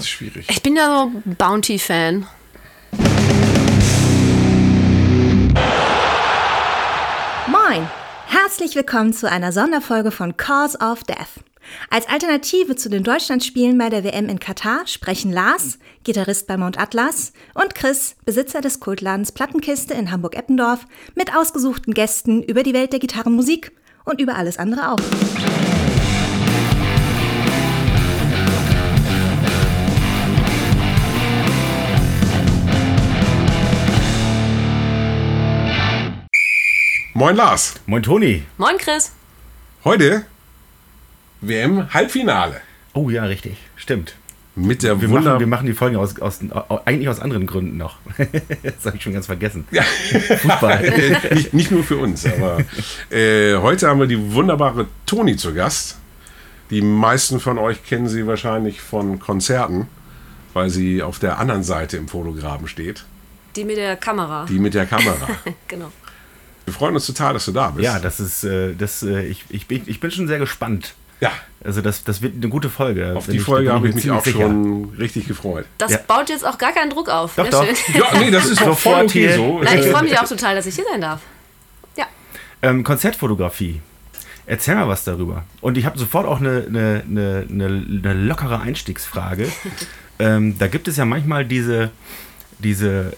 Das 0.00 0.06
ist 0.06 0.12
schwierig. 0.12 0.46
Ich 0.48 0.62
bin 0.62 0.76
ja 0.76 1.10
so 1.12 1.12
Bounty-Fan. 1.36 2.26
Moin! 7.46 7.86
Herzlich 8.26 8.74
willkommen 8.76 9.12
zu 9.12 9.28
einer 9.28 9.52
Sonderfolge 9.52 10.10
von 10.10 10.38
Cause 10.38 10.78
of 10.78 11.04
Death. 11.04 11.44
Als 11.90 12.08
Alternative 12.08 12.76
zu 12.76 12.88
den 12.88 13.04
Deutschlandspielen 13.04 13.76
bei 13.76 13.90
der 13.90 14.02
WM 14.02 14.30
in 14.30 14.40
Katar 14.40 14.86
sprechen 14.86 15.32
Lars, 15.32 15.78
Gitarrist 16.02 16.46
bei 16.46 16.56
Mount 16.56 16.80
Atlas, 16.80 17.34
und 17.52 17.74
Chris, 17.74 18.16
Besitzer 18.24 18.62
des 18.62 18.80
Kultladens 18.80 19.32
Plattenkiste 19.32 19.92
in 19.92 20.10
Hamburg-Eppendorf, 20.10 20.86
mit 21.14 21.36
ausgesuchten 21.36 21.92
Gästen 21.92 22.42
über 22.42 22.62
die 22.62 22.72
Welt 22.72 22.94
der 22.94 23.00
Gitarrenmusik 23.00 23.72
und 24.06 24.18
über 24.18 24.36
alles 24.36 24.56
andere 24.56 24.92
auch. 24.92 25.69
Moin 37.20 37.36
Lars. 37.36 37.74
Moin 37.84 38.02
Toni. 38.02 38.44
Moin 38.56 38.78
Chris. 38.78 39.12
Heute 39.84 40.24
WM 41.42 41.92
Halbfinale. 41.92 42.62
Oh 42.94 43.10
ja, 43.10 43.24
richtig. 43.24 43.58
Stimmt. 43.76 44.14
Mit 44.54 44.82
der 44.82 45.02
Wir, 45.02 45.10
Wunder 45.10 45.32
machen, 45.32 45.40
wir 45.40 45.46
machen 45.46 45.66
die 45.66 45.74
Folgen 45.74 45.96
aus, 45.96 46.18
aus, 46.18 46.40
eigentlich 46.86 47.10
aus 47.10 47.20
anderen 47.20 47.46
Gründen 47.46 47.76
noch. 47.76 47.98
das 48.62 48.86
habe 48.86 48.96
ich 48.96 49.02
schon 49.02 49.12
ganz 49.12 49.26
vergessen. 49.26 49.68
Ja. 49.70 49.82
Fußball. 49.82 51.20
nicht, 51.34 51.52
nicht 51.52 51.70
nur 51.70 51.84
für 51.84 51.98
uns, 51.98 52.24
aber 52.24 52.64
äh, 53.10 53.54
heute 53.56 53.88
haben 53.88 54.00
wir 54.00 54.06
die 54.06 54.32
wunderbare 54.32 54.86
Toni 55.04 55.36
zu 55.36 55.52
Gast. 55.52 55.98
Die 56.70 56.80
meisten 56.80 57.38
von 57.38 57.58
euch 57.58 57.84
kennen 57.84 58.08
sie 58.08 58.26
wahrscheinlich 58.26 58.80
von 58.80 59.18
Konzerten, 59.18 59.88
weil 60.54 60.70
sie 60.70 61.02
auf 61.02 61.18
der 61.18 61.38
anderen 61.38 61.64
Seite 61.64 61.98
im 61.98 62.08
Fotograben 62.08 62.66
steht. 62.66 63.04
Die 63.56 63.64
mit 63.64 63.76
der 63.76 63.96
Kamera. 63.96 64.46
Die 64.48 64.58
mit 64.58 64.72
der 64.72 64.86
Kamera. 64.86 65.28
genau. 65.68 65.92
Wir 66.70 66.74
freuen 66.74 66.94
uns 66.94 67.04
total, 67.06 67.34
dass 67.34 67.44
du 67.46 67.52
da 67.52 67.70
bist. 67.70 67.84
ja, 67.84 67.98
das 67.98 68.20
ist, 68.20 68.44
äh, 68.44 68.74
das, 68.76 69.02
äh, 69.02 69.22
ich, 69.26 69.44
ich, 69.48 69.66
bin, 69.66 69.82
ich 69.86 69.98
bin 69.98 70.12
schon 70.12 70.28
sehr 70.28 70.38
gespannt. 70.38 70.94
Ja, 71.20 71.32
Also 71.64 71.80
das, 71.82 72.04
das 72.04 72.22
wird 72.22 72.36
eine 72.36 72.48
gute 72.48 72.70
Folge. 72.70 73.14
auf 73.16 73.26
die 73.26 73.38
ich- 73.38 73.42
Folge 73.42 73.72
habe 73.72 73.88
ich 73.88 73.94
mich 73.96 74.08
auch 74.10 74.24
sicher. 74.24 74.38
schon 74.42 74.94
richtig 74.98 75.26
gefreut. 75.26 75.66
Das 75.78 75.90
Ja. 75.90 75.98
baut 76.06 76.28
jetzt 76.30 76.46
auch 76.46 76.56
gar 76.58 76.72
keinen 76.72 76.90
Druck 76.90 77.08
auf. 77.08 77.34
Doch, 77.34 77.42
Sehr 77.42 77.50
doch. 77.50 77.66
schön. 77.66 77.94
Ja, 77.96 78.18
nee, 78.20 78.30
das 78.30 78.46
ist 78.46 78.60
doch 78.62 78.78
voll 78.78 79.02
okay 79.04 79.26
hier. 79.28 79.34
so. 79.36 79.60
Nein, 79.62 79.80
ich 79.80 79.86
freue 79.88 80.04
mich 80.04 80.16
auch 80.18 80.28
total, 80.28 80.54
dass 80.54 80.64
ich 80.66 80.76
hier 80.76 80.84
sein 80.90 81.00
darf. 81.00 81.20
Ja. 81.96 82.06
Ähm, 82.62 82.84
Konzertfotografie. 82.84 83.80
Erzähl 84.46 84.76
mal 84.76 84.86
was 84.88 85.02
darüber. 85.04 85.44
Und 85.60 85.76
ich 85.76 85.84
habe 85.86 85.98
sofort 85.98 86.26
auch 86.26 86.38
eine, 86.40 86.64
eine, 86.68 87.02
eine, 87.08 87.46
eine, 87.50 87.64
eine 87.66 88.14
lockere 88.14 88.60
Einstiegsfrage. 88.60 89.48
ähm, 90.20 90.56
da 90.58 90.68
gibt 90.68 90.86
es 90.88 90.96
ja 90.96 91.04
manchmal 91.04 91.44
diese, 91.44 91.90
diese, 92.60 93.12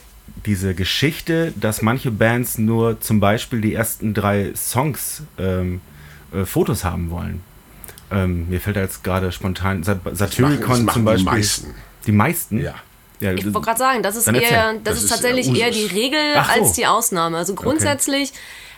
diese 0.47 0.75
Geschichte, 0.75 1.53
dass 1.57 1.83
manche 1.83 2.11
Bands 2.11 2.59
nur 2.59 3.01
zum 3.01 3.21
Beispiel 3.21 3.61
die 3.61 3.75
ersten 3.75 4.15
drei 4.15 4.53
Songs 4.57 5.23
ähm, 5.39 5.81
äh, 6.33 6.45
Fotos 6.45 6.85
haben 6.85 7.11
wollen. 7.11 7.43
Ähm, 8.11 8.49
mir 8.49 8.61
fällt 8.61 8.77
da 8.77 8.81
jetzt 8.81 9.05
gerade 9.05 9.33
spontan 9.33 9.83
Sat 9.85 10.01
Satyricon 10.13 10.89
zum 10.89 11.05
Beispiel. 11.05 11.25
Die 11.25 11.37
meisten. 11.37 11.75
Die 12.07 12.13
meisten? 12.13 12.61
Ja. 12.61 12.75
ja 13.21 13.33
Ich 13.33 13.45
wollte 13.45 13.61
gerade 13.61 13.79
sagen, 13.79 14.03
das 14.03 14.17
ist 14.17 14.27
eher, 14.29 14.75
das, 14.75 14.83
Das 14.85 14.97
ist 14.99 15.05
ist 15.05 15.11
tatsächlich 15.11 15.47
ja 15.47 15.67
eher 15.67 15.71
die. 15.71 15.87
Regel 15.87 16.35
so. 16.35 16.41
als 16.41 16.73
die 16.73 16.87
Ausnahme. 16.87 17.37
Also 17.39 17.55
grundsätzlich, 17.55 18.33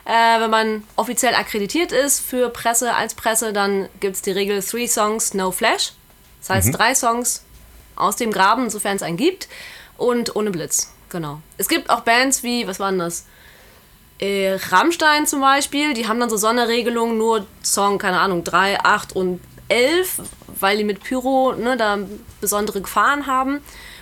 äh, 0.04 0.40
wenn 0.40 0.50
man 0.50 0.82
offiziell 0.96 1.34
akkreditiert 1.34 1.90
ist 1.92 2.20
für 2.20 2.50
Presse 2.50 2.94
als 2.94 3.14
Presse, 3.14 3.52
dann 3.52 3.88
gibt 4.00 4.16
es 4.16 4.22
die 4.22 4.32
Regel 4.32 4.62
Three 4.62 4.86
Songs, 4.86 5.34
No 5.34 5.50
Flash. 5.50 5.92
Das 6.40 6.50
heißt 6.50 6.68
Mhm. 6.68 6.72
drei 6.72 6.94
Songs 6.94 7.42
aus 7.96 8.16
dem 8.16 8.30
Graben, 8.30 8.68
sofern 8.70 8.96
es 8.96 9.02
einen 9.02 9.16
gibt, 9.16 9.48
und 9.96 10.36
ohne 10.36 10.50
Blitz. 10.50 10.92
Genau. 11.14 11.40
Es 11.58 11.68
gibt 11.68 11.90
auch 11.90 12.00
Bands 12.00 12.42
wie, 12.42 12.66
was 12.66 12.80
waren 12.80 12.98
das? 12.98 13.24
Äh, 14.18 14.58
Rammstein 14.70 15.28
zum 15.28 15.40
Beispiel, 15.40 15.94
die 15.94 16.08
haben 16.08 16.18
dann 16.18 16.28
so 16.28 16.36
Sonderregelungen, 16.36 17.16
nur 17.16 17.46
Song, 17.62 17.98
keine 17.98 18.18
Ahnung, 18.18 18.42
3, 18.42 18.80
8 18.80 19.14
und 19.14 19.40
11, 19.68 20.18
weil 20.58 20.76
die 20.76 20.82
mit 20.82 21.04
Pyro 21.04 21.52
ne, 21.52 21.76
da 21.76 21.98
besondere 22.40 22.80
Gefahren 22.80 23.28
haben. 23.28 23.60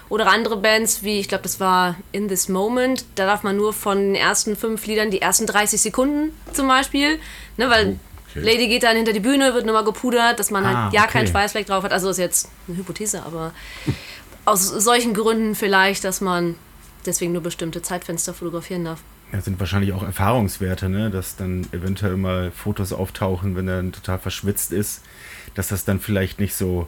Oder 0.09 0.29
andere 0.29 0.57
Bands 0.57 1.03
wie, 1.03 1.21
ich 1.21 1.29
glaube, 1.29 1.43
das 1.43 1.61
war 1.61 1.97
In 2.13 2.29
This 2.29 2.49
Moment, 2.49 3.05
da 3.17 3.27
darf 3.27 3.43
man 3.43 3.59
nur 3.59 3.75
von 3.75 3.99
den 3.99 4.15
ersten 4.15 4.57
fünf 4.57 4.87
Liedern 4.87 5.11
die 5.11 5.21
ersten 5.21 5.47
30 5.47 5.83
Sekunden 5.83 6.35
zum 6.55 6.67
Beispiel, 6.67 7.21
ne, 7.59 7.69
weil 7.69 7.99
Okay. 8.35 8.41
Lady 8.47 8.69
geht 8.69 8.83
dann 8.85 8.97
hinter 8.97 9.13
die 9.13 9.21
Bühne, 9.21 9.53
wird 9.53 9.67
nochmal 9.67 9.85
gepudert, 9.85 10.39
dass 10.39 10.51
man 10.51 10.65
Ah, 10.65 10.85
halt 10.85 10.95
ja 10.95 11.03
okay. 11.03 11.13
keinen 11.13 11.27
Schweißfleck 11.27 11.67
drauf 11.67 11.85
hat. 11.85 11.93
Also 11.93 12.09
ist 12.09 12.17
jetzt 12.17 12.49
eine 12.67 12.79
Hypothese, 12.79 13.23
aber 13.27 13.53
aus 14.47 14.67
solchen 14.69 15.13
Gründen 15.13 15.55
vielleicht, 15.55 16.03
dass 16.05 16.23
man 16.23 16.55
deswegen 17.07 17.33
nur 17.33 17.43
bestimmte 17.43 17.83
Zeitfenster 17.83 18.35
fotografieren 18.35 18.85
darf. 18.85 19.01
Das 19.33 19.47
sind 19.47 19.59
wahrscheinlich 19.59 19.93
auch 19.93 20.03
Erfahrungswerte, 20.03 20.89
ne? 20.89 21.11
dass 21.11 21.37
dann 21.37 21.67
eventuell 21.73 22.17
mal 22.17 22.51
Fotos 22.51 22.93
auftauchen, 22.93 23.57
wenn 23.57 23.67
er 23.67 23.77
dann 23.77 23.93
total 23.93 24.19
verschwitzt 24.19 24.73
ist, 24.73 25.03
dass 25.55 25.69
das 25.69 25.85
dann 25.85 26.01
vielleicht 26.01 26.39
nicht 26.39 26.55
so 26.55 26.87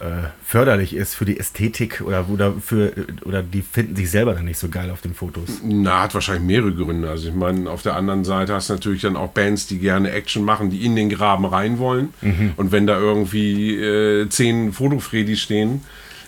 äh, 0.00 0.28
förderlich 0.44 0.94
ist 0.94 1.14
für 1.14 1.24
die 1.24 1.38
Ästhetik 1.38 2.02
oder, 2.04 2.28
oder, 2.28 2.52
für, 2.54 2.92
oder 3.24 3.44
die 3.44 3.62
finden 3.62 3.94
sich 3.94 4.10
selber 4.10 4.34
dann 4.34 4.44
nicht 4.44 4.58
so 4.58 4.68
geil 4.68 4.90
auf 4.90 5.02
den 5.02 5.14
Fotos. 5.14 5.60
Na, 5.62 6.02
hat 6.02 6.14
wahrscheinlich 6.14 6.44
mehrere 6.44 6.74
Gründe. 6.74 7.08
Also 7.08 7.28
ich 7.28 7.34
meine, 7.34 7.70
auf 7.70 7.82
der 7.82 7.94
anderen 7.94 8.24
Seite 8.24 8.54
hast 8.54 8.70
du 8.70 8.74
natürlich 8.74 9.02
dann 9.02 9.14
auch 9.14 9.30
Bands, 9.30 9.68
die 9.68 9.78
gerne 9.78 10.10
Action 10.10 10.44
machen, 10.44 10.70
die 10.70 10.84
in 10.84 10.96
den 10.96 11.10
Graben 11.10 11.44
rein 11.44 11.78
wollen. 11.78 12.12
Mhm. 12.22 12.54
Und 12.56 12.72
wenn 12.72 12.88
da 12.88 12.98
irgendwie 12.98 13.76
äh, 13.76 14.28
zehn 14.28 14.72
Fotofredis 14.72 15.40
stehen, 15.40 15.82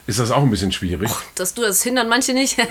ist 0.07 0.19
das 0.19 0.31
auch 0.31 0.43
ein 0.43 0.51
bisschen 0.51 0.73
schwierig. 0.73 1.11
Dass 1.35 1.55
du 1.55 1.63
das 1.63 1.83
hindern 1.83 2.09
manche 2.09 2.33
nicht. 2.33 2.57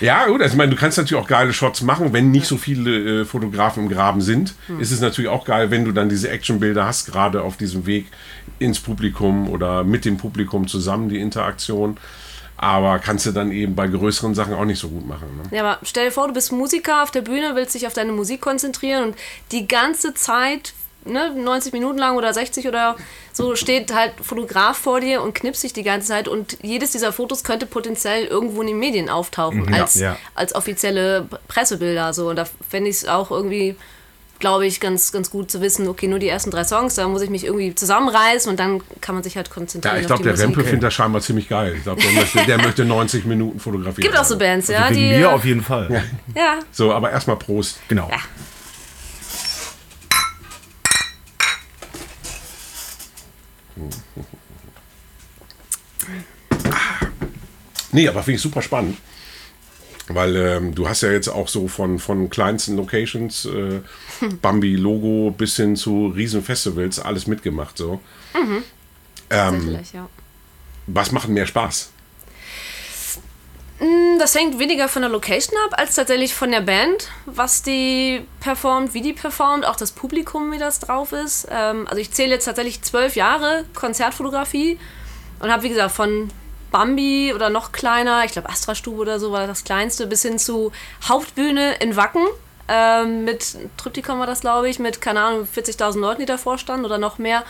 Ja, 0.00 0.26
gut, 0.26 0.40
also 0.40 0.52
ich 0.52 0.58
meine, 0.58 0.70
du 0.70 0.76
kannst 0.76 0.96
natürlich 0.96 1.22
auch 1.22 1.28
geile 1.28 1.52
Shots 1.52 1.82
machen, 1.82 2.12
wenn 2.12 2.30
nicht 2.30 2.46
so 2.46 2.56
viele 2.56 3.22
äh, 3.22 3.24
Fotografen 3.24 3.84
im 3.84 3.88
Graben 3.88 4.20
sind. 4.20 4.54
Ist 4.78 4.92
es 4.92 5.00
natürlich 5.00 5.28
auch 5.28 5.44
geil, 5.44 5.70
wenn 5.70 5.84
du 5.84 5.92
dann 5.92 6.08
diese 6.08 6.28
Actionbilder 6.28 6.84
hast, 6.84 7.06
gerade 7.06 7.42
auf 7.42 7.56
diesem 7.56 7.84
Weg 7.86 8.06
ins 8.60 8.78
Publikum 8.78 9.48
oder 9.48 9.82
mit 9.82 10.04
dem 10.04 10.18
Publikum 10.18 10.68
zusammen, 10.68 11.08
die 11.08 11.20
Interaktion. 11.20 11.96
Aber 12.56 13.00
kannst 13.00 13.26
du 13.26 13.32
dann 13.32 13.50
eben 13.50 13.74
bei 13.74 13.88
größeren 13.88 14.36
Sachen 14.36 14.54
auch 14.54 14.64
nicht 14.64 14.78
so 14.78 14.88
gut 14.88 15.06
machen. 15.06 15.26
Ne? 15.36 15.56
Ja, 15.56 15.64
aber 15.64 15.78
stell 15.82 16.06
dir 16.06 16.12
vor, 16.12 16.28
du 16.28 16.34
bist 16.34 16.52
Musiker 16.52 17.02
auf 17.02 17.10
der 17.10 17.22
Bühne, 17.22 17.52
willst 17.54 17.74
dich 17.74 17.88
auf 17.88 17.92
deine 17.92 18.12
Musik 18.12 18.40
konzentrieren 18.40 19.04
und 19.04 19.16
die 19.50 19.66
ganze 19.66 20.14
Zeit, 20.14 20.74
ne, 21.04 21.30
90 21.34 21.72
Minuten 21.72 21.98
lang 21.98 22.16
oder 22.16 22.32
60 22.34 22.68
oder 22.68 22.96
so, 23.32 23.54
steht 23.56 23.94
halt 23.94 24.12
Fotograf 24.22 24.76
vor 24.76 25.00
dir 25.00 25.22
und 25.22 25.34
knipst 25.34 25.62
dich 25.62 25.72
die 25.72 25.82
ganze 25.82 26.08
Zeit 26.08 26.28
und 26.28 26.58
jedes 26.62 26.92
dieser 26.92 27.12
Fotos 27.12 27.44
könnte 27.44 27.66
potenziell 27.66 28.24
irgendwo 28.26 28.60
in 28.60 28.68
den 28.68 28.78
Medien 28.78 29.08
auftauchen 29.08 29.66
Ja. 29.72 29.82
als, 29.82 29.94
Ja. 29.94 30.16
als 30.34 30.54
offizielle 30.54 31.26
Pressebilder. 31.48 32.12
So. 32.12 32.28
Und 32.30 32.36
da 32.36 32.44
fände 32.68 32.90
ich 32.90 32.96
es 32.96 33.08
auch 33.08 33.30
irgendwie, 33.30 33.74
glaube 34.38 34.66
ich, 34.66 34.80
ganz, 34.80 35.12
ganz 35.12 35.30
gut 35.30 35.50
zu 35.52 35.60
wissen, 35.60 35.86
okay, 35.88 36.08
nur 36.08 36.18
die 36.18 36.28
ersten 36.28 36.50
drei 36.50 36.64
Songs, 36.64 36.96
da 36.96 37.06
muss 37.06 37.22
ich 37.22 37.30
mich 37.30 37.44
irgendwie 37.44 37.74
zusammenreißen 37.74 38.50
und 38.50 38.58
dann 38.58 38.82
kann 39.00 39.14
man 39.14 39.22
sich 39.22 39.36
halt 39.36 39.50
konzentrieren. 39.50 39.94
Ja, 39.96 40.00
ich 40.00 40.06
auf 40.06 40.08
glaube, 40.08 40.22
die 40.24 40.24
der 40.24 40.32
Musik. 40.32 40.46
Rempe 40.58 40.64
findet 40.68 40.82
das 40.88 40.94
scheinbar 40.94 41.22
ziemlich 41.22 41.48
geil. 41.48 41.74
Ich 41.76 41.84
glaube, 41.84 42.02
der 42.02 42.10
möchte, 42.12 42.44
der 42.44 42.58
möchte 42.58 42.84
90 42.84 43.24
Minuten 43.24 43.60
fotografieren. 43.60 44.02
Gibt 44.02 44.18
auch 44.18 44.24
so 44.24 44.36
Bands, 44.36 44.66
ja, 44.68 44.78
Also 44.80 44.96
Wegen 45.00 45.10
die. 45.12 45.16
mir 45.18 45.32
auf 45.32 45.44
jeden 45.44 45.62
Fall. 45.62 46.02
ja, 46.34 46.58
So, 46.72 46.92
aber 46.92 47.10
erstmal 47.12 47.36
Prost. 47.36 47.78
Genau. 47.88 48.10
Nee, 57.92 58.08
aber 58.08 58.22
finde 58.22 58.36
ich 58.36 58.42
super 58.42 58.62
spannend. 58.62 58.98
Weil 60.08 60.34
ähm, 60.36 60.74
du 60.74 60.88
hast 60.88 61.02
ja 61.02 61.12
jetzt 61.12 61.28
auch 61.28 61.48
so 61.48 61.68
von, 61.68 61.98
von 61.98 62.28
kleinsten 62.28 62.76
Locations, 62.76 63.44
äh, 63.44 63.80
Bambi-Logo 64.42 65.30
bis 65.36 65.56
hin 65.56 65.76
zu 65.76 66.08
Riesenfestivals 66.08 66.98
alles 66.98 67.26
mitgemacht. 67.26 67.78
So. 67.78 68.00
Ähm, 68.34 68.62
tatsächlich, 69.28 69.92
ja. 69.92 70.08
was 70.86 71.12
macht 71.12 71.28
mehr 71.28 71.46
Spaß? 71.46 71.92
Das 74.18 74.36
hängt 74.36 74.60
weniger 74.60 74.86
von 74.86 75.02
der 75.02 75.10
Location 75.10 75.56
ab, 75.66 75.74
als 75.76 75.96
tatsächlich 75.96 76.34
von 76.34 76.52
der 76.52 76.60
Band, 76.60 77.08
was 77.26 77.62
die 77.62 78.24
performt, 78.38 78.94
wie 78.94 79.00
die 79.00 79.12
performt, 79.12 79.66
auch 79.66 79.74
das 79.74 79.90
Publikum, 79.90 80.52
wie 80.52 80.58
das 80.58 80.78
drauf 80.78 81.10
ist. 81.10 81.48
Ähm, 81.50 81.88
also 81.88 82.00
ich 82.00 82.12
zähle 82.12 82.30
jetzt 82.30 82.44
tatsächlich 82.44 82.82
zwölf 82.82 83.16
Jahre 83.16 83.64
Konzertfotografie 83.74 84.78
und 85.40 85.50
habe, 85.50 85.64
wie 85.64 85.70
gesagt, 85.70 85.90
von 85.90 86.30
Bambi 86.70 87.32
oder 87.34 87.50
noch 87.50 87.72
kleiner, 87.72 88.24
ich 88.24 88.30
glaube 88.30 88.50
Astra-Stube 88.50 89.00
oder 89.00 89.18
so 89.18 89.32
war 89.32 89.48
das 89.48 89.64
kleinste, 89.64 90.06
bis 90.06 90.22
hin 90.22 90.38
zu 90.38 90.70
Hauptbühne 91.08 91.74
in 91.80 91.96
Wacken. 91.96 92.24
Ähm, 92.68 93.24
mit 93.24 93.56
Triptychon 93.78 94.20
war 94.20 94.28
das, 94.28 94.42
glaube 94.42 94.68
ich, 94.68 94.78
mit, 94.78 95.00
keine 95.00 95.22
Ahnung, 95.22 95.48
40.000 95.52 95.98
Leuten, 95.98 96.20
die 96.20 96.26
davor 96.26 96.56
standen 96.56 96.86
oder 96.86 96.98
noch 96.98 97.18
mehr. 97.18 97.42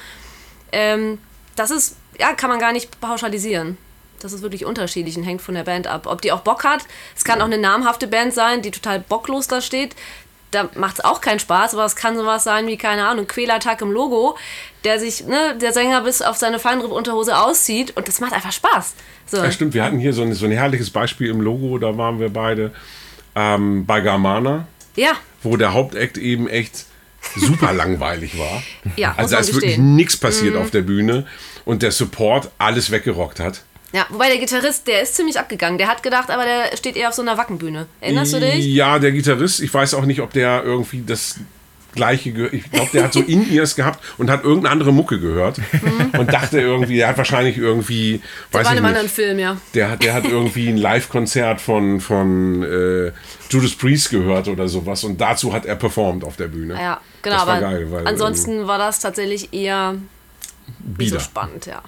Ähm, 0.73 1.19
das 1.56 1.70
ist, 1.70 1.96
ja, 2.19 2.32
kann 2.32 2.49
man 2.49 2.58
gar 2.58 2.73
nicht 2.73 3.02
pauschalisieren. 3.02 3.76
Das 4.22 4.32
ist 4.32 4.42
wirklich 4.42 4.64
unterschiedlich 4.64 5.16
und 5.16 5.24
hängt 5.24 5.42
von 5.42 5.54
der 5.54 5.64
Band 5.64 5.86
ab. 5.86 6.06
Ob 6.06 6.22
die 6.22 6.32
auch 6.32 6.40
Bock 6.40 6.64
hat, 6.64 6.80
es 7.16 7.24
kann 7.24 7.40
auch 7.40 7.46
eine 7.46 7.58
namhafte 7.58 8.06
Band 8.06 8.32
sein, 8.32 8.62
die 8.62 8.70
total 8.70 9.00
bocklos 9.00 9.48
da 9.48 9.60
steht. 9.60 9.94
da 10.52 10.69
macht 10.74 10.98
es 10.98 11.04
auch 11.04 11.20
keinen 11.22 11.38
Spaß, 11.38 11.72
aber 11.74 11.84
es 11.86 11.96
kann 11.96 12.14
sowas 12.16 12.44
sein 12.44 12.66
wie, 12.66 12.76
keine 12.76 13.06
Ahnung, 13.06 13.26
Quälertag 13.26 13.80
im 13.80 13.90
Logo, 13.90 14.36
der 14.84 15.00
sich, 15.00 15.24
ne, 15.26 15.56
der 15.60 15.72
Sänger 15.72 16.02
bis 16.02 16.20
auf 16.20 16.36
seine 16.36 16.58
Feinripp-Unterhose 16.58 17.38
auszieht 17.38 17.96
und 17.96 18.06
das 18.06 18.20
macht 18.20 18.34
einfach 18.34 18.52
Spaß. 18.52 18.94
So. 19.26 19.38
Ja, 19.38 19.50
stimmt, 19.50 19.72
wir 19.72 19.82
hatten 19.82 19.98
hier 19.98 20.12
so 20.12 20.22
ein, 20.22 20.34
so 20.34 20.44
ein 20.44 20.52
herrliches 20.52 20.90
Beispiel 20.90 21.30
im 21.30 21.40
Logo, 21.40 21.78
da 21.78 21.96
waren 21.96 22.20
wir 22.20 22.28
beide 22.28 22.70
ähm, 23.34 23.86
bei 23.86 24.00
Garmana, 24.02 24.66
Ja, 24.94 25.12
wo 25.42 25.56
der 25.56 25.72
Hauptakt 25.72 26.19
eben 26.19 26.48
echt 26.48 26.84
super 27.34 27.72
langweilig 27.82 28.38
war. 28.38 28.62
Ja, 28.96 29.14
also 29.16 29.34
da 29.34 29.40
ist 29.40 29.54
wirklich. 29.54 29.78
Mhm. 29.78 29.96
nichts 29.96 30.19
passiert 30.19 30.56
auf 30.56 30.70
der 30.70 30.82
Bühne 30.82 31.26
und 31.64 31.80
der 31.82 31.92
Support 31.92 32.50
alles 32.58 32.90
weggerockt 32.90 33.40
hat. 33.40 33.62
Ja, 33.93 34.06
wobei 34.09 34.29
der 34.29 34.39
Gitarrist, 34.39 34.87
der 34.87 35.03
ist 35.03 35.17
ziemlich 35.17 35.39
abgegangen. 35.39 35.79
Der 35.79 35.89
hat 35.89 36.03
gedacht, 36.03 36.31
aber 36.31 36.44
der 36.44 36.77
steht 36.77 36.97
eher 36.97 37.09
auf 37.09 37.15
so 37.15 37.23
einer 37.23 37.37
Wackenbühne. 37.37 37.87
Erinnerst 38.00 38.33
du 38.33 38.41
dich? 38.41 38.65
Ja, 38.65 38.99
der 38.99 39.12
Gitarrist, 39.12 39.61
ich 39.61 39.73
weiß 39.73 39.94
auch 39.94 40.06
nicht, 40.06 40.21
ob 40.21 40.33
der 40.33 40.65
irgendwie 40.65 41.03
das 41.06 41.39
gleiche 41.94 42.33
gehört. 42.33 42.55
Ich 42.55 42.71
glaube, 42.71 42.91
der 42.93 43.05
hat 43.05 43.12
so 43.12 43.21
In-Ears 43.27 43.77
gehabt 43.77 44.03
und 44.19 44.31
hat 44.31 44.44
irgendeine 44.44 44.73
andere 44.73 44.93
Mucke 44.93 45.21
gehört 45.21 45.61
und 46.19 46.33
dachte 46.33 46.61
irgendwie, 46.61 46.97
der 46.97 47.09
hat 47.09 47.19
wahrscheinlich 47.19 47.59
irgendwie, 47.59 47.93
Mhm. 47.93 48.23
Der 48.53 48.61
weiß 48.61 48.67
war 48.67 48.73
in 48.73 48.79
einem 48.79 48.87
anderen 48.87 49.09
Film, 49.09 49.39
ja. 49.39 49.56
der 49.75 49.91
hat, 49.91 50.03
der 50.03 50.15
hat 50.15 50.25
irgendwie 50.25 50.69
ein 50.69 50.77
Live-Konzert 50.77 51.61
von, 51.61 52.00
von 52.00 52.62
äh, 52.62 53.12
Judas 53.50 53.75
Priest 53.75 54.11
gehört 54.11 54.49
oder 54.49 54.69
sowas 54.69 55.05
und 55.05 55.21
dazu 55.21 55.53
hat 55.53 55.67
er 55.67 55.77
performt 55.77 56.25
auf 56.25 56.37
der 56.37 56.49
Bühne. 56.49 56.75
Ja, 56.75 57.00
genau, 57.21 57.37
war 57.37 57.49
aber 57.49 57.61
geil, 57.61 57.87
weil, 57.91 58.06
ansonsten 58.06 58.67
war 58.67 58.79
das 58.79 59.00
tatsächlich 59.00 59.53
eher 59.53 59.97
ähm, 60.99 61.09
so 61.09 61.21
spannend, 61.21 61.67
ja. 61.67 61.83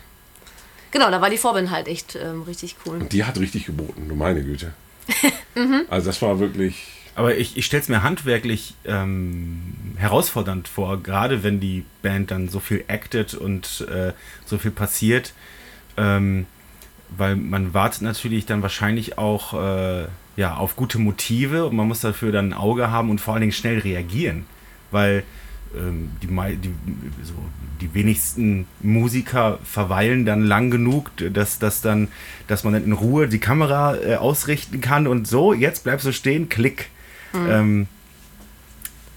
Genau, 0.94 1.10
da 1.10 1.20
war 1.20 1.28
die 1.28 1.38
Vorband 1.38 1.72
halt 1.72 1.88
echt 1.88 2.14
ähm, 2.14 2.42
richtig 2.42 2.76
cool. 2.86 3.00
Die 3.10 3.24
hat 3.24 3.36
richtig 3.40 3.66
geboten, 3.66 4.08
du 4.08 4.14
meine 4.14 4.42
Güte. 4.42 4.72
Mhm. 5.56 5.82
Also 5.88 6.06
das 6.08 6.20
war 6.20 6.40
wirklich. 6.40 6.88
Aber 7.14 7.36
ich, 7.36 7.56
ich 7.56 7.64
stelle 7.64 7.80
es 7.80 7.88
mir 7.88 8.02
handwerklich 8.02 8.74
ähm, 8.84 9.94
herausfordernd 9.96 10.66
vor, 10.66 11.00
gerade 11.00 11.44
wenn 11.44 11.60
die 11.60 11.84
Band 12.02 12.32
dann 12.32 12.48
so 12.48 12.58
viel 12.58 12.84
actet 12.88 13.34
und 13.34 13.86
äh, 13.88 14.12
so 14.44 14.58
viel 14.58 14.72
passiert. 14.72 15.32
Ähm, 15.96 16.46
weil 17.16 17.36
man 17.36 17.72
wartet 17.72 18.02
natürlich 18.02 18.46
dann 18.46 18.62
wahrscheinlich 18.62 19.16
auch 19.16 19.54
äh, 19.54 20.08
ja, 20.36 20.56
auf 20.56 20.74
gute 20.74 20.98
Motive 20.98 21.66
und 21.66 21.76
man 21.76 21.86
muss 21.86 22.00
dafür 22.00 22.32
dann 22.32 22.48
ein 22.48 22.54
Auge 22.54 22.90
haben 22.90 23.10
und 23.10 23.20
vor 23.20 23.34
allen 23.34 23.42
Dingen 23.42 23.52
schnell 23.52 23.78
reagieren. 23.78 24.46
Weil 24.90 25.22
ähm, 25.76 26.10
die, 26.22 26.26
die, 26.26 26.74
so, 27.22 27.34
die 27.80 27.94
wenigsten 27.94 28.66
Musiker 28.80 29.58
verweilen 29.64 30.24
dann 30.24 30.42
lang 30.42 30.70
genug, 30.70 31.10
dass, 31.32 31.58
dass, 31.58 31.80
dann, 31.80 32.08
dass 32.46 32.64
man 32.64 32.72
dann 32.72 32.84
in 32.84 32.92
Ruhe 32.92 33.28
die 33.28 33.40
Kamera 33.40 33.96
äh, 33.96 34.16
ausrichten 34.16 34.80
kann 34.80 35.06
und 35.06 35.26
so, 35.26 35.52
jetzt 35.52 35.84
bleibst 35.84 36.06
du 36.06 36.12
stehen, 36.12 36.48
klick. 36.48 36.90
Ähm, 37.34 37.88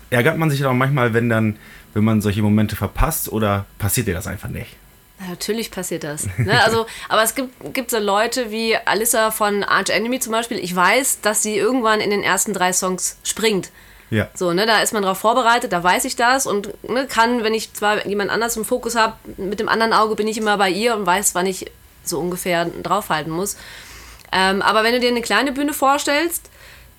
ärgert 0.10 0.38
man 0.38 0.50
sich 0.50 0.66
auch 0.66 0.74
manchmal, 0.74 1.14
wenn 1.14 1.30
dann, 1.30 1.58
wenn 1.94 2.04
man 2.04 2.22
solche 2.22 2.42
Momente 2.42 2.76
verpasst 2.76 3.32
oder 3.32 3.66
passiert 3.78 4.08
dir 4.08 4.14
das 4.14 4.28
einfach 4.28 4.50
nicht? 4.50 4.76
Natürlich 5.30 5.72
passiert 5.72 6.04
das. 6.04 6.28
Ne? 6.38 6.62
Also, 6.64 6.86
aber 7.10 7.24
es 7.24 7.34
gibt, 7.34 7.74
gibt 7.74 7.90
so 7.90 7.98
Leute 7.98 8.52
wie 8.52 8.76
Alyssa 8.76 9.32
von 9.32 9.64
Arch 9.64 9.90
Enemy 9.90 10.20
zum 10.20 10.32
Beispiel. 10.32 10.60
Ich 10.60 10.76
weiß, 10.76 11.22
dass 11.22 11.42
sie 11.42 11.58
irgendwann 11.58 12.02
in 12.02 12.12
den 12.12 12.24
ersten 12.24 12.54
drei 12.54 12.72
Songs 12.72 13.18
springt. 13.24 13.72
Ja. 14.10 14.30
So, 14.34 14.54
ne, 14.54 14.66
da 14.66 14.82
ist 14.82 14.94
man 14.94 15.04
drauf 15.04 15.18
vorbereitet, 15.18 15.74
da 15.74 15.84
weiß 15.84 16.06
ich 16.06 16.16
das 16.16 16.48
und 16.48 16.74
ne, 16.90 17.08
kann, 17.08 17.44
wenn 17.44 17.54
ich 17.54 17.74
zwar 17.74 18.06
jemand 18.08 18.32
anders 18.32 18.56
im 18.56 18.64
Fokus 18.66 18.96
habe, 18.96 19.14
mit 19.38 19.60
dem 19.60 19.68
anderen 19.68 19.94
Auge 19.94 20.16
bin 20.16 20.28
ich 20.28 20.38
immer 20.38 20.58
bei 20.58 20.70
ihr 20.70 20.96
und 20.96 21.06
weiß, 21.06 21.36
wann 21.36 21.46
ich 21.46 21.70
so 22.04 22.20
ungefähr 22.20 22.66
draufhalten 22.84 23.32
muss. 23.32 23.58
Ähm, 24.32 24.62
aber 24.62 24.84
wenn 24.84 24.94
du 24.94 25.00
dir 25.00 25.10
eine 25.10 25.22
kleine 25.22 25.52
Bühne 25.52 25.74
vorstellst, 25.74 26.50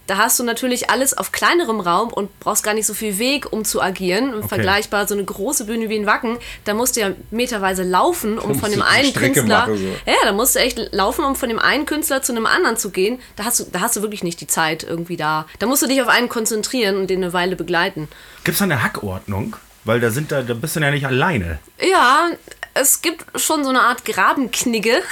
da 0.08 0.16
hast 0.16 0.40
du 0.40 0.42
natürlich 0.42 0.88
alles 0.88 1.16
auf 1.16 1.32
kleinerem 1.32 1.80
Raum 1.80 2.10
und 2.12 2.40
brauchst 2.40 2.64
gar 2.64 2.72
nicht 2.72 2.86
so 2.86 2.94
viel 2.94 3.18
Weg, 3.18 3.52
um 3.52 3.64
zu 3.64 3.82
agieren. 3.82 4.32
Und 4.32 4.48
Vergleichbar 4.48 5.06
so 5.06 5.14
eine 5.14 5.22
große 5.22 5.66
Bühne 5.66 5.90
wie 5.90 5.96
in 5.96 6.06
Wacken, 6.06 6.38
da 6.64 6.72
musst 6.72 6.96
du 6.96 7.00
ja 7.00 7.10
meterweise 7.30 7.82
laufen, 7.82 8.38
um 8.38 8.58
von 8.58 8.70
dem 8.70 8.80
einen 8.80 9.10
Strecke 9.10 9.34
Künstler. 9.34 9.66
so. 9.68 9.84
Ja, 10.06 10.14
da 10.24 10.32
musst 10.32 10.56
du 10.56 10.60
echt 10.60 10.78
laufen, 10.92 11.24
um 11.24 11.36
von 11.36 11.50
dem 11.50 11.58
einen 11.58 11.84
Künstler 11.84 12.22
zu 12.22 12.32
einem 12.32 12.46
anderen 12.46 12.78
zu 12.78 12.90
gehen. 12.90 13.20
Da 13.36 13.44
hast 13.44 13.60
du, 13.60 13.64
da 13.70 13.80
hast 13.80 13.96
du 13.96 14.02
wirklich 14.02 14.24
nicht 14.24 14.40
die 14.40 14.46
Zeit 14.46 14.82
irgendwie 14.82 15.18
da. 15.18 15.46
Da 15.58 15.66
musst 15.66 15.82
du 15.82 15.86
dich 15.86 16.00
auf 16.00 16.08
einen 16.08 16.30
konzentrieren 16.30 16.96
und 16.96 17.10
den 17.10 17.22
eine 17.22 17.34
Weile 17.34 17.54
begleiten. 17.54 18.08
Gibt 18.44 18.54
es 18.54 18.58
da 18.58 18.64
eine 18.64 18.82
Hackordnung? 18.82 19.56
Weil 19.84 20.00
da 20.00 20.10
sind 20.10 20.32
da, 20.32 20.42
da 20.42 20.54
bist 20.54 20.74
du 20.74 20.80
ja 20.80 20.90
nicht 20.90 21.06
alleine. 21.06 21.58
Ja, 21.80 22.28
es 22.74 23.02
gibt 23.02 23.24
schon 23.38 23.62
so 23.62 23.70
eine 23.70 23.82
Art 23.82 24.04
Grabenknigge. 24.06 25.02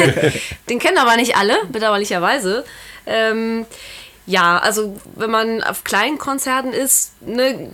Den 0.68 0.78
kennen 0.78 0.98
aber 0.98 1.16
nicht 1.16 1.36
alle, 1.36 1.56
bedauerlicherweise. 1.68 2.64
Ähm, 3.06 3.66
ja, 4.26 4.58
also 4.58 4.98
wenn 5.14 5.30
man 5.30 5.62
auf 5.62 5.84
kleinen 5.84 6.18
Konzerten 6.18 6.72
ist, 6.72 7.12
ne, 7.22 7.70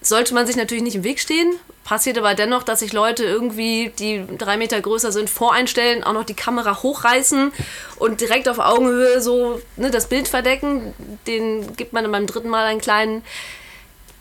sollte 0.00 0.34
man 0.34 0.46
sich 0.46 0.56
natürlich 0.56 0.82
nicht 0.82 0.96
im 0.96 1.04
Weg 1.04 1.20
stehen. 1.20 1.54
Passiert 1.84 2.18
aber 2.18 2.34
dennoch, 2.34 2.62
dass 2.62 2.80
sich 2.80 2.92
Leute 2.92 3.24
irgendwie, 3.24 3.90
die 3.98 4.24
drei 4.36 4.56
Meter 4.56 4.80
größer 4.80 5.10
sind, 5.10 5.30
voreinstellen, 5.30 6.04
auch 6.04 6.12
noch 6.12 6.24
die 6.24 6.34
Kamera 6.34 6.82
hochreißen 6.82 7.52
und 7.96 8.20
direkt 8.20 8.48
auf 8.48 8.58
Augenhöhe 8.58 9.20
so 9.20 9.60
ne, 9.76 9.90
das 9.90 10.08
Bild 10.08 10.28
verdecken. 10.28 10.94
Den 11.26 11.76
gibt 11.76 11.92
man 11.92 12.04
dann 12.04 12.12
beim 12.12 12.26
dritten 12.26 12.48
Mal 12.48 12.66
einen 12.66 12.80
kleinen 12.80 13.22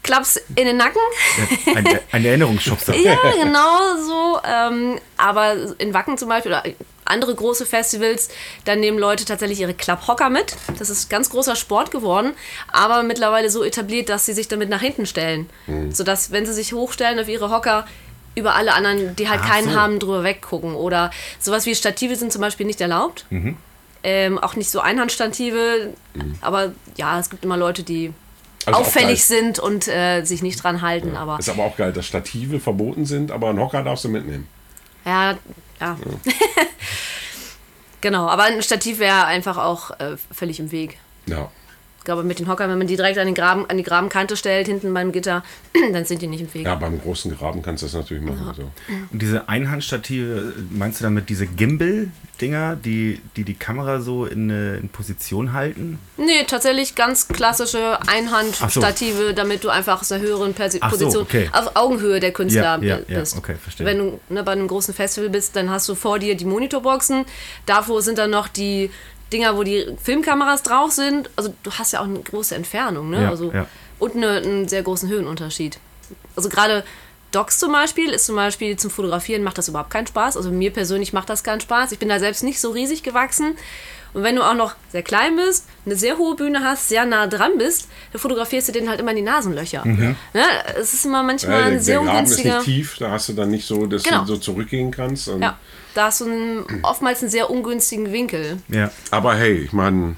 Klaps 0.04 0.38
in 0.56 0.66
den 0.66 0.78
Nacken. 0.78 1.02
Ein, 1.76 2.00
ein 2.12 2.26
Erinnerungsschubser. 2.26 2.96
Ja, 3.04 3.18
genau 3.44 3.98
so. 3.98 4.40
Ähm, 4.46 5.00
aber 5.18 5.56
in 5.78 5.94
Wacken 5.94 6.18
zum 6.18 6.30
Beispiel 6.30 6.52
oder 6.54 6.64
andere 7.08 7.34
große 7.36 7.66
Festivals, 7.66 8.30
dann 8.66 8.80
nehmen 8.80 8.98
Leute 9.00 9.26
tatsächlich 9.26 9.60
ihre 9.60 9.74
Klapphocker 9.74 10.30
mit. 10.30 10.56
Das 10.80 10.90
ist 10.90 11.10
ganz 11.10 11.30
großer 11.30 11.56
Sport 11.56 11.92
geworden, 11.92 12.34
aber 12.72 13.04
mittlerweile 13.04 13.50
so 13.50 13.64
etabliert, 13.64 14.10
dass 14.10 14.26
sie 14.26 14.34
sich 14.34 14.48
damit 14.48 14.70
nach 14.70 14.82
hinten 14.82 15.06
stellen. 15.06 15.50
Sodass, 15.92 16.32
wenn 16.32 16.46
sie 16.46 16.54
sich 16.54 16.74
hochstellen 16.74 17.20
auf 17.20 17.28
ihre 17.30 17.50
Hocker, 17.50 17.86
über 18.36 18.54
alle 18.56 18.74
anderen, 18.76 19.16
die 19.16 19.30
halt 19.30 19.42
Ach 19.44 19.50
keinen 19.50 19.70
so. 19.72 19.76
haben, 19.76 19.98
drüber 20.00 20.24
weggucken. 20.24 20.76
Oder 20.76 21.10
sowas 21.40 21.66
wie 21.66 21.74
Stative 21.74 22.16
sind 22.16 22.32
zum 22.32 22.42
Beispiel 22.42 22.68
nicht 22.68 22.80
erlaubt. 22.80 23.26
Ähm, 24.04 24.38
auch 24.38 24.56
nicht 24.56 24.70
so 24.70 24.80
Einhandstative. 24.80 25.94
Aber 26.42 26.72
ja, 26.98 27.20
es 27.20 27.32
gibt 27.32 27.44
immer 27.44 27.58
Leute, 27.58 27.82
die 27.82 28.14
Also 28.66 28.80
auffällig 28.80 29.26
sind 29.26 29.58
und 29.58 29.88
äh, 29.88 30.24
sich 30.24 30.44
nicht 30.44 30.64
dran 30.64 30.84
halten. 30.84 31.16
Aber 31.16 31.40
Ist 31.40 31.50
aber 31.50 31.64
auch 31.64 31.78
geil, 31.78 31.92
dass 31.94 32.06
Stative 32.06 32.60
verboten 32.60 33.08
sind, 33.08 33.32
aber 33.32 33.50
einen 33.50 33.60
Hocker 33.60 33.82
darfst 33.82 34.06
du 34.06 34.10
mitnehmen. 34.10 34.48
Ja, 35.04 35.38
ja. 35.80 35.98
genau, 38.02 38.28
aber 38.28 38.44
ein 38.44 38.62
Stativ 38.62 39.00
wäre 39.00 39.26
einfach 39.26 39.58
auch 39.58 39.92
äh, 40.00 40.18
völlig 40.32 40.60
im 40.60 40.72
Weg. 40.72 40.98
Ja. 41.26 41.52
Ich 42.08 42.10
glaube, 42.10 42.24
mit 42.24 42.40
den 42.40 42.48
Hockern, 42.48 42.70
wenn 42.70 42.78
man 42.78 42.88
die 42.88 42.96
direkt 42.96 43.18
an, 43.18 43.26
den 43.26 43.36
Graben, 43.36 43.70
an 43.70 43.76
die 43.76 43.84
Grabenkante 43.84 44.38
stellt, 44.38 44.68
hinten 44.68 44.94
beim 44.94 45.12
Gitter, 45.12 45.44
dann 45.92 46.06
sind 46.06 46.22
die 46.22 46.28
nicht 46.28 46.40
im 46.40 46.54
Weg. 46.54 46.66
Ja, 46.66 46.76
beim 46.76 47.02
großen 47.02 47.36
Graben 47.38 47.62
kannst 47.62 47.84
du 47.84 47.88
das 47.88 47.96
natürlich 47.96 48.24
machen. 48.24 48.50
So. 48.56 48.72
Und 49.12 49.22
diese 49.22 49.50
Einhandstative, 49.50 50.54
meinst 50.70 51.02
du 51.02 51.04
damit 51.04 51.28
diese 51.28 51.46
Gimbal-Dinger, 51.48 52.78
die, 52.78 53.20
die 53.36 53.44
die 53.44 53.56
Kamera 53.56 54.00
so 54.00 54.26
in, 54.26 54.50
in 54.50 54.88
Position 54.88 55.52
halten? 55.52 56.00
Nee, 56.16 56.46
tatsächlich 56.48 56.96
ganz 56.96 57.28
klassische 57.28 58.00
Einhandstative, 58.08 59.34
damit 59.34 59.66
du 59.66 59.70
einfach 59.70 60.00
aus 60.00 60.10
einer 60.10 60.24
höheren 60.24 60.54
Persi 60.54 60.78
Ach 60.80 60.92
so, 60.92 60.98
Position 60.98 61.24
okay. 61.24 61.50
auf 61.52 61.76
Augenhöhe 61.76 62.22
der 62.22 62.32
Künstler 62.32 62.80
Ja, 62.82 63.00
ja, 63.00 63.00
ja, 63.06 63.20
bist. 63.20 63.38
okay, 63.38 63.56
verstehe. 63.62 63.86
Wenn 63.86 63.98
du 63.98 64.20
ne, 64.30 64.44
bei 64.44 64.54
einem 64.54 64.70
großen 64.70 64.94
Festival 64.94 65.30
bist, 65.30 65.58
dann 65.58 65.70
hast 65.70 65.90
du 65.90 65.96
vor 65.96 66.20
dir 66.20 66.38
die 66.38 66.46
Monitorboxen. 66.46 67.26
Davor 67.66 68.02
sind 68.02 68.18
dann 68.18 68.30
noch 68.30 68.48
die 68.48 68.92
Dinger, 69.34 69.58
wo 69.58 69.64
die 69.64 69.86
Filmkameras 70.02 70.64
drauf 70.64 70.92
sind. 70.92 71.30
Also 71.36 71.54
du 71.64 71.72
hast 71.72 71.94
ja 71.94 72.00
auch 72.02 72.06
eine 72.06 72.20
große 72.20 72.56
Entfernung, 72.56 73.10
ne? 73.10 73.24
Ja, 73.24 73.30
also, 73.30 73.52
ja. 73.52 73.66
Und 74.00 74.16
eine, 74.16 74.38
einen 74.38 74.68
sehr 74.68 74.84
großen 74.84 75.10
Höhenunterschied. 75.10 75.80
Also 76.36 76.50
gerade 76.50 76.84
Docs 77.32 77.60
zum 77.60 77.72
Beispiel 77.74 78.12
ist 78.12 78.26
zum 78.26 78.36
Beispiel 78.38 78.78
zum 78.78 78.90
Fotografieren 78.90 79.44
macht 79.44 79.58
das 79.58 79.68
überhaupt 79.68 79.90
keinen 79.90 80.08
Spaß. 80.08 80.38
Also 80.38 80.50
mir 80.52 80.72
persönlich 80.72 81.12
macht 81.14 81.30
das 81.30 81.44
keinen 81.44 81.60
Spaß. 81.60 81.92
Ich 81.92 82.00
bin 82.00 82.08
da 82.10 82.20
selbst 82.20 82.44
nicht 82.44 82.60
so 82.62 82.72
riesig 82.72 83.04
gewachsen. 83.04 83.58
Und 84.14 84.24
wenn 84.24 84.38
du 84.38 84.44
auch 84.44 84.54
noch 84.54 84.76
sehr 84.92 85.04
klein 85.04 85.36
bist, 85.36 85.66
eine 85.86 85.96
sehr 85.98 86.18
hohe 86.18 86.36
Bühne 86.36 86.64
hast, 86.64 86.88
sehr 86.88 87.06
nah 87.06 87.28
dran 87.28 87.58
bist, 87.58 87.90
dann 88.14 88.22
fotografierst 88.22 88.70
du 88.70 88.72
denen 88.72 88.88
halt 88.90 89.02
immer 89.02 89.12
in 89.12 89.18
die 89.18 89.24
Nasenlöcher. 89.24 89.86
Mhm. 89.86 90.16
Ne? 90.34 90.44
Es 90.80 90.94
ist 90.94 91.06
immer 91.06 91.22
manchmal 91.24 91.52
Ja, 91.52 91.58
der, 91.58 91.66
ein 91.66 91.72
der 91.74 91.82
sehr 91.84 91.96
Graben 91.98 92.08
ist 92.10 92.14
ungünstiger. 92.16 92.56
nicht 92.60 92.66
tief, 92.66 92.98
da 93.00 93.12
hast 93.12 93.28
du 93.30 93.34
dann 93.34 93.50
nicht 93.50 93.68
so, 93.68 93.86
dass 93.86 94.04
Genau. 94.04 94.22
du 94.22 94.28
so 94.28 94.38
zurückgehen 94.38 94.92
kannst. 94.92 95.28
Ja, 95.28 95.58
da 95.98 96.06
hast 96.06 96.22
du 96.22 96.26
einen, 96.26 96.66
oftmals 96.84 97.22
einen 97.22 97.32
sehr 97.32 97.50
ungünstigen 97.50 98.12
Winkel. 98.12 98.58
Ja. 98.70 98.92
Aber 99.12 99.36
hey, 99.36 99.54
ich 99.58 99.74
meine, 99.74 100.16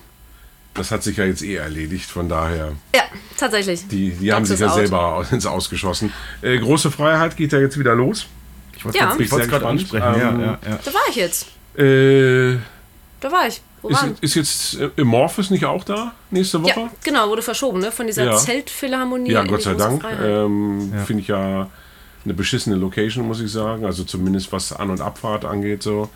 das 0.74 0.92
hat 0.92 1.04
sich 1.04 1.18
ja 1.18 1.26
jetzt 1.26 1.42
eh 1.42 1.56
erledigt, 1.56 2.10
von 2.10 2.28
daher, 2.30 2.74
Ja, 2.96 3.04
tatsächlich. 3.38 3.88
die, 3.88 4.12
die 4.12 4.32
haben 4.34 4.46
sich 4.46 4.60
ja 4.60 4.68
out. 4.68 4.76
selber 4.76 5.26
ins 5.32 5.46
Ausgeschossen. 5.46 6.12
Äh, 6.42 6.58
große 6.60 6.92
Freiheit 6.92 7.38
geht 7.38 7.54
ja 7.54 7.60
jetzt 7.60 7.80
wieder 7.80 7.96
los. 7.96 8.26
Ich 8.76 8.86
wollte 8.86 8.98
Ja. 8.98 9.12
es 9.12 9.18
gerade 9.30 9.42
gespannt. 9.44 9.66
ansprechen. 9.66 10.14
Ähm, 10.16 10.20
ja, 10.20 10.32
ja, 10.46 10.60
ja. 10.70 10.80
Da 10.84 10.94
war 10.94 11.02
ich 11.10 11.16
jetzt. 11.16 11.48
Äh, 11.78 12.58
Da 13.22 13.32
war 13.32 13.48
ich. 13.48 13.62
Wo 13.82 13.90
ist, 13.90 14.02
waren? 14.02 14.16
ist 14.22 14.36
jetzt 14.36 14.76
äh, 14.80 14.90
Amorphis 15.00 15.50
nicht 15.50 15.64
auch 15.66 15.84
da 15.86 16.14
nächste 16.32 16.62
Woche? 16.62 16.80
Ja, 16.82 16.90
genau, 17.04 17.30
wurde 17.30 17.42
verschoben, 17.42 17.80
ne? 17.80 17.92
Von 17.92 18.08
dieser 18.08 18.26
Ja. 18.26 18.36
Zeltphilharmonie. 18.38 19.32
Ja, 19.32 19.44
Gott 19.44 19.62
sei 19.62 19.74
Dank. 19.74 20.04
Ähm, 20.22 20.94
Finde 21.06 21.22
ich 21.22 21.28
ja 21.30 21.70
eine 22.30 22.36
beschissene 22.36 22.76
Location, 22.76 23.26
muss 23.28 23.42
ich 23.42 23.52
sagen. 23.52 23.86
Also 23.86 24.04
zumindest 24.04 24.52
was 24.52 24.72
An- 24.72 24.90
und 24.92 25.02
Abfahrt 25.02 25.46
angeht 25.46 25.84
so. 25.84 26.10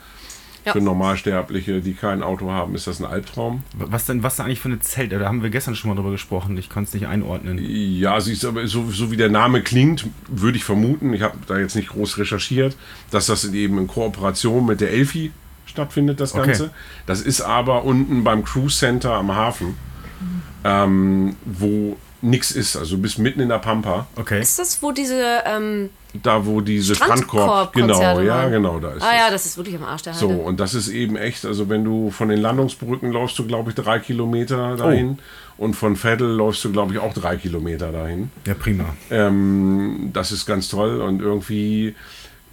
Ja. 0.66 0.72
Für 0.72 0.80
Normalsterbliche, 0.80 1.82
die 1.82 1.94
kein 1.94 2.24
Auto 2.24 2.50
haben, 2.50 2.74
ist 2.74 2.88
das 2.88 3.02
ein 3.02 3.06
Albtraum. 3.06 3.64
Was 3.76 4.06
denn, 4.06 4.24
was 4.24 4.38
denn 4.38 4.46
eigentlich 4.46 4.62
für 4.62 4.70
eine 4.70 4.80
Zelt? 4.80 5.12
Da 5.12 5.20
haben 5.20 5.44
wir 5.44 5.50
gestern 5.50 5.76
schon 5.76 5.90
mal 5.90 5.96
drüber 5.96 6.12
gesprochen. 6.12 6.58
Ich 6.58 6.70
konnte 6.70 6.88
es 6.88 6.94
nicht 6.94 7.06
einordnen. 7.06 7.60
Ja, 7.62 8.22
sie 8.22 8.32
ist 8.32 8.46
aber 8.46 8.66
so, 8.66 8.90
so 8.90 9.12
wie 9.12 9.18
der 9.18 9.28
Name 9.30 9.62
klingt, 9.62 10.06
würde 10.30 10.58
ich 10.58 10.64
vermuten, 10.64 11.14
ich 11.14 11.22
habe 11.22 11.36
da 11.48 11.58
jetzt 11.58 11.76
nicht 11.76 11.90
groß 11.90 12.18
recherchiert, 12.18 12.78
dass 13.12 13.26
das 13.26 13.44
eben 13.44 13.78
in 13.78 13.88
Kooperation 13.88 14.66
mit 14.66 14.80
der 14.80 14.92
Elfi 14.92 15.34
stattfindet, 15.66 16.22
das 16.22 16.34
Okay. 16.34 16.46
Ganze. 16.46 16.70
Das 17.08 17.20
ist 17.20 17.42
aber 17.42 17.84
unten 17.84 18.24
beim 18.24 18.46
Cruise 18.46 18.78
Center 18.78 19.16
am 19.16 19.36
Hafen, 19.36 19.76
ähm, 20.64 21.36
wo 21.44 21.98
nichts 22.22 22.52
ist. 22.52 22.78
Also 22.78 22.96
du 22.96 23.02
bist 23.02 23.20
mitten 23.20 23.42
in 23.42 23.50
der 23.50 23.60
Pampa, 23.60 24.08
Okay. 24.16 24.42
Ist 24.42 24.60
das, 24.60 24.82
wo 24.82 24.94
diese 24.94 25.44
ähm, 25.46 25.90
da 26.14 26.46
wo 26.46 26.62
diese 26.62 26.94
Strandkorb, 26.96 27.74
genau, 27.74 27.94
Strandkorb-Konzerte 27.96 28.24
ja, 28.26 28.50
genau, 28.50 28.80
da 28.80 28.92
ist 28.92 29.02
Ah 29.02 29.12
es. 29.14 29.18
ja, 29.20 29.32
das 29.32 29.46
ist 29.48 29.58
wirklich 29.58 29.76
am 29.76 29.84
Arsch 29.84 30.04
der 30.04 30.14
So, 30.14 30.30
Heide. 30.30 30.42
und 30.42 30.60
das 30.60 30.74
ist 30.76 30.90
eben 30.90 31.16
echt, 31.16 31.46
also 31.46 31.70
wenn 31.70 31.84
du 31.84 32.12
von 32.12 32.30
den 32.30 32.40
Landungsbrücken 32.40 33.12
läufst 33.12 33.38
du, 33.40 33.46
glaube 33.48 33.72
ich, 33.72 33.76
drei 33.76 34.00
Kilometer 34.00 34.76
dahin. 34.76 35.18
Und 35.56 35.76
von 35.76 35.96
Veddel 35.96 36.28
läufst 36.30 36.64
du, 36.66 36.72
glaube 36.72 36.94
ich, 36.94 37.00
auch 37.00 37.14
drei 37.14 37.38
Kilometer 37.38 37.92
dahin. 37.92 38.32
Ja, 38.48 38.56
prima. 38.56 38.86
Ähm, 39.12 40.10
das 40.12 40.32
ist 40.32 40.48
ganz 40.48 40.68
toll 40.68 41.00
und 41.00 41.22
irgendwie 41.22 41.96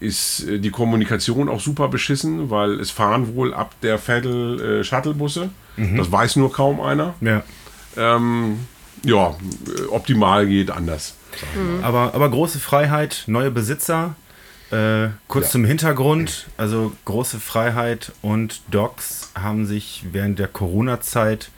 ist 0.00 0.47
äh, 0.47 0.59
die 0.59 0.71
Kommunikation 0.71 1.49
auch 1.49 1.61
super 1.61 1.88
beschissen, 1.88 2.50
weil 2.50 2.79
es 2.79 2.90
fahren 2.90 3.35
wohl 3.35 3.55
ab 3.55 3.75
der 3.83 3.99
Veddel 3.99 4.81
äh, 4.81 4.85
Shuttlebusse. 4.85 5.49
Das 5.97 6.12
weiß 6.12 6.37
nur 6.37 6.52
kaum 6.52 6.79
einer. 6.81 7.14
Ja. 7.23 7.43
Ähm, 7.97 8.61
ja, 9.02 9.29
äh, 9.31 9.83
optimal 9.90 10.47
geht 10.47 10.71
anders. 10.71 11.14
Aber, 11.82 12.14
aber 12.14 12.28
große 12.30 12.58
Freiheit, 12.58 13.25
neue 13.26 13.50
Besitzer. 13.50 14.14
Äh, 14.70 15.08
kurz 15.26 15.46
Ja. 15.46 15.50
zum 15.52 15.64
Hintergrund, 15.64 16.46
also 16.56 16.92
große 17.04 17.40
Freiheit 17.40 18.12
und 18.22 18.60
Docs 18.70 19.32
haben 19.34 19.66
sich 19.66 20.04
während 20.12 20.38
der 20.38 20.46
Corona-Zeit, 20.46 21.50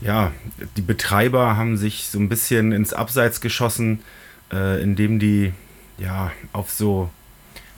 ja, 0.00 0.32
die 0.76 0.82
Betreiber 0.82 1.56
haben 1.56 1.76
sich 1.76 2.08
so 2.10 2.18
ein 2.18 2.28
bisschen 2.28 2.72
ins 2.72 2.92
Abseits 2.92 3.40
geschossen, 3.40 4.00
äh, 4.52 4.82
indem 4.82 5.20
die 5.20 5.52
ja 5.96 6.32
auf 6.52 6.70
so, 6.72 7.08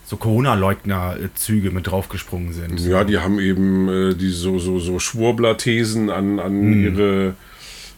so 0.07 0.17
Corona-Leugner-Züge 0.17 1.71
mit 1.71 1.87
draufgesprungen 1.89 2.55
sind. 2.55 2.81
Ja, 2.81 3.05
die 3.05 3.19
haben 3.19 3.39
eben 3.39 3.89
äh, 3.89 4.15
die 4.15 4.31
so, 4.31 4.59
so, 4.59 4.79
so 4.79 4.99
Schwurbler-Thesen 4.99 6.09
an, 6.09 6.41
an 6.41 6.73
ihre 6.83 7.35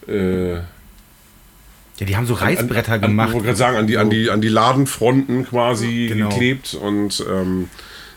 äh, 0.08 0.60
Ja, 1.99 2.07
die 2.07 2.17
haben 2.17 2.26
so 2.26 2.35
Reißbretter 2.35 2.95
an, 2.95 3.00
gemacht. 3.00 3.28
Ich 3.28 3.35
wollte 3.35 3.47
gerade 3.47 3.59
sagen, 3.59 3.76
an 3.76 3.87
die, 3.87 3.99
an, 3.99 4.11
die, 4.11 4.31
an 4.31 4.40
die 4.40 4.49
Ladenfronten 4.49 5.47
quasi 5.47 6.07
Genau. 6.09 6.28
geklebt 6.28 6.75
und 6.75 7.25
ähm, 7.31 7.69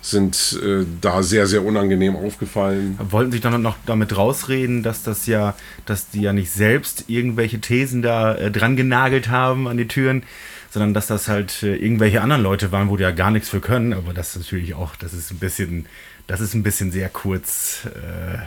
sind 0.02 0.60
äh, 0.64 0.86
da 1.00 1.22
sehr, 1.24 1.46
sehr 1.48 1.64
unangenehm 1.64 2.16
aufgefallen. 2.16 2.98
wollten 3.10 3.32
sich 3.32 3.42
dann 3.42 3.62
noch 3.62 3.76
damit 3.86 4.18
rausreden, 4.18 4.82
dass 4.84 5.04
das 5.04 5.28
ja, 5.28 5.56
dass 5.86 6.10
die 6.10 6.22
ja 6.22 6.34
nicht 6.34 6.52
selbst 6.52 7.06
irgendwelche 7.08 7.60
Thesen 7.62 8.02
da 8.02 8.34
äh, 8.36 8.50
dran 8.52 8.76
genagelt 8.76 9.30
haben 9.30 9.68
an 9.68 9.78
die 9.78 9.88
Türen, 9.88 10.24
sondern 10.72 10.94
dass 10.96 11.06
das 11.08 11.28
halt 11.28 11.62
äh, 11.64 11.76
irgendwelche 11.76 12.22
anderen 12.22 12.42
Leute 12.42 12.72
waren, 12.72 12.90
wo 12.90 12.98
die 12.98 13.04
ja 13.04 13.12
gar 13.12 13.30
nichts 13.30 13.50
für 13.50 13.60
können. 13.62 13.94
Aber 13.94 14.14
das 14.14 14.36
ist 14.36 14.44
natürlich 14.44 14.74
auch, 14.74 14.96
das 14.96 15.14
ist 15.14 15.30
ein 15.32 15.38
bisschen, 15.38 15.86
das 16.28 16.40
ist 16.42 16.56
ein 16.56 16.64
bisschen 16.64 16.92
sehr 16.92 17.10
kurz, 17.10 17.82
äh, 17.86 18.40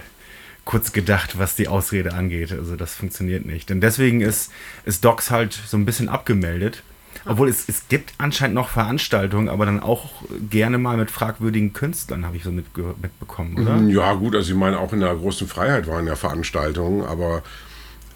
kurz 0.64 0.92
gedacht, 0.92 1.38
was 1.38 1.56
die 1.56 1.68
Ausrede 1.68 2.14
angeht. 2.14 2.52
Also 2.52 2.76
das 2.76 2.94
funktioniert 2.94 3.44
nicht. 3.44 3.68
Denn 3.70 3.80
deswegen 3.80 4.20
ist, 4.20 4.50
ist 4.84 5.04
Docs 5.04 5.30
halt 5.30 5.52
so 5.52 5.76
ein 5.76 5.84
bisschen 5.84 6.08
abgemeldet. 6.08 6.82
Obwohl 7.26 7.48
es, 7.48 7.68
es 7.68 7.88
gibt 7.88 8.12
anscheinend 8.18 8.54
noch 8.54 8.68
Veranstaltungen, 8.68 9.48
aber 9.48 9.64
dann 9.64 9.80
auch 9.80 10.10
gerne 10.50 10.76
mal 10.78 10.96
mit 10.98 11.10
fragwürdigen 11.10 11.72
Künstlern, 11.72 12.26
habe 12.26 12.36
ich 12.36 12.42
so 12.44 12.50
mitge 12.50 12.94
mitbekommen, 13.00 13.56
oder? 13.62 13.78
Ja, 13.88 14.12
gut, 14.14 14.34
also 14.34 14.50
ich 14.52 14.58
meine, 14.58 14.78
auch 14.78 14.92
in 14.92 15.00
der 15.00 15.14
großen 15.14 15.46
Freiheit 15.48 15.86
waren 15.86 16.06
ja 16.06 16.16
Veranstaltungen, 16.16 17.02
aber 17.02 17.42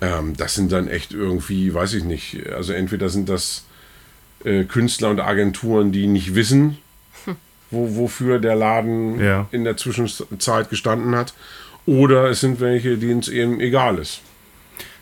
ähm, 0.02 0.36
das 0.36 0.54
sind 0.56 0.72
dann 0.72 0.88
echt 0.88 1.12
irgendwie, 1.12 1.72
weiß 1.72 1.94
ich 1.94 2.04
nicht, 2.04 2.46
also 2.52 2.74
entweder 2.74 3.08
sind 3.08 3.30
das 3.30 3.64
äh, 4.44 4.64
Künstler 4.64 5.08
und 5.10 5.20
Agenturen, 5.20 5.90
die 5.90 6.06
nicht 6.06 6.34
wissen, 6.34 6.76
wo, 7.70 7.96
wofür 7.96 8.38
der 8.40 8.56
Laden 8.56 9.20
Ja. 9.20 9.46
in 9.52 9.64
der 9.64 9.76
Zwischenzeit 9.78 10.68
gestanden 10.68 11.14
hat, 11.16 11.32
oder 11.88 12.28
es 12.28 12.40
sind 12.40 12.60
welche, 12.60 12.98
denen 12.98 13.20
es 13.20 13.28
eben 13.28 13.60
egal 13.60 13.98
ist. 13.98 14.20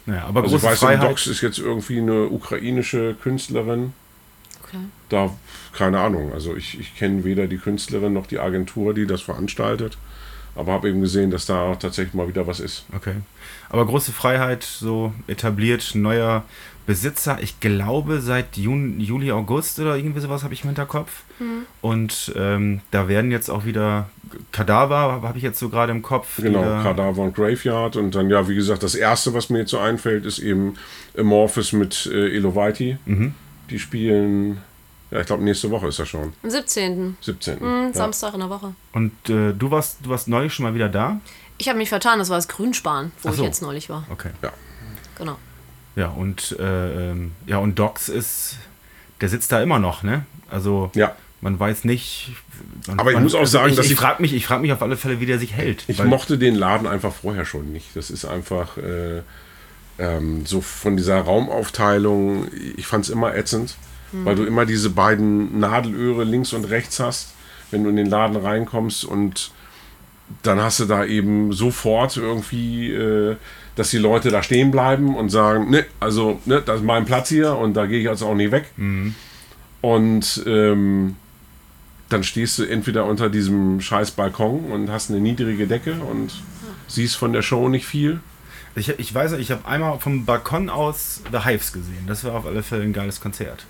Naja, 0.07 0.25
aber 0.27 0.43
Also 0.43 0.57
große 0.57 0.67
weiß, 0.69 0.79
Freiheit. 0.79 1.11
Docs 1.11 1.27
ist 1.27 1.41
jetzt 1.41 1.59
irgendwie 1.59 1.99
eine 1.99 2.27
ukrainische 2.27 3.15
Künstlerin. 3.21 3.93
Okay. 4.63 4.79
Da, 5.09 5.35
keine 5.73 5.99
Ahnung. 6.01 6.33
Also 6.33 6.55
ich, 6.55 6.79
ich 6.79 6.97
kenne 6.97 7.25
weder 7.25 7.49
die 7.49 7.59
Künstlerin 7.59 8.13
noch 8.13 8.29
die 8.29 8.39
Agentur, 8.39 8.95
die 8.95 9.07
das 9.07 9.23
veranstaltet. 9.23 9.99
Aber 10.55 10.73
habe 10.73 10.89
eben 10.89 11.01
gesehen, 11.01 11.31
dass 11.33 11.45
da 11.45 11.75
tatsächlich 11.75 12.15
mal 12.15 12.29
wieder 12.29 12.47
was 12.47 12.61
ist. 12.61 12.85
Okay. 12.95 13.17
Aber 13.69 13.85
große 13.85 14.13
Freiheit, 14.13 14.63
so 14.63 15.13
etabliert, 15.27 15.91
neuer 15.95 16.45
Besitzer, 16.87 17.39
ich 17.41 17.59
glaube 17.61 18.21
seit 18.21 18.57
Juni, 18.57 19.03
Juli, 19.03 19.33
August 19.33 19.79
oder 19.81 19.97
irgendwie 19.97 20.21
sowas 20.21 20.45
habe 20.45 20.55
ich 20.55 20.63
im 20.63 20.69
Hinterkopf. 20.69 21.25
Und 21.83 22.33
ähm, 22.37 22.81
da 22.91 23.09
werden 23.09 23.31
jetzt 23.31 23.51
auch 23.51 23.65
wieder 23.65 24.09
Kadaver, 24.53 25.21
habe 25.23 25.37
ich 25.37 25.45
jetzt 25.45 25.59
so 25.59 25.69
gerade 25.69 25.93
im 25.93 26.03
Kopf. 26.03 26.37
Genau, 26.37 26.63
Cadaver 26.63 27.23
und 27.23 27.35
Graveyard. 27.35 27.97
Und 27.97 28.15
dann, 28.15 28.31
ja, 28.31 28.49
wie 28.49 28.55
gesagt, 28.55 28.83
das 28.83 28.95
erste, 28.95 29.35
was 29.35 29.51
mir 29.51 29.61
jetzt 29.61 29.71
so 29.71 29.79
einfällt, 29.79 30.25
ist 30.25 30.39
eben 30.39 30.75
Amorphis 31.17 31.73
mit 31.73 32.07
äh, 32.07 32.37
Eloviti. 32.37 32.97
Mhm. 33.05 33.35
Die 33.69 33.79
spielen, 33.79 34.63
ja, 35.11 35.21
ich 35.21 35.27
glaube, 35.27 35.45
nächste 35.45 35.71
Woche 35.71 35.89
ist 35.89 35.99
das 35.99 36.09
schon. 36.09 36.33
Am 36.43 36.51
17. 36.51 37.17
17. 37.21 37.61
Hm, 37.61 37.67
ja. 37.67 37.93
Samstag 37.93 38.35
in 38.35 38.41
der 38.41 38.51
Woche. 38.51 38.75
Und 38.93 39.13
äh, 39.29 39.53
du 39.53 39.71
warst, 39.71 39.99
du 40.05 40.11
warst 40.11 40.29
neulich 40.29 40.55
schon 40.55 40.65
mal 40.65 40.75
wieder 40.75 40.89
da? 40.89 41.21
Ich 41.59 41.69
habe 41.69 41.79
mich 41.79 41.89
vertan, 41.89 42.19
das 42.19 42.29
war 42.29 42.37
das 42.37 42.49
Grünspan, 42.49 43.13
wo 43.23 43.31
so. 43.31 43.43
ich 43.43 43.47
jetzt 43.47 43.63
neulich 43.63 43.89
war. 43.89 44.07
Okay. 44.11 44.31
ja. 44.43 44.53
Genau. 45.19 45.37
Ja, 45.97 46.09
und 46.09 46.57
äh, 46.61 47.11
ähm, 47.11 47.33
ja, 47.47 47.59
und 47.59 47.79
Docs 47.79 48.09
ist, 48.11 48.57
der 49.21 49.29
sitzt 49.29 49.51
da 49.51 49.63
immer 49.63 49.79
noch, 49.79 50.03
ne? 50.03 50.25
Also 50.51 50.91
Ja. 50.95 51.17
man 51.41 51.59
weiß 51.59 51.85
nicht. 51.85 52.31
Man, 52.87 52.99
Aber 53.01 53.11
ich 53.11 53.15
man, 53.17 53.25
muss 53.25 53.35
auch 53.35 53.47
sagen, 53.47 53.71
ich, 53.71 53.77
dass 53.77 53.87
ich 53.87 53.93
ich- 53.93 53.99
frage 53.99 54.21
mich, 54.23 54.33
ich 54.35 54.47
frage 54.47 54.61
mich 54.63 54.73
auf 54.73 54.83
alle 54.83 54.97
Fälle, 54.97 55.21
wie 55.21 55.27
der 55.27 55.39
sich 55.39 55.55
hält. 55.55 55.85
Ich 55.89 55.99
weil- 55.99 56.07
mochte 56.07 56.37
den 56.39 56.55
Laden 56.55 56.87
einfach 56.87 57.13
vorher 57.15 57.45
schon 57.47 57.73
nicht. 57.73 57.97
Das 57.97 58.11
ist 58.11 58.25
einfach 58.27 58.77
äh, 58.77 59.23
ähm, 59.99 60.45
so 60.45 60.61
von 60.61 60.97
dieser 60.99 61.19
Raumaufteilung, 61.21 62.49
ich 62.77 62.87
fand 62.87 63.05
es 63.05 63.11
immer 63.11 63.35
ätzend, 63.35 63.77
weil 64.13 64.37
du 64.37 64.45
immer 64.45 64.67
diese 64.67 64.91
beiden 64.91 65.59
Nadelöhre 65.59 66.25
links 66.25 66.53
und 66.53 66.65
rechts 66.67 67.01
hast, 67.01 67.33
wenn 67.71 67.83
du 67.85 67.91
in 67.91 67.97
den 67.97 68.07
Laden 68.07 68.37
reinkommst 68.37 69.05
und 69.05 69.51
dann 70.43 70.61
hast 70.61 70.81
du 70.81 70.85
da 70.85 71.05
eben 71.05 71.53
sofort 71.53 72.17
irgendwie, 72.17 72.93
äh, 72.93 73.37
dass 73.77 73.91
die 73.91 73.99
Leute 73.99 74.31
da 74.31 74.43
stehen 74.43 74.71
bleiben 74.71 75.15
und 75.15 75.29
sagen, 75.29 75.71
ne, 75.71 75.85
also, 76.01 76.41
ne, 76.47 76.61
das 76.65 76.81
ist 76.81 76.85
mein 76.85 77.05
Platz 77.05 77.29
hier 77.29 77.57
und 77.57 77.75
da 77.75 77.87
gehe 77.87 77.99
ich 78.01 78.05
jetzt 78.07 78.23
auch 78.23 78.35
nicht 78.35 78.51
weg. 78.51 78.73
Und 79.83 80.43
ähm, 80.47 81.17
dann 82.09 82.25
stehst 82.25 82.59
du 82.59 82.65
entweder 82.65 83.05
unter 83.05 83.29
diesem 83.29 83.81
scheiß 83.81 84.13
Balkon 84.13 84.65
und 84.73 84.91
hast 84.91 85.11
eine 85.11 85.21
niedrige 85.21 85.67
Decke 85.67 85.95
und 85.95 86.33
siehst 86.89 87.17
von 87.17 87.33
der 87.33 87.43
Show 87.43 87.69
nicht 87.69 87.87
viel. 87.87 88.21
Ich, 88.75 88.89
ich 88.89 89.15
weiß, 89.15 89.33
ich 89.33 89.51
habe 89.51 89.67
einmal 89.67 89.99
vom 90.01 90.25
Balkon 90.25 90.69
aus 90.69 91.23
The 91.33 91.45
Hives 91.45 91.73
gesehen. 91.73 92.05
Das 92.07 92.25
war 92.25 92.35
auf 92.35 92.47
alle 92.47 92.63
Fälle 92.63 92.83
ein 92.83 92.93
geiles 92.93 93.21
Konzert. 93.21 93.67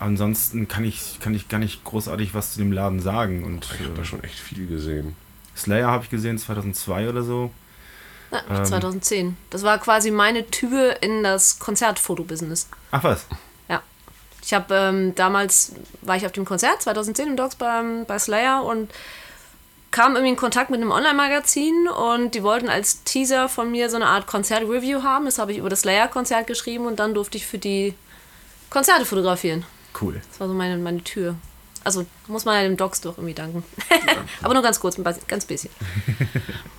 Ansonsten 0.00 0.66
kann 0.66 0.84
ich, 0.84 1.18
kann 1.20 1.34
ich 1.34 1.48
gar 1.48 1.58
nicht 1.58 1.84
großartig 1.84 2.34
was 2.34 2.52
zu 2.52 2.58
dem 2.58 2.72
Laden 2.72 3.00
sagen. 3.00 3.44
Und 3.44 3.68
Ich 3.78 3.84
habe 3.84 3.94
da 3.94 4.02
äh, 4.02 4.04
schon 4.04 4.22
echt 4.24 4.38
viel 4.38 4.66
gesehen. 4.66 5.14
Slayer 5.56 5.88
habe 5.88 6.04
ich 6.04 6.10
gesehen, 6.10 6.36
2002 6.36 7.08
oder 7.08 7.22
so. 7.22 7.50
Ja, 8.34 8.58
Ähm. 8.58 8.64
2010. 8.64 9.36
Das 9.50 9.62
war 9.62 9.78
quasi 9.78 10.10
meine 10.10 10.46
Tür 10.50 11.02
in 11.02 11.22
das 11.22 11.58
Konzertfotobusiness. 11.58 12.68
Ach 12.90 13.04
was? 13.04 13.26
Ja. 13.68 13.82
Ich 14.42 14.52
habe 14.52 14.74
ähm, 14.74 15.14
damals, 15.14 15.72
war 16.02 16.16
ich 16.16 16.26
auf 16.26 16.32
dem 16.32 16.44
Konzert 16.44 16.82
2010 16.82 17.28
im 17.28 17.36
Docs 17.36 17.56
beim, 17.56 18.04
bei 18.06 18.18
Slayer 18.18 18.64
und 18.64 18.90
kam 19.90 20.14
irgendwie 20.16 20.32
in 20.32 20.36
Kontakt 20.36 20.70
mit 20.70 20.80
einem 20.80 20.90
Online-Magazin 20.90 21.86
und 21.86 22.34
die 22.34 22.42
wollten 22.42 22.68
als 22.68 23.04
Teaser 23.04 23.48
von 23.48 23.70
mir 23.70 23.88
so 23.88 23.96
eine 23.96 24.06
Art 24.06 24.26
Konzert-Review 24.26 25.04
haben. 25.04 25.24
Das 25.26 25.38
habe 25.38 25.52
ich 25.52 25.58
über 25.58 25.68
das 25.68 25.82
Slayer-Konzert 25.82 26.48
geschrieben 26.48 26.86
und 26.86 26.98
dann 26.98 27.14
durfte 27.14 27.38
ich 27.38 27.46
für 27.46 27.58
die 27.58 27.94
Konzerte 28.70 29.04
fotografieren. 29.04 29.64
Cool. 30.00 30.20
Das 30.28 30.40
war 30.40 30.48
so 30.48 30.54
meine, 30.54 30.76
meine 30.78 31.04
Tür. 31.04 31.36
Also 31.84 32.04
muss 32.26 32.44
man 32.44 32.56
ja 32.56 32.62
dem 32.62 32.76
Docs 32.76 33.02
doch 33.02 33.18
irgendwie 33.18 33.34
danken. 33.34 33.62
Aber 34.42 34.54
nur 34.54 34.64
ganz 34.64 34.80
kurz, 34.80 34.98
ganz 35.28 35.44
bisschen. 35.44 35.70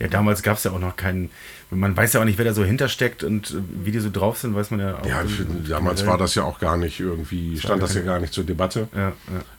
Ja, 0.00 0.08
damals 0.08 0.42
gab 0.42 0.56
es 0.56 0.64
ja 0.64 0.72
auch 0.72 0.78
noch 0.78 0.96
keinen. 0.96 1.30
Man 1.70 1.96
weiß 1.96 2.12
ja 2.12 2.20
auch 2.20 2.24
nicht, 2.24 2.38
wer 2.38 2.44
da 2.44 2.52
so 2.52 2.64
hintersteckt 2.64 3.24
und 3.24 3.50
äh, 3.50 3.84
wie 3.84 3.92
die 3.92 4.00
so 4.00 4.10
drauf 4.10 4.38
sind, 4.38 4.54
weiß 4.54 4.70
man 4.70 4.80
ja 4.80 4.98
auch. 4.98 5.06
Ja, 5.06 5.24
für, 5.24 5.44
damals 5.44 6.00
generell. 6.00 6.06
war 6.06 6.18
das 6.18 6.34
ja 6.34 6.44
auch 6.44 6.58
gar 6.58 6.76
nicht 6.76 7.00
irgendwie, 7.00 7.58
stand 7.58 7.82
das 7.82 7.94
ja 7.94 8.02
gar 8.02 8.20
nicht 8.20 8.32
zur 8.32 8.44
Debatte. 8.44 8.88
Ja, 8.94 9.12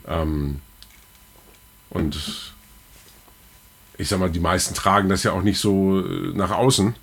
ja. 0.07 0.21
Ähm, 0.21 0.59
und 1.89 2.53
ich 3.97 4.09
sag 4.09 4.19
mal, 4.19 4.29
die 4.29 4.39
meisten 4.39 4.73
tragen 4.75 5.09
das 5.09 5.23
ja 5.23 5.31
auch 5.31 5.41
nicht 5.41 5.59
so 5.59 6.05
äh, 6.05 6.33
nach 6.33 6.51
außen. 6.51 6.95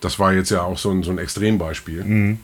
Das 0.00 0.18
war 0.18 0.32
jetzt 0.32 0.50
ja 0.50 0.62
auch 0.62 0.78
so 0.78 0.90
ein, 0.90 1.02
so 1.02 1.10
ein 1.10 1.18
Extrembeispiel. 1.18 2.38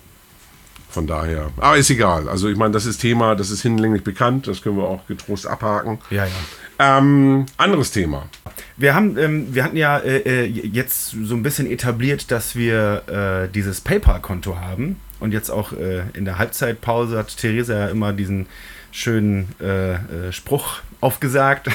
Von 0.94 1.08
daher. 1.08 1.50
Aber 1.56 1.76
ist 1.76 1.90
egal. 1.90 2.28
Also 2.28 2.48
ich 2.48 2.56
meine, 2.56 2.72
das 2.72 2.86
ist 2.86 2.98
Thema, 2.98 3.34
das 3.34 3.50
ist 3.50 3.62
hinlänglich 3.62 4.04
bekannt, 4.04 4.46
das 4.46 4.62
können 4.62 4.76
wir 4.76 4.84
auch 4.84 5.04
getrost 5.08 5.44
abhaken. 5.44 5.98
ja, 6.10 6.24
ja. 6.24 6.30
Ähm, 6.78 7.46
anderes 7.56 7.90
Thema. 7.90 8.28
Wir 8.76 8.94
haben, 8.94 9.18
ähm, 9.18 9.52
wir 9.52 9.64
hatten 9.64 9.76
ja 9.76 9.98
äh, 9.98 10.18
äh, 10.18 10.44
jetzt 10.46 11.10
so 11.10 11.34
ein 11.34 11.42
bisschen 11.42 11.68
etabliert, 11.68 12.30
dass 12.30 12.54
wir 12.54 13.02
äh, 13.46 13.52
dieses 13.52 13.80
PayPal-Konto 13.80 14.56
haben. 14.56 15.00
Und 15.18 15.32
jetzt 15.32 15.50
auch 15.50 15.72
äh, 15.72 16.02
in 16.14 16.24
der 16.24 16.38
Halbzeitpause 16.38 17.18
hat 17.18 17.36
Theresa 17.36 17.76
ja 17.76 17.88
immer 17.88 18.12
diesen 18.12 18.46
schönen 18.92 19.52
äh, 19.60 19.94
äh, 19.94 19.98
Spruch 20.32 20.76
aufgesagt. 21.00 21.70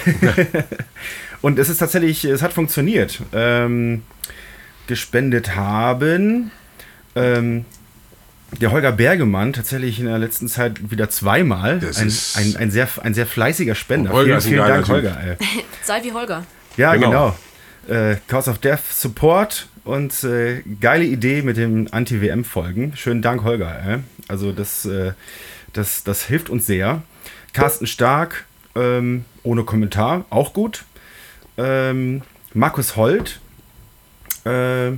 Und 1.41 1.59
es 1.59 1.67
ist 1.67 1.79
tatsächlich, 1.79 2.23
es 2.23 2.41
hat 2.41 2.53
funktioniert. 2.53 3.19
Ähm, 3.33 4.03
gespendet 4.87 5.57
haben 5.57 6.51
ähm, 7.15 7.65
der 8.59 8.71
Holger 8.71 8.91
Bergemann 8.91 9.53
tatsächlich 9.53 9.99
in 9.99 10.05
der 10.05 10.17
letzten 10.17 10.47
Zeit 10.47 10.91
wieder 10.91 11.09
zweimal. 11.09 11.79
Das 11.79 11.97
Ein, 11.97 12.07
ist- 12.07 12.37
ein, 12.37 12.55
ein, 12.57 12.71
sehr, 12.71 12.87
ein 13.03 13.13
sehr 13.13 13.25
fleißiger 13.25 13.75
Spender. 13.75 14.11
Holger 14.11 14.41
vielen, 14.41 14.55
vielen 14.55 14.67
Dank, 14.67 14.85
Typ. 14.85 14.95
Holger. 14.95 15.17
Ey. 15.23 15.37
Sei 15.83 16.03
wie 16.03 16.11
Holger. 16.11 16.43
Ja, 16.77 16.93
Genau. 16.95 17.35
genau. 17.87 17.99
Äh, 18.11 18.17
Cause 18.27 18.51
of 18.51 18.57
Death 18.59 18.81
Support 18.91 19.67
und 19.83 20.23
äh, 20.23 20.61
geile 20.81 21.05
Idee 21.05 21.41
mit 21.41 21.57
den 21.57 21.91
Anti-WM-Folgen. 21.91 22.95
Schönen 22.95 23.21
Dank, 23.21 23.43
Holger. 23.43 23.81
Ey. 23.85 23.97
Also 24.27 24.51
das, 24.51 24.85
äh, 24.85 25.13
das, 25.73 26.03
das 26.03 26.23
hilft 26.25 26.49
uns 26.49 26.65
sehr. 26.65 27.01
Carsten 27.53 27.87
Stark, 27.87 28.45
ähm, 28.75 29.25
ohne 29.43 29.63
Kommentar, 29.63 30.25
auch 30.29 30.53
gut. 30.53 30.83
Ähm, 31.57 32.21
Markus 32.53 32.95
Holt, 32.95 33.39
äh, 34.45 34.91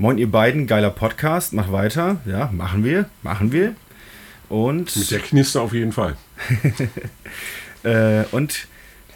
moin 0.00 0.16
ihr 0.16 0.30
beiden, 0.30 0.66
geiler 0.66 0.88
Podcast, 0.88 1.52
mach 1.52 1.70
weiter. 1.72 2.22
Ja, 2.24 2.48
machen 2.52 2.84
wir, 2.84 3.10
machen 3.22 3.52
wir. 3.52 3.74
Und 4.48 4.96
Mit 4.96 5.10
der 5.10 5.18
Knister 5.18 5.60
auf 5.60 5.74
jeden 5.74 5.92
Fall. 5.92 6.16
äh, 7.82 8.24
und 8.32 8.66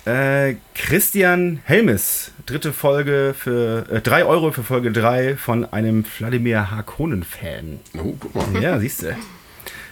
äh, 0.05 0.57
Christian 0.75 1.61
Helmes, 1.65 2.33
dritte 2.45 2.75
Folge 2.75 3.35
für 3.37 3.87
äh, 3.91 4.03
3 4.03 4.27
Euro 4.27 4.53
für 4.53 4.63
Folge 4.63 4.93
3 4.93 5.37
von 5.37 5.65
einem 5.65 6.05
Wladimir 6.19 6.71
Harkonnen-Fan. 6.71 7.81
Oh, 7.97 8.15
guck 8.21 8.35
mal. 8.53 8.63
Ja, 8.63 8.79
siehst 8.79 9.05
du. 9.05 9.07
Ja, 9.07 9.17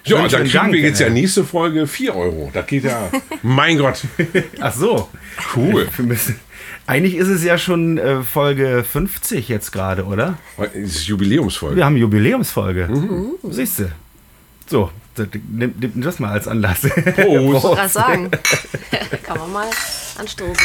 Schönen, 0.04 0.28
dann 0.28 0.42
kriegen 0.42 0.52
Dank, 0.52 0.72
wir 0.74 0.80
jetzt 0.80 1.00
ja 1.00 1.06
ey. 1.06 1.12
nächste 1.12 1.44
Folge 1.44 1.86
4 1.86 2.14
Euro. 2.14 2.50
Das 2.52 2.66
geht 2.66 2.84
ja. 2.84 3.10
mein 3.42 3.78
Gott. 3.78 4.02
Ach 4.60 4.74
so. 4.74 5.08
Cool. 5.56 5.88
Wir 5.96 6.04
müssen, 6.04 6.38
eigentlich 6.92 7.14
ist 7.14 7.28
es 7.28 7.42
ja 7.42 7.56
schon 7.56 7.96
äh, 7.96 8.22
Folge 8.22 8.84
50 8.84 9.48
jetzt 9.48 9.72
gerade, 9.72 10.04
oder? 10.04 10.36
Das 10.58 10.74
ist 10.74 11.06
Jubiläumsfolge. 11.06 11.76
Wir 11.76 11.84
haben 11.86 11.96
Jubiläumsfolge. 11.96 12.88
Mhm. 12.88 13.32
Siehst 13.50 13.78
du. 13.78 13.92
So, 14.66 14.90
das- 15.14 15.28
nimm, 15.50 15.74
nimm 15.80 16.02
das 16.02 16.18
mal 16.18 16.32
als 16.32 16.46
Anlass. 16.46 16.80
Prost. 16.82 17.64
Was 17.64 17.92
sagen? 17.94 18.30
Kann 19.22 19.38
man 19.38 19.52
mal 19.52 19.66
anstoßen. 20.18 20.56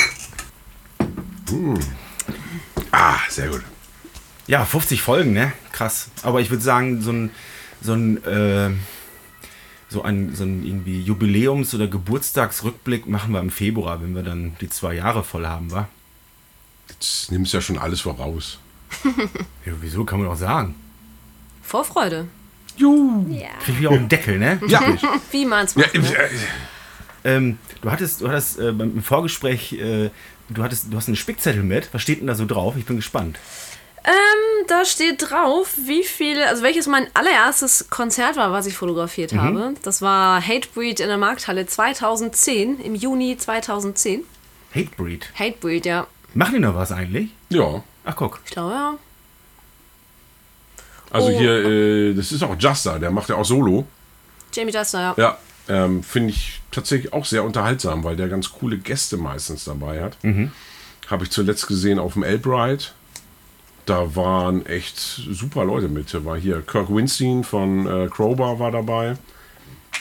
Ah, 2.91 3.15
sehr 3.29 3.48
gut. 3.48 3.63
Ja, 4.48 4.65
50 4.65 5.01
Folgen, 5.01 5.31
ne? 5.34 5.53
Krass. 5.72 6.10
Aber 6.24 6.41
ich 6.41 6.50
würde 6.50 6.63
sagen, 6.63 7.01
so 7.01 7.12
ein, 7.12 7.31
so 7.81 7.93
ein, 7.93 8.24
äh, 8.25 8.69
so 9.89 10.01
ein, 10.03 10.36
so 10.36 10.43
ein 10.43 10.65
irgendwie 10.65 11.01
Jubiläums- 11.03 11.74
oder 11.74 11.88
Geburtstagsrückblick 11.88 13.07
machen 13.07 13.31
wir 13.34 13.39
im 13.39 13.50
Februar, 13.50 14.01
wenn 14.01 14.13
wir 14.15 14.24
dann 14.24 14.55
die 14.60 14.69
zwei 14.69 14.93
Jahre 14.96 15.24
voll 15.24 15.46
haben, 15.46 15.72
wa? 15.72 15.88
Jetzt 16.89 17.32
nimmst 17.32 17.53
du 17.53 17.58
ja 17.58 17.62
schon 17.62 17.77
alles 17.77 18.01
voraus. 18.01 18.60
Ja, 19.65 19.74
wieso 19.82 20.06
kann 20.06 20.20
man 20.20 20.29
auch 20.29 20.36
sagen? 20.38 20.75
Vorfreude. 21.62 22.27
Krieg 22.77 23.75
ich 23.79 23.88
auch 23.88 23.91
einen 23.91 24.08
Deckel, 24.10 24.39
ne? 24.39 24.60
Ja. 24.67 24.82
Wie 25.32 25.46
man 25.46 25.65
es 25.65 25.75
ja 25.75 25.82
macht. 25.82 25.94
ne? 25.96 26.15
äh, 26.15 26.29
Ähm, 27.25 27.58
du 27.82 27.91
hattest, 27.91 28.22
du 28.22 28.29
hattest 28.29 28.60
äh, 28.60 28.72
beim 28.72 28.91
im 28.96 29.03
Vorgespräch, 29.03 29.74
äh, 29.74 30.10
du 30.50 30.63
hattest, 30.63 30.86
du 30.91 30.96
hast 30.98 31.08
einen 31.08 31.17
Spickzettel 31.17 31.63
mit. 31.63 31.89
Was 31.94 32.01
steht 32.01 32.20
denn 32.22 32.27
da 32.27 32.36
so 32.36 32.46
drauf? 32.46 32.75
Ich 32.77 32.86
bin 32.86 32.96
gespannt. 32.96 33.38
Ähm, 34.06 34.65
da 34.67 34.86
steht 34.86 35.29
drauf, 35.29 35.74
wie 35.86 36.03
viele, 36.03 36.48
also 36.48 36.63
welches 36.63 36.88
mein 36.88 37.08
allererstes 37.13 37.89
Konzert 37.89 38.38
war, 38.38 38.53
was 38.53 38.65
ich 38.67 38.75
fotografiert 38.77 39.34
Mhm. 39.34 39.39
habe. 39.41 39.74
Das 39.84 40.01
war 40.01 40.41
Hatebreed 40.41 41.01
in 41.01 41.08
der 41.10 41.17
Markthalle 41.17 41.65
2010, 41.65 42.79
im 42.79 42.96
Juni 42.96 43.36
2010. 43.38 44.24
Hatebreed. 44.74 45.27
Hatebreed, 45.38 45.86
ja. 45.86 46.08
Machen 46.34 46.53
die 46.55 46.60
noch 46.60 46.75
was 46.75 46.91
eigentlich? 46.91 47.29
ja. 47.50 47.84
Ach, 48.10 48.15
guck. 48.15 48.39
Ich 48.46 48.51
glaube, 48.51 48.72
ja. 48.72 48.93
Also 51.12 51.27
Oh. 51.29 51.38
hier, 51.38 51.52
äh, 51.65 52.13
das 52.13 52.32
ist 52.32 52.41
auch 52.43 52.56
Juster, 52.58 52.99
der 52.99 53.12
macht 53.12 53.28
ja 53.30 53.36
auch 53.36 53.43
Solo. 53.45 53.86
Jamie 54.54 54.71
Duster, 54.71 54.99
ja. 55.02 55.13
Ja. 55.17 55.38
Ähm, 55.69 56.04
Finde 56.04 56.30
ich 56.30 56.62
tatsächlich 56.71 57.12
auch 57.12 57.25
sehr 57.25 57.43
unterhaltsam, 57.43 58.04
weil 58.06 58.15
der 58.15 58.30
ganz 58.30 58.49
coole 58.52 58.78
Gäste 58.78 59.17
meistens 59.17 59.65
dabei 59.65 60.02
hat. 60.02 60.17
Habe 61.08 61.23
ich 61.25 61.32
zuletzt 61.32 61.67
gesehen 61.67 61.99
auf 61.99 62.13
dem 62.13 62.23
Elbride. 62.23 62.86
Da 63.86 64.15
waren 64.15 64.65
echt 64.65 64.97
super 64.97 65.65
Leute 65.65 65.89
mit. 65.89 66.13
Da 66.13 66.23
war 66.23 66.38
hier 66.38 66.62
Kirk 66.62 66.89
Winstein 66.89 67.43
von 67.43 67.86
äh, 67.88 68.08
Crowbar 68.08 68.60
war 68.60 68.71
dabei. 68.71 69.17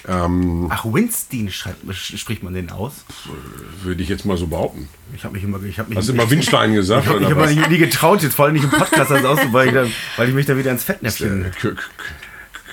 Ach, 0.04 0.84
Winstein 0.84 1.50
schreibt, 1.50 1.84
sch- 1.90 2.16
spricht 2.16 2.42
man 2.42 2.54
den 2.54 2.70
aus? 2.70 3.04
Würde 3.82 4.02
ich 4.02 4.08
jetzt 4.08 4.24
mal 4.24 4.36
so 4.36 4.46
behaupten. 4.46 4.88
Ich 5.14 5.24
habe 5.24 5.34
mich 5.34 5.42
immer, 5.44 5.62
ich 5.62 5.78
habe 5.78 5.88
mich, 5.88 5.98
Hast 5.98 6.08
du 6.08 6.12
immer 6.12 6.30
Windstein 6.30 6.74
gesagt? 6.74 7.06
Ich 7.06 7.12
habe 7.12 7.34
mich 7.34 7.60
was? 7.60 7.68
nie 7.68 7.78
getraut, 7.78 8.22
jetzt 8.22 8.34
vor 8.34 8.44
allem 8.46 8.54
nicht 8.54 8.64
im 8.64 8.70
Podcast 8.70 9.10
das 9.10 9.24
auszuprobieren, 9.24 9.52
weil, 9.52 9.68
ich 9.68 9.74
da- 9.74 9.86
weil 10.20 10.28
ich 10.28 10.34
mich 10.34 10.46
da 10.46 10.56
wieder 10.56 10.70
ins 10.70 10.84
Fettnäpfchen. 10.84 11.46
Äh, 11.46 11.50
Kirk, 11.50 11.90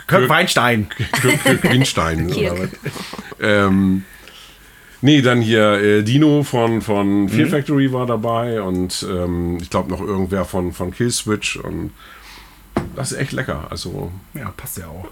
Kirk 0.08 0.30
Weinstein. 0.30 0.90
Kirk, 0.90 2.60
was? 2.60 2.70
Ähm, 3.40 4.04
nee, 5.02 5.22
dann 5.22 5.42
hier 5.42 5.74
äh, 5.82 6.04
Dino 6.04 6.44
von, 6.44 6.82
von 6.82 7.30
Fear 7.30 7.48
Factory 7.48 7.92
war 7.94 8.06
dabei 8.06 8.62
und 8.62 9.06
ähm, 9.10 9.58
ich 9.62 9.70
glaube 9.70 9.90
noch 9.90 10.02
irgendwer 10.02 10.46
von, 10.46 10.72
von 10.74 10.92
Killswitch 10.92 11.56
und 11.58 11.92
das 12.96 13.12
ist 13.12 13.18
echt 13.20 13.32
lecker. 13.32 13.68
Also 13.70 14.12
Ja, 14.34 14.52
passt 14.56 14.78
ja 14.78 14.88
auch. 14.88 15.08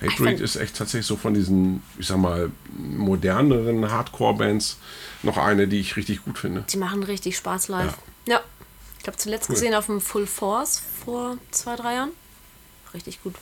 Hatebreed 0.00 0.40
ist 0.40 0.56
echt 0.56 0.76
tatsächlich 0.76 1.06
so 1.06 1.16
von 1.16 1.34
diesen, 1.34 1.82
ich 1.98 2.06
sag 2.06 2.18
mal, 2.18 2.50
moderneren 2.76 3.90
Hardcore-Bands 3.90 4.78
noch 5.22 5.36
eine, 5.36 5.68
die 5.68 5.80
ich 5.80 5.96
richtig 5.96 6.24
gut 6.24 6.38
finde. 6.38 6.64
Die 6.70 6.76
machen 6.76 7.02
richtig 7.02 7.36
Spaß 7.36 7.68
live. 7.68 7.96
Ja. 8.26 8.40
Ich 9.00 9.06
habe 9.06 9.16
zuletzt 9.16 9.48
gesehen 9.48 9.74
auf 9.74 9.86
dem 9.86 10.00
Full 10.00 10.26
Force 10.26 10.82
vor 11.04 11.38
zwei, 11.50 11.76
drei 11.76 11.94
Jahren. 11.94 12.10
Richtig 12.92 13.22
gut. 13.22 13.34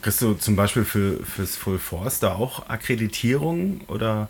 Kriegst 0.00 0.20
du 0.22 0.34
zum 0.34 0.56
Beispiel 0.56 0.84
für, 0.84 1.22
fürs 1.24 1.56
Full 1.56 1.78
Force 1.78 2.20
da 2.20 2.34
auch 2.34 2.68
Akkreditierung 2.68 3.82
oder? 3.88 4.28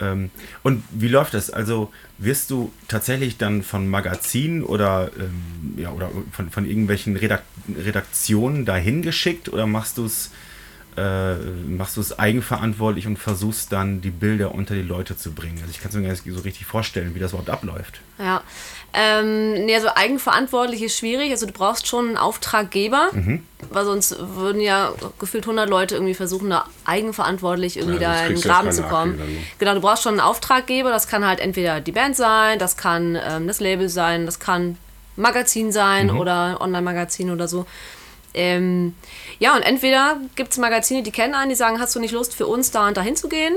Ähm, 0.00 0.30
und 0.62 0.82
wie 0.90 1.08
läuft 1.08 1.34
das? 1.34 1.50
Also 1.50 1.92
wirst 2.18 2.50
du 2.50 2.72
tatsächlich 2.88 3.36
dann 3.36 3.62
von 3.62 3.88
Magazinen 3.88 4.62
oder, 4.62 5.10
ähm, 5.18 5.74
ja, 5.76 5.90
oder 5.90 6.10
von, 6.32 6.50
von 6.50 6.66
irgendwelchen 6.66 7.16
Redak 7.16 7.42
Redaktionen 7.76 8.64
dahin 8.64 9.02
geschickt 9.02 9.48
oder 9.48 9.66
machst 9.66 9.98
du 9.98 10.06
es 10.06 10.30
äh, 10.96 11.34
machst 11.34 11.96
du 11.96 12.00
es 12.00 12.18
eigenverantwortlich 12.18 13.06
und 13.06 13.18
versuchst 13.18 13.72
dann 13.72 14.00
die 14.00 14.10
Bilder 14.10 14.54
unter 14.54 14.74
die 14.74 14.82
Leute 14.82 15.16
zu 15.16 15.32
bringen? 15.32 15.58
Also 15.60 15.70
ich 15.70 15.80
kann 15.80 15.88
es 15.88 15.96
mir 15.96 16.02
gar 16.02 16.10
nicht 16.10 16.24
so 16.24 16.40
richtig 16.40 16.66
vorstellen, 16.66 17.14
wie 17.14 17.18
das 17.18 17.32
überhaupt 17.32 17.50
abläuft. 17.50 18.00
Ja. 18.18 18.42
Ähm, 18.94 19.64
nee, 19.64 19.74
also 19.74 19.88
eigenverantwortlich 19.94 20.82
ist 20.82 20.98
schwierig. 20.98 21.30
Also 21.30 21.46
du 21.46 21.52
brauchst 21.52 21.86
schon 21.86 22.08
einen 22.08 22.16
Auftraggeber, 22.18 23.10
weil 23.70 23.84
sonst 23.86 24.16
würden 24.18 24.60
ja 24.60 24.92
gefühlt 25.18 25.44
100 25.44 25.68
Leute 25.68 25.94
irgendwie 25.94 26.14
versuchen, 26.14 26.50
da 26.50 26.66
eigenverantwortlich 26.84 27.78
irgendwie 27.78 28.00
Ja, 28.02 28.14
da 28.14 28.26
in 28.26 28.34
den 28.34 28.42
Graben 28.42 28.70
zu 28.70 28.82
kommen. 28.82 29.16
Ne? 29.16 29.24
Genau, 29.58 29.74
du 29.74 29.80
brauchst 29.80 30.02
schon 30.02 30.12
einen 30.12 30.20
Auftraggeber. 30.20 30.90
Das 30.90 31.08
kann 31.08 31.26
halt 31.26 31.40
entweder 31.40 31.80
die 31.80 31.92
Band 31.92 32.16
sein, 32.16 32.58
das 32.58 32.76
kann 32.76 33.18
ähm, 33.26 33.46
das 33.46 33.60
Label 33.60 33.88
sein, 33.88 34.26
das 34.26 34.38
kann 34.38 34.76
Magazin 35.16 35.72
sein 35.72 36.10
oder 36.10 36.60
Online-Magazin 36.60 37.30
oder 37.30 37.48
so. 37.48 37.66
Ähm, 38.34 38.94
ja, 39.42 39.56
und 39.56 39.62
entweder 39.62 40.20
gibt 40.36 40.52
es 40.52 40.58
Magazine, 40.58 41.02
die 41.02 41.10
kennen 41.10 41.34
einen, 41.34 41.48
die 41.48 41.56
sagen, 41.56 41.80
hast 41.80 41.96
du 41.96 41.98
nicht 41.98 42.12
Lust 42.12 42.32
für 42.32 42.46
uns 42.46 42.70
da 42.70 42.86
und 42.86 42.96
dahin 42.96 43.16
zu 43.16 43.28
gehen? 43.28 43.56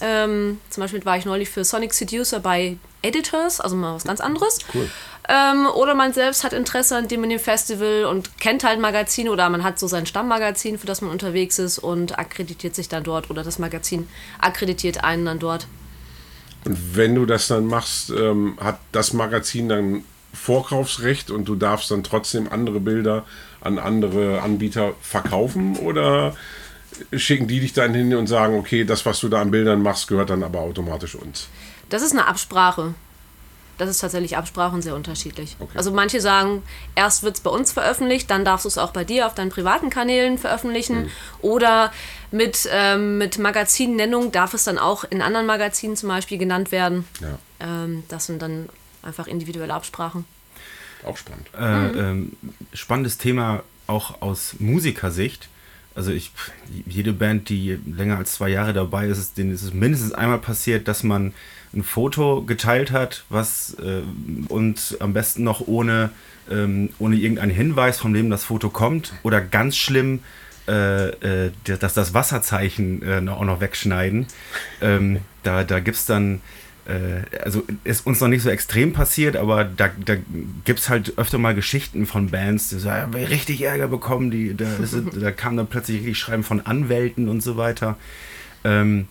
Ähm, 0.00 0.60
zum 0.70 0.80
Beispiel 0.80 1.04
war 1.04 1.16
ich 1.16 1.24
neulich 1.24 1.50
für 1.50 1.64
Sonic 1.64 1.92
Seducer 1.92 2.38
bei 2.38 2.76
Editors, 3.02 3.60
also 3.60 3.74
mal 3.74 3.96
was 3.96 4.04
ganz 4.04 4.20
anderes. 4.20 4.60
Cool. 4.72 4.88
Ähm, 5.28 5.66
oder 5.66 5.96
man 5.96 6.12
selbst 6.12 6.44
hat 6.44 6.52
Interesse 6.52 6.96
an 6.96 7.08
dem 7.08 7.24
und 7.24 7.30
dem 7.30 7.40
Festival 7.40 8.04
und 8.04 8.38
kennt 8.38 8.62
halt 8.62 8.78
Magazine 8.78 9.28
oder 9.28 9.50
man 9.50 9.64
hat 9.64 9.80
so 9.80 9.88
sein 9.88 10.06
Stammmagazin, 10.06 10.78
für 10.78 10.86
das 10.86 11.00
man 11.00 11.10
unterwegs 11.10 11.58
ist 11.58 11.80
und 11.80 12.16
akkreditiert 12.16 12.76
sich 12.76 12.88
dann 12.88 13.02
dort 13.02 13.28
oder 13.28 13.42
das 13.42 13.58
Magazin 13.58 14.08
akkreditiert 14.38 15.02
einen 15.02 15.24
dann 15.24 15.40
dort. 15.40 15.66
Und 16.64 16.96
wenn 16.96 17.16
du 17.16 17.26
das 17.26 17.48
dann 17.48 17.66
machst, 17.66 18.10
ähm, 18.10 18.56
hat 18.60 18.78
das 18.92 19.12
Magazin 19.12 19.68
dann 19.68 20.04
Vorkaufsrecht 20.32 21.32
und 21.32 21.46
du 21.46 21.56
darfst 21.56 21.90
dann 21.90 22.04
trotzdem 22.04 22.48
andere 22.48 22.78
Bilder 22.78 23.24
an 23.64 23.78
andere 23.78 24.42
Anbieter 24.42 24.94
verkaufen 25.00 25.76
oder 25.76 26.34
schicken 27.12 27.48
die 27.48 27.60
dich 27.60 27.72
dann 27.72 27.94
hin 27.94 28.14
und 28.14 28.26
sagen, 28.26 28.56
okay, 28.56 28.84
das, 28.84 29.04
was 29.04 29.20
du 29.20 29.28
da 29.28 29.40
an 29.40 29.50
Bildern 29.50 29.82
machst, 29.82 30.08
gehört 30.08 30.30
dann 30.30 30.42
aber 30.42 30.60
automatisch 30.60 31.14
uns. 31.14 31.48
Das 31.88 32.02
ist 32.02 32.12
eine 32.12 32.26
Absprache. 32.26 32.94
Das 33.76 33.88
ist 33.88 33.98
tatsächlich 33.98 34.36
Absprache 34.36 34.74
und 34.74 34.82
sehr 34.82 34.94
unterschiedlich. 34.94 35.56
Okay. 35.58 35.76
Also 35.76 35.90
manche 35.90 36.20
sagen, 36.20 36.62
erst 36.94 37.24
wird 37.24 37.34
es 37.34 37.40
bei 37.40 37.50
uns 37.50 37.72
veröffentlicht, 37.72 38.30
dann 38.30 38.44
darfst 38.44 38.64
du 38.64 38.68
es 38.68 38.78
auch 38.78 38.92
bei 38.92 39.02
dir 39.02 39.26
auf 39.26 39.34
deinen 39.34 39.50
privaten 39.50 39.90
Kanälen 39.90 40.38
veröffentlichen. 40.38 41.10
Oder 41.40 41.92
mit, 42.30 42.68
ähm, 42.70 43.18
mit 43.18 43.38
Magazinnennung 43.38 44.30
darf 44.30 44.54
es 44.54 44.64
dann 44.64 44.78
auch 44.78 45.02
in 45.02 45.22
anderen 45.22 45.46
Magazinen 45.46 45.96
zum 45.96 46.08
Beispiel 46.08 46.38
genannt 46.38 46.70
werden. 46.70 47.04
Ja. 47.20 47.38
Ähm, 47.58 48.04
das 48.08 48.26
sind 48.26 48.40
dann 48.42 48.68
einfach 49.02 49.26
individuelle 49.26 49.74
Absprachen. 49.74 50.24
Auch 51.04 51.16
spannend. 51.16 51.48
Äh, 51.58 51.98
ähm, 51.98 52.32
spannendes 52.72 53.18
Thema 53.18 53.62
auch 53.86 54.22
aus 54.22 54.56
Musikersicht. 54.58 55.48
Also 55.94 56.10
ich, 56.10 56.32
jede 56.86 57.12
Band, 57.12 57.48
die 57.48 57.78
länger 57.86 58.18
als 58.18 58.34
zwei 58.34 58.48
Jahre 58.48 58.72
dabei 58.72 59.06
ist, 59.06 59.38
denen 59.38 59.52
ist 59.52 59.62
es 59.62 59.72
mindestens 59.72 60.12
einmal 60.12 60.38
passiert, 60.38 60.88
dass 60.88 61.04
man 61.04 61.32
ein 61.72 61.84
Foto 61.84 62.42
geteilt 62.42 62.90
hat, 62.90 63.24
was 63.28 63.74
äh, 63.74 64.02
und 64.48 64.96
am 65.00 65.12
besten 65.12 65.44
noch 65.44 65.66
ohne, 65.66 66.10
ähm, 66.50 66.90
ohne 66.98 67.16
irgendeinen 67.16 67.52
Hinweis, 67.52 67.98
von 67.98 68.14
wem 68.14 68.30
das 68.30 68.44
Foto 68.44 68.70
kommt. 68.70 69.12
Oder 69.22 69.40
ganz 69.40 69.76
schlimm, 69.76 70.20
äh, 70.66 71.46
äh, 71.46 71.52
dass 71.64 71.94
das 71.94 72.14
Wasserzeichen 72.14 73.02
äh, 73.02 73.30
auch 73.30 73.44
noch 73.44 73.60
wegschneiden. 73.60 74.26
Ähm, 74.80 75.18
da 75.42 75.62
da 75.62 75.78
gibt 75.80 75.96
es 75.96 76.06
dann 76.06 76.40
also 77.42 77.64
ist 77.84 78.06
uns 78.06 78.20
noch 78.20 78.28
nicht 78.28 78.42
so 78.42 78.50
extrem 78.50 78.92
passiert, 78.92 79.36
aber 79.36 79.64
da, 79.64 79.90
da 80.04 80.16
gibt 80.64 80.80
es 80.80 80.88
halt 80.90 81.16
öfter 81.16 81.38
mal 81.38 81.54
Geschichten 81.54 82.04
von 82.04 82.28
Bands, 82.28 82.68
die 82.68 82.78
so, 82.78 82.88
ja, 82.88 83.04
richtig 83.06 83.62
Ärger 83.62 83.88
bekommen, 83.88 84.30
die, 84.30 84.54
da, 84.54 84.66
ist, 84.76 84.94
da 85.18 85.30
kam 85.30 85.56
dann 85.56 85.66
plötzlich 85.66 85.98
richtig 85.98 86.18
Schreiben 86.18 86.42
von 86.42 86.60
Anwälten 86.60 87.28
und 87.28 87.42
so 87.42 87.56
weiter. 87.56 87.96
Ähm, 88.64 89.08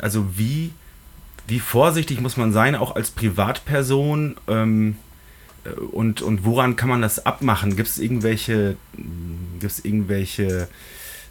also 0.00 0.38
wie, 0.38 0.72
wie 1.46 1.60
vorsichtig 1.60 2.20
muss 2.20 2.36
man 2.36 2.52
sein, 2.52 2.74
auch 2.74 2.96
als 2.96 3.10
Privatperson? 3.10 4.36
Ähm, 4.48 4.96
und, 5.92 6.22
und 6.22 6.44
woran 6.44 6.76
kann 6.76 6.88
man 6.88 7.02
das 7.02 7.26
abmachen? 7.26 7.76
Gibt 7.76 7.88
es 7.88 7.98
irgendwelche, 7.98 8.76
gibt's 9.58 9.80
irgendwelche 9.80 10.68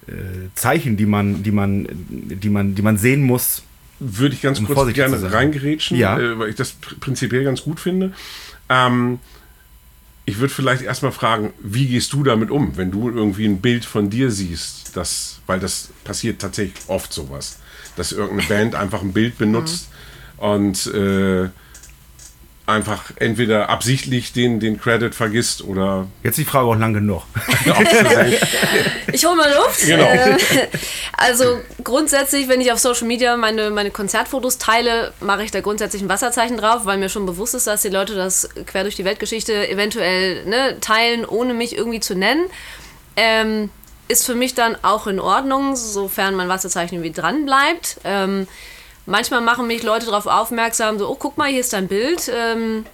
äh, 0.07 0.11
Zeichen, 0.53 0.97
die 0.97 1.07
man, 1.07 1.41
die, 1.41 1.51
man, 1.51 1.87
die, 1.89 2.49
man, 2.49 2.75
die 2.75 2.81
man 2.81 2.97
sehen 2.97 3.23
muss, 3.23 3.63
würde 3.99 4.33
ich 4.35 4.41
ganz 4.41 4.59
Um 4.59 4.67
kurz 4.67 4.93
gerne 4.93 5.31
reingerätschen, 5.31 5.97
Ja. 5.97 6.17
äh, 6.19 6.39
weil 6.39 6.49
ich 6.49 6.55
das 6.55 6.71
pr- 6.71 6.99
prinzipiell 6.99 7.43
ganz 7.43 7.61
gut 7.63 7.79
finde. 7.79 8.13
Ähm, 8.69 9.19
ich 10.25 10.37
würde 10.39 10.53
vielleicht 10.53 10.83
erstmal 10.83 11.11
fragen, 11.11 11.53
wie 11.59 11.87
gehst 11.87 12.13
du 12.13 12.23
damit 12.23 12.51
um, 12.51 12.77
wenn 12.77 12.91
du 12.91 13.09
irgendwie 13.09 13.45
ein 13.45 13.61
Bild 13.61 13.83
von 13.83 14.09
dir 14.09 14.29
siehst, 14.31 14.95
das, 14.95 15.39
weil 15.47 15.59
das 15.59 15.89
passiert 16.03 16.39
tatsächlich 16.39 16.75
oft 16.87 17.11
sowas, 17.11 17.57
dass 17.95 18.11
irgendeine 18.11 18.47
Band 18.47 18.75
einfach 18.75 19.01
ein 19.01 19.11
Bild 19.11 19.37
benutzt 19.39 19.89
und 20.37 20.85
äh, 20.87 21.49
einfach 22.69 23.11
entweder 23.17 23.69
absichtlich 23.69 24.33
den, 24.33 24.59
den 24.59 24.79
Credit 24.79 25.13
vergisst 25.13 25.63
oder 25.63 26.07
Jetzt 26.23 26.37
die 26.37 26.45
Frage 26.45 26.67
auch 26.67 26.75
lang 26.75 26.93
genug. 26.93 27.23
Ich 29.11 29.25
hole 29.25 29.35
mal 29.35 29.51
Luft. 29.51 29.85
Genau. 29.85 30.05
Äh, 30.05 30.37
also 31.17 31.59
grundsätzlich, 31.83 32.47
wenn 32.47 32.61
ich 32.61 32.71
auf 32.71 32.79
Social 32.79 33.07
Media 33.07 33.35
meine, 33.37 33.69
meine 33.71 33.91
Konzertfotos 33.91 34.57
teile, 34.59 35.13
mache 35.19 35.43
ich 35.43 35.51
da 35.51 35.61
grundsätzlich 35.61 36.01
ein 36.01 36.09
Wasserzeichen 36.09 36.57
drauf, 36.57 36.85
weil 36.85 36.97
mir 36.97 37.09
schon 37.09 37.25
bewusst 37.25 37.55
ist, 37.55 37.67
dass 37.67 37.81
die 37.81 37.89
Leute 37.89 38.15
das 38.15 38.49
quer 38.65 38.83
durch 38.83 38.95
die 38.95 39.05
Weltgeschichte 39.05 39.67
eventuell 39.67 40.45
ne, 40.45 40.77
teilen, 40.79 41.25
ohne 41.25 41.53
mich 41.53 41.75
irgendwie 41.75 41.99
zu 41.99 42.15
nennen. 42.15 42.45
Ähm, 43.15 43.69
ist 44.07 44.25
für 44.25 44.35
mich 44.35 44.55
dann 44.55 44.77
auch 44.81 45.07
in 45.07 45.19
Ordnung, 45.19 45.75
sofern 45.75 46.35
mein 46.35 46.49
Wasserzeichen 46.49 46.95
irgendwie 46.97 47.19
dran 47.19 47.45
bleibt. 47.45 47.97
Ähm, 48.03 48.47
manchmal 49.09 49.41
machen 49.41 49.67
mich 49.67 49.83
Leute 49.83 50.05
darauf 50.05 50.27
aufmerksam, 50.27 50.99
so, 50.99 51.09
oh, 51.09 51.15
guck 51.15 51.37
mal, 51.37 51.49
hier 51.49 51.59
ist 51.59 51.73
dein 51.73 51.87
Bild. 51.87 52.31
Ähm, 52.33 52.85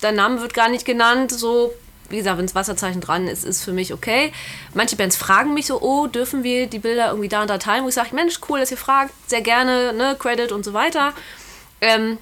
dein 0.00 0.16
Name 0.16 0.40
wird 0.40 0.54
gar 0.54 0.68
nicht 0.68 0.84
genannt, 0.84 1.30
so, 1.30 1.72
wie 2.08 2.16
gesagt, 2.16 2.38
wenn 2.38 2.46
das 2.46 2.54
Wasserzeichen 2.54 3.00
dran 3.00 3.28
ist, 3.28 3.44
ist 3.44 3.62
für 3.62 3.72
mich 3.72 3.92
okay. 3.92 4.32
Manche 4.74 4.96
Bands 4.96 5.16
fragen 5.16 5.54
mich 5.54 5.66
so, 5.66 5.80
oh, 5.80 6.06
dürfen 6.06 6.42
wir 6.42 6.66
die 6.66 6.78
Bilder 6.78 7.08
irgendwie 7.08 7.28
da 7.28 7.42
und 7.42 7.50
da 7.50 7.58
teilen? 7.58 7.84
Wo 7.84 7.88
ich 7.88 7.94
sage, 7.94 8.14
Mensch, 8.14 8.40
cool, 8.48 8.58
dass 8.58 8.70
ihr 8.70 8.76
fragt, 8.76 9.12
sehr 9.26 9.42
gerne, 9.42 9.92
ne, 9.92 10.16
Credit 10.18 10.52
und 10.52 10.64
so 10.64 10.72
weiter. 10.72 11.12
Ähm, 11.80 12.18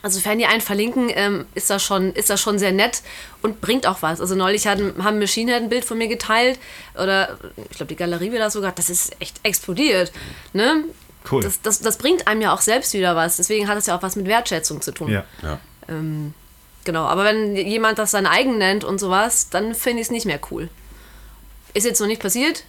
also 0.00 0.18
sofern 0.18 0.38
die 0.38 0.46
einen 0.46 0.60
verlinken, 0.60 1.10
ähm, 1.12 1.46
ist, 1.54 1.70
das 1.70 1.82
schon, 1.82 2.12
ist 2.12 2.30
das 2.30 2.40
schon 2.40 2.58
sehr 2.58 2.70
nett 2.70 3.02
und 3.42 3.60
bringt 3.60 3.86
auch 3.86 4.00
was. 4.00 4.20
Also 4.20 4.36
neulich 4.36 4.66
hatten, 4.68 5.02
haben 5.02 5.18
Machine 5.18 5.52
Head 5.52 5.62
ein 5.62 5.68
Bild 5.68 5.84
von 5.84 5.98
mir 5.98 6.06
geteilt 6.06 6.60
oder 6.94 7.36
ich 7.56 7.76
glaube 7.76 7.88
die 7.88 7.96
Galerie 7.96 8.30
wieder 8.30 8.50
sogar, 8.50 8.70
das 8.72 8.90
ist 8.90 9.20
echt 9.20 9.40
explodiert. 9.42 10.12
Ne? 10.52 10.84
Cool. 11.30 11.42
Das, 11.42 11.60
das, 11.60 11.80
das 11.80 11.98
bringt 11.98 12.26
einem 12.26 12.40
ja 12.40 12.52
auch 12.52 12.60
selbst 12.60 12.94
wieder 12.94 13.14
was. 13.16 13.36
Deswegen 13.36 13.68
hat 13.68 13.78
es 13.78 13.86
ja 13.86 13.96
auch 13.96 14.02
was 14.02 14.16
mit 14.16 14.26
Wertschätzung 14.26 14.80
zu 14.80 14.92
tun. 14.92 15.10
Ja. 15.10 15.24
ja. 15.42 15.58
Ähm, 15.88 16.34
genau, 16.84 17.04
aber 17.04 17.24
wenn 17.24 17.56
jemand 17.56 17.98
das 17.98 18.12
sein 18.12 18.26
eigen 18.26 18.58
nennt 18.58 18.84
und 18.84 18.98
sowas, 18.98 19.50
dann 19.50 19.74
finde 19.74 20.00
ich 20.00 20.06
es 20.06 20.10
nicht 20.10 20.26
mehr 20.26 20.40
cool. 20.50 20.68
Ist 21.74 21.84
jetzt 21.84 22.00
noch 22.00 22.06
nicht 22.06 22.22
passiert. 22.22 22.64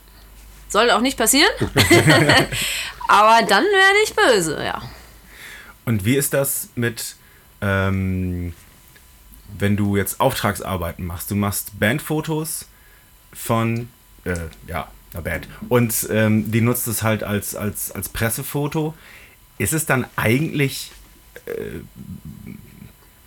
Soll 0.67 0.91
auch 0.91 1.01
nicht 1.01 1.17
passieren. 1.17 1.51
aber 3.07 3.45
dann 3.47 3.63
werde 3.63 3.97
ich 4.03 4.15
böse, 4.15 4.63
ja. 4.63 4.81
Und 5.85 6.05
wie 6.05 6.15
ist 6.15 6.33
das 6.33 6.69
mit, 6.75 7.15
ähm, 7.61 8.53
wenn 9.57 9.75
du 9.75 9.97
jetzt 9.97 10.19
Auftragsarbeiten 10.19 11.05
machst? 11.05 11.31
Du 11.31 11.35
machst 11.35 11.79
Bandfotos 11.79 12.67
von, 13.33 13.89
äh, 14.25 14.35
ja, 14.67 14.89
Band. 15.11 15.47
Und 15.67 16.07
ähm, 16.11 16.51
die 16.51 16.61
nutzt 16.61 16.87
es 16.87 17.03
halt 17.03 17.23
als, 17.23 17.55
als, 17.55 17.91
als 17.91 18.09
Pressefoto. 18.09 18.93
Ist 19.57 19.73
es 19.73 19.85
dann 19.85 20.05
eigentlich, 20.15 20.91
äh, 21.45 21.79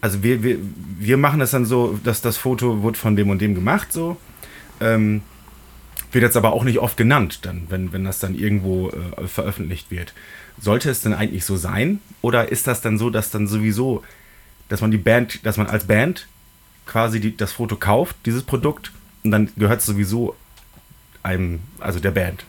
also 0.00 0.22
wir, 0.22 0.42
wir, 0.42 0.58
wir 0.98 1.16
machen 1.16 1.40
das 1.40 1.50
dann 1.50 1.66
so, 1.66 1.98
dass 2.04 2.22
das 2.22 2.36
Foto 2.36 2.82
wird 2.82 2.96
von 2.96 3.16
dem 3.16 3.30
und 3.30 3.40
dem 3.40 3.54
gemacht, 3.54 3.92
so. 3.92 4.16
Ähm, 4.80 5.22
wird 6.12 6.24
jetzt 6.24 6.36
aber 6.36 6.52
auch 6.52 6.64
nicht 6.64 6.78
oft 6.78 6.96
genannt, 6.96 7.40
dann, 7.42 7.66
wenn, 7.68 7.92
wenn 7.92 8.04
das 8.04 8.18
dann 8.18 8.34
irgendwo 8.34 8.90
äh, 8.90 9.26
veröffentlicht 9.26 9.90
wird. 9.90 10.12
Sollte 10.60 10.90
es 10.90 11.00
denn 11.00 11.14
eigentlich 11.14 11.44
so 11.44 11.56
sein? 11.56 12.00
Oder 12.20 12.52
ist 12.52 12.66
das 12.66 12.82
dann 12.82 12.98
so, 12.98 13.08
dass 13.08 13.30
dann 13.30 13.48
sowieso, 13.48 14.02
dass 14.68 14.82
man 14.82 14.90
die 14.90 14.98
Band, 14.98 15.44
dass 15.46 15.56
man 15.56 15.66
als 15.66 15.86
Band 15.86 16.26
quasi 16.86 17.18
die, 17.18 17.36
das 17.36 17.52
Foto 17.52 17.76
kauft, 17.76 18.16
dieses 18.26 18.42
Produkt, 18.42 18.92
und 19.24 19.30
dann 19.30 19.48
gehört 19.56 19.80
es 19.80 19.86
sowieso 19.86 20.36
einem, 21.22 21.60
also 21.80 22.00
der 22.00 22.10
Band. 22.10 22.44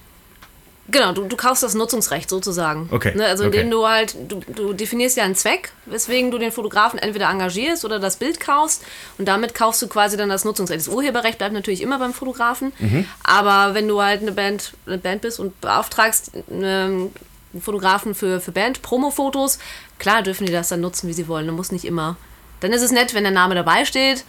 Genau, 0.90 1.14
du, 1.14 1.24
du 1.24 1.38
kaufst 1.38 1.64
das 1.64 1.76
Nutzungsrecht 1.76 2.30
sozusagen. 2.30 2.90
Okay, 2.92 3.14
Ne, 3.16 3.26
also 3.26 3.46
okay. 3.46 3.56
indem 3.62 3.72
du 3.72 3.88
halt, 3.88 4.18
du, 4.28 4.42
du 4.54 4.74
definierst 4.74 5.16
ja 5.16 5.24
einen 5.24 5.34
Zweck, 5.36 5.72
weswegen 5.86 6.30
du 6.30 6.38
den 6.38 6.52
Fotografen 6.52 7.00
entweder 7.00 7.30
engagierst 7.30 7.86
oder 7.86 8.00
das 8.00 8.18
Bild 8.18 8.42
kaufst 8.42 8.84
und 9.18 9.26
damit 9.26 9.54
kaufst 9.56 9.82
du 9.82 9.88
quasi 9.88 10.18
dann 10.18 10.28
das 10.28 10.44
Nutzungsrecht. 10.44 10.82
Das 10.82 10.90
Urheberrecht 10.94 11.38
bleibt 11.38 11.54
natürlich 11.54 11.82
immer 11.82 12.00
beim 12.00 12.14
Fotografen, 12.14 12.74
Mhm. 12.80 13.06
aber 13.24 13.74
wenn 13.76 13.88
du 13.88 14.02
halt 14.02 14.22
eine 14.22 14.34
Band, 14.34 14.74
eine 14.86 14.98
Band 14.98 15.22
bist 15.22 15.40
und 15.40 15.60
beauftragst 15.62 16.32
einen 16.52 17.14
Fotografen 17.62 18.14
für, 18.14 18.42
für 18.42 18.52
Band-Promo-Fotos, 18.52 19.60
klar 20.00 20.22
dürfen 20.22 20.46
die 20.48 20.52
das 20.52 20.68
dann 20.68 20.82
nutzen, 20.82 21.08
wie 21.08 21.14
sie 21.14 21.30
wollen. 21.30 21.48
Du 21.48 21.54
musst 21.54 21.72
nicht 21.72 21.86
immer. 21.86 22.18
Dann 22.60 22.74
ist 22.74 22.82
es 22.82 22.92
nett, 22.92 23.14
wenn 23.14 23.24
der 23.24 23.32
Name 23.32 23.56
dabei 23.56 23.86
steht, 23.86 24.26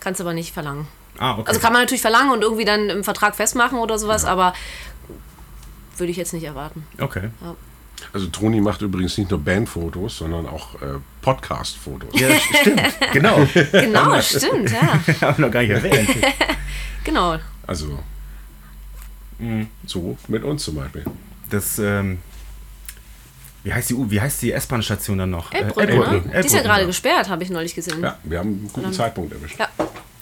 kannst 0.00 0.22
aber 0.22 0.32
nicht 0.32 0.54
verlangen. 0.54 0.88
Ah, 1.18 1.32
okay. 1.38 1.44
Also 1.48 1.60
kann 1.60 1.72
man 1.72 1.82
natürlich 1.82 2.00
verlangen 2.02 2.30
und 2.32 2.42
irgendwie 2.42 2.64
dann 2.64 2.88
im 2.90 3.04
Vertrag 3.04 3.36
festmachen 3.36 3.78
oder 3.78 3.98
sowas, 3.98 4.24
aber 4.24 4.54
würde 5.96 6.10
ich 6.10 6.16
jetzt 6.16 6.32
nicht 6.32 6.44
erwarten. 6.44 6.86
okay. 6.98 7.30
Also 8.14 8.28
Toni 8.28 8.62
macht 8.62 8.80
übrigens 8.80 9.18
nicht 9.18 9.30
nur 9.30 9.38
Bandfotos, 9.40 10.16
sondern 10.16 10.46
auch 10.46 10.74
äh, 10.76 10.98
Podcast-Fotos. 11.20 12.18
Ja, 12.18 12.28
stimmt. 12.40 12.80
genau. 13.12 13.46
Genau, 13.72 14.20
stimmt, 14.22 14.70
ja. 14.70 14.80
Haben 15.20 15.36
wir 15.38 15.46
noch 15.46 15.50
gar 15.52 15.60
nicht 15.60 15.70
erwähnt. 15.70 16.08
Genau. 17.04 17.36
Also 17.66 17.98
so 19.86 20.18
mit 20.28 20.44
uns 20.44 20.64
zum 20.64 20.76
Beispiel. 20.76 21.04
Das, 21.48 21.78
ähm, 21.78 22.18
wie 23.64 23.72
heißt 23.72 23.90
die, 23.90 23.94
U- 23.94 24.10
wie 24.10 24.20
heißt 24.20 24.42
die 24.42 24.52
S-Bahn-Station 24.52 25.18
dann 25.18 25.30
noch? 25.30 25.52
Elbbrücke, 25.52 25.92
Äh, 25.92 25.96
ne? 25.96 26.02
Die 26.02 26.06
ist 26.06 26.12
ja 26.30 26.32
Elbbrücke, 26.40 26.62
gerade 26.62 26.80
ja. 26.82 26.86
gesperrt, 26.86 27.28
habe 27.28 27.42
ich 27.42 27.50
neulich 27.50 27.74
gesehen. 27.74 28.02
Ja, 28.02 28.18
wir 28.24 28.38
haben 28.38 28.48
einen 28.48 28.70
guten 28.72 28.92
Zeitpunkt 28.92 29.32
erwischt. 29.32 29.58
Ja. 29.58 29.68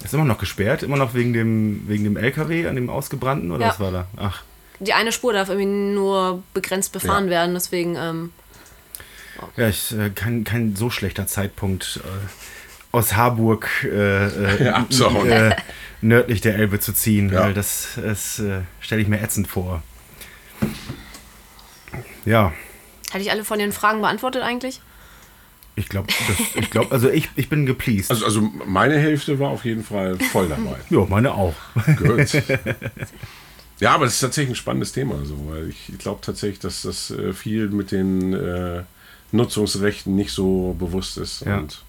Ist 0.08 0.14
immer 0.14 0.24
noch 0.24 0.38
gesperrt, 0.38 0.82
immer 0.82 0.96
noch 0.96 1.12
wegen 1.12 1.34
dem, 1.34 1.86
wegen 1.86 2.04
dem 2.04 2.16
LKW, 2.16 2.66
an 2.66 2.76
dem 2.76 2.88
ausgebrannten 2.88 3.50
oder 3.52 3.66
Ja. 3.66 3.68
was 3.72 3.78
war 3.80 3.92
da? 3.92 4.06
Ach, 4.16 4.42
Die 4.80 4.94
eine 4.94 5.12
Spur 5.12 5.34
darf 5.34 5.50
irgendwie 5.50 5.66
nur 5.68 6.42
begrenzt 6.54 6.92
befahren 6.94 7.24
Ja. 7.26 7.30
werden, 7.32 7.52
deswegen, 7.52 7.94
ähm, 7.94 8.32
ja, 9.58 9.68
ich, 9.68 9.92
äh, 9.94 10.08
kein, 10.08 10.44
kein 10.44 10.76
so 10.76 10.88
schlechter 10.88 11.26
Zeitpunkt, 11.26 12.00
äh, 12.02 12.96
aus 12.96 13.16
Harburg 13.16 13.68
äh, 13.84 14.28
äh, 14.28 14.68
äh, 15.50 15.56
nördlich 16.00 16.40
der 16.40 16.54
Elbe 16.54 16.80
zu 16.80 16.94
ziehen, 16.94 17.30
Ja. 17.30 17.42
weil 17.42 17.52
das, 17.52 17.88
das 18.02 18.38
äh, 18.38 18.60
stelle 18.80 19.02
ich 19.02 19.08
mir 19.08 19.20
ätzend 19.20 19.46
vor. 19.46 19.82
Ja, 22.24 22.54
hatte 23.10 23.20
ich 23.20 23.30
alle 23.30 23.44
von 23.44 23.58
den 23.58 23.72
Fragen 23.72 24.00
beantwortet 24.00 24.42
eigentlich? 24.42 24.80
Ich 25.78 25.88
glaube, 25.88 26.08
ich 26.56 26.70
glaube, 26.70 26.92
also 26.92 27.08
ich, 27.08 27.28
ich 27.36 27.48
bin 27.48 27.64
gepleased. 27.66 28.10
Also, 28.10 28.24
also 28.24 28.40
meine 28.66 28.98
Hälfte 28.98 29.38
war 29.38 29.50
auf 29.50 29.64
jeden 29.64 29.84
Fall 29.84 30.18
voll 30.32 30.48
dabei. 30.48 30.76
ja, 30.90 31.04
meine 31.08 31.32
auch. 31.34 31.54
Gut. 31.96 32.42
Ja, 33.80 33.94
aber 33.94 34.06
das 34.06 34.14
ist 34.14 34.20
tatsächlich 34.20 34.54
ein 34.54 34.56
spannendes 34.56 34.90
Thema, 34.90 35.24
so, 35.24 35.36
weil 35.50 35.68
ich 35.68 35.98
glaube 35.98 36.20
tatsächlich, 36.20 36.58
dass 36.58 36.82
das 36.82 37.12
äh, 37.12 37.32
viel 37.32 37.68
mit 37.68 37.92
den 37.92 38.32
äh, 38.32 38.82
Nutzungsrechten 39.30 40.16
nicht 40.16 40.32
so 40.32 40.74
bewusst 40.76 41.16
ist 41.16 41.42
Ja. 41.46 41.58
und 41.58 41.82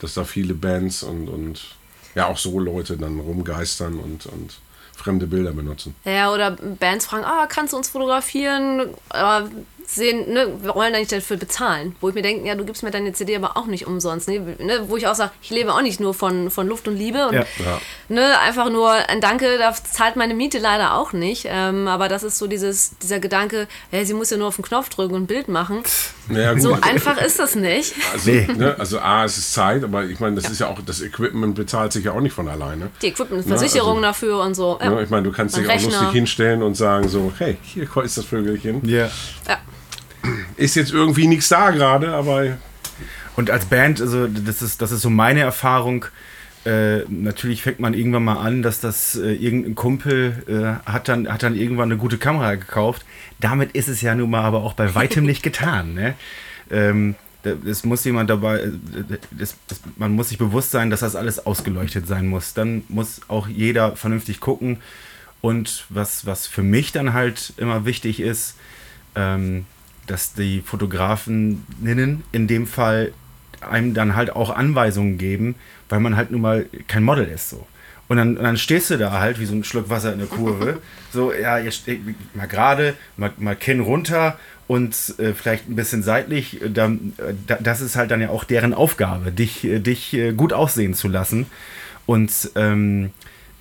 dass 0.00 0.12
da 0.12 0.24
viele 0.24 0.52
Bands 0.52 1.02
und, 1.02 1.28
und 1.28 1.74
ja 2.14 2.26
auch 2.26 2.36
so 2.36 2.60
Leute 2.60 2.98
dann 2.98 3.18
rumgeistern 3.18 3.98
und, 3.98 4.26
und 4.26 4.58
fremde 4.94 5.26
Bilder 5.26 5.52
benutzen. 5.52 5.94
Ja, 6.04 6.30
oder 6.34 6.50
Bands 6.50 7.06
fragen, 7.06 7.24
ah, 7.24 7.46
kannst 7.46 7.72
du 7.72 7.78
uns 7.78 7.88
fotografieren? 7.88 8.88
Aber 9.08 9.48
sehen, 9.86 10.32
ne, 10.32 10.48
wir 10.60 10.74
wollen 10.74 10.92
da 10.92 10.98
nicht 10.98 11.12
dafür 11.12 11.36
bezahlen. 11.36 11.94
Wo 12.00 12.08
ich 12.08 12.14
mir 12.14 12.22
denke, 12.22 12.46
ja, 12.46 12.54
du 12.54 12.64
gibst 12.64 12.82
mir 12.82 12.90
deine 12.90 13.12
CD 13.12 13.36
aber 13.36 13.56
auch 13.56 13.66
nicht 13.66 13.86
umsonst. 13.86 14.28
Ne? 14.28 14.40
Ne? 14.58 14.84
Wo 14.88 14.96
ich 14.96 15.06
auch 15.06 15.14
sage, 15.14 15.30
ich 15.42 15.50
lebe 15.50 15.72
auch 15.72 15.82
nicht 15.82 16.00
nur 16.00 16.14
von, 16.14 16.50
von 16.50 16.66
Luft 16.66 16.88
und 16.88 16.96
Liebe. 16.96 17.28
Und, 17.28 17.34
Ja. 17.34 17.40
Ja. 17.58 17.80
Ne, 18.08 18.38
einfach 18.40 18.70
nur 18.70 18.90
ein 18.90 19.20
Danke, 19.20 19.58
da 19.58 19.72
zahlt 19.72 20.16
meine 20.16 20.34
Miete 20.34 20.58
leider 20.58 20.94
auch 20.96 21.12
nicht. 21.12 21.46
Ähm, 21.48 21.88
aber 21.88 22.08
das 22.08 22.22
ist 22.22 22.38
so 22.38 22.46
dieses, 22.46 22.98
dieser 22.98 23.20
Gedanke, 23.20 23.68
hey, 23.90 24.04
sie 24.04 24.14
muss 24.14 24.30
ja 24.30 24.36
nur 24.36 24.48
auf 24.48 24.56
den 24.56 24.64
Knopf 24.64 24.88
drücken 24.88 25.14
und 25.14 25.22
ein 25.22 25.26
Bild 25.26 25.48
machen. 25.48 25.82
Naja, 26.28 26.52
gut. 26.52 26.62
So 26.62 26.72
einfach 26.74 27.18
ist 27.18 27.38
das 27.38 27.54
nicht. 27.54 27.94
Also, 28.12 28.30
Nee. 28.30 28.48
ne, 28.56 28.76
also 28.78 28.98
A, 28.98 29.24
es 29.24 29.38
ist 29.38 29.52
Zeit, 29.52 29.84
aber 29.84 30.04
ich 30.04 30.18
meine, 30.20 30.36
das 30.36 30.50
ist 30.50 30.60
ja 30.60 30.66
auch, 30.68 30.80
das 30.84 31.00
Equipment 31.00 31.54
bezahlt 31.54 31.92
sich 31.92 32.04
ja 32.04 32.12
auch 32.12 32.20
nicht 32.20 32.32
von 32.32 32.48
alleine. 32.48 32.90
Die 33.02 33.08
Equipment-Versicherung 33.08 33.96
Ja, 33.96 34.08
dafür 34.08 34.40
und 34.40 34.54
so. 34.54 34.78
Ja. 34.80 34.90
Ne, 34.90 35.02
ich 35.02 35.10
meine, 35.10 35.22
du 35.22 35.32
kannst 35.32 35.56
dich 35.56 35.68
auch 35.68 35.80
lustig 35.80 36.10
hinstellen 36.12 36.62
und 36.62 36.74
sagen 36.74 37.08
so, 37.08 37.32
hey, 37.38 37.56
hier 37.62 37.88
ist 38.04 38.18
das 38.18 38.24
Vögelchen. 38.24 38.86
Ja. 38.88 39.08
Ja. 39.48 39.58
Ist 40.56 40.74
jetzt 40.76 40.92
irgendwie 40.92 41.26
nichts 41.26 41.48
da 41.48 41.70
gerade, 41.70 42.14
aber 42.14 42.56
Und 43.36 43.50
als 43.50 43.66
Band, 43.66 44.00
also 44.00 44.26
das 44.26 44.62
ist, 44.62 44.80
das 44.80 44.92
ist 44.92 45.02
so 45.02 45.10
meine 45.10 45.40
Erfahrung. 45.40 46.06
Äh, 46.64 47.04
natürlich 47.08 47.62
fängt 47.62 47.78
man 47.78 47.94
irgendwann 47.94 48.24
mal 48.24 48.38
an, 48.38 48.62
dass 48.62 48.80
das 48.80 49.14
äh, 49.14 49.34
irgendein 49.34 49.76
Kumpel 49.76 50.42
äh, 50.48 50.90
hat, 50.90 51.08
dann, 51.08 51.28
hat 51.28 51.42
dann 51.42 51.54
irgendwann 51.54 51.92
eine 51.92 51.98
gute 51.98 52.18
Kamera 52.18 52.56
gekauft. 52.56 53.04
Damit 53.38 53.72
ist 53.72 53.88
es 53.88 54.00
ja 54.00 54.14
nun 54.14 54.30
mal 54.30 54.42
aber 54.42 54.64
auch 54.64 54.72
bei 54.72 54.94
weitem 54.94 55.24
nicht 55.24 55.42
getan. 55.42 55.94
Ne? 55.94 56.14
Ähm, 56.70 57.14
es 57.44 57.84
muss 57.84 58.04
jemand 58.04 58.30
dabei, 58.30 58.60
äh, 58.60 58.72
das, 59.30 59.56
das, 59.68 59.80
man 59.96 60.12
muss 60.12 60.30
sich 60.30 60.38
bewusst 60.38 60.72
sein, 60.72 60.90
dass 60.90 61.00
das 61.00 61.14
alles 61.14 61.46
ausgeleuchtet 61.46 62.08
sein 62.08 62.26
muss. 62.26 62.54
Dann 62.54 62.82
muss 62.88 63.20
auch 63.28 63.46
jeder 63.46 63.94
vernünftig 63.94 64.40
gucken. 64.40 64.78
Und 65.40 65.84
was, 65.90 66.26
was 66.26 66.46
für 66.48 66.62
mich 66.62 66.90
dann 66.90 67.12
halt 67.12 67.52
immer 67.58 67.84
wichtig 67.84 68.18
ist, 68.18 68.56
ähm, 69.14 69.66
dass 70.06 70.32
die 70.34 70.60
Fotografinnen 70.64 72.22
in 72.32 72.46
dem 72.46 72.66
Fall 72.66 73.12
einem 73.60 73.94
dann 73.94 74.14
halt 74.16 74.30
auch 74.30 74.50
Anweisungen 74.50 75.18
geben, 75.18 75.54
weil 75.88 76.00
man 76.00 76.16
halt 76.16 76.30
nun 76.30 76.40
mal 76.40 76.66
kein 76.88 77.02
Model 77.02 77.26
ist 77.26 77.50
so. 77.50 77.66
Und 78.08 78.18
dann, 78.18 78.36
und 78.36 78.44
dann 78.44 78.56
stehst 78.56 78.90
du 78.90 78.98
da 78.98 79.18
halt 79.18 79.40
wie 79.40 79.46
so 79.46 79.54
ein 79.54 79.64
Schluck 79.64 79.90
Wasser 79.90 80.12
in 80.12 80.18
der 80.20 80.28
Kurve. 80.28 80.80
So, 81.12 81.32
ja, 81.32 81.58
steht 81.70 82.02
mal 82.34 82.46
gerade, 82.46 82.94
mal, 83.16 83.32
mal 83.38 83.56
Kinn 83.56 83.80
runter 83.80 84.38
und 84.66 84.94
äh, 85.18 85.32
vielleicht 85.32 85.66
ein 85.66 85.74
bisschen 85.74 86.02
seitlich. 86.02 86.60
äh, 86.60 86.68
Dann, 86.68 87.14
äh, 87.16 87.32
da- 87.46 87.56
das 87.58 87.80
ist 87.80 87.96
halt 87.96 88.10
dann 88.10 88.20
ja 88.20 88.28
auch 88.28 88.44
deren 88.44 88.74
Aufgabe, 88.74 89.32
dich, 89.32 89.64
äh, 89.64 89.78
dich 89.78 90.14
gut 90.36 90.52
aussehen 90.52 90.92
zu 90.92 91.08
lassen. 91.08 91.46
Und 92.04 92.50
ähm, 92.54 93.12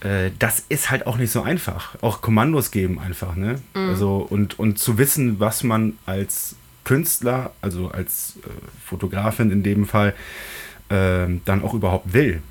äh, 0.06 0.32
das 0.38 0.64
ist 0.70 0.92
halt 0.92 1.08
auch 1.08 1.18
nicht 1.18 1.32
so 1.32 1.42
einfach. 1.42 1.96
Auch 2.02 2.22
Kommandos 2.22 2.72
geben 2.72 3.00
einfach, 3.00 3.36
ne? 3.36 3.56
Also, 3.90 4.18
und, 4.18 4.60
und 4.60 4.78
zu 4.78 4.98
wissen, 4.98 5.40
was 5.40 5.64
man 5.64 5.94
als 6.06 6.56
Künstler, 6.84 7.52
also 7.62 7.90
als 7.90 8.38
äh, 8.44 8.50
Fotografin 8.86 9.50
in 9.52 9.64
dem 9.64 9.86
Fall, 9.88 10.14
ähm, 10.92 11.42
dann 11.46 11.64
auch 11.64 11.74
überhaupt 11.74 12.14
will. 12.14 12.42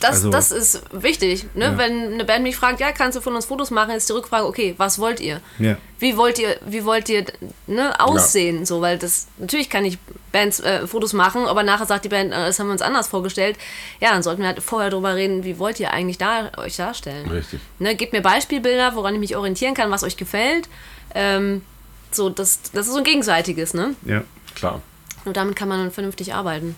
Das, 0.00 0.10
Also- 0.10 0.30
das 0.30 0.50
ist 0.50 0.82
wichtig. 0.92 1.46
Ne? 1.54 1.64
Ja. 1.64 1.78
Wenn 1.78 2.14
eine 2.14 2.24
Band 2.24 2.42
mich 2.42 2.56
fragt, 2.56 2.80
ja, 2.80 2.92
kannst 2.92 3.16
du 3.16 3.20
von 3.20 3.34
uns 3.34 3.46
Fotos 3.46 3.70
machen, 3.70 3.92
ist 3.94 4.08
die 4.08 4.12
Rückfrage, 4.12 4.46
okay, 4.46 4.74
was 4.78 4.98
wollt 4.98 5.20
ihr? 5.20 5.40
Ja. 5.58 5.76
Wie 5.98 6.16
wollt 6.16 6.38
ihr, 6.38 6.56
wie 6.66 6.84
wollt 6.84 7.08
ihr 7.08 7.24
ne, 7.66 7.98
aussehen? 8.00 8.66
So, 8.66 8.80
weil 8.80 8.98
das, 8.98 9.28
natürlich 9.38 9.70
kann 9.70 9.84
ich 9.84 9.98
Bands 10.32 10.60
äh, 10.60 10.86
Fotos 10.86 11.12
machen, 11.12 11.46
aber 11.46 11.62
nachher 11.62 11.86
sagt 11.86 12.04
die 12.04 12.08
Band, 12.08 12.32
äh, 12.32 12.36
das 12.36 12.58
haben 12.58 12.66
wir 12.66 12.72
uns 12.72 12.82
anders 12.82 13.08
vorgestellt. 13.08 13.56
Ja, 14.00 14.10
dann 14.10 14.22
sollten 14.22 14.42
wir 14.42 14.48
halt 14.48 14.62
vorher 14.62 14.90
drüber 14.90 15.14
reden, 15.14 15.44
wie 15.44 15.58
wollt 15.58 15.78
ihr 15.78 15.92
eigentlich 15.92 16.18
da, 16.18 16.50
euch 16.56 16.76
darstellen? 16.76 17.28
Richtig. 17.30 17.60
Ne, 17.78 17.94
gebt 17.94 18.12
mir 18.12 18.22
Beispielbilder, 18.22 18.94
woran 18.96 19.14
ich 19.14 19.20
mich 19.20 19.36
orientieren 19.36 19.74
kann, 19.74 19.90
was 19.90 20.02
euch 20.02 20.16
gefällt. 20.16 20.68
Ähm, 21.14 21.62
so, 22.10 22.30
das, 22.30 22.60
das 22.72 22.86
ist 22.86 22.92
so 22.92 22.98
ein 22.98 23.04
gegenseitiges, 23.04 23.74
ne? 23.74 23.94
Ja. 24.04 24.22
klar. 24.54 24.82
Nur 25.24 25.34
damit 25.34 25.54
kann 25.54 25.68
man 25.68 25.90
vernünftig 25.92 26.34
arbeiten. 26.34 26.74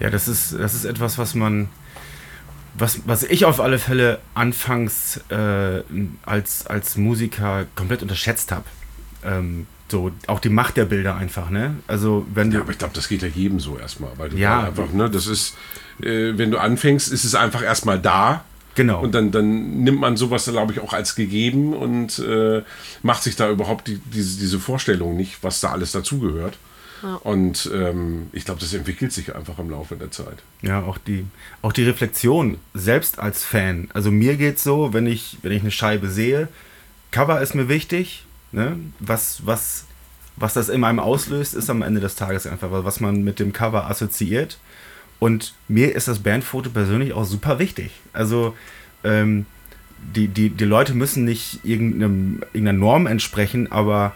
Ja, 0.00 0.10
das 0.10 0.28
ist, 0.28 0.52
das 0.58 0.74
ist 0.74 0.84
etwas, 0.84 1.18
was 1.18 1.34
man, 1.34 1.68
was, 2.78 3.00
was 3.06 3.22
ich 3.22 3.44
auf 3.44 3.60
alle 3.60 3.78
Fälle 3.78 4.20
anfangs 4.34 5.20
äh, 5.30 5.82
als, 6.24 6.66
als 6.66 6.96
Musiker 6.96 7.66
komplett 7.74 8.02
unterschätzt 8.02 8.52
habe. 8.52 8.64
Ähm, 9.24 9.66
so, 9.88 10.10
auch 10.26 10.40
die 10.40 10.48
Macht 10.48 10.76
der 10.76 10.84
Bilder 10.84 11.14
einfach, 11.16 11.48
ne? 11.48 11.76
Also, 11.86 12.26
wenn. 12.34 12.50
Ja, 12.50 12.60
aber 12.60 12.72
ich 12.72 12.78
glaube, 12.78 12.94
das 12.94 13.08
geht 13.08 13.22
ja 13.22 13.28
jedem 13.28 13.60
so 13.60 13.78
erstmal. 13.78 14.10
Weil 14.16 14.30
du 14.30 14.36
Ja. 14.36 14.64
einfach, 14.64 14.92
ne, 14.92 15.08
das 15.08 15.26
ist, 15.28 15.54
äh, 16.02 16.32
wenn 16.36 16.50
du 16.50 16.58
anfängst, 16.58 17.10
ist 17.12 17.24
es 17.24 17.34
einfach 17.36 17.62
erstmal 17.62 18.00
da. 18.00 18.44
Genau. 18.74 19.00
Und 19.00 19.14
dann, 19.14 19.30
dann 19.30 19.84
nimmt 19.84 20.00
man 20.00 20.16
sowas, 20.18 20.44
glaube 20.44 20.72
ich, 20.72 20.80
auch 20.80 20.92
als 20.92 21.14
gegeben 21.14 21.72
und 21.72 22.18
äh, 22.18 22.62
macht 23.02 23.22
sich 23.22 23.36
da 23.36 23.48
überhaupt 23.48 23.86
die, 23.86 23.98
diese, 24.12 24.38
diese 24.38 24.58
Vorstellung 24.58 25.16
nicht, 25.16 25.38
was 25.42 25.60
da 25.60 25.70
alles 25.70 25.92
dazugehört. 25.92 26.58
Und 27.22 27.70
ähm, 27.72 28.28
ich 28.32 28.44
glaube, 28.44 28.60
das 28.60 28.72
entwickelt 28.72 29.12
sich 29.12 29.34
einfach 29.34 29.58
im 29.58 29.70
Laufe 29.70 29.96
der 29.96 30.10
Zeit. 30.10 30.42
Ja, 30.62 30.82
auch 30.82 30.98
die, 30.98 31.26
auch 31.62 31.72
die 31.72 31.84
Reflexion 31.84 32.58
selbst 32.74 33.18
als 33.18 33.44
Fan. 33.44 33.88
Also 33.92 34.10
mir 34.10 34.36
geht's 34.36 34.62
so, 34.62 34.92
wenn 34.92 35.06
ich, 35.06 35.38
wenn 35.42 35.52
ich 35.52 35.62
eine 35.62 35.70
Scheibe 35.70 36.08
sehe, 36.08 36.48
Cover 37.10 37.40
ist 37.40 37.54
mir 37.54 37.68
wichtig. 37.68 38.24
Ne? 38.52 38.78
Was, 38.98 39.46
was, 39.46 39.86
was 40.36 40.54
das 40.54 40.68
in 40.68 40.84
einem 40.84 41.00
auslöst, 41.00 41.54
ist 41.54 41.70
am 41.70 41.82
Ende 41.82 42.00
des 42.00 42.14
Tages 42.14 42.46
einfach, 42.46 42.68
was 42.70 43.00
man 43.00 43.22
mit 43.22 43.38
dem 43.38 43.52
Cover 43.52 43.88
assoziiert. 43.88 44.58
Und 45.18 45.54
mir 45.68 45.94
ist 45.94 46.08
das 46.08 46.18
Bandfoto 46.18 46.70
persönlich 46.70 47.12
auch 47.12 47.24
super 47.24 47.58
wichtig. 47.58 47.90
Also 48.12 48.54
ähm, 49.02 49.46
die, 50.14 50.28
die, 50.28 50.50
die 50.50 50.64
Leute 50.64 50.94
müssen 50.94 51.24
nicht 51.24 51.60
irgendeinem, 51.64 52.42
irgendeiner 52.52 52.78
Norm 52.78 53.06
entsprechen, 53.06 53.72
aber 53.72 54.12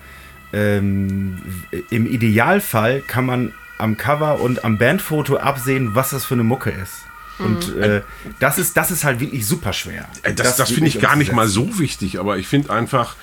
ähm, 0.53 1.43
im 1.91 2.07
Idealfall 2.07 3.03
kann 3.07 3.27
man 3.27 3.53
am 3.79 3.97
Cover 3.97 4.41
und 4.41 4.65
am 4.65 4.79
Bandfoto 4.79 5.37
absehen, 5.37 5.95
was 5.95 6.11
das 6.11 6.25
für 6.25 6.35
eine 6.35 6.45
Mucke 6.45 6.71
ist. 6.71 7.03
Und 7.39 7.77
äh, 7.79 8.03
das, 8.39 8.59
ist, 8.59 8.77
das 8.77 8.91
ist 8.91 9.05
halt 9.05 9.21
wirklich 9.21 9.47
super 9.47 9.73
schwer. 9.73 10.07
Äh, 10.23 10.35
Das, 10.35 10.57
das, 10.57 10.71
finde 10.71 10.89
ich 10.89 11.01
gar 11.01 11.17
nicht 11.17 11.33
mal 11.33 11.49
so 11.49 11.79
wichtig, 11.79 12.21
aber 12.21 12.37
ich 12.37 12.47
finde 12.47 12.71
einfach, 12.71 13.17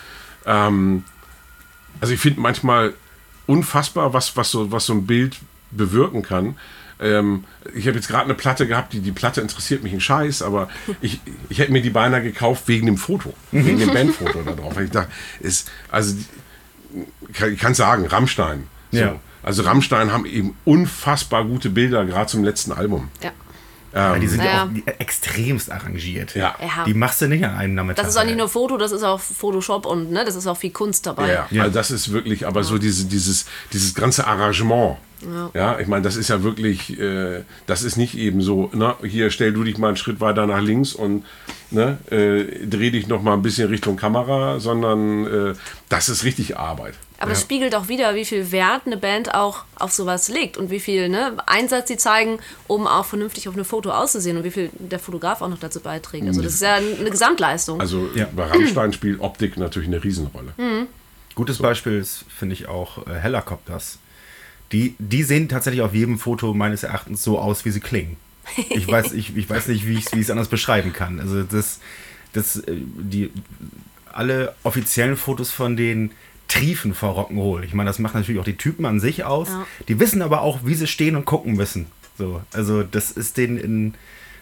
ähm, 0.46 1.04
also 2.02 2.14
ich 2.14 2.20
finde 2.20 2.40
manchmal 2.40 2.94
unfassbar, 3.46 4.14
was, 4.14 4.36
was, 4.36 4.50
so, 4.50 4.72
was 4.72 4.88
so 4.88 4.94
ein 4.94 5.06
Bild 5.06 5.38
bewirken 5.72 6.24
kann. 6.24 6.58
Ähm, 7.00 7.44
ich 7.76 7.88
habe 7.88 7.98
jetzt 7.98 8.08
gerade 8.08 8.26
eine 8.26 8.34
Platte 8.34 8.68
gehabt, 8.68 8.94
die, 8.94 9.02
die 9.02 9.12
Platte 9.12 9.40
interessiert 9.40 9.84
mich 9.84 9.94
ein 9.94 10.02
Scheiß, 10.02 10.42
aber 10.42 10.68
ich, 11.02 11.22
ich 11.50 11.60
hätte 11.60 11.72
mir 11.72 11.82
die 11.82 11.92
beinahe 11.92 12.24
gekauft 12.24 12.64
wegen 12.68 12.88
dem 12.88 12.98
Foto, 12.98 13.34
wegen 13.52 13.78
dem 13.78 13.90
Bandfoto 13.94 14.42
da 14.42 14.54
drauf. 14.54 14.76
Weil 14.76 14.86
ich 14.86 14.92
dachte, 14.92 15.12
ist, 15.40 15.70
also 15.92 16.16
ich 17.52 17.60
kann 17.60 17.74
sagen, 17.74 18.06
Rammstein. 18.08 18.68
So. 18.92 19.00
Ja. 19.00 19.16
Also 19.44 19.64
Rammstein 19.64 20.12
haben 20.12 20.26
eben 20.26 20.56
unfassbar 20.66 21.46
gute 21.46 21.70
Bilder, 21.70 22.06
gerade 22.06 22.28
zum 22.28 22.44
letzten 22.44 22.72
Album. 22.72 23.10
Ja. 23.24 23.32
Ja, 23.94 24.20
die 24.20 24.28
sind 24.28 24.44
ja, 24.44 24.66
auch 24.66 24.68
die- 24.70 24.86
extremst 24.86 25.72
arrangiert. 25.72 26.36
Ja. 26.36 26.54
Ja. 26.62 26.84
Die 26.86 26.94
machst 26.94 27.22
du 27.22 27.28
nicht 27.28 27.44
an 27.46 27.56
einem 27.56 27.74
Nachmittag. 27.74 28.04
Das 28.06 28.14
ist 28.14 28.20
auch 28.20 28.26
nicht 28.26 28.38
nur 28.38 28.50
Foto, 28.50 28.78
das 28.78 28.92
ist 28.92 29.02
auch 29.04 29.20
Photoshop 29.20 29.86
und 29.86 30.12
ne, 30.12 30.24
das 30.26 30.36
ist 30.36 30.46
auch 30.46 30.58
viel 30.58 30.72
Kunst 30.72 31.06
dabei. 31.08 31.32
Ja, 31.32 31.48
Ja. 31.50 31.64
also 31.64 31.74
das 31.74 31.90
ist 31.90 32.12
wirklich, 32.12 32.46
aber 32.46 32.64
so 32.64 32.78
diese, 32.78 33.06
dieses, 33.06 33.46
dieses 33.74 33.96
ganze 33.96 34.28
Arrangement. 34.28 34.98
Ja, 35.54 35.80
ich 35.80 35.88
meine, 35.88 36.04
das 36.04 36.16
ist 36.16 36.28
ja 36.30 36.44
wirklich, 36.44 37.00
äh, 37.00 37.44
das 37.66 37.84
ist 37.84 37.98
nicht 37.98 38.18
eben 38.18 38.42
so, 38.42 38.70
ne, 38.74 38.96
hier 39.04 39.32
stell 39.32 39.52
du 39.54 39.64
dich 39.64 39.78
mal 39.78 39.88
einen 39.90 39.98
Schritt 39.98 40.20
weiter 40.20 40.46
nach 40.46 40.62
links 40.62 40.94
und 40.94 41.26
ne, 41.72 41.98
äh, 42.12 42.66
dreh 42.66 42.92
dich 42.92 43.08
noch 43.08 43.22
mal 43.22 43.34
ein 43.34 43.42
bisschen 43.42 43.70
Richtung 43.70 43.96
Kamera, 43.98 44.60
sondern 44.60 45.26
äh, 45.26 45.54
das 45.90 46.10
ist 46.10 46.24
richtig 46.24 46.58
Arbeit. 46.58 46.94
Aber 47.20 47.32
es 47.32 47.42
spiegelt 47.42 47.74
auch 47.74 47.88
wieder, 47.88 48.14
wie 48.14 48.26
viel 48.26 48.52
Wert 48.52 48.84
eine 48.86 48.96
Band 48.96 49.34
auch 49.34 49.64
auf 49.76 49.92
sowas 49.92 50.30
legt 50.30 50.56
und 50.56 50.70
wie 50.70 50.80
viel 50.80 51.10
ne, 51.10 51.34
Einsatz 51.48 51.88
sie 51.88 51.98
zeigen, 51.98 52.38
um 52.68 52.86
auch 52.86 53.06
vernünftig 53.06 53.50
auf 53.50 53.56
eine 53.56 53.64
Foto 53.64 53.90
auszusehen 53.90 54.38
und 54.38 54.44
wie 54.44 54.52
viel 54.52 54.70
der 54.78 55.00
Fotograf 55.00 55.42
auch 55.42 55.50
noch 55.50 55.58
dazu 55.58 55.80
beiträgt. 55.80 56.28
Also 56.28 56.44
das 56.44 56.54
ist 56.54 56.62
ja 56.62 56.76
eine 56.76 57.10
Gesamtleistung. 57.10 57.80
Also 57.82 58.08
Ja. 58.14 58.28
bei 58.36 58.46
Rammstein 58.46 58.94
spielt 58.94 59.20
Optik 59.20 59.58
natürlich 59.58 59.88
eine 59.88 60.04
Riesenrolle. 60.04 60.54
Gutes 61.34 61.58
Beispiel 61.58 61.98
ist, 62.00 62.24
finde 62.30 62.54
ich, 62.54 62.68
auch 62.68 63.08
äh, 63.08 63.16
Helicopters. 63.16 63.98
Die, 64.72 64.96
die 65.00 65.24
sehen 65.24 65.48
tatsächlich 65.50 65.82
auf 65.82 65.94
jedem 65.94 66.20
Foto 66.20 66.54
meines 66.54 66.84
Erachtens 66.84 67.24
so 67.24 67.40
aus, 67.40 67.66
wie 67.66 67.72
sie 67.72 67.80
klingen. 67.80 68.18
Ich 68.70 68.88
weiß, 68.92 69.14
ich, 69.14 69.36
ich 69.36 69.50
weiß 69.50 69.68
nicht, 69.68 69.88
wie 69.88 69.98
ich 69.98 70.14
es 70.14 70.32
anders 70.32 70.50
beschreiben 70.50 70.94
kann. 70.94 71.20
Also 71.20 71.44
das, 71.44 71.80
das, 72.34 72.58
äh, 72.58 72.76
die, 72.76 73.32
alle 74.12 74.56
offiziellen 74.64 75.16
Fotos 75.16 75.52
von 75.52 75.78
denen 75.78 76.12
triefen 76.48 76.94
vor 76.94 77.18
Rock'n'Roll. 77.18 77.64
Ich 77.64 77.74
meine, 77.74 77.90
das 77.90 78.00
macht 78.00 78.16
natürlich 78.16 78.40
auch 78.40 78.46
die 78.46 78.58
Typen 78.58 78.86
an 78.86 79.00
sich 79.00 79.24
aus. 79.24 79.50
Ja. 79.50 79.68
Die 79.88 80.00
wissen 80.00 80.22
aber 80.22 80.42
auch, 80.42 80.60
wie 80.64 80.76
sie 80.76 80.88
stehen 80.88 81.16
und 81.16 81.26
gucken 81.26 81.56
müssen. 81.56 81.88
So, 82.18 82.42
also 82.54 82.84
das 82.84 83.12
ist 83.12 83.38
denen 83.38 83.58
in, 83.58 83.94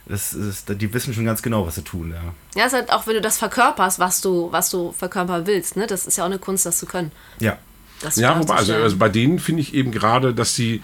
das 0.05 0.33
ist, 0.33 0.69
die 0.69 0.93
wissen 0.93 1.13
schon 1.13 1.25
ganz 1.25 1.41
genau, 1.41 1.65
was 1.65 1.75
sie 1.75 1.83
tun. 1.83 2.11
Ja. 2.11 2.21
Ja, 2.55 2.67
es 2.67 2.73
ist 2.73 2.79
halt 2.79 2.91
auch, 2.91 3.07
wenn 3.07 3.15
du 3.15 3.21
das 3.21 3.37
verkörperst, 3.37 3.99
was 3.99 4.21
du, 4.21 4.51
was 4.51 4.69
du 4.69 4.91
verkörpern 4.91 5.47
willst. 5.47 5.75
Ne? 5.77 5.87
Das 5.87 6.05
ist 6.05 6.17
ja 6.17 6.23
auch 6.23 6.29
eine 6.29 6.39
Kunst, 6.39 6.65
das 6.65 6.77
zu 6.77 6.85
können. 6.85 7.11
ja. 7.39 7.57
Das 8.01 8.15
Ja, 8.17 8.39
wobei, 8.39 8.55
also, 8.55 8.73
also 8.73 8.97
bei 8.97 9.09
denen 9.09 9.39
finde 9.39 9.61
ich 9.61 9.73
eben 9.73 9.91
gerade, 9.91 10.33
dass 10.33 10.55
sie 10.55 10.81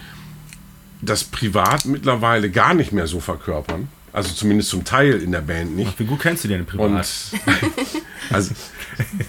das 1.02 1.24
privat 1.24 1.86
mittlerweile 1.86 2.50
gar 2.50 2.74
nicht 2.74 2.92
mehr 2.92 3.08
so 3.08 3.20
verkörpern. 3.20 3.90
Also 4.14 4.34
zumindest 4.34 4.70
zum 4.70 4.84
Teil 4.84 5.22
in 5.22 5.32
der 5.32 5.42
Band 5.42 5.76
nicht. 5.76 5.98
Wie 5.98 6.06
gut 6.06 6.20
kennst 6.20 6.44
du 6.44 6.48
den 6.50 6.66
privat? 6.66 6.90
Und 6.90 6.98
also 8.30 8.52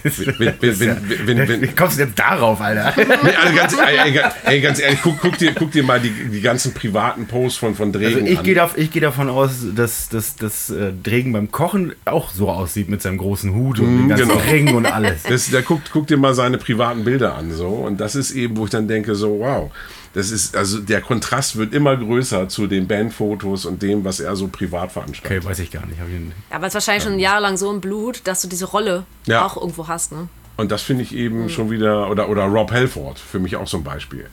wenn, 0.03 0.53
wenn, 0.59 0.79
wenn, 0.79 1.47
wenn, 1.47 1.61
Wie 1.61 1.67
kommst 1.69 1.97
du 1.97 2.03
jetzt 2.03 2.19
darauf, 2.19 2.59
Alter? 2.59 2.93
Nee, 3.23 3.35
also 3.41 3.55
ganz, 3.55 3.77
ey, 3.77 4.21
ey, 4.43 4.61
ganz 4.61 4.79
ehrlich, 4.79 4.99
guck, 5.01 5.19
guck, 5.19 5.37
dir, 5.37 5.53
guck 5.53 5.71
dir 5.71 5.83
mal 5.83 6.01
die, 6.01 6.09
die 6.09 6.41
ganzen 6.41 6.73
privaten 6.73 7.27
Posts 7.27 7.57
von, 7.57 7.75
von 7.75 7.93
Dregen 7.93 8.15
Also 8.15 8.27
ich 8.27 8.39
an. 8.39 8.43
gehe 8.43 8.55
dav 8.55 8.77
ich 8.77 8.91
geh 8.91 8.99
davon 8.99 9.29
aus, 9.29 9.65
dass, 9.73 10.09
dass, 10.09 10.35
dass 10.35 10.69
äh, 10.69 10.91
Dregen 10.91 11.31
beim 11.31 11.51
Kochen 11.51 11.93
auch 12.05 12.31
so 12.31 12.49
aussieht 12.49 12.89
mit 12.89 13.01
seinem 13.01 13.17
großen 13.17 13.53
Hut 13.53 13.79
und 13.79 13.85
den 13.85 14.09
ganzen 14.09 14.27
genau. 14.27 14.41
Ring 14.41 14.75
und 14.75 14.85
alles. 14.85 15.23
Das, 15.23 15.49
der 15.49 15.61
guckt, 15.61 15.91
guck 15.93 16.07
dir 16.07 16.17
mal 16.17 16.33
seine 16.33 16.57
privaten 16.57 17.05
Bilder 17.05 17.35
an. 17.35 17.51
So. 17.51 17.67
Und 17.67 18.01
das 18.01 18.15
ist 18.15 18.31
eben, 18.31 18.57
wo 18.57 18.65
ich 18.65 18.71
dann 18.71 18.87
denke, 18.87 19.15
so, 19.15 19.39
wow. 19.39 19.71
Das 20.13 20.29
ist, 20.29 20.55
also 20.55 20.79
der 20.79 21.01
Kontrast 21.01 21.55
wird 21.55 21.73
immer 21.73 21.97
größer 21.97 22.47
zu 22.47 22.67
den 22.67 22.87
Bandfotos 22.87 23.65
und 23.65 23.81
dem, 23.81 24.05
was 24.05 24.19
er 24.19 24.35
so 24.35 24.47
privat 24.47 24.91
veranstaltet. 24.91 25.39
Okay, 25.39 25.49
weiß 25.49 25.59
ich 25.59 25.71
gar 25.71 25.85
nicht. 25.87 25.97
Ich 25.97 26.55
Aber 26.55 26.67
es 26.67 26.71
ist 26.71 26.75
wahrscheinlich 26.75 27.03
schon 27.03 27.17
jahrelang 27.17 27.57
so 27.57 27.71
im 27.71 27.81
Blut, 27.81 28.21
dass 28.25 28.41
du 28.43 28.47
diese 28.47 28.65
Rolle 28.65 29.05
Ja. 29.25 29.43
auch 29.43 29.57
irgendwo 29.57 29.87
hast. 29.87 30.11
Ne? 30.11 30.27
Und 30.55 30.71
das 30.71 30.83
finde 30.83 31.01
ich 31.01 31.15
eben 31.15 31.49
schon 31.49 31.71
wieder, 31.71 32.11
oder, 32.11 32.29
oder 32.29 32.43
Rob 32.43 32.71
Halford, 32.71 33.17
für 33.17 33.39
mich 33.39 33.55
auch 33.55 33.67
so 33.67 33.77
ein 33.77 33.83
Beispiel. 33.83 34.27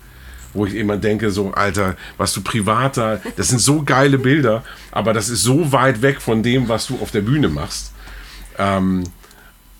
Wo 0.52 0.66
ich 0.66 0.74
immer 0.74 0.98
denke, 0.98 1.30
so, 1.30 1.52
Alter, 1.52 1.96
was 2.18 2.34
du 2.34 2.42
privater, 2.42 3.22
das 3.36 3.48
sind 3.48 3.60
so 3.60 3.82
geile 3.82 4.18
Bilder, 4.18 4.64
aber 4.90 5.14
das 5.14 5.30
ist 5.30 5.42
so 5.42 5.72
weit 5.72 6.02
weg 6.02 6.20
von 6.20 6.42
dem, 6.42 6.68
was 6.68 6.88
du 6.88 6.98
auf 7.00 7.10
der 7.10 7.22
Bühne 7.22 7.48
machst. 7.48 7.92
Ähm, 8.58 9.04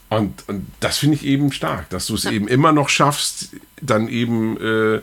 und, 0.08 0.48
und 0.48 0.66
das 0.80 0.96
finde 0.98 1.16
ich 1.16 1.24
eben 1.24 1.52
stark, 1.52 1.90
dass 1.90 2.06
du 2.06 2.14
es 2.14 2.24
eben 2.24 2.48
immer 2.48 2.72
noch 2.72 2.88
schaffst, 2.88 3.50
dann 3.82 4.08
eben 4.08 4.56
äh, 4.60 5.00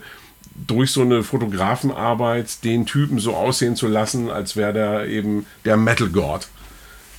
durch 0.66 0.90
so 0.90 1.02
eine 1.02 1.22
Fotografenarbeit 1.22 2.64
den 2.64 2.86
Typen 2.86 3.18
so 3.18 3.34
aussehen 3.34 3.76
zu 3.76 3.86
lassen, 3.86 4.30
als 4.30 4.56
wäre 4.56 4.72
der 4.72 5.06
eben 5.06 5.46
der 5.64 5.76
Metal 5.76 6.08
God 6.08 6.48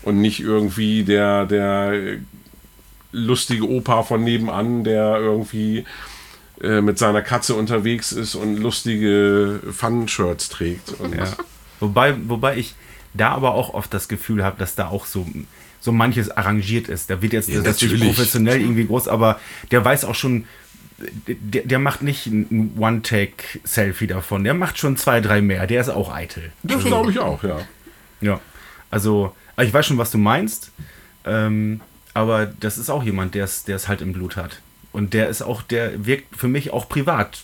und 0.04 0.19
nicht 0.19 0.39
irgendwie 0.39 1.04
der, 1.04 1.45
der 1.45 2.17
lustige 3.12 3.67
Opa 3.67 4.04
von 4.04 4.23
nebenan, 4.23 4.84
der 4.84 5.17
irgendwie 5.19 5.86
äh, 6.62 6.82
mit 6.82 6.97
seiner 6.97 7.21
Katze 7.21 7.56
unterwegs 7.56 8.12
ist 8.12 8.36
und 8.36 8.58
lustige 8.58 9.62
Fun-Shirts 9.71 10.49
trägt. 10.49 10.93
Ja. 11.15 11.28
Wobei, 11.80 12.15
wobei 12.28 12.58
ich 12.58 12.75
da 13.13 13.30
aber 13.30 13.54
auch 13.54 13.73
oft 13.73 13.93
das 13.93 14.08
Gefühl 14.08 14.43
habe, 14.43 14.58
dass 14.60 14.75
da 14.75 14.89
auch 14.89 15.06
so, 15.06 15.25
so 15.80 15.91
manches 15.91 16.30
arrangiert 16.30 16.88
ist. 16.89 17.10
Da 17.10 17.21
wird 17.21 17.34
jetzt 17.34 17.49
Ja, 17.49 17.62
das 17.62 17.82
natürlich. 17.82 18.04
professionell 18.04 18.62
irgendwie 18.62 18.86
groß, 18.86 19.08
aber 19.08 19.39
der 19.71 19.84
weiß 19.84 20.06
auch 20.06 20.15
schon, 20.15 20.45
der, 21.27 21.63
der 21.63 21.79
macht 21.79 22.01
nicht 22.01 22.27
ein 22.27 22.73
One-Take-Selfie 22.77 24.07
davon. 24.07 24.43
Der 24.43 24.53
macht 24.53 24.77
schon 24.77 24.97
zwei, 24.97 25.21
drei 25.21 25.41
mehr. 25.41 25.67
Der 25.67 25.81
ist 25.81 25.89
auch 25.89 26.13
eitel. 26.13 26.51
das 26.63 26.83
glaube 26.83 27.12
ich 27.12 27.19
auch, 27.19 27.43
ja. 27.43 27.59
Ja. 28.21 28.39
Also, 28.91 29.35
ich 29.62 29.73
weiß 29.73 29.85
schon, 29.85 29.97
was 29.97 30.12
du 30.12 30.17
meinst. 30.17 30.71
Ähm, 31.25 31.81
aber 32.13 32.45
das 32.47 32.77
ist 32.77 32.89
auch 32.89 33.03
jemand, 33.03 33.35
der 33.35 33.45
es 33.45 33.88
halt 33.88 34.01
im 34.01 34.13
Blut 34.13 34.35
hat. 34.35 34.62
Und 34.91 35.13
der 35.13 35.29
ist 35.29 35.41
auch, 35.41 35.62
der 35.62 36.05
wirkt 36.05 36.35
für 36.35 36.47
mich 36.47 36.71
auch 36.71 36.89
privat 36.89 37.43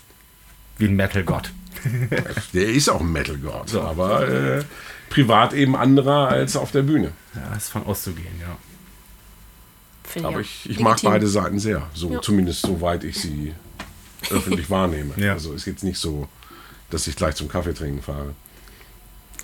wie 0.78 0.86
ein 0.86 0.96
Metal-Gott. 0.96 1.52
Der 2.54 2.70
ist 2.70 2.90
auch 2.90 3.02
ein 3.02 3.12
Metal 3.12 3.38
God, 3.38 3.76
aber 3.76 4.28
äh, 4.28 4.64
privat 5.10 5.54
eben 5.54 5.76
anderer 5.76 6.30
als 6.30 6.56
auf 6.56 6.72
der 6.72 6.82
Bühne. 6.82 7.12
Ja, 7.36 7.56
ist 7.56 7.70
von 7.70 7.86
auszugehen, 7.86 8.40
ja. 8.40 8.58
Finde 10.16 10.30
Aber 10.30 10.40
ich, 10.40 10.70
ich 10.70 10.80
mag 10.80 10.98
beide 11.04 11.28
Seiten 11.28 11.60
sehr, 11.60 11.84
so 11.94 12.10
Ja. 12.10 12.22
zumindest 12.22 12.62
soweit 12.62 13.04
ich 13.04 13.20
sie 13.20 13.54
öffentlich 14.32 14.70
wahrnehme. 14.70 15.14
Ja. 15.18 15.34
Also 15.34 15.52
ist 15.54 15.66
jetzt 15.66 15.84
nicht 15.84 16.00
so, 16.00 16.28
dass 16.90 17.06
ich 17.08 17.18
gleich 17.18 17.36
zum 17.36 17.50
Kaffee 17.50 17.74
trinken 17.74 18.02
fahre. 18.02 18.34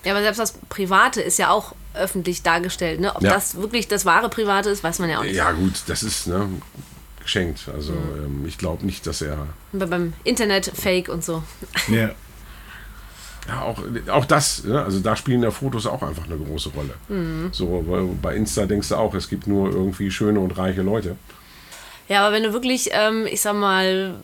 Ja, 0.06 0.14
aber 0.14 0.22
selbst 0.22 0.40
das 0.40 0.54
Private 0.70 1.22
ist 1.22 1.38
ja 1.38 1.50
auch 1.52 1.76
öffentlich 1.94 2.42
dargestellt. 2.42 3.02
Ne? 3.02 3.14
Ob 3.14 3.22
Ja. 3.22 3.34
das 3.34 3.56
wirklich 3.56 3.90
das 3.90 4.06
wahre 4.06 4.30
Private 4.30 4.70
ist, 4.70 4.82
weiß 4.82 5.00
man 5.00 5.10
ja 5.10 5.20
auch 5.20 5.24
nicht. 5.24 5.36
Ja 5.36 5.52
gut, 5.52 5.74
das 5.88 6.04
ist 6.04 6.28
ne, 6.28 6.48
geschenkt. 7.22 7.68
Also 7.76 7.92
ähm, 7.94 8.46
ich 8.48 8.58
glaube 8.58 8.86
nicht, 8.86 9.06
dass 9.06 9.22
er 9.22 9.48
Bei- 9.74 9.86
Beim 9.88 10.14
Internet 10.24 10.72
Fake 10.74 11.10
und 11.10 11.24
so. 11.26 11.44
Ja. 11.90 12.12
Ja, 13.48 13.64
auch, 13.64 13.80
auch 14.10 14.26
das, 14.26 14.64
ne? 14.64 14.84
also 14.84 15.00
da 15.00 15.16
spielen 15.16 15.42
ja 15.44 15.52
Fotos 15.52 15.88
auch 15.88 16.04
einfach 16.04 16.26
eine 16.26 16.38
große 16.38 16.70
Rolle. 16.70 16.94
So, 17.52 17.84
weil 17.88 18.04
bei 18.22 18.36
Insta 18.36 18.66
denkst 18.66 18.90
du 18.90 18.96
auch, 18.96 19.14
es 19.16 19.30
gibt 19.30 19.48
nur 19.48 19.72
irgendwie 19.72 20.12
schöne 20.12 20.40
und 20.40 20.58
reiche 20.58 20.82
Leute. 20.82 21.16
Ja, 22.08 22.26
aber 22.26 22.36
wenn 22.36 22.44
du 22.44 22.54
wirklich, 22.54 22.90
ähm, 22.92 23.26
ich 23.26 23.42
sag 23.42 23.56
mal, 23.56 24.16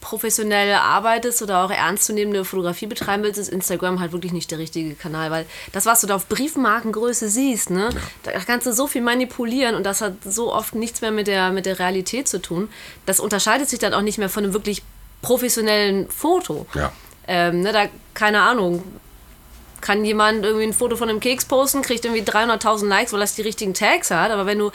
professionell 0.00 0.72
arbeitest 0.74 1.42
oder 1.42 1.64
auch 1.64 1.70
ernstzunehmende 1.70 2.44
Fotografie 2.44 2.86
betreiben 2.86 3.24
willst, 3.24 3.40
ist 3.40 3.48
Instagram 3.48 3.98
halt 3.98 4.12
wirklich 4.12 4.32
nicht 4.32 4.50
der 4.52 4.58
richtige 4.58 4.94
Kanal, 4.94 5.32
weil 5.32 5.46
das, 5.72 5.84
was 5.84 6.00
du 6.00 6.06
da 6.06 6.14
auf 6.14 6.28
Briefmarkengröße 6.28 7.28
siehst, 7.28 7.70
ne, 7.70 7.88
da 8.22 8.30
kannst 8.32 8.68
du 8.68 8.72
so 8.72 8.86
viel 8.86 9.02
manipulieren 9.02 9.74
und 9.74 9.84
das 9.84 10.02
hat 10.02 10.12
so 10.24 10.54
oft 10.54 10.76
nichts 10.76 11.00
mehr 11.00 11.10
mit 11.10 11.26
der, 11.26 11.50
mit 11.50 11.66
der 11.66 11.80
Realität 11.80 12.28
zu 12.28 12.40
tun. 12.40 12.68
Das 13.04 13.18
unterscheidet 13.18 13.68
sich 13.68 13.80
dann 13.80 13.94
auch 13.94 14.02
nicht 14.02 14.18
mehr 14.18 14.28
von 14.28 14.44
einem 14.44 14.52
wirklich 14.52 14.84
professionellen 15.22 16.08
Foto. 16.08 16.66
Ja. 16.74 16.92
Ähm, 17.28 17.60
ne, 17.60 17.72
da, 17.72 17.86
keine 18.14 18.40
Ahnung, 18.42 18.82
kann 19.80 20.04
jemand 20.04 20.44
irgendwie 20.44 20.66
ein 20.66 20.72
Foto 20.72 20.96
von 20.96 21.08
einem 21.08 21.20
Keks 21.20 21.44
posten, 21.44 21.82
kriegt 21.82 22.04
irgendwie 22.04 22.22
300.000 22.22 22.86
Likes, 22.86 23.12
weil 23.12 23.20
das 23.20 23.34
die 23.34 23.42
richtigen 23.42 23.74
Tags 23.74 24.10
hat. 24.10 24.30
Aber 24.30 24.46
wenn 24.46 24.58
du 24.58 24.70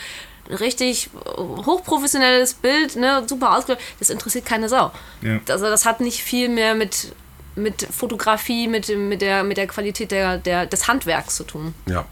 ein 0.50 0.56
richtig 0.56 1.10
hochprofessionelles 1.38 2.54
Bild, 2.56 2.96
ne, 2.96 3.24
super 3.28 3.58
ausgeleuchtet, 3.58 3.86
das 4.00 4.10
interessiert 4.10 4.46
keine 4.46 4.70
Sau. 4.70 4.92
Ja. 5.22 5.40
Also 5.50 5.66
das 5.66 5.86
hat 5.86 6.02
nicht 6.02 6.22
viel 6.22 6.50
mehr 6.50 6.76
mit, 6.76 7.14
mit 7.56 7.82
Fotografie, 7.92 8.68
mit, 8.68 8.88
dem- 8.90 9.10
mit, 9.10 9.22
der, 9.22 9.44
mit 9.44 9.58
der 9.58 9.68
Qualität 9.68 10.12
der, 10.12 10.38
der, 10.38 10.66
des 10.66 10.88
Handwerks 10.88 11.36
zu 11.36 11.44
tun. 11.44 11.74
Ja, 11.88 12.06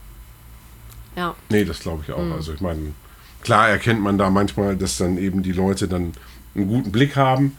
Ja. 1.15 1.35
nee, 1.49 1.65
das 1.65 1.79
glaube 1.79 2.03
ich 2.07 2.13
auch. 2.13 2.31
Also 2.35 2.53
ich 2.53 2.61
meine, 2.61 2.93
klar 3.41 3.69
erkennt 3.69 4.01
man 4.01 4.17
da 4.17 4.29
manchmal, 4.29 4.75
dass 4.75 4.97
dann 4.97 5.17
eben 5.17 5.43
die 5.43 5.53
Leute 5.53 5.87
dann 5.87 6.13
einen 6.55 6.67
guten 6.67 6.91
Blick 6.91 7.15
haben 7.15 7.57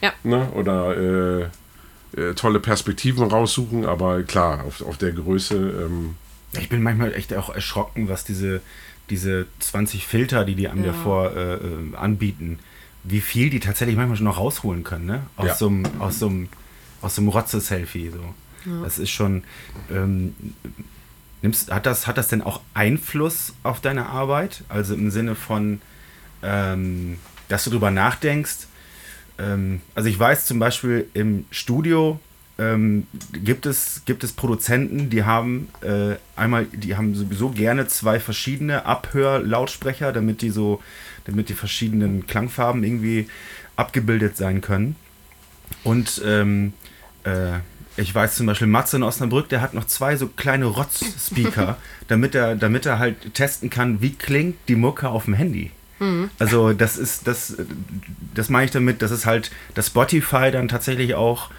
Ja. 0.00 0.12
ne? 0.22 0.48
oder 0.54 0.96
äh, 1.42 1.46
äh, 2.16 2.34
tolle 2.34 2.60
Perspektiven 2.60 3.24
raussuchen, 3.28 3.84
aber 3.86 4.22
klar, 4.22 4.64
auf, 4.64 4.82
auf 4.82 4.96
der 4.98 5.12
Größe, 5.12 5.54
ähm, 5.56 6.16
Ich 6.54 6.68
bin 6.68 6.82
manchmal 6.82 7.14
echt 7.14 7.32
auch 7.34 7.48
erschrocken, 7.54 8.08
was 8.08 8.24
diese, 8.24 8.60
diese 9.10 9.46
20 9.60 10.06
Filter, 10.06 10.44
die 10.44 10.54
die 10.54 10.68
einem 10.68 10.84
Ja. 10.84 10.92
davor 10.92 11.32
äh, 11.34 11.54
äh, 11.54 11.96
anbieten, 11.96 12.58
wie 13.04 13.20
viel 13.22 13.48
die 13.50 13.58
tatsächlich 13.60 13.96
manchmal 13.96 14.16
schon 14.18 14.26
noch 14.26 14.38
rausholen 14.38 14.84
können, 14.84 15.06
ne? 15.06 15.22
Aus 15.36 15.46
Ja. 15.46 15.54
so 15.54 15.68
einem, 15.68 15.84
aus 15.98 16.18
so 16.18 16.28
einem, 16.28 16.48
aus 17.00 17.14
so 17.14 17.22
einem 17.22 17.28
Rotze-Selfie. 17.30 18.10
So. 18.10 18.82
Das 18.84 18.98
ist 18.98 19.10
schon. 19.10 19.42
Ähm, 19.90 20.34
nimmst, 21.40 21.72
hat, 21.72 21.86
das, 21.86 22.06
hat 22.06 22.16
das 22.18 22.28
denn 22.28 22.42
auch 22.42 22.60
Einfluss 22.74 23.54
auf 23.64 23.80
deine 23.80 24.06
Arbeit? 24.06 24.62
Also 24.68 24.94
im 24.94 25.10
Sinne 25.10 25.34
von, 25.34 25.80
ähm, 26.42 27.18
dass 27.48 27.64
du 27.64 27.70
drüber 27.70 27.90
nachdenkst. 27.90 28.66
Ähm, 29.38 29.80
also 29.94 30.08
ich 30.08 30.18
weiß 30.18 30.46
zum 30.46 30.58
Beispiel 30.58 31.08
im 31.14 31.44
Studio 31.50 32.20
ähm, 32.58 33.06
gibt, 33.32 33.66
es, 33.66 34.02
gibt 34.04 34.24
es 34.24 34.32
Produzenten, 34.32 35.10
die 35.10 35.24
haben 35.24 35.68
äh, 35.80 36.16
einmal, 36.36 36.66
die 36.66 36.96
haben 36.96 37.14
sowieso 37.14 37.50
gerne 37.50 37.86
zwei 37.88 38.20
verschiedene 38.20 38.84
Abhörlautsprecher, 38.84 40.12
damit 40.12 40.42
die 40.42 40.50
so, 40.50 40.82
damit 41.24 41.48
die 41.48 41.54
verschiedenen 41.54 42.26
Klangfarben 42.26 42.84
irgendwie 42.84 43.28
abgebildet 43.76 44.36
sein 44.36 44.60
können. 44.60 44.96
Und 45.82 46.22
ähm, 46.24 46.74
äh, 47.24 47.58
ich 47.96 48.14
weiß 48.14 48.36
zum 48.36 48.46
Beispiel, 48.46 48.68
Matze 48.68 48.96
in 48.96 49.02
Osnabrück, 49.02 49.48
der 49.48 49.60
hat 49.60 49.74
noch 49.74 49.86
zwei 49.86 50.16
so 50.16 50.28
kleine 50.28 50.66
Rotz-Speaker, 50.66 51.76
damit 52.08 52.34
er, 52.34 52.56
damit 52.56 52.86
er 52.86 52.98
halt 52.98 53.34
testen 53.34 53.70
kann, 53.70 54.00
wie 54.00 54.14
klingt 54.14 54.56
die 54.68 54.76
Mucke 54.76 55.08
auf 55.08 55.24
dem 55.24 55.34
Handy. 55.34 55.70
Also 56.38 56.72
das 56.72 56.98
ist, 56.98 57.26
das, 57.26 57.56
das 58.34 58.48
meine 58.48 58.66
ich 58.66 58.70
damit, 58.70 59.02
dass 59.02 59.10
es 59.10 59.26
halt, 59.26 59.50
dass 59.74 59.88
Spotify 59.88 60.50
dann 60.50 60.68
tatsächlich 60.68 61.14
auch 61.14 61.50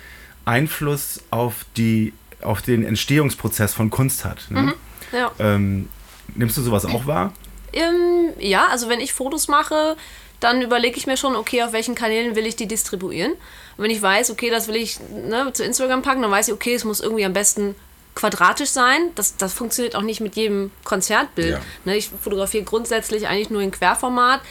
Einfluss 0.45 1.21
auf 1.31 1.65
die, 1.77 2.13
auf 2.41 2.61
den 2.61 2.85
Entstehungsprozess 2.85 3.73
von 3.73 3.89
Kunst 3.89 4.25
hat. 4.25 4.49
Ne? 4.49 4.73
Ja. 5.11 5.31
Ähm, 5.39 5.89
nimmst 6.35 6.57
du 6.57 6.61
sowas 6.61 6.85
auch 6.85 7.07
wahr? 7.07 7.33
Ähm, 7.71 8.29
ja, 8.39 8.67
also 8.67 8.89
wenn 8.89 8.99
ich 8.99 9.13
Fotos 9.13 9.47
mache, 9.47 9.95
dann 10.39 10.61
überlege 10.61 10.97
ich 10.97 11.07
mir 11.07 11.15
schon, 11.15 11.35
okay, 11.35 11.63
auf 11.63 11.71
welchen 11.71 11.95
Kanälen 11.95 12.35
will 12.35 12.45
ich 12.45 12.55
die 12.55 12.67
distribuieren. 12.67 13.31
Und 13.31 13.83
wenn 13.83 13.91
ich 13.91 14.01
weiß, 14.01 14.29
okay, 14.29 14.49
das 14.49 14.67
will 14.67 14.75
ich 14.75 14.99
ne, 15.09 15.51
zu 15.53 15.63
Instagram 15.63 16.01
packen, 16.01 16.21
dann 16.21 16.31
weiß 16.31 16.49
ich, 16.49 16.53
okay, 16.53 16.73
es 16.73 16.83
muss 16.83 16.99
irgendwie 16.99 17.25
am 17.25 17.33
besten 17.33 17.75
quadratisch 18.15 18.69
sein. 18.69 19.11
Das, 19.15 19.37
das 19.37 19.53
funktioniert 19.53 19.95
auch 19.95 20.01
nicht 20.01 20.21
mit 20.21 20.35
jedem 20.35 20.71
Konzertbild. 20.83 21.53
Ja. 21.53 21.61
Ne, 21.85 21.97
ich 21.97 22.09
fotografiere 22.09 22.63
grundsätzlich 22.63 23.27
eigentlich 23.27 23.49
nur 23.49 23.61
in 23.61 23.71
Querformat 23.71 24.41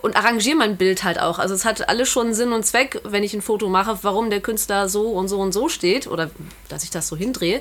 und 0.00 0.16
arrangiere 0.16 0.56
mein 0.56 0.76
Bild 0.76 1.02
halt 1.04 1.20
auch. 1.20 1.38
Also 1.38 1.54
es 1.54 1.64
hat 1.64 1.88
alles 1.88 2.08
schon 2.08 2.34
Sinn 2.34 2.52
und 2.52 2.64
Zweck, 2.64 3.00
wenn 3.04 3.24
ich 3.24 3.34
ein 3.34 3.42
Foto 3.42 3.68
mache, 3.68 3.98
warum 4.02 4.30
der 4.30 4.40
Künstler 4.40 4.88
so 4.88 5.10
und 5.10 5.28
so 5.28 5.38
und 5.40 5.52
so 5.52 5.68
steht 5.68 6.06
oder 6.06 6.30
dass 6.68 6.84
ich 6.84 6.90
das 6.90 7.08
so 7.08 7.16
hindrehe. 7.16 7.60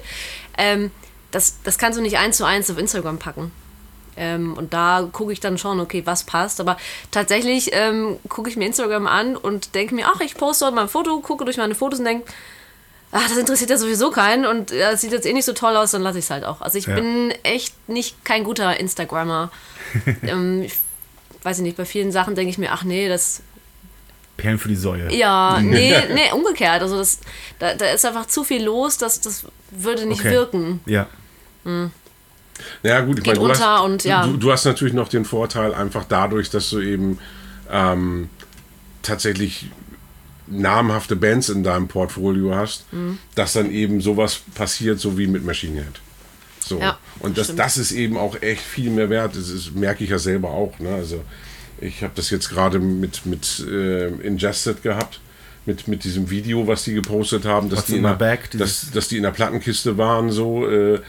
Ähm, 0.58 0.92
das, 1.32 1.58
das 1.64 1.78
kannst 1.78 1.98
du 1.98 2.04
nicht 2.04 2.18
eins 2.18 2.38
zu 2.38 2.46
eins 2.46 2.70
auf 2.70 2.78
Instagram 2.78 3.18
packen. 3.18 3.52
Ähm, 4.16 4.56
und 4.58 4.74
da 4.74 5.08
gucke 5.12 5.32
ich 5.32 5.40
dann 5.40 5.58
schon, 5.58 5.80
okay, 5.80 6.02
was 6.06 6.24
passt. 6.24 6.60
Aber 6.60 6.78
tatsächlich 7.12 7.70
ähm, 7.74 8.18
gucke 8.30 8.50
ich 8.50 8.56
mir 8.56 8.66
Instagram 8.66 9.08
an 9.08 9.36
und 9.36 9.76
denke 9.76 9.94
mir, 9.94 10.08
ach, 10.08 10.22
ich 10.22 10.36
poste 10.36 10.66
heute 10.66 10.76
mal 10.76 10.84
ein 10.84 10.90
Foto, 10.90 11.20
gucke 11.20 11.46
durch 11.46 11.58
meine 11.58 11.76
Fotos 11.76 12.00
und 12.00 12.06
denke, 12.06 12.32
ach, 13.12 13.28
das 13.28 13.38
interessiert 13.38 13.70
ja 13.70 13.78
sowieso 13.78 14.12
keinen 14.12 14.46
und 14.46 14.72
ja, 14.72 14.92
das 14.92 15.02
sieht 15.02 15.12
jetzt 15.12 15.26
eh 15.26 15.34
nicht 15.34 15.46
so 15.46 15.54
toll 15.54 15.76
aus, 15.76 15.92
dann 15.92 16.02
lasse 16.02 16.20
ich 16.20 16.26
es 16.26 16.32
halt 16.32 16.44
auch. 16.44 16.62
Also 16.62 16.78
ich 16.78 16.86
Ja. 16.88 16.96
bin 16.96 17.32
echt 17.44 17.74
nicht 17.90 18.24
kein 18.26 18.44
guter 18.44 18.80
Instagrammer. 18.80 19.52
ähm, 20.24 20.64
ich 20.64 20.74
weiß 21.44 21.58
ich 21.60 21.64
nicht, 21.64 21.78
bei 21.78 21.86
vielen 21.86 22.12
Sachen 22.12 22.36
denke 22.36 22.50
ich 22.50 22.58
mir, 22.58 22.72
ach 22.72 22.84
nee, 22.84 23.08
das 23.08 23.42
Perlen 24.36 24.60
für 24.60 24.68
die 24.68 24.76
Säue. 24.76 25.12
Ja, 25.14 25.60
nee, 25.64 25.96
nee, 26.14 26.32
umgekehrt. 26.34 26.82
Also 26.82 26.98
das, 26.98 27.20
da, 27.60 27.74
da 27.74 27.90
ist 27.90 28.06
einfach 28.06 28.28
zu 28.28 28.44
viel 28.44 28.64
los, 28.64 28.98
das, 28.98 29.20
das 29.22 29.46
würde 29.72 30.06
nicht 30.06 30.20
Okay. 30.22 30.32
wirken. 30.32 30.80
Ja. 30.86 31.08
Ja, 32.84 33.02
gut, 33.02 33.18
ich 33.20 33.24
Geht 33.24 33.38
meine, 33.38 33.54
du, 33.54 33.60
hast, 33.60 33.82
und 33.84 34.04
ja. 34.04 34.26
du, 34.26 34.38
du 34.38 34.52
hast 34.52 34.66
natürlich 34.66 34.94
noch 34.94 35.10
den 35.10 35.26
Vorteil, 35.26 35.74
einfach 35.74 36.06
dadurch, 36.08 36.50
dass 36.50 36.70
du 36.70 36.80
eben 36.80 37.20
ähm, 37.72 38.30
tatsächlich 39.04 39.70
namhafte 40.48 41.16
Bands 41.16 41.50
in 41.50 41.64
deinem 41.64 41.88
Portfolio 41.88 42.56
hast, 42.56 42.92
Mhm. 42.94 43.18
dass 43.36 43.54
dann 43.54 43.72
eben 43.72 44.02
sowas 44.02 44.40
passiert, 44.56 45.00
so 45.00 45.18
wie 45.18 45.28
mit 45.28 45.44
Machine 45.46 45.82
Head. 45.84 46.00
So. 46.60 46.80
Ja, 46.80 46.98
und 47.20 47.38
das, 47.38 47.46
stimmt. 47.48 47.60
das 47.60 47.78
ist 47.78 47.92
eben 47.94 48.18
auch 48.18 48.42
echt 48.42 48.62
viel 48.62 48.90
mehr 48.90 49.10
wert. 49.10 49.36
Das 49.36 49.50
ist, 49.50 49.76
merke 49.76 50.04
ich 50.04 50.10
ja 50.10 50.20
selber 50.20 50.50
auch. 50.50 50.78
Ne? 50.80 50.90
Also 50.94 51.24
ich 51.80 52.04
habe 52.04 52.14
das 52.16 52.30
jetzt 52.30 52.50
gerade 52.50 52.80
mit, 52.80 53.26
mit 53.26 53.66
äh, 53.70 54.08
Ingested 54.26 54.84
gehabt. 54.84 55.20
Mit, 55.66 55.86
mit 55.90 56.06
diesem 56.06 56.30
Video, 56.30 56.66
was 56.66 56.86
die 56.86 56.94
gepostet 56.94 57.44
haben, 57.44 57.70
dass 57.70 57.80
What's 57.80 57.88
die, 57.88 57.98
in 57.98 58.04
der, 58.04 58.16
dieses- 58.54 58.82
dass, 58.84 58.92
dass 58.92 59.08
die 59.10 59.18
in 59.18 59.24
der 59.24 59.32
Plattenkiste 59.32 59.98
waren, 59.98 60.32
so. 60.32 60.66
Äh, 60.70 61.00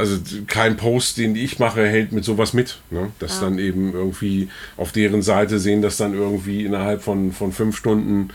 also 0.00 0.16
kein 0.46 0.76
Post, 0.76 1.18
den 1.18 1.36
ich 1.36 1.58
mache, 1.58 1.86
hält 1.86 2.12
mit 2.12 2.24
sowas 2.24 2.52
mit. 2.52 2.78
Ne? 2.90 3.12
Dass 3.18 3.40
dann 3.40 3.58
eben 3.58 3.92
irgendwie 3.92 4.48
auf 4.76 4.92
deren 4.92 5.22
Seite 5.22 5.58
sehen, 5.58 5.82
dass 5.82 5.98
dann 5.98 6.14
irgendwie 6.14 6.64
innerhalb 6.64 7.02
von, 7.02 7.32
von 7.32 7.52
fünf 7.52 7.76
Stunden 7.76 8.30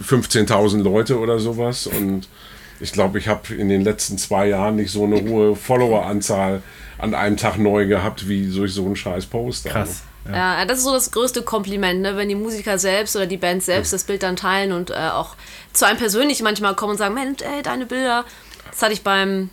15.000 0.00 0.82
Leute 0.82 1.18
oder 1.18 1.38
sowas. 1.38 1.86
Und 1.86 2.28
ich 2.80 2.92
glaube, 2.92 3.18
ich 3.18 3.28
habe 3.28 3.54
in 3.54 3.68
den 3.68 3.82
letzten 3.82 4.16
zwei 4.16 4.48
Jahren 4.48 4.76
nicht 4.76 4.92
so 4.92 5.04
eine 5.04 5.20
hohe 5.20 5.56
Followeranzahl 5.56 6.62
an 6.98 7.14
einem 7.14 7.36
Tag 7.36 7.58
neu 7.58 7.86
gehabt, 7.86 8.28
wie 8.28 8.48
durch 8.48 8.72
so 8.72 8.84
einen 8.84 8.96
scheiß 8.96 9.26
Post. 9.26 9.66
Krass. 9.66 10.02
Ne? 10.24 10.36
Ja, 10.36 10.64
das 10.64 10.78
ist 10.78 10.84
so 10.84 10.92
das 10.92 11.10
größte 11.10 11.42
Kompliment, 11.42 12.02
ne? 12.02 12.16
wenn 12.16 12.28
die 12.28 12.34
Musiker 12.34 12.78
selbst 12.78 13.16
oder 13.16 13.26
die 13.26 13.36
Band 13.36 13.62
selbst 13.62 13.92
das 13.92 14.04
Bild 14.04 14.22
dann 14.22 14.36
teilen 14.36 14.72
und 14.72 14.90
äh, 14.90 14.94
auch 14.94 15.34
zu 15.72 15.86
einem 15.86 15.98
persönlich 15.98 16.42
manchmal 16.42 16.76
kommen 16.76 16.92
und 16.92 16.98
sagen, 16.98 17.14
Mensch, 17.14 17.42
ey, 17.42 17.62
deine 17.62 17.86
Bilder. 17.86 18.24
Das 18.70 18.82
hatte 18.82 18.92
ich 18.92 19.02
beim, 19.02 19.50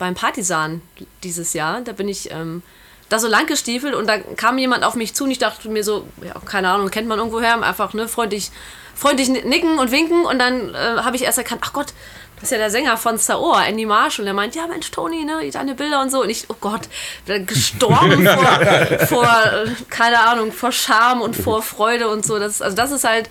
beim 0.00 0.14
Partisan 0.14 0.82
dieses 1.22 1.52
Jahr. 1.52 1.82
Da 1.82 1.92
bin 1.92 2.08
ich 2.08 2.32
ähm, 2.32 2.62
da 3.08 3.20
so 3.20 3.28
lang 3.28 3.46
gestiefelt 3.46 3.94
und 3.94 4.08
da 4.08 4.18
kam 4.18 4.58
jemand 4.58 4.82
auf 4.82 4.96
mich 4.96 5.14
zu 5.14 5.24
und 5.24 5.30
ich 5.30 5.38
dachte 5.38 5.68
mir 5.68 5.84
so, 5.84 6.08
ja, 6.24 6.34
keine 6.44 6.70
Ahnung, 6.70 6.90
kennt 6.90 7.06
man 7.06 7.18
irgendwoher, 7.18 7.62
einfach 7.62 7.92
ne, 7.92 8.08
freundlich, 8.08 8.50
freundlich 8.94 9.28
nicken 9.28 9.78
und 9.78 9.92
winken 9.92 10.24
und 10.24 10.38
dann 10.38 10.74
äh, 10.74 11.02
habe 11.02 11.16
ich 11.16 11.22
erst 11.22 11.38
erkannt, 11.38 11.60
ach 11.64 11.72
Gott, 11.72 11.88
das 12.36 12.44
ist 12.44 12.52
ja 12.52 12.58
der 12.58 12.70
Sänger 12.70 12.96
von 12.96 13.18
Saor, 13.18 13.62
Andy 13.62 13.84
Marshall. 13.84 14.24
Der 14.24 14.32
meint, 14.32 14.54
ja 14.54 14.66
Mensch, 14.66 14.90
Toni, 14.90 15.24
ne, 15.24 15.50
deine 15.50 15.74
Bilder 15.74 16.00
und 16.00 16.10
so. 16.10 16.22
Und 16.22 16.30
ich, 16.30 16.46
oh 16.48 16.56
Gott, 16.58 16.88
gestorben 17.26 18.26
vor, 19.06 19.06
vor, 19.06 19.24
äh, 19.24 19.70
keine 19.90 20.20
Ahnung, 20.20 20.50
vor 20.50 20.72
Scham 20.72 21.20
und 21.20 21.36
vor 21.36 21.60
Freude 21.60 22.08
und 22.08 22.24
so. 22.24 22.38
Das, 22.38 22.62
also 22.62 22.74
das 22.74 22.92
ist 22.92 23.04
halt, 23.04 23.28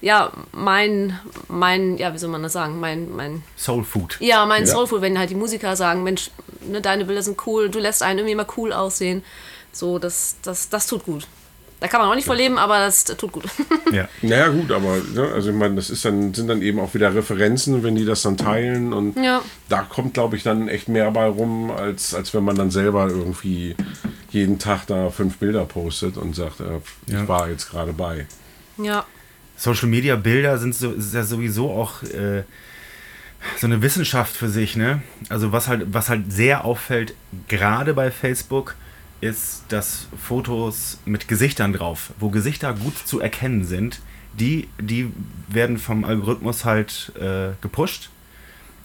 ja, 0.00 0.32
mein, 0.52 1.18
mein, 1.48 1.96
ja, 1.98 2.12
wie 2.14 2.18
soll 2.18 2.30
man 2.30 2.42
das 2.42 2.52
sagen, 2.52 2.78
mein, 2.80 3.14
mein, 3.14 3.42
Soul 3.56 3.84
Food. 3.84 4.16
ja, 4.20 4.46
mein 4.46 4.64
Ja. 4.66 4.72
Soulful, 4.74 5.00
wenn 5.00 5.18
halt 5.18 5.30
die 5.30 5.34
Musiker 5.34 5.74
sagen, 5.76 6.02
Mensch, 6.04 6.30
ne, 6.68 6.80
deine 6.80 7.04
Bilder 7.04 7.22
sind 7.22 7.44
cool, 7.46 7.68
du 7.68 7.78
lässt 7.78 8.02
einen 8.02 8.20
irgendwie 8.20 8.32
immer 8.32 8.46
cool 8.56 8.72
aussehen. 8.72 9.22
So, 9.72 9.98
das, 9.98 10.36
das, 10.42 10.68
das 10.68 10.86
tut 10.86 11.04
gut. 11.04 11.26
Da 11.80 11.86
kann 11.86 12.00
man 12.00 12.10
auch 12.10 12.16
nicht 12.16 12.24
vor 12.26 12.34
leben, 12.34 12.58
aber 12.58 12.78
das 12.80 13.04
tut 13.04 13.30
gut. 13.30 13.44
Ja. 13.92 14.08
Naja, 14.22 14.48
gut, 14.48 14.70
aber 14.72 14.96
ne, 15.14 15.30
also 15.32 15.50
ich 15.50 15.56
meine, 15.56 15.76
das 15.76 15.90
ist 15.90 16.04
dann, 16.04 16.34
sind 16.34 16.48
dann 16.48 16.60
eben 16.60 16.78
auch 16.80 16.92
wieder 16.94 17.14
Referenzen, 17.14 17.82
wenn 17.84 17.94
die 17.94 18.04
das 18.04 18.22
dann 18.22 18.36
teilen 18.36 18.92
und 18.92 19.16
Ja. 19.16 19.40
da 19.68 19.82
kommt, 19.82 20.14
glaube 20.14 20.36
ich, 20.36 20.42
dann 20.42 20.68
echt 20.68 20.88
mehr 20.88 21.10
bei 21.12 21.26
rum, 21.26 21.70
als, 21.70 22.14
als 22.14 22.34
wenn 22.34 22.42
man 22.44 22.56
dann 22.56 22.70
selber 22.70 23.06
irgendwie 23.08 23.76
jeden 24.30 24.58
Tag 24.58 24.86
da 24.88 25.10
fünf 25.10 25.38
Bilder 25.38 25.64
postet 25.64 26.16
und 26.18 26.34
sagt, 26.36 26.60
äh, 26.60 26.80
ich 27.06 27.12
Ja. 27.14 27.28
war 27.28 27.48
jetzt 27.48 27.70
gerade 27.70 27.92
bei. 27.92 28.26
ja. 28.76 29.04
Social 29.58 29.88
Media 29.88 30.16
Bilder 30.16 30.56
sind 30.56 30.74
so, 30.74 30.92
ist 30.92 31.12
ja 31.12 31.24
sowieso 31.24 31.70
auch 31.70 32.02
äh, 32.04 32.44
so 33.58 33.66
eine 33.66 33.82
Wissenschaft 33.82 34.34
für 34.34 34.48
sich, 34.48 34.76
ne? 34.76 35.02
Also 35.28 35.52
was 35.52 35.68
halt, 35.68 35.92
was 35.92 36.08
halt 36.08 36.32
sehr 36.32 36.64
auffällt, 36.64 37.14
gerade 37.48 37.92
bei 37.92 38.10
Facebook, 38.10 38.76
ist, 39.20 39.64
dass 39.68 40.06
Fotos 40.16 40.98
mit 41.04 41.28
Gesichtern 41.28 41.72
drauf, 41.72 42.10
wo 42.20 42.30
Gesichter 42.30 42.72
gut 42.72 42.96
zu 42.96 43.20
erkennen 43.20 43.64
sind, 43.64 44.00
die, 44.32 44.68
die 44.80 45.12
werden 45.48 45.78
vom 45.78 46.04
Algorithmus 46.04 46.64
halt 46.64 47.12
äh, 47.18 47.50
gepusht. 47.60 48.10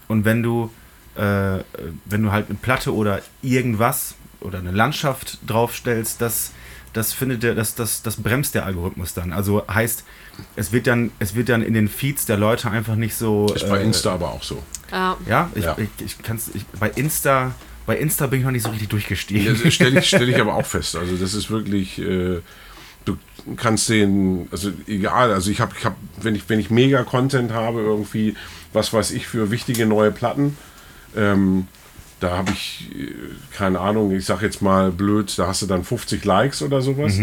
Und 0.08 0.26
wenn 0.26 0.42
du, 0.42 0.72
äh, 1.16 1.60
wenn 2.06 2.24
du 2.24 2.32
halt 2.32 2.50
eine 2.50 2.58
Platte 2.60 2.96
oder 2.96 3.22
irgendwas 3.44 4.16
oder 4.40 4.58
eine 4.60 4.72
Landschaft 4.72 5.38
draufstellst, 5.46 6.20
das, 6.20 6.52
das 6.94 7.14
findet 7.14 7.44
der, 7.44 7.54
das, 7.54 7.76
das, 7.76 8.02
das 8.02 8.16
bremst 8.16 8.56
der 8.56 8.66
Algorithmus 8.66 9.14
dann. 9.14 9.34
Also 9.34 9.64
heißt, 9.68 10.04
es 10.56 10.72
wird 10.72 10.88
dann, 10.88 11.12
es 11.20 11.36
wird 11.36 11.50
dann 11.50 11.62
in 11.62 11.74
den 11.74 11.88
Feeds 11.88 12.26
der 12.26 12.38
Leute 12.38 12.70
einfach 12.72 12.96
nicht 12.96 13.16
so. 13.16 13.48
Ist 13.54 13.68
bei 13.70 13.80
äh, 13.80 13.84
Insta 13.84 14.14
aber 14.14 14.32
auch 14.32 14.44
so. 14.44 14.62
ja. 14.92 15.18
Ja, 15.28 15.50
ich, 15.56 15.64
Ja. 15.64 15.78
ich, 15.78 16.06
ich 16.06 16.18
kann's, 16.22 16.52
ich, 16.54 16.66
bei 16.80 16.90
Insta, 16.90 17.54
bei 17.86 17.98
Insta 17.98 18.28
bin 18.28 18.40
ich 18.40 18.46
noch 18.46 18.52
nicht 18.52 18.64
so 18.64 18.70
richtig 18.70 18.90
durchgestiegen. 18.90 19.60
Das 19.64 19.74
stelle 19.74 20.00
ich, 20.00 20.08
stell 20.08 20.30
ich 20.30 20.40
aber 20.40 20.56
auch 20.56 20.66
fest. 20.66 20.96
Also 20.96 21.16
das 21.16 21.34
ist 21.34 21.50
wirklich, 21.50 22.00
äh, 22.00 22.40
du 23.06 23.18
kannst 23.58 23.90
den, 23.90 24.48
also 24.52 24.72
egal, 24.88 25.32
also 25.34 25.52
ich 25.52 25.60
habe, 25.60 25.74
ich 25.78 25.86
hab, 25.86 25.96
wenn 26.22 26.36
ich, 26.36 26.48
wenn 26.48 26.60
ich 26.60 26.70
mega 26.70 27.04
Content 27.04 27.52
habe, 27.52 27.82
irgendwie, 27.82 28.36
was 28.72 28.94
weiß 28.94 29.12
ich, 29.12 29.28
für 29.28 29.52
wichtige 29.52 29.86
neue 29.86 30.12
Platten, 30.12 30.58
ähm, 31.16 31.68
da 32.20 32.38
habe 32.38 32.52
ich, 32.52 32.90
äh, 32.96 33.12
keine 33.56 33.80
Ahnung, 33.82 34.12
ich 34.12 34.26
sag 34.26 34.42
jetzt 34.42 34.62
mal 34.62 34.92
blöd, 34.92 35.38
da 35.38 35.48
hast 35.48 35.62
du 35.62 35.66
dann 35.68 35.84
50 35.84 36.24
Likes 36.24 36.62
oder 36.62 36.82
sowas. 36.82 37.20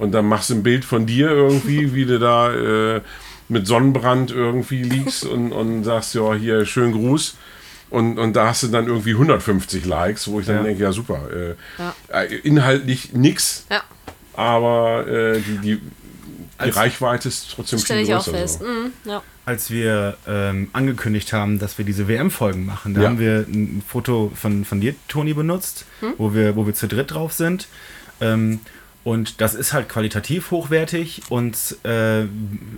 Und 0.00 0.12
dann 0.12 0.26
machst 0.26 0.48
du 0.50 0.54
ein 0.54 0.62
Bild 0.62 0.84
von 0.84 1.04
dir 1.06 1.30
irgendwie, 1.30 1.94
wie 1.94 2.06
du 2.06 2.18
da 2.18 2.52
äh, 2.96 3.00
mit 3.48 3.66
Sonnenbrand 3.66 4.30
irgendwie 4.30 4.82
liegst 4.82 5.24
und, 5.24 5.52
und 5.52 5.84
sagst, 5.84 6.14
ja, 6.14 6.34
hier, 6.34 6.64
schönen 6.64 6.92
Gruß. 6.92 7.36
Und, 7.90 8.18
und 8.18 8.34
da 8.34 8.46
hast 8.48 8.62
du 8.62 8.68
dann 8.68 8.86
irgendwie 8.86 9.10
150 9.12 9.84
Likes, 9.84 10.26
wo 10.28 10.40
ich 10.40 10.46
dann 10.46 10.56
Ja. 10.56 10.62
denke, 10.62 10.82
ja 10.82 10.92
super. 10.92 11.28
Äh, 11.32 11.54
Ja. 11.78 11.94
äh, 12.22 12.34
inhaltlich 12.38 13.12
nix, 13.12 13.66
ja. 13.70 13.82
aber 14.34 15.06
äh, 15.08 15.40
die, 15.40 15.58
die, 15.58 15.80
die 16.64 16.70
Reichweite 16.70 17.28
ist 17.28 17.52
trotzdem 17.54 17.78
Das 17.78 17.84
stelle 17.84 18.00
viel 18.00 18.08
ich 18.10 18.14
auch 18.14 18.24
größer. 18.24 18.38
fest. 18.38 18.60
So. 18.60 18.64
Mhm, 18.66 18.92
ja. 19.04 19.22
Als 19.44 19.70
wir 19.70 20.16
ähm, 20.28 20.68
angekündigt 20.72 21.32
haben, 21.32 21.58
dass 21.58 21.78
wir 21.78 21.84
diese 21.84 22.06
WM-Folgen 22.06 22.64
machen, 22.64 22.94
da 22.94 23.00
Ja. 23.02 23.08
haben 23.08 23.18
wir 23.18 23.44
ein 23.48 23.82
Foto 23.86 24.30
von, 24.34 24.64
von 24.64 24.80
dir, 24.80 24.94
Toni, 25.08 25.34
benutzt, 25.34 25.84
wo, 26.18 26.32
wir, 26.32 26.54
wo 26.56 26.66
wir 26.66 26.74
zu 26.74 26.86
dritt 26.86 27.10
drauf 27.10 27.32
sind. 27.32 27.66
Ähm, 28.20 28.60
und 29.02 29.40
das 29.40 29.54
ist 29.54 29.72
halt 29.72 29.88
qualitativ 29.88 30.50
hochwertig 30.50 31.22
und 31.30 31.76
äh, 31.84 32.24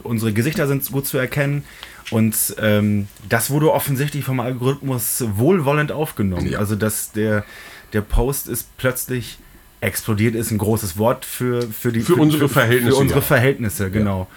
unsere 0.03 0.33
Gesichter 0.33 0.66
sind 0.68 0.91
gut 0.91 1.07
zu 1.07 1.18
erkennen. 1.18 1.64
Und 2.11 2.57
ähm, 2.61 3.09
das 3.29 3.51
wurde 3.51 3.73
offensichtlich 3.73 4.25
vom 4.25 4.39
Algorithmus 4.41 5.25
wohlwollend 5.35 5.93
aufgenommen. 5.93 6.51
Ja. 6.51 6.59
Also, 6.59 6.77
dass 6.77 7.12
der, 7.12 7.45
der 7.93 8.03
Post 8.03 8.49
ist 8.49 8.77
plötzlich 8.77 9.39
explodiert, 9.81 10.35
ist 10.35 10.51
ein 10.51 10.59
großes 10.59 10.99
Wort 10.99 11.25
für, 11.25 11.62
für 11.62 11.91
die 11.91 12.01
Für 12.01 12.16
unsere 12.16 12.49
Verhältnisse, 12.49 12.97
Für 12.97 13.01
unsere 13.01 13.20
ja. 13.20 13.27
Verhältnisse, 13.27 13.91
genau. 13.91 14.29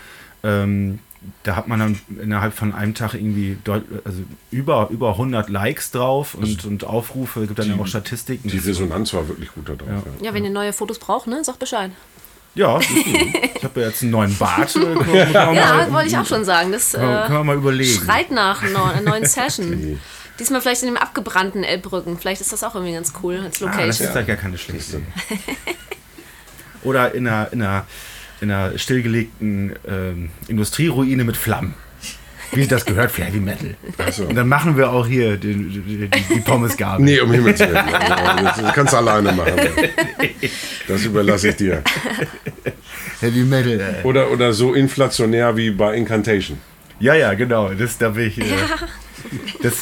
Ähm, 0.44 1.00
da 1.44 1.56
hat 1.56 1.68
man 1.68 1.80
dann 1.80 2.00
innerhalb 2.22 2.54
von 2.54 2.74
einem 2.74 2.94
Tag 2.94 3.14
irgendwie 3.14 3.58
also 4.04 4.24
über, 4.52 4.90
über 4.92 5.12
100 5.12 5.50
Likes 5.50 5.92
drauf 5.92 6.36
und, 6.36 6.66
und 6.66 6.84
Aufrufe, 6.84 7.42
es 7.42 7.48
gibt 7.48 7.60
dann 7.60 7.70
ja 7.70 7.76
auch 7.78 7.88
Statistiken. 7.88 8.50
Die 8.50 8.58
Resonanz 8.58 9.14
war 9.14 9.28
wirklich 9.28 9.52
gut 9.54 9.70
da 9.70 9.74
drauf. 9.76 9.90
Ja. 10.20 10.28
ja, 10.28 10.34
wenn 10.34 10.44
ihr 10.44 10.52
neue 10.52 10.74
Fotos 10.74 11.00
braucht, 11.00 11.28
ne, 11.28 11.44
sagt 11.44 11.60
Bescheid. 11.60 11.92
Ja, 12.56 12.80
ich 12.80 13.64
habe 13.64 13.82
ja 13.82 13.88
jetzt 13.88 14.02
einen 14.02 14.12
neuen 14.12 14.38
Bart. 14.38 14.72
Können 14.72 14.96
wir, 14.96 15.04
können 15.04 15.34
wir 15.34 15.54
Ja, 15.54 15.92
wollte 15.92 16.08
ich 16.08 16.18
auch 16.18 16.26
schon 16.26 16.46
sagen. 16.46 16.72
Das 16.72 16.94
können 16.94 17.10
wir, 17.10 17.24
äh, 17.24 17.28
können 17.28 17.40
wir 17.40 17.44
mal 17.44 17.56
überlegen. 17.58 17.92
schreit 17.92 18.32
nach 18.32 18.64
einer 18.64 19.02
neuen 19.02 19.26
Session. 19.26 20.00
Diesmal 20.40 20.62
vielleicht 20.62 20.82
in 20.84 20.88
dem 20.88 20.98
abgebrannten 20.98 21.64
Elbbrücken. 21.66 22.18
Vielleicht 22.18 22.40
ist 22.42 22.54
das 22.54 22.64
auch 22.64 22.76
irgendwie 22.76 22.94
ganz 22.94 23.12
cool 23.24 23.36
als 23.36 23.44
Ah, 23.46 23.50
das 23.50 23.60
Location. 23.62 23.90
ist 23.90 23.98
vielleicht 24.12 24.28
gar 24.28 24.36
keine 24.38 24.58
schlechte 24.58 24.98
Idee. 24.98 25.06
Oder 26.84 27.14
in 27.14 27.28
einer, 27.28 27.52
in 27.52 27.62
einer, 27.62 27.86
in 28.42 28.52
einer 28.52 28.78
stillgelegten 28.78 29.74
ähm, 29.88 30.30
Industrieruine 30.48 31.24
mit 31.24 31.38
Flammen. 31.38 31.74
Wie 32.52 32.66
das 32.68 32.86
gehört 32.86 33.12
für 33.12 33.24
Heavy 33.24 33.40
Metal. 33.40 33.76
So. 34.12 34.26
Und 34.26 34.36
dann 34.36 34.48
machen 34.48 34.78
wir 34.78 34.90
auch 34.92 35.06
hier 35.08 35.36
die, 35.36 35.54
die, 35.56 36.08
die, 36.08 36.40
Pommesgabel. 36.42 37.04
Nee, 37.04 37.20
um 37.20 37.32
Himmels 37.32 37.60
Willen. 37.60 37.76
Also, 37.76 38.62
Das 38.62 38.74
kannst 38.74 38.94
du 38.94 38.98
alleine 38.98 39.32
machen. 39.34 39.54
Das 40.88 41.04
überlasse 41.04 41.50
ich 41.50 41.56
dir. 41.56 41.82
Heavy 43.20 43.44
Metal. 43.44 43.80
Äh. 43.80 44.08
Oder, 44.08 44.32
oder 44.32 44.54
so 44.54 44.74
inflationär 44.74 45.58
wie 45.58 45.72
bei 45.72 45.96
Incantation. 45.96 46.58
Ja, 47.00 47.16
ja, 47.16 47.34
genau. 47.34 47.74
Das, 47.74 47.98
da 47.98 48.10
bin 48.10 48.28
ich. 48.28 48.40
Äh, 48.40 48.46
das, 49.62 49.74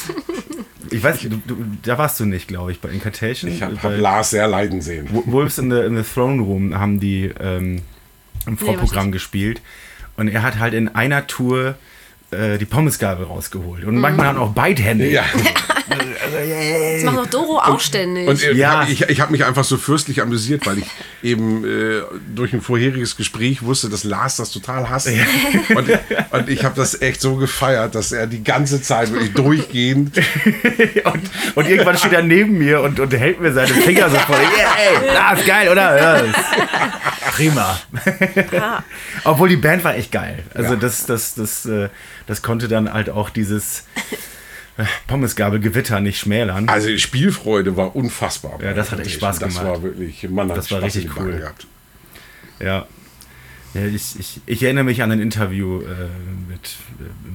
ich 0.90 1.02
weiß 1.02 1.22
nicht, 1.22 1.32
du, 1.32 1.54
du, 1.54 1.64
da 1.82 1.98
warst 1.98 2.18
du 2.18 2.24
nicht, 2.24 2.48
glaube 2.48 2.72
ich, 2.72 2.80
bei 2.80 2.88
Incantation. 2.88 3.50
Ich 3.52 3.62
habe 3.62 3.74
bei 3.74 3.90
hab 3.92 3.98
Lars 4.00 4.30
sehr 4.30 4.48
leiden 4.48 4.80
sehen. 4.80 5.06
Wo- 5.12 5.24
Wolves 5.26 5.58
in 5.58 5.70
the, 5.70 5.78
in 5.80 5.96
the 5.96 6.02
Throne 6.02 6.42
Room 6.42 6.76
haben 6.76 6.98
die 6.98 7.30
ähm, 7.40 7.82
im 8.46 8.58
Vorprogramm 8.58 9.12
gespielt. 9.12 9.60
Und 10.16 10.28
er 10.28 10.42
hat 10.42 10.58
halt 10.58 10.74
in 10.74 10.88
einer 10.94 11.26
Tour 11.26 11.74
äh, 12.30 12.56
die 12.58 12.64
Pommesgabel 12.64 13.26
rausgeholt. 13.26 13.84
Und 13.84 13.96
manchmal 13.98 14.26
dann 14.26 14.38
auch 14.38 14.52
beidhändig. 14.52 15.12
Ja. 15.12 15.24
Das 15.86 17.04
macht 17.04 17.18
doch 17.18 17.26
Doro 17.26 17.58
auch 17.58 17.78
ständig. 17.78 18.26
Und 18.26 18.42
äh, 18.42 18.52
Ja. 18.54 18.80
hab- 18.80 18.88
ich, 18.88 19.02
ich 19.02 19.20
habe 19.20 19.30
mich 19.32 19.44
einfach 19.44 19.64
so 19.64 19.76
fürstlich 19.76 20.22
amüsiert, 20.22 20.66
weil 20.66 20.78
ich 20.78 20.86
eben 21.22 21.64
äh, 21.64 22.00
durch 22.34 22.52
ein 22.54 22.62
vorheriges 22.62 23.16
Gespräch 23.16 23.62
wusste, 23.62 23.90
dass 23.90 24.02
Lars 24.02 24.36
das 24.36 24.50
total 24.50 24.88
hasst. 24.88 25.08
Und, 25.74 25.90
und 26.30 26.48
ich 26.48 26.64
habe 26.64 26.74
das 26.74 27.00
echt 27.02 27.20
so 27.20 27.36
gefeiert, 27.36 27.94
dass 27.94 28.12
er 28.12 28.26
die 28.26 28.42
ganze 28.42 28.80
Zeit 28.82 29.12
wirklich 29.12 29.34
durchgehend. 29.34 30.16
Und, 31.04 31.30
und 31.54 31.68
irgendwann 31.68 31.96
steht 31.98 32.12
er 32.12 32.22
neben 32.22 32.58
mir 32.58 32.80
und, 32.80 32.98
und 33.00 33.12
hält 33.12 33.40
mir 33.40 33.52
seine 33.52 33.68
Finger 33.74 34.08
so 34.10 34.16
vor. 34.16 34.36
Yeah, 34.36 35.02
ey, 35.02 35.14
Lars, 35.14 35.44
geil, 35.46 35.68
oder? 35.68 35.96
Ja, 35.98 36.24
prima. 37.36 37.78
Obwohl 39.24 39.48
die 39.48 39.56
Band 39.56 39.84
war 39.84 39.94
echt 39.94 40.12
geil. 40.12 40.42
Also 40.54 40.74
Ja. 40.74 40.80
das, 40.80 41.06
das, 41.06 41.34
das, 41.34 41.66
äh, 41.66 41.88
das 42.26 42.42
konnte 42.42 42.68
dann 42.68 42.92
halt 42.92 43.10
auch 43.10 43.30
dieses 43.30 43.86
äh, 44.76 44.84
Pommesgabelgewitter 45.06 46.00
nicht 46.00 46.18
schmälern. 46.18 46.68
Also 46.68 46.88
die 46.88 46.98
Spielfreude 46.98 47.76
war 47.76 47.94
unfassbar. 47.94 48.58
Ja, 48.62 48.72
das 48.72 48.90
hat 48.92 49.00
echt 49.00 49.12
Spaß 49.12 49.38
das 49.38 49.54
gemacht. 49.54 49.66
war 49.66 49.82
wirklich, 49.82 50.28
Mann, 50.28 50.48
hat 50.50 50.56
Das 50.56 50.70
war 50.70 50.78
Spaß 50.78 50.96
richtig 50.96 51.16
cool. 51.18 51.38
Gehabt. 51.38 51.66
Ja. 52.60 52.86
ja 53.74 53.86
ich, 53.86 54.18
ich, 54.18 54.40
ich 54.46 54.62
erinnere 54.62 54.84
mich 54.84 55.02
an 55.02 55.10
ein 55.12 55.20
Interview 55.20 55.80
äh, 55.82 56.08
mit, 56.48 56.76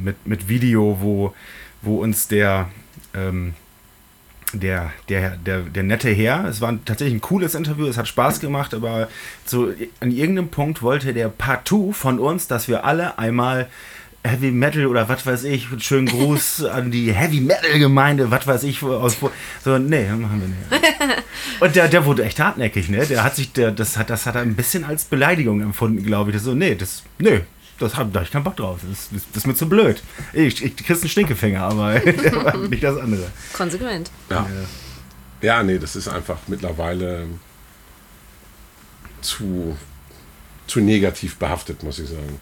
mit, 0.04 0.28
mit 0.28 0.50
Video, 0.50 0.98
wo, 1.02 1.34
wo 1.82 1.98
uns 2.02 2.28
der, 2.28 2.70
ähm, 3.14 3.54
der, 4.54 4.92
der, 5.10 5.38
der, 5.38 5.60
der 5.62 5.84
nette 5.84 6.10
Herr, 6.10 6.46
es 6.46 6.62
war 6.62 6.78
tatsächlich 6.86 7.16
ein 7.16 7.22
cooles 7.22 7.56
Interview, 7.56 7.88
es 7.88 7.98
hat 7.98 8.08
Spaß 8.08 8.40
gemacht, 8.40 8.74
aber 8.74 9.08
so 9.46 9.72
an 10.00 10.12
irgendeinem 10.12 10.50
Punkt 10.50 10.82
wollte 10.82 11.14
der 11.14 11.30
partout 11.30 11.94
von 11.94 12.20
uns, 12.20 12.48
dass 12.48 12.68
wir 12.68 12.84
alle 12.86 13.20
einmal 13.20 13.68
Heavy 14.24 14.52
Metal 14.52 14.86
oder 14.86 15.08
was 15.08 15.26
weiß 15.26 15.46
ich, 15.46 15.68
schönen 15.80 16.08
Gruß 16.08 16.66
an 16.72 16.92
die 16.92 17.14
Heavy 17.14 17.40
Metal 17.40 17.80
Gemeinde, 17.80 18.32
was 18.32 18.46
weiß 18.46 18.64
ich, 18.64 18.84
aus, 18.84 19.18
so, 19.64 19.78
nee, 19.78 20.10
machen 20.10 20.42
wir 20.42 20.80
nicht. 20.80 20.84
Und 21.60 21.76
der, 21.76 21.88
der 21.88 22.06
wurde 22.06 22.24
echt 22.24 22.40
hartnäckig, 22.40 22.90
ne? 22.90 23.06
Der 23.06 23.24
hat 23.24 23.36
sich, 23.36 23.54
der, 23.54 23.72
das 23.72 23.98
hat, 23.98 24.10
das 24.10 24.26
hat 24.26 24.36
er 24.36 24.42
ein 24.42 24.56
bisschen 24.56 24.84
als 24.84 25.06
Beleidigung 25.06 25.62
empfunden, 25.62 26.04
glaube 26.04 26.32
ich. 26.32 26.36
Das 26.36 26.44
so, 26.44 26.54
nee, 26.54 26.76
das, 26.76 27.04
nee, 27.18 27.42
das 27.80 27.96
hab, 27.96 28.12
da 28.14 28.20
hab 28.20 28.26
ich 28.26 28.32
keinen 28.32 28.44
Bock 28.44 28.56
drauf. 28.56 28.80
Das, 28.88 29.10
das, 29.12 29.24
das 29.30 29.38
ist 29.38 29.48
mir 29.48 29.56
zu 29.56 29.68
blöd. 29.68 30.04
Ich, 30.34 30.64
ich 30.64 30.76
kriegst 30.76 31.02
einen 31.02 31.10
Stinkefinger, 31.10 31.62
aber 31.62 32.00
nicht 32.70 32.84
das 32.84 32.98
andere. 32.98 33.32
Konsequent. 33.54 34.12
Ja. 34.30 34.48
ja, 35.42 35.64
nee, 35.64 35.80
das 35.80 35.96
ist 35.96 36.08
einfach 36.08 36.38
mittlerweile 36.48 37.26
zu, 39.22 39.78
zu 40.68 40.80
negativ 40.80 41.38
behaftet, 41.38 41.84
muss 41.84 42.00
ich 42.00 42.10
sagen. 42.10 42.40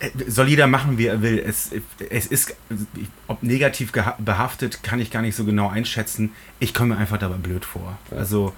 Äh, 0.00 0.10
Soll 0.28 0.48
jeder 0.48 0.66
machen, 0.66 0.98
wie 0.98 1.06
er 1.06 1.22
will. 1.22 1.38
Es, 1.38 1.70
es 2.10 2.26
ist, 2.26 2.54
ob 3.26 3.42
negativ 3.42 3.92
behaftet, 3.92 4.82
kann 4.82 5.00
ich 5.00 5.10
gar 5.10 5.22
nicht 5.22 5.36
so 5.36 5.44
genau 5.44 5.68
einschätzen. 5.68 6.32
Ich 6.58 6.74
komme 6.74 6.94
mir 6.94 7.00
einfach 7.00 7.18
dabei 7.18 7.36
blöd 7.36 7.64
vor. 7.64 7.98
Also, 8.10 8.52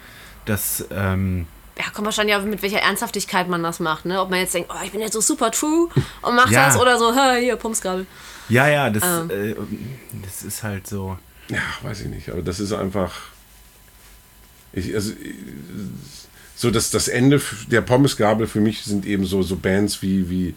das, 0.44 0.86
ähm, 0.90 1.46
Ja, 1.82 1.90
kommt 1.94 2.04
wahrscheinlich 2.04 2.36
auch 2.36 2.42
mit 2.42 2.60
welcher 2.62 2.80
Ernsthaftigkeit 2.80 3.48
man 3.48 3.62
das 3.62 3.80
macht, 3.80 4.04
ne? 4.04 4.20
Ob 4.20 4.28
man 4.28 4.38
jetzt 4.40 4.52
denkt, 4.54 4.70
oh, 4.70 4.84
ich 4.84 4.90
bin 4.92 5.00
jetzt 5.00 5.14
so 5.14 5.20
super 5.22 5.50
true 5.50 5.88
und 6.20 6.34
macht 6.36 6.50
Ja. 6.50 6.66
das 6.66 6.78
oder 6.78 6.98
so, 6.98 7.14
"Ha, 7.14 7.36
hier, 7.36 7.56
Pumpsgabel. 7.56 8.06
ja, 8.50 8.68
ja, 8.68 8.90
das, 8.90 9.02
Ähm. 9.02 9.30
äh, 9.30 9.54
das 10.22 10.42
ist 10.42 10.62
halt 10.62 10.86
so. 10.86 11.16
Ja, 11.48 11.62
weiß 11.82 12.02
ich 12.02 12.08
nicht, 12.08 12.28
aber 12.28 12.42
das 12.42 12.60
ist 12.60 12.72
einfach. 12.72 13.12
Ich, 14.72 14.94
also, 14.94 15.12
so 16.54 16.70
das, 16.70 16.90
das 16.90 17.08
Ende 17.08 17.40
der 17.68 17.80
Pommesgabel 17.80 18.46
für 18.46 18.60
mich 18.60 18.82
sind 18.84 19.06
eben 19.06 19.24
so, 19.24 19.42
so 19.42 19.56
Bands 19.56 20.02
wie, 20.02 20.28
wie 20.28 20.54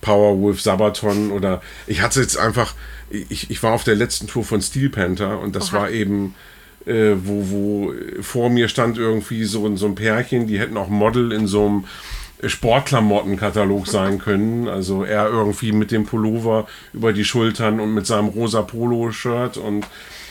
Powerwolf, 0.00 0.60
Sabaton 0.62 1.32
oder 1.32 1.60
ich 1.88 2.00
hatte 2.02 2.20
jetzt 2.20 2.38
einfach, 2.38 2.74
ich, 3.10 3.50
ich 3.50 3.62
war 3.62 3.72
auf 3.72 3.82
der 3.84 3.96
letzten 3.96 4.28
Tour 4.28 4.44
von 4.44 4.62
Steel 4.62 4.88
Panther 4.90 5.40
und 5.40 5.56
das 5.56 5.72
Oha. 5.72 5.80
war 5.80 5.90
eben, 5.90 6.34
äh, 6.86 7.12
wo, 7.24 7.44
wo 7.50 7.92
vor 8.22 8.50
mir 8.50 8.68
stand 8.68 8.96
irgendwie 8.98 9.44
so, 9.44 9.66
ein- 9.66 9.76
so 9.76 9.86
ein 9.86 9.94
Pärchen, 9.94 10.46
die 10.46 10.58
hätten 10.58 10.76
auch 10.76 10.88
Model 10.88 11.32
in 11.32 11.46
so 11.46 11.66
einem 11.66 11.84
Sportklamottenkatalog 12.46 13.86
sein 13.86 14.18
können. 14.18 14.66
Also 14.68 15.04
er 15.04 15.28
irgendwie 15.28 15.72
mit 15.72 15.90
dem 15.90 16.06
Pullover 16.06 16.66
über 16.94 17.12
die 17.12 17.24
Schultern 17.24 17.80
und 17.80 17.92
mit 17.92 18.06
seinem 18.06 18.28
rosa 18.28 18.62
Polo-Shirt 18.62 19.56
und 19.58 19.86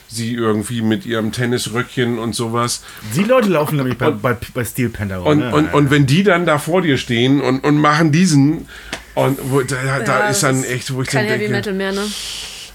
sie 0.07 0.33
irgendwie 0.33 0.81
mit 0.81 1.05
ihrem 1.05 1.31
Tennisröckchen 1.31 2.17
und 2.17 2.33
sowas. 2.33 2.81
Die 3.15 3.23
Leute 3.23 3.49
laufen 3.49 3.75
nämlich 3.77 3.95
bei, 3.99 4.09
bei, 4.09 4.35
bei 4.55 4.65
Steel 4.65 4.89
Panther 4.89 5.17
rum. 5.17 5.27
Und, 5.27 5.37
ne? 5.39 5.53
und, 5.53 5.71
und 5.73 5.91
wenn 5.91 6.07
die 6.07 6.23
dann 6.23 6.47
da 6.47 6.57
vor 6.57 6.81
dir 6.81 6.97
stehen 6.97 7.41
und, 7.41 7.63
und 7.63 7.77
machen 7.77 8.11
diesen 8.11 8.67
und 9.13 9.37
wo, 9.51 9.61
da, 9.61 9.99
da 9.99 10.19
Ja, 10.21 10.29
ist 10.29 10.41
dann 10.41 10.63
echt, 10.63 10.91
wo 10.95 11.03
ich 11.03 11.09
Kein 11.09 11.25
dann 11.27 11.33
Heavy 11.39 11.51
denke, 11.51 11.57
Metal 11.57 11.73
mehr, 11.73 11.91
ne? 11.91 12.01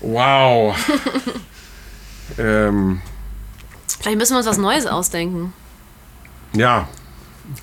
wow. 0.00 0.76
ähm, 2.38 3.00
Vielleicht 4.04 4.18
müssen 4.18 4.34
wir 4.34 4.38
uns 4.40 4.46
was 4.46 4.58
Neues 4.58 4.84
ausdenken. 4.84 5.54
ja, 6.52 6.86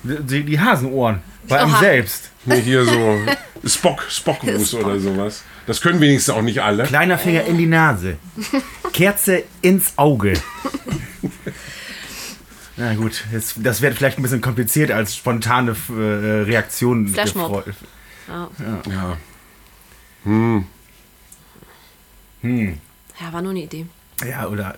die, 0.02 0.42
die 0.42 0.58
Hasenohren. 0.58 1.20
Bei 1.46 1.60
einem 1.60 1.70
Oha. 1.70 1.78
selbst. 1.78 2.30
nee, 2.46 2.60
hier 2.60 2.84
so 2.84 3.16
Spock, 3.64 4.02
Spockgruß 4.08 4.74
oder 4.74 4.98
sowas. 4.98 5.44
Das 5.68 5.80
können 5.80 6.00
wenigstens 6.00 6.34
auch 6.34 6.42
nicht 6.42 6.60
alle. 6.60 6.82
Kleiner 6.82 7.16
Finger 7.16 7.44
in 7.44 7.58
die 7.58 7.66
Nase. 7.66 8.16
Kerze 8.92 9.44
ins 9.60 9.96
Auge. 9.96 10.32
Na 12.76 12.94
gut, 12.94 13.22
jetzt, 13.30 13.54
das 13.58 13.80
wird 13.80 13.94
vielleicht 13.94 14.18
ein 14.18 14.22
bisschen 14.22 14.40
kompliziert 14.40 14.90
als 14.90 15.14
spontane 15.14 15.76
äh, 15.90 15.92
Reaktion. 15.92 17.06
Flashmob. 17.06 17.64
gefreut. 17.64 17.76
Ja. 18.26 19.16
Ja, 22.42 23.32
war 23.32 23.42
nur 23.42 23.52
eine 23.52 23.62
Idee. 23.62 23.86
Ja, 24.28 24.48
oder 24.48 24.76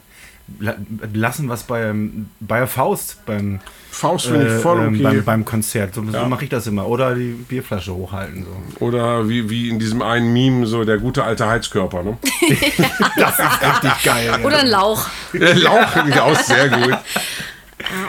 lassen 1.12 1.49
was 1.49 1.64
beim, 1.64 2.28
bei 2.40 2.59
der 2.59 2.68
Faust 2.68 3.24
beim, 3.26 3.61
Faust 3.90 4.26
finde 4.26 4.47
äh, 4.49 4.57
ich 4.57 4.62
voll 4.62 4.80
ähm, 4.80 4.95
okay. 4.95 5.03
beim, 5.03 5.24
beim 5.24 5.45
Konzert. 5.45 5.95
So, 5.95 6.03
Ja. 6.03 6.22
so 6.22 6.26
mache 6.26 6.45
ich 6.45 6.51
das 6.51 6.66
immer. 6.66 6.86
Oder 6.86 7.14
die 7.14 7.30
Bierflasche 7.32 7.95
hochhalten. 7.95 8.45
So. 8.45 8.84
Oder 8.84 9.28
wie, 9.28 9.49
wie 9.49 9.68
in 9.68 9.78
diesem 9.78 10.03
einen 10.03 10.32
Meme, 10.32 10.66
so 10.66 10.84
der 10.84 10.99
gute 10.99 11.24
alte 11.24 11.47
Heizkörper, 11.47 12.03
ne? 12.03 12.18
Das 13.16 13.38
ist 13.38 13.62
richtig 13.62 14.03
geil. 14.05 14.40
Oder 14.45 14.59
ein 14.59 14.68
Lauch. 14.68 15.09
Der 15.32 15.55
Lauch 15.55 15.88
finde 15.88 16.11
ich 16.11 16.20
auch 16.20 16.38
sehr 16.40 16.68
gut. 16.68 16.99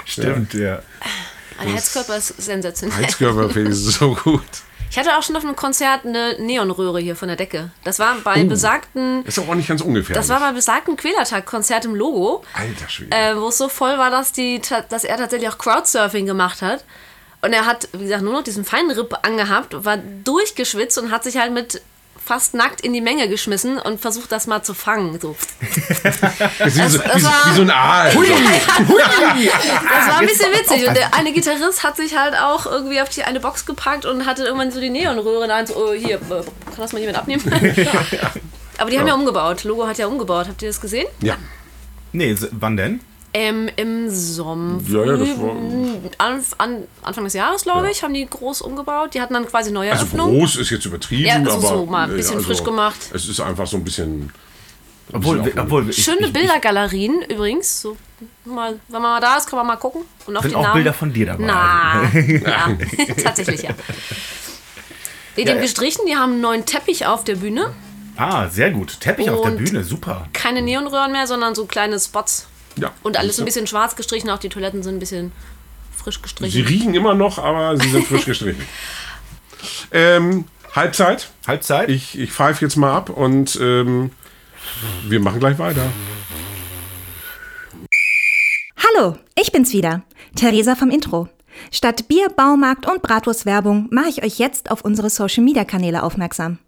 Stimmt, 0.05 0.53
ja. 0.53 0.79
Ein 1.57 1.73
Heizkörper 1.73 2.17
ist 2.17 2.41
sensationell. 2.41 2.97
Heizkörper 2.97 3.49
finde 3.49 3.71
ich 3.71 3.77
so 3.77 4.15
gut. 4.15 4.41
Ich 4.95 4.99
hatte 4.99 5.17
auch 5.17 5.23
schon 5.23 5.35
auf 5.35 5.43
einem 5.43 5.57
Konzert 5.57 6.05
eine 6.05 6.37
Neonröhre 6.39 7.01
hier 7.01 7.17
von 7.17 7.27
der 7.27 7.35
Decke. 7.35 7.69
Das 7.83 7.99
war 7.99 8.15
bei 8.23 8.45
Oh. 8.45 8.47
besagten, 8.47 9.25
Ist 9.25 9.37
auch 9.37 9.53
nicht 9.53 9.67
ganz 9.67 9.81
ungefährlich. 9.81 10.15
das 10.15 10.29
war 10.29 10.39
bei 10.39 10.53
besagten 10.53 10.95
Quälertag-Konzert 10.95 11.83
im 11.83 11.95
Logo, 11.95 12.45
Alter 12.53 12.87
Schwede. 12.87 13.13
äh, 13.13 13.35
wo 13.35 13.49
es 13.49 13.57
so 13.57 13.67
voll 13.67 13.97
war, 13.97 14.09
dass, 14.09 14.31
die, 14.31 14.61
dass 14.87 15.03
er 15.03 15.17
tatsächlich 15.17 15.49
auch 15.49 15.57
Crowdsurfing 15.57 16.25
gemacht 16.25 16.61
hat. 16.61 16.85
Und 17.41 17.51
er 17.51 17.65
hat, 17.65 17.89
wie 17.91 18.03
gesagt, 18.05 18.23
nur 18.23 18.31
noch 18.31 18.43
diesen 18.45 18.63
Feinripp 18.63 19.13
angehabt, 19.21 19.83
war 19.83 19.97
durchgeschwitzt 19.97 20.97
und 20.97 21.11
hat 21.11 21.25
sich 21.25 21.35
halt 21.35 21.51
mit 21.51 21.81
fast 22.25 22.55
nackt 22.55 22.81
in 22.81 22.91
die 22.93 23.01
Menge 23.01 23.29
geschmissen 23.29 23.77
und 23.77 24.01
versucht, 24.01 24.31
das 24.31 24.47
mal 24.47 24.63
zu 24.63 24.73
fangen. 24.73 25.19
So. 25.21 25.35
Das 26.57 26.75
ist 26.75 26.77
wie, 26.77 26.89
so, 26.89 26.97
das 26.97 27.23
war- 27.23 27.45
wie 27.51 27.55
so 27.55 27.61
ein 27.61 27.69
Aal. 27.69 28.11
So. 28.11 28.21
Das 28.23 30.07
war 30.07 30.19
ein 30.19 30.27
bisschen 30.27 30.51
witzig. 30.51 30.87
Und 30.87 30.95
der 30.97 31.13
eine 31.13 31.31
Gitarrist 31.33 31.83
hat 31.83 31.97
sich 31.97 32.17
halt 32.17 32.35
auch 32.35 32.65
irgendwie 32.65 33.01
auf 33.01 33.09
die 33.09 33.23
eine 33.23 33.39
Box 33.39 33.65
gepackt 33.65 34.05
und 34.05 34.25
hatte 34.25 34.43
irgendwann 34.43 34.71
so 34.71 34.79
die 34.79 34.89
Neonröhre 34.89 35.43
in 35.43 35.49
der 35.49 35.57
Hand. 35.57 35.67
So, 35.69 35.75
oh, 35.75 35.93
hier, 35.93 36.15
äh, 36.15 36.19
kann 36.19 36.43
das 36.77 36.93
mal 36.93 36.99
jemand 36.99 37.17
abnehmen? 37.19 37.43
Aber 38.77 38.89
die 38.89 38.99
haben 38.99 39.07
ja 39.07 39.13
umgebaut. 39.13 39.63
Logo 39.63 39.87
hat 39.87 39.97
ja 39.97 40.07
umgebaut. 40.07 40.47
Habt 40.49 40.61
ihr 40.61 40.69
das 40.69 40.81
gesehen? 40.81 41.07
Ja. 41.21 41.35
Nee, 42.11 42.35
wann 42.51 42.75
denn? 42.77 43.01
Ähm, 43.37 43.69
Im 43.75 44.09
Sommer. 44.09 44.79
Ja, 44.87 45.03
ja, 45.03 45.17
das 45.17 45.27
war- 45.41 45.55
an, 46.19 46.43
an, 46.57 46.83
Anfang 47.03 47.23
des 47.25 47.33
Jahres, 47.33 47.63
glaube 47.63 47.91
ich, 47.91 48.01
haben 48.01 48.13
die 48.13 48.25
groß 48.25 48.61
umgebaut. 48.61 49.13
Die 49.13 49.19
hatten 49.19 49.33
dann 49.33 49.45
quasi 49.45 49.71
neue 49.71 49.91
Also 49.91 50.05
Eröffnung. 50.05 50.37
groß 50.39 50.55
ist 50.55 50.69
jetzt 50.69 50.85
übertrieben, 50.85 51.25
Ja, 51.25 51.35
also 51.35 51.51
aber 51.51 51.79
so 51.79 51.85
mal 51.85 52.05
ein 52.05 52.13
äh, 52.13 52.15
bisschen 52.17 52.39
frisch 52.39 52.63
gemacht. 52.63 52.95
Es 53.13 53.27
ist 53.27 53.41
einfach 53.41 53.67
so 53.67 53.75
ein 53.75 53.83
bisschen. 53.83 54.31
Obwohl, 55.11 55.39
bisschen 55.41 55.59
obwohl 55.59 55.89
ich, 55.89 56.01
Schöne 56.01 56.27
ich, 56.27 56.33
Bildergalerien 56.33 57.23
übrigens. 57.23 57.81
So, 57.81 57.97
mal, 58.45 58.79
wenn 58.87 59.01
man 59.01 59.11
mal 59.11 59.19
da 59.19 59.35
ist, 59.35 59.49
kann 59.49 59.57
man 59.57 59.67
mal 59.67 59.75
gucken. 59.75 60.03
Und 60.27 60.37
auf 60.37 60.43
Sind 60.43 60.51
die 60.51 60.55
auch 60.55 60.61
Namen. 60.63 60.73
Bilder 60.75 60.93
von 60.93 61.11
dir 61.11 61.25
dabei? 61.25 61.43
Na, 61.45 62.03
ja, 62.21 62.69
tatsächlich 63.23 63.63
ja. 63.63 63.71
Die 65.35 65.41
Ja, 65.41 65.49
haben 65.51 65.57
äh, 65.59 65.61
gestrichen, 65.61 66.05
die 66.07 66.15
haben 66.15 66.31
einen 66.33 66.41
neuen 66.41 66.65
Teppich 66.65 67.05
auf 67.05 67.25
der 67.25 67.35
Bühne. 67.35 67.73
Ah, 68.15 68.47
sehr 68.47 68.71
gut. 68.71 69.01
Teppich 69.01 69.29
auf 69.29 69.41
der 69.41 69.51
Und- 69.51 69.57
Bühne, 69.57 69.83
super. 69.83 70.29
Keine 70.31 70.61
Neonröhren 70.61 71.11
mehr, 71.11 71.27
sondern 71.27 71.53
so 71.53 71.65
kleine 71.65 71.99
Spots. 71.99 72.47
Ja. 72.77 72.91
Und 73.03 73.17
alles 73.17 73.39
ein 73.39 73.45
bisschen 73.45 73.67
schwarz 73.67 73.95
gestrichen, 73.95 74.29
auch 74.29 74.39
die 74.39 74.49
Toiletten 74.49 74.83
sind 74.83 74.95
ein 74.95 74.99
bisschen 74.99 75.31
frisch 75.95 76.17
Sie 76.17 76.21
gestrichen. 76.21 76.67
riechen 76.67 76.93
immer 76.93 77.15
noch, 77.15 77.39
aber 77.39 77.77
sie 77.77 77.89
sind 77.89 78.05
frisch 78.05 78.25
gestrichen. 78.25 78.65
ähm, 79.91 80.45
Halbzeit. 80.75 81.29
Halbzeit? 81.47 81.89
Ich, 81.89 82.19
ich 82.19 82.31
pfeife 82.31 82.65
jetzt 82.65 82.75
mal 82.75 82.93
ab 82.93 83.09
und 83.09 83.57
ähm, 83.61 84.11
wir 85.07 85.19
machen 85.19 85.39
gleich 85.39 85.57
weiter. 85.57 85.89
Hallo, 88.77 89.17
ich 89.35 89.51
bin's 89.51 89.73
wieder, 89.73 90.03
Theresa 90.35 90.75
vom 90.75 90.89
Intro. 90.89 91.29
Statt 91.71 92.07
Bier, 92.07 92.29
Baumarkt 92.29 92.87
und 92.87 93.01
Bratwurstwerbung 93.01 93.87
mache 93.91 94.09
ich 94.09 94.23
euch 94.23 94.37
jetzt 94.37 94.69
auf 94.69 94.81
unsere 94.81 95.09
Social 95.09 95.43
Media 95.43 95.63
Kanäle 95.63 96.03
aufmerksam. 96.03 96.59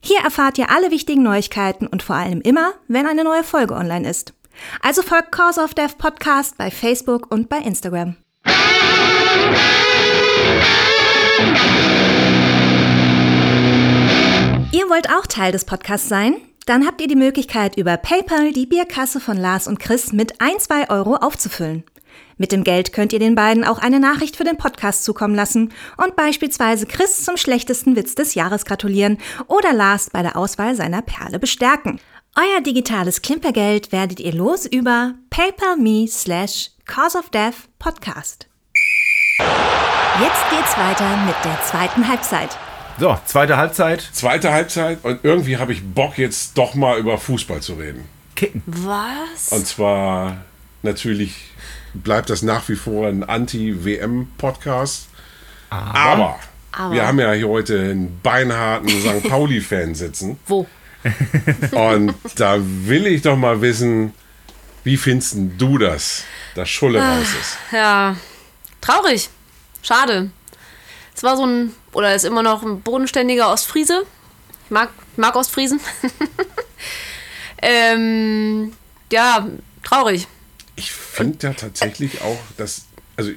Hier 0.00 0.20
erfahrt 0.20 0.58
ihr 0.58 0.70
alle 0.70 0.90
wichtigen 0.90 1.22
Neuigkeiten 1.22 1.86
und 1.86 2.02
vor 2.02 2.16
allem 2.16 2.42
immer, 2.42 2.74
wenn 2.88 3.06
eine 3.06 3.24
neue 3.24 3.42
Folge 3.42 3.74
online 3.74 4.08
ist. 4.08 4.34
Also 4.80 5.02
folgt 5.02 5.32
Cause 5.32 5.60
of 5.60 5.74
Death 5.74 5.98
Podcast 5.98 6.56
bei 6.58 6.70
Facebook 6.70 7.30
und 7.30 7.48
bei 7.48 7.58
Instagram. 7.58 8.16
Ihr 14.72 14.88
wollt 14.90 15.08
auch 15.10 15.26
Teil 15.26 15.52
des 15.52 15.64
Podcasts 15.64 16.08
sein? 16.08 16.36
Dann 16.66 16.86
habt 16.86 17.00
ihr 17.00 17.08
die 17.08 17.14
Möglichkeit, 17.14 17.76
über 17.76 17.96
PayPal 17.96 18.52
die 18.52 18.66
Bierkasse 18.66 19.20
von 19.20 19.36
Lars 19.36 19.68
und 19.68 19.78
Chris 19.78 20.12
mit 20.12 20.40
ein, 20.40 20.58
zwei 20.58 20.88
Euro 20.90 21.16
aufzufüllen. 21.16 21.84
Mit 22.36 22.52
dem 22.52 22.64
Geld 22.64 22.92
könnt 22.92 23.12
ihr 23.12 23.18
den 23.18 23.34
beiden 23.34 23.64
auch 23.64 23.78
eine 23.78 24.00
Nachricht 24.00 24.36
für 24.36 24.44
den 24.44 24.56
Podcast 24.56 25.04
zukommen 25.04 25.34
lassen 25.34 25.72
und 25.96 26.16
beispielsweise 26.16 26.86
Chris 26.86 27.24
zum 27.24 27.36
schlechtesten 27.36 27.96
Witz 27.96 28.14
des 28.14 28.34
Jahres 28.34 28.64
gratulieren 28.64 29.18
oder 29.46 29.72
Lars 29.72 30.10
bei 30.10 30.22
der 30.22 30.36
Auswahl 30.36 30.74
seiner 30.74 31.02
Perle 31.02 31.38
bestärken. 31.38 32.00
Euer 32.36 32.60
digitales 32.62 33.22
Klimpergeld 33.22 33.92
werdet 33.92 34.18
ihr 34.18 34.34
los 34.34 34.66
über 34.66 35.14
paypal.me 35.30 36.08
slash 36.08 36.72
cause 36.84 37.16
of 37.16 37.30
death 37.30 37.68
podcast. 37.78 38.48
Jetzt 39.38 40.50
geht's 40.50 40.76
weiter 40.76 41.16
mit 41.26 41.36
der 41.44 41.62
zweiten 41.62 42.08
Halbzeit. 42.08 42.58
So, 42.98 43.16
zweite 43.24 43.56
Halbzeit. 43.56 44.00
Zweite 44.00 44.50
Halbzeit 44.50 45.04
und 45.04 45.20
irgendwie 45.22 45.58
habe 45.58 45.72
ich 45.72 45.84
Bock 45.84 46.18
jetzt 46.18 46.58
doch 46.58 46.74
mal 46.74 46.98
über 46.98 47.18
Fußball 47.18 47.60
zu 47.62 47.74
reden. 47.74 48.08
Kicken. 48.34 48.64
Was? 48.66 49.52
Und 49.52 49.68
zwar 49.68 50.38
natürlich 50.82 51.36
bleibt 51.92 52.30
das 52.30 52.42
nach 52.42 52.68
wie 52.68 52.74
vor 52.74 53.06
ein 53.06 53.22
Anti-WM-Podcast. 53.22 55.06
Aber, 55.70 56.40
wir 56.90 57.06
haben 57.06 57.20
ja 57.20 57.32
hier 57.32 57.48
heute 57.48 57.78
einen 57.78 58.18
beinharten 58.24 58.88
St. 58.88 59.28
Pauli-Fan 59.28 59.94
sitzen. 59.94 60.36
Wo? 60.48 60.66
Und 61.72 62.14
da 62.36 62.58
will 62.60 63.06
ich 63.06 63.22
doch 63.22 63.36
mal 63.36 63.60
wissen, 63.60 64.12
wie 64.84 64.96
findest 64.96 65.36
du 65.58 65.78
das, 65.78 66.24
dass 66.54 66.68
Schulle 66.68 67.00
raus 67.00 67.28
ist? 67.40 67.58
Ja, 67.72 68.16
traurig. 68.80 69.28
Schade. 69.82 70.30
Es 71.14 71.22
war 71.22 71.36
so 71.36 71.46
ein, 71.46 71.72
oder 71.92 72.14
ist 72.14 72.24
immer 72.24 72.42
noch 72.42 72.62
ein 72.62 72.80
bodenständiger 72.80 73.50
Ostfriese. 73.52 74.04
Ich 74.64 74.70
mag, 74.70 74.90
mag 75.16 75.36
Ostfriesen. 75.36 75.80
ähm, 77.62 78.72
ja, 79.12 79.48
traurig. 79.82 80.26
Ich 80.76 80.92
finde 80.92 81.46
ja 81.46 81.54
tatsächlich 81.54 82.20
auch, 82.22 82.40
dass, 82.56 82.86
also, 83.16 83.30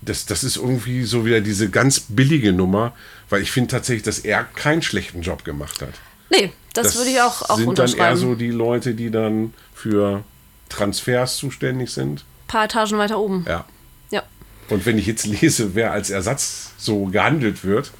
das, 0.00 0.24
das 0.24 0.44
ist 0.44 0.56
irgendwie 0.56 1.04
so 1.04 1.26
wieder 1.26 1.40
diese 1.40 1.68
ganz 1.68 2.00
billige 2.00 2.52
Nummer, 2.52 2.94
weil 3.28 3.42
ich 3.42 3.50
finde 3.50 3.68
tatsächlich, 3.68 4.02
dass 4.02 4.20
er 4.20 4.44
keinen 4.44 4.80
schlechten 4.80 5.20
Job 5.20 5.44
gemacht 5.44 5.82
hat. 5.82 5.94
Nee, 6.30 6.52
das, 6.74 6.96
würde 6.96 7.10
ich 7.10 7.20
auch, 7.20 7.48
auch 7.50 7.56
sind 7.58 7.78
dann 7.78 7.92
eher 7.92 8.16
so 8.16 8.34
die 8.34 8.50
Leute, 8.50 8.94
die 8.94 9.10
dann 9.10 9.52
für 9.74 10.22
Transfers 10.68 11.36
zuständig 11.36 11.90
sind. 11.90 12.20
Ein 12.20 12.46
paar 12.46 12.64
Etagen 12.64 12.98
weiter 12.98 13.18
oben. 13.18 13.44
Ja. 13.48 13.64
Ja. 14.10 14.22
Und 14.68 14.86
wenn 14.86 14.96
ich 14.98 15.06
jetzt 15.06 15.26
lese, 15.26 15.74
wer 15.74 15.92
als 15.92 16.10
Ersatz 16.10 16.70
so 16.78 17.06
gehandelt 17.06 17.64
wird, 17.64 17.90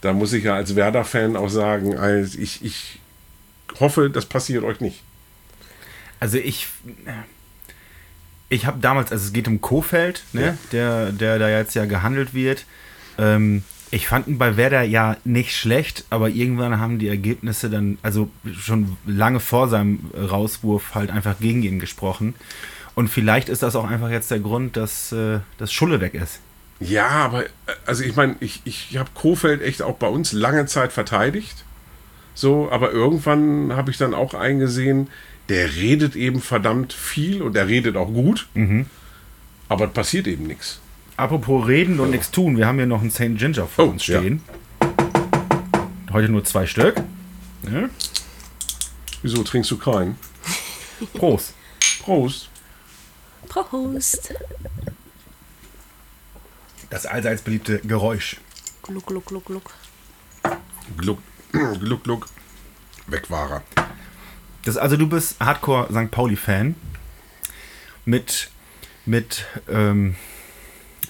da 0.00 0.12
muss 0.12 0.32
ich 0.32 0.44
ja 0.44 0.54
als 0.54 0.76
Werder-Fan 0.76 1.36
auch 1.36 1.50
sagen, 1.50 1.98
also 1.98 2.38
ich, 2.38 2.64
ich 2.64 3.00
hoffe, 3.80 4.08
das 4.08 4.26
passiert 4.26 4.64
euch 4.64 4.80
nicht. 4.80 5.02
Also 6.20 6.38
ich, 6.38 6.68
ich 8.48 8.66
habe 8.66 8.78
damals, 8.80 9.10
also 9.10 9.24
es 9.26 9.32
geht 9.32 9.48
um 9.48 9.60
Kofeld, 9.60 10.22
ne, 10.32 10.42
Ja. 10.42 10.56
der, 10.72 11.12
der 11.12 11.38
da 11.38 11.48
jetzt 11.50 11.74
ja 11.74 11.84
gehandelt 11.86 12.34
wird. 12.34 12.64
Ähm, 13.18 13.64
ich 13.90 14.06
fand 14.06 14.28
ihn 14.28 14.38
bei 14.38 14.56
Werder 14.56 14.82
ja 14.82 15.16
nicht 15.24 15.56
schlecht, 15.56 16.04
aber 16.10 16.28
irgendwann 16.28 16.78
haben 16.78 16.98
die 16.98 17.08
Ergebnisse 17.08 17.70
dann, 17.70 17.98
also 18.02 18.30
schon 18.56 18.96
lange 19.04 19.40
vor 19.40 19.68
seinem 19.68 20.10
Rauswurf 20.16 20.94
halt 20.94 21.10
einfach 21.10 21.38
gegen 21.40 21.62
ihn 21.62 21.80
gesprochen. 21.80 22.34
Und 22.94 23.08
vielleicht 23.08 23.48
ist 23.48 23.62
das 23.62 23.76
auch 23.76 23.88
einfach 23.88 24.10
jetzt 24.10 24.30
der 24.30 24.40
Grund, 24.40 24.76
dass 24.76 25.12
äh, 25.12 25.40
das 25.58 25.72
Schulle 25.72 26.00
weg 26.00 26.14
ist. 26.14 26.40
Ja, 26.78 27.08
aber 27.08 27.44
äh, 27.46 27.48
also 27.84 28.04
ich 28.04 28.14
meine, 28.14 28.36
ich, 28.40 28.62
ich 28.64 28.96
habe 28.96 29.10
Kofeld 29.14 29.62
echt 29.62 29.82
auch 29.82 29.96
bei 29.96 30.08
uns 30.08 30.32
lange 30.32 30.66
Zeit 30.66 30.92
verteidigt. 30.92 31.64
So, 32.34 32.70
aber 32.70 32.92
irgendwann 32.92 33.72
habe 33.74 33.90
ich 33.90 33.98
dann 33.98 34.14
auch 34.14 34.34
eingesehen, 34.34 35.08
der 35.48 35.74
redet 35.74 36.14
eben 36.14 36.40
verdammt 36.40 36.92
viel 36.92 37.42
und 37.42 37.56
er 37.56 37.66
redet 37.66 37.96
auch 37.96 38.06
gut. 38.06 38.46
Aber 39.68 39.86
es 39.86 39.92
passiert 39.92 40.26
eben 40.28 40.46
nichts. 40.46 40.80
Apropos 41.20 41.66
reden 41.68 42.00
und 42.00 42.12
nichts 42.12 42.30
tun, 42.30 42.56
wir 42.56 42.66
haben 42.66 42.78
hier 42.78 42.86
noch 42.86 43.02
einen 43.02 43.10
St. 43.10 43.36
Ginger 43.36 43.66
vor 43.66 43.84
Oh, 43.84 43.90
uns 43.90 44.06
ja. 44.06 44.20
stehen. 44.20 44.42
Heute 46.10 46.30
nur 46.30 46.42
zwei 46.44 46.66
Stück. 46.66 46.96
Ne? 47.62 47.90
Wieso 49.20 49.42
trinkst 49.42 49.70
du 49.70 49.76
keinen? 49.76 50.16
Prost. 51.12 51.52
Prost. 52.02 52.48
Prost. 53.50 54.34
Das 56.88 57.04
allseits 57.04 57.42
beliebte 57.42 57.80
Geräusch. 57.80 58.38
Gluck, 58.82 59.04
gluck, 59.04 59.26
gluck, 59.26 59.44
gluck. 59.44 59.74
Gluck, 60.96 61.18
gluck, 61.52 62.02
gluck. 62.02 62.26
Weg 63.08 63.30
war 63.30 63.50
er. 63.50 63.62
Das, 64.64 64.78
also 64.78 64.96
du 64.96 65.06
bist 65.06 65.38
Hardcore 65.38 65.86
St. 65.92 66.10
Pauli-Fan. 66.10 66.76
Mit, 68.06 68.50
mit, 69.04 69.44
ähm, 69.68 70.16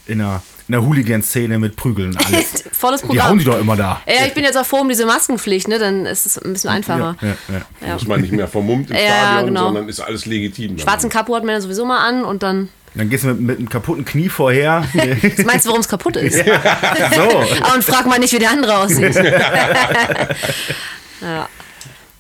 in 0.07 0.21
einer, 0.21 0.43
in 0.69 0.75
einer 0.75 0.85
Hooligan-Szene 0.87 1.59
mit 1.59 1.77
Prügeln 1.77 2.11
und 2.11 2.27
alles. 2.27 2.65
Volles 2.73 3.01
Die 3.03 3.07
Programm. 3.09 3.29
hauen 3.29 3.39
die 3.39 3.45
doch 3.45 3.61
immer 3.61 3.77
da. 3.77 4.01
Ja, 4.07 4.27
ich 4.27 4.35
bin 4.35 4.45
jetzt 4.45 4.57
auch 4.57 4.67
froh 4.67 4.79
um 4.79 4.89
diese 4.89 5.07
Maskenpflicht, 5.07 5.69
ne? 5.69 5.79
Dann 5.79 6.07
ist 6.07 6.27
es 6.27 6.39
ein 6.39 6.53
bisschen 6.53 6.71
einfacher. 6.71 7.17
Ja, 7.21 7.29
ja. 7.29 7.87
Ja. 7.87 7.93
Muss 7.95 8.07
man 8.07 8.21
nicht 8.21 8.33
mehr 8.33 8.49
vermummt 8.49 8.91
im 8.91 8.97
Ja, 8.97 9.03
Stadion, 9.03 9.47
genau. 9.47 9.65
sondern 9.67 9.89
ist 9.89 10.01
alles 10.01 10.27
legitim. 10.27 10.79
Schwarzen 10.79 11.11
Kapo 11.11 11.35
hat 11.35 11.45
man 11.45 11.55
ja 11.55 11.61
sowieso 11.61 11.85
mal 11.85 12.07
an 12.07 12.25
und 12.25 12.43
dann. 12.43 12.69
Dann 12.95 13.09
gehst 13.09 13.23
du 13.23 13.29
mit, 13.29 13.41
mit 13.41 13.59
einem 13.59 13.69
kaputten 13.69 14.05
Knie 14.05 14.29
vorher. 14.29 14.85
Was 15.37 15.45
meinst 15.45 15.65
du, 15.65 15.69
warum 15.71 15.81
es 15.81 15.89
kaputt 15.89 16.17
ist? 16.17 16.39
so. 16.45 16.51
Ah, 16.53 17.75
und 17.75 17.85
frag 17.85 18.07
mal 18.07 18.19
nicht, 18.19 18.33
wie 18.33 18.39
der 18.41 18.51
andere 18.51 18.79
aussieht. 18.79 19.15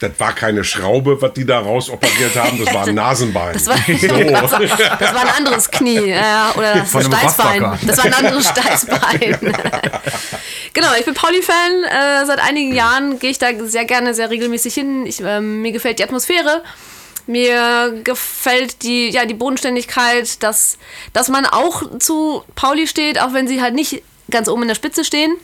Das 0.01 0.13
war 0.19 0.33
keine 0.33 0.65
Schraube, 0.65 1.21
was 1.21 1.35
die 1.35 1.45
da 1.45 1.61
rausoperiert 1.61 2.35
haben, 2.35 2.65
das 2.65 2.75
war 2.75 2.87
ein 2.87 2.95
Nasenbein. 2.95 3.53
Das 3.53 3.67
war, 3.67 3.77
das 3.87 5.15
war 5.15 5.21
ein 5.21 5.35
anderes 5.37 5.71
Knie. 5.71 6.09
Ja, 6.09 6.55
oder 6.57 6.77
das 6.77 6.91
Von 6.91 7.05
einem 7.05 7.13
Steißbein. 7.13 7.79
Das 7.87 7.99
war 7.99 8.05
ein 8.07 8.15
anderes 8.15 8.49
Steißbein. 8.49 9.39
genau, 10.73 10.89
ich 10.99 11.05
bin 11.05 11.13
Pauli-Fan. 11.13 11.85
Äh, 11.85 12.25
seit 12.25 12.39
einigen 12.39 12.75
Jahren 12.75 13.19
gehe 13.19 13.31
ich 13.31 13.39
da 13.39 13.49
sehr 13.59 13.85
gerne, 13.85 14.15
sehr 14.15 14.31
regelmäßig 14.31 14.73
hin. 14.73 15.05
Ich, 15.05 15.21
ähm, 15.21 15.61
mir 15.61 15.73
gefällt 15.73 15.99
die 15.99 16.05
Atmosphäre. 16.05 16.63
Mir 17.27 18.01
gefällt 18.03 18.83
die, 18.83 19.11
ja, 19.11 19.27
die 19.27 19.35
Bodenständigkeit, 19.35 20.43
dass, 20.43 20.79
dass 21.13 21.29
man 21.29 21.45
auch 21.45 21.83
zu 21.99 22.43
Pauli 22.57 22.87
steht, 22.87 23.21
auch 23.21 23.35
wenn 23.35 23.47
sie 23.47 23.61
halt 23.61 23.75
nicht 23.75 24.03
ganz 24.31 24.49
oben 24.49 24.63
in 24.63 24.69
der 24.69 24.75
Spitze 24.75 25.05
stehen. 25.05 25.37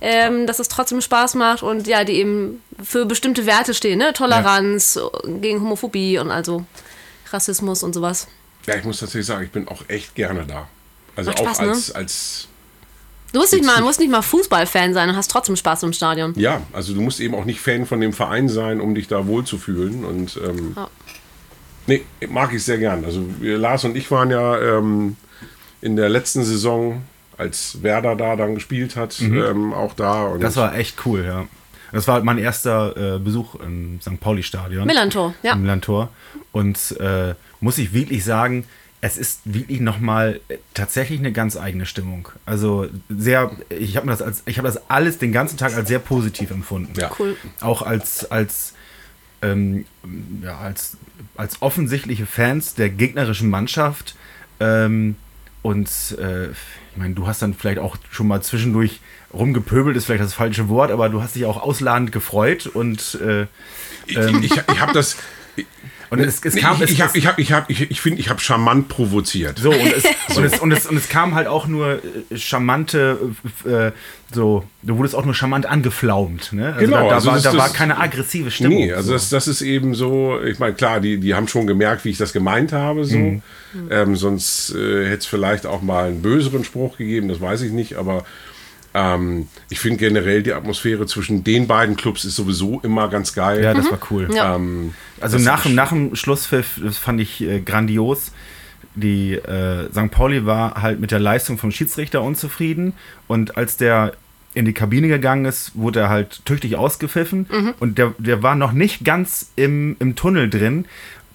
Ähm, 0.00 0.46
dass 0.46 0.58
es 0.58 0.68
trotzdem 0.68 1.00
Spaß 1.00 1.34
macht 1.34 1.62
und 1.62 1.86
ja, 1.86 2.04
die 2.04 2.14
eben 2.14 2.62
für 2.82 3.06
bestimmte 3.06 3.46
Werte 3.46 3.72
stehen, 3.74 3.98
ne? 3.98 4.12
Toleranz, 4.12 4.98
gegen 5.40 5.60
Homophobie 5.60 6.18
und 6.18 6.30
also 6.30 6.64
Rassismus 7.30 7.82
und 7.82 7.94
sowas. 7.94 8.26
Ja, 8.66 8.76
ich 8.76 8.84
muss 8.84 8.98
tatsächlich 9.00 9.26
sagen, 9.26 9.44
ich 9.44 9.50
bin 9.50 9.68
auch 9.68 9.82
echt 9.88 10.14
gerne 10.14 10.44
da. 10.46 10.68
Also 11.16 11.30
Macht 11.30 11.40
auch 11.40 11.44
Spaß, 11.46 11.60
ne? 11.60 11.68
als, 11.68 11.92
als, 11.92 12.48
Du 13.32 13.40
musst 13.40 13.52
nicht 13.52 13.64
mal, 13.64 13.80
musst 13.82 13.98
nicht 13.98 14.10
mal 14.10 14.22
Fußballfan 14.22 14.94
sein 14.94 15.08
und 15.08 15.16
hast 15.16 15.30
trotzdem 15.30 15.56
Spaß 15.56 15.82
im 15.82 15.92
Stadion. 15.92 16.34
ja, 16.36 16.60
also 16.72 16.94
du 16.94 17.00
musst 17.00 17.18
eben 17.20 17.34
auch 17.34 17.44
nicht 17.44 17.60
Fan 17.60 17.84
von 17.86 18.00
dem 18.00 18.12
Verein 18.12 18.48
sein, 18.48 18.80
um 18.80 18.94
dich 18.94 19.08
da 19.08 19.26
wohlzufühlen. 19.26 20.04
Und 20.04 20.36
ähm, 20.44 20.74
Ja. 20.76 20.88
nee, 21.86 22.04
mag 22.28 22.52
ich 22.52 22.62
sehr 22.62 22.78
gern. 22.78 23.04
Also 23.04 23.24
wir, 23.40 23.58
Lars 23.58 23.84
und 23.84 23.96
ich 23.96 24.10
waren 24.10 24.30
ja 24.30 24.60
ähm, 24.78 25.16
in 25.80 25.96
der 25.96 26.08
letzten 26.08 26.44
Saison, 26.44 27.02
als 27.38 27.82
Werder 27.82 28.16
da 28.16 28.36
dann 28.36 28.54
gespielt 28.54 28.96
hat, 28.96 29.20
ähm, 29.20 29.72
auch 29.72 29.94
da. 29.94 30.24
Und 30.24 30.38
Mhm. 30.38 30.42
Das 30.42 30.56
war 30.56 30.74
echt 30.76 31.04
cool, 31.06 31.24
ja. 31.24 31.46
Das 31.92 32.08
war 32.08 32.22
mein 32.24 32.38
erster 32.38 33.16
äh, 33.16 33.18
Besuch 33.18 33.54
im 33.56 34.00
St. 34.00 34.18
Pauli-Stadion. 34.18 34.86
Millantor, 34.86 35.34
ja. 35.42 35.52
Im 35.52 35.62
Millantor. 35.62 36.08
Und 36.50 36.96
äh, 37.00 37.34
muss 37.60 37.78
ich 37.78 37.92
wirklich 37.92 38.24
sagen, 38.24 38.64
es 39.00 39.16
ist 39.18 39.40
wirklich 39.44 39.80
nochmal 39.80 40.40
tatsächlich 40.72 41.20
eine 41.20 41.30
ganz 41.30 41.56
eigene 41.56 41.86
Stimmung. 41.86 42.28
Also 42.46 42.88
sehr, 43.10 43.50
ich 43.68 43.96
habe 43.96 44.06
das 44.08 44.22
als, 44.22 44.42
ich 44.46 44.56
habe 44.58 44.66
das 44.66 44.90
alles 44.90 45.18
den 45.18 45.30
ganzen 45.30 45.56
Tag 45.58 45.74
als 45.76 45.88
sehr 45.88 45.98
positiv 45.98 46.50
empfunden. 46.50 46.98
Ja. 46.98 47.10
Cool. 47.18 47.36
Auch 47.60 47.82
als, 47.82 48.30
als, 48.30 48.72
ähm, 49.42 49.84
ja, 50.42 50.56
als, 50.58 50.96
als 51.36 51.60
offensichtliche 51.60 52.26
Fans 52.26 52.74
der 52.74 52.88
gegnerischen 52.88 53.50
Mannschaft. 53.50 54.16
Ähm, 54.58 55.16
und 55.62 55.88
äh, 56.18 56.48
ich 56.94 56.98
meine, 57.00 57.14
du 57.14 57.26
hast 57.26 57.42
dann 57.42 57.54
vielleicht 57.54 57.80
auch 57.80 57.96
schon 58.10 58.28
mal 58.28 58.40
zwischendurch 58.40 59.00
rumgepöbelt, 59.32 59.96
ist 59.96 60.04
vielleicht 60.06 60.22
das 60.22 60.34
falsche 60.34 60.68
Wort, 60.68 60.92
aber 60.92 61.08
du 61.08 61.22
hast 61.22 61.34
dich 61.34 61.44
auch 61.44 61.60
ausladend 61.60 62.12
gefreut 62.12 62.66
und 62.66 63.18
äh, 63.20 63.46
ich, 64.06 64.16
ich, 64.16 64.52
ich 64.52 64.80
habe 64.80 64.92
das. 64.92 65.16
Und 66.20 66.28
es, 66.28 66.44
es 66.44 66.54
Nee, 66.54 66.60
kam, 66.60 66.80
es, 66.82 66.90
ich 66.90 67.00
habe, 67.02 67.16
ich 67.18 67.26
habe, 67.26 67.40
ich 67.40 67.52
habe, 67.52 67.66
ich, 67.72 67.90
ich 67.90 68.00
finde, 68.00 68.20
ich 68.20 68.28
habe 68.30 68.40
charmant 68.40 68.88
provoziert. 68.88 69.58
So, 69.58 69.70
und 69.70 69.92
es, 69.92 70.04
Und, 70.36 70.44
es, 70.44 70.58
und, 70.58 70.72
es, 70.72 70.86
und 70.86 70.96
es 70.96 71.08
kam 71.08 71.34
halt 71.34 71.46
auch 71.46 71.66
nur 71.66 72.00
äh, 72.30 72.36
charmante, 72.36 73.18
äh, 73.64 73.92
so, 74.32 74.64
du 74.82 74.96
wurdest 74.96 75.14
auch 75.14 75.24
nur 75.24 75.34
charmant 75.34 75.66
angeflaumt. 75.66 76.52
Ne? 76.52 76.68
Also 76.74 76.80
Genau, 76.80 77.02
da, 77.02 77.08
da, 77.08 77.14
also 77.16 77.26
war, 77.28 77.34
das- 77.34 77.42
da 77.44 77.56
war 77.56 77.68
keine 77.72 77.98
aggressive 78.00 78.50
Stimmung. 78.50 78.78
Nee, 78.78 78.92
also 78.92 79.08
so. 79.08 79.12
das, 79.14 79.28
das 79.30 79.46
ist 79.48 79.60
eben 79.62 79.94
so, 79.94 80.40
ich 80.42 80.58
meine, 80.58 80.74
klar, 80.74 81.00
die, 81.00 81.18
die 81.18 81.34
haben 81.34 81.46
schon 81.48 81.66
gemerkt, 81.66 82.04
wie 82.04 82.10
ich 82.10 82.18
das 82.18 82.32
gemeint 82.32 82.72
habe, 82.72 83.04
so. 83.04 83.16
Mhm. 83.18 83.42
Ähm, 83.90 84.16
sonst 84.16 84.74
äh, 84.74 85.04
hätte 85.06 85.18
es 85.18 85.26
vielleicht 85.26 85.66
auch 85.66 85.82
mal 85.82 86.06
einen 86.08 86.22
böseren 86.22 86.64
Spruch 86.64 86.96
gegeben, 86.96 87.28
das 87.28 87.40
weiß 87.40 87.62
ich 87.62 87.72
nicht, 87.72 87.94
aber 87.96 88.24
ähm, 88.94 89.48
ich 89.70 89.80
finde 89.80 89.98
generell 89.98 90.42
die 90.42 90.52
Atmosphäre 90.52 91.06
zwischen 91.06 91.42
den 91.44 91.66
beiden 91.66 91.96
Clubs 91.96 92.24
ist 92.24 92.36
sowieso 92.36 92.80
immer 92.80 93.08
ganz 93.08 93.34
geil. 93.34 93.62
ja, 93.62 93.74
das 93.74 93.90
war 93.90 93.98
cool. 94.10 94.28
Ja. 94.32 94.54
Ähm, 94.56 94.94
Also 95.20 95.38
nach, 95.38 95.66
nach 95.66 95.88
dem 95.90 96.14
Schlusspfiff, 96.14 96.80
das 96.82 96.98
fand 96.98 97.20
ich 97.20 97.40
äh, 97.42 97.60
grandios. 97.60 98.30
Die 98.94 99.32
äh, 99.34 99.90
St. 99.90 100.10
Pauli 100.12 100.46
war 100.46 100.80
halt 100.80 101.00
mit 101.00 101.10
der 101.10 101.18
Leistung 101.18 101.58
vom 101.58 101.72
Schiedsrichter 101.72 102.22
unzufrieden 102.22 102.92
und 103.26 103.56
als 103.56 103.76
der 103.76 104.14
in 104.56 104.64
die 104.64 104.72
Kabine 104.72 105.08
gegangen 105.08 105.46
ist, 105.46 105.72
wurde 105.74 105.98
er 105.98 106.08
halt 106.10 106.42
tüchtig 106.44 106.76
ausgepfiffen 106.76 107.74
und 107.80 107.98
der, 107.98 108.14
der 108.18 108.44
war 108.44 108.54
noch 108.54 108.70
nicht 108.70 109.04
ganz 109.04 109.50
im, 109.56 109.96
im 109.98 110.14
Tunnel 110.14 110.48
drin. 110.48 110.84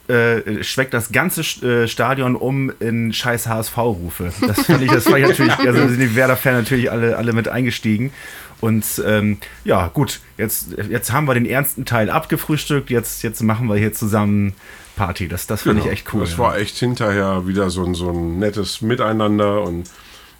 Äh, 0.10 0.64
schweckt 0.64 0.96
das 0.96 1.12
ganze 1.12 1.42
äh, 1.64 1.88
Stadion 1.88 2.36
um 2.36 2.72
in 2.80 3.14
scheiß 3.14 3.48
HSV-Rufe. 3.48 4.34
Das 4.42 4.66
fand 4.66 4.82
ich, 4.82 4.92
das 4.92 5.06
war 5.06 5.20
ich 5.20 5.28
natürlich, 5.28 5.54
also 5.60 5.88
sind 5.88 6.00
die 6.00 6.16
Werder-Fan 6.16 6.56
natürlich 6.56 6.92
alle, 6.92 7.16
alle 7.16 7.32
mit 7.32 7.48
eingestiegen. 7.48 8.12
Und 8.60 9.02
ähm, 9.06 9.38
ja, 9.64 9.88
gut, 9.88 10.20
jetzt, 10.38 10.76
jetzt 10.90 11.12
haben 11.12 11.26
wir 11.26 11.36
den 11.36 11.46
ernsten 11.46 11.86
Teil 11.86 12.10
abgefrühstückt, 12.10 12.90
jetzt, 12.90 13.22
jetzt 13.22 13.42
machen 13.44 13.68
wir 13.68 13.76
hier 13.76 13.94
zusammen 13.94 14.56
Party. 14.96 15.28
Das, 15.28 15.46
das 15.46 15.62
fand 15.62 15.76
genau, 15.76 15.86
ich 15.86 16.00
echt 16.00 16.14
cool. 16.14 16.22
Das 16.22 16.32
ja. 16.32 16.38
war 16.40 16.58
echt 16.58 16.78
hinterher 16.78 17.48
wieder 17.48 17.70
so 17.70 17.86
ein, 17.86 17.94
so 17.94 18.10
ein 18.10 18.40
nettes 18.40 18.82
Miteinander 18.82 19.62
und 19.62 19.90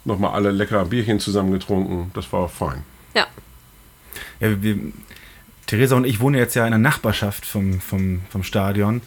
nochmal 0.04 0.32
alle 0.32 0.50
lecker 0.50 0.84
Bierchen 0.84 1.20
zusammen 1.20 1.52
getrunken. 1.52 2.10
Das 2.14 2.32
war 2.32 2.48
fein. 2.48 2.82
Ja. 3.14 3.26
Ja, 4.40 4.62
wir, 4.62 4.78
Theresa 5.66 5.96
und 5.96 6.04
ich 6.04 6.20
wohnen 6.20 6.36
jetzt 6.36 6.54
ja 6.54 6.64
in 6.64 6.72
der 6.72 6.78
Nachbarschaft 6.78 7.46
vom, 7.46 7.80
vom, 7.80 8.22
vom 8.28 8.42
Stadion. 8.42 9.00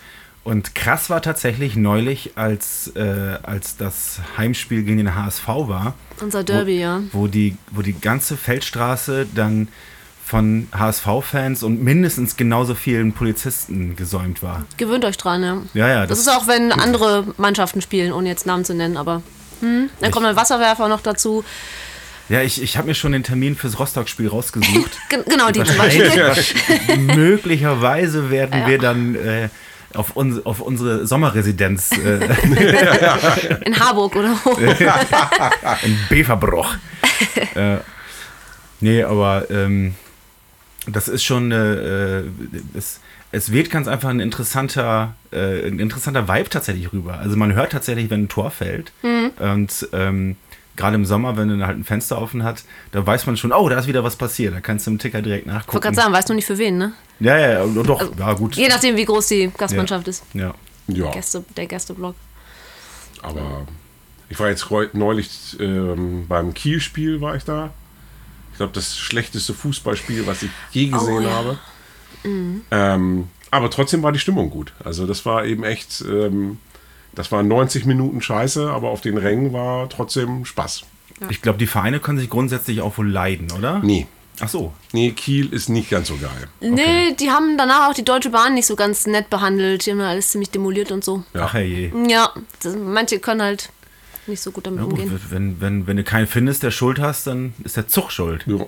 Und 0.43 0.75
krass 0.75 1.09
war 1.09 1.21
tatsächlich 1.21 1.75
neulich, 1.77 2.31
als, 2.35 2.91
äh, 2.95 3.37
als 3.43 3.77
das 3.77 4.19
Heimspiel 4.37 4.83
gegen 4.83 4.97
den 4.97 5.15
HSV 5.15 5.47
war, 5.47 5.93
Unser 6.19 6.43
Derby, 6.43 6.77
wo, 6.79 6.81
ja. 6.81 7.01
wo, 7.13 7.27
die, 7.27 7.55
wo 7.71 7.81
die 7.81 7.93
ganze 7.99 8.35
Feldstraße 8.35 9.25
dann 9.33 9.69
von 10.25 10.67
HSV-Fans 10.77 11.63
und 11.63 11.81
mindestens 11.81 12.35
genauso 12.37 12.75
vielen 12.75 13.13
Polizisten 13.13 13.95
gesäumt 13.95 14.41
war. 14.43 14.65
Gewöhnt 14.77 15.05
euch 15.05 15.17
dran, 15.17 15.43
ja. 15.43 15.57
Ja, 15.73 15.87
ja, 15.87 15.99
Das, 16.01 16.09
das- 16.09 16.19
ist 16.19 16.27
auch, 16.29 16.47
wenn 16.47 16.71
andere 16.73 17.25
Mannschaften 17.37 17.81
spielen, 17.81 18.11
ohne 18.11 18.27
jetzt 18.29 18.45
Namen 18.45 18.65
zu 18.65 18.73
nennen, 18.73 18.97
aber 18.97 19.21
hm, 19.61 19.89
dann 20.01 20.11
kommt 20.11 20.25
ein 20.25 20.35
Wasserwerfer 20.35 20.87
noch 20.89 21.01
dazu. 21.01 21.45
Ja, 22.29 22.41
ich, 22.41 22.61
ich 22.61 22.77
habe 22.77 22.87
mir 22.87 22.95
schon 22.95 23.11
den 23.11 23.23
Termin 23.23 23.55
fürs 23.55 23.79
Rostock-Spiel 23.79 24.27
rausgesucht. 24.29 24.91
Gen 25.09 25.23
genau, 25.25 25.51
die 25.51 25.63
zum 25.63 25.77
Beispiel. 25.77 26.09
Möglicherweise 26.97 28.29
werden 28.29 28.65
wir 28.65 28.77
dann 28.77 29.15
äh, 29.15 29.49
auf, 29.95 30.15
uns, 30.15 30.45
auf 30.45 30.59
unsere 30.59 31.05
Sommerresidenz 31.07 31.91
äh, 31.91 32.15
In 33.65 33.79
Harburg 33.79 34.15
oder 34.15 34.35
wo. 34.43 34.51
in 35.85 35.97
Beverbruch. 36.09 36.75
äh, 37.55 37.77
nee, 38.79 39.03
aber 39.03 39.49
ähm, 39.49 39.95
das 40.87 41.07
ist 41.07 41.23
schon 41.23 41.51
äh, 41.51 42.23
es, 42.73 42.99
es 43.31 43.51
weht 43.51 43.71
ganz 43.71 43.87
einfach 43.87 44.09
ein 44.09 44.19
interessanter, 44.19 45.15
äh, 45.31 45.67
ein 45.67 45.79
interessanter 45.79 46.27
Vibe 46.27 46.49
tatsächlich 46.49 46.91
rüber. 46.93 47.19
Also 47.19 47.35
man 47.37 47.53
hört 47.53 47.71
tatsächlich, 47.71 48.09
wenn 48.09 48.23
ein 48.23 48.29
Tor 48.29 48.51
fällt. 48.51 48.91
Und 49.39 49.87
ähm, 49.93 50.35
gerade 50.75 50.95
im 50.95 51.05
Sommer, 51.05 51.37
wenn 51.37 51.47
du 51.49 51.65
halt 51.65 51.77
ein 51.77 51.83
Fenster 51.83 52.19
offen 52.21 52.43
hat, 52.43 52.63
da 52.91 53.05
weiß 53.05 53.25
man 53.27 53.37
schon, 53.37 53.51
oh, 53.53 53.69
da 53.69 53.77
ist 53.79 53.87
wieder 53.87 54.03
was 54.03 54.15
passiert. 54.15 54.53
Da 54.55 54.61
kannst 54.61 54.87
du 54.87 54.91
im 54.91 54.99
Ticker 54.99 55.21
direkt 55.21 55.45
Ich 55.45 55.51
wollte 55.51 55.59
nachgucken. 55.65 55.81
gerade 55.81 55.95
sagen, 55.95 56.13
weißt 56.13 56.29
du 56.29 56.33
nicht 56.33 56.45
für 56.45 56.57
wen, 56.57 56.77
ne? 56.77 56.93
Ja, 57.19 57.37
ja, 57.37 57.65
ja, 57.65 57.83
doch, 57.83 58.11
ja, 58.17 58.33
gut. 58.33 58.55
Je 58.55 58.67
nachdem, 58.67 58.95
wie 58.97 59.05
groß 59.05 59.27
die 59.27 59.51
Gastmannschaft 59.57 60.07
ist. 60.07 60.23
Ja. 60.33 60.53
Ja, 60.87 61.11
Gäste, 61.11 61.45
der 61.55 61.65
Gästeblock. 61.67 62.15
aber 63.21 63.65
ich 64.29 64.39
war 64.39 64.49
jetzt 64.49 64.65
neulich 64.93 65.55
ähm, 65.59 66.25
beim 66.27 66.53
Kiel-Spiel, 66.53 67.21
war 67.21 67.35
ich 67.35 67.43
da. 67.45 67.69
Ich 68.51 68.57
glaube, 68.57 68.73
das 68.73 68.97
schlechteste 68.97 69.53
Fußballspiel, 69.53 70.27
was 70.27 70.43
ich 70.43 70.49
je 70.71 70.87
gesehen 70.87 71.17
Oh, 71.17 71.21
ja. 71.21 71.29
habe. 71.29 71.57
Ähm, 72.71 73.27
aber 73.51 73.69
trotzdem 73.69 74.01
war 74.03 74.11
die 74.11 74.19
Stimmung 74.19 74.49
gut. 74.49 74.73
Also 74.83 75.05
das 75.05 75.25
war 75.25 75.45
eben 75.45 75.63
echt, 75.63 76.01
ähm, 76.07 76.57
das 77.15 77.31
waren 77.31 77.47
90 77.47 77.85
Minuten 77.85 78.21
Scheiße, 78.21 78.69
aber 78.69 78.89
auf 78.89 79.01
den 79.01 79.17
Rängen 79.17 79.53
war 79.53 79.89
trotzdem 79.89 80.45
Spaß. 80.45 80.83
Ich 81.29 81.41
glaube, 81.41 81.57
die 81.57 81.67
Vereine 81.67 81.99
können 81.99 82.17
sich 82.19 82.29
grundsätzlich 82.29 82.81
auch 82.81 82.97
wohl 82.97 83.09
leiden, 83.09 83.51
oder? 83.51 83.79
Nee, 83.79 84.07
Ach 84.39 84.49
so. 84.49 84.73
nee, 84.91 85.11
Kiel 85.11 85.53
ist 85.53 85.69
nicht 85.69 85.89
ganz 85.91 86.07
so 86.07 86.17
geil. 86.17 86.47
Nee, 86.59 87.13
die 87.13 87.29
haben 87.29 87.57
danach 87.57 87.89
auch 87.89 87.93
die 87.93 88.03
Deutsche 88.03 88.29
Bahn 88.31 88.55
nicht 88.55 88.65
so 88.65 88.75
ganz 88.75 89.05
nett 89.05 89.29
behandelt. 89.29 89.85
Die 89.85 89.91
haben 89.91 90.01
alles 90.01 90.31
ziemlich 90.31 90.49
demoliert 90.49 90.91
und 90.91 91.03
so. 91.03 91.23
Ja. 91.33 91.45
Ach 91.45 91.53
herrje. 91.53 91.91
Ja, 92.09 92.33
das, 92.61 92.75
manche 92.75 93.19
können 93.19 93.41
halt 93.43 93.69
nicht 94.25 94.41
so 94.41 94.51
gut 94.51 94.65
damit 94.65 94.79
Ja, 94.79 94.85
gut, 94.85 94.93
umgehen. 94.99 95.21
wenn, 95.29 95.61
wenn, 95.61 95.87
wenn 95.87 95.97
du 95.97 96.03
keinen 96.03 96.27
findest, 96.27 96.63
der 96.63 96.71
Schuld 96.71 96.99
hast, 96.99 97.27
dann 97.27 97.53
ist 97.63 97.77
der 97.77 97.87
Zug 97.87 98.11
schuld. 98.11 98.43
Ja. 98.47 98.57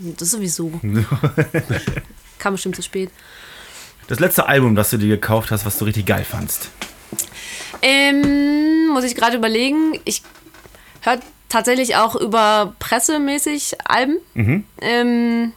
Das 0.00 0.30
sowieso. 0.30 0.70
Kam 2.38 2.54
bestimmt 2.54 2.76
zu 2.76 2.82
spät. 2.82 3.10
Das 4.06 4.20
letzte 4.20 4.46
Album, 4.46 4.76
das 4.76 4.90
du 4.90 4.96
dir 4.96 5.08
gekauft 5.08 5.50
hast, 5.50 5.66
was 5.66 5.76
du 5.76 5.86
richtig 5.86 6.06
geil 6.06 6.24
fandst. 6.24 6.70
Ähm, 7.82 8.88
muss 8.88 9.04
ich 9.04 9.14
gerade 9.14 9.36
überlegen. 9.36 9.98
Ich 10.04 10.22
höre 11.02 11.20
tatsächlich 11.48 11.96
auch 11.96 12.14
über 12.16 12.74
pressemäßig 12.78 13.76
Alben. 13.84 14.18
Ähm, 14.80 15.52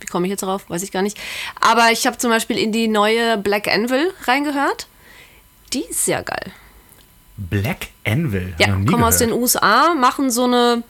wie 0.00 0.06
komme 0.06 0.26
ich 0.26 0.30
jetzt 0.30 0.42
drauf? 0.42 0.68
Weiß 0.68 0.82
ich 0.82 0.92
gar 0.92 1.02
nicht. 1.02 1.18
Aber 1.60 1.90
ich 1.90 2.06
habe 2.06 2.18
zum 2.18 2.30
Beispiel 2.30 2.58
in 2.58 2.72
die 2.72 2.88
neue 2.88 3.38
Black 3.38 3.68
Anvil 3.68 4.12
reingehört. 4.24 4.86
Die 5.72 5.82
ist 5.84 6.04
sehr 6.04 6.22
geil. 6.22 6.52
Black 7.36 7.88
Anvil. 8.04 8.54
Ja, 8.58 8.66
kommen 8.66 9.02
aus 9.02 9.18
gehört. 9.18 9.20
den 9.20 9.32
USA, 9.32 9.94
machen 9.94 10.30
so 10.30 10.44
eine, 10.44 10.82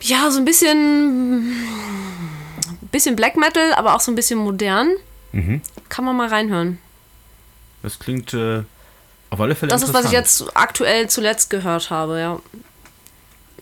ja, 0.00 0.30
so 0.30 0.38
ein 0.38 0.44
bisschen, 0.44 1.54
bisschen 2.92 3.16
Black 3.16 3.36
Metal, 3.36 3.72
aber 3.74 3.94
auch 3.94 4.00
so 4.00 4.12
ein 4.12 4.14
bisschen 4.14 4.38
modern. 4.38 4.90
Mhm. 5.32 5.62
Kann 5.88 6.04
man 6.04 6.16
mal 6.16 6.28
reinhören. 6.28 6.78
Das 7.82 7.98
klingt 7.98 8.34
äh, 8.34 8.64
auf 9.30 9.40
alle 9.40 9.54
Fälle 9.54 9.70
Das 9.70 9.82
ist, 9.82 9.92
was 9.94 10.06
ich 10.06 10.12
jetzt 10.12 10.56
aktuell 10.56 11.08
zuletzt 11.08 11.50
gehört 11.50 11.90
habe, 11.90 12.18
ja. 12.20 12.40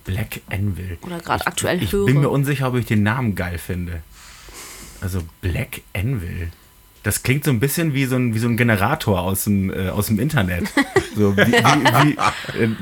Black 0.04 0.40
Anvil. 0.50 0.98
Oder 1.02 1.18
gerade 1.20 1.46
aktuell 1.46 1.82
Ich 1.82 1.92
höre. 1.92 2.04
bin 2.06 2.20
mir 2.20 2.28
unsicher, 2.28 2.68
ob 2.68 2.74
ich 2.76 2.86
den 2.86 3.02
Namen 3.02 3.34
geil 3.34 3.58
finde. 3.58 4.02
Also 5.00 5.22
Black 5.40 5.80
Anvil. 5.94 6.50
Das 7.04 7.22
klingt 7.22 7.44
so 7.44 7.50
ein 7.50 7.60
bisschen 7.60 7.92
wie 7.94 8.06
so 8.06 8.16
ein, 8.16 8.34
wie 8.34 8.38
so 8.38 8.48
ein 8.48 8.56
Generator 8.56 9.20
aus 9.20 9.44
dem, 9.44 9.70
äh, 9.70 9.90
aus 9.90 10.06
dem 10.06 10.18
Internet. 10.18 10.64
So, 11.16 11.36
wie, 11.36 11.42
wie, 11.42 12.16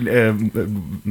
wie, 0.00 0.08
äh, 0.08 0.28
äh, 0.28 0.34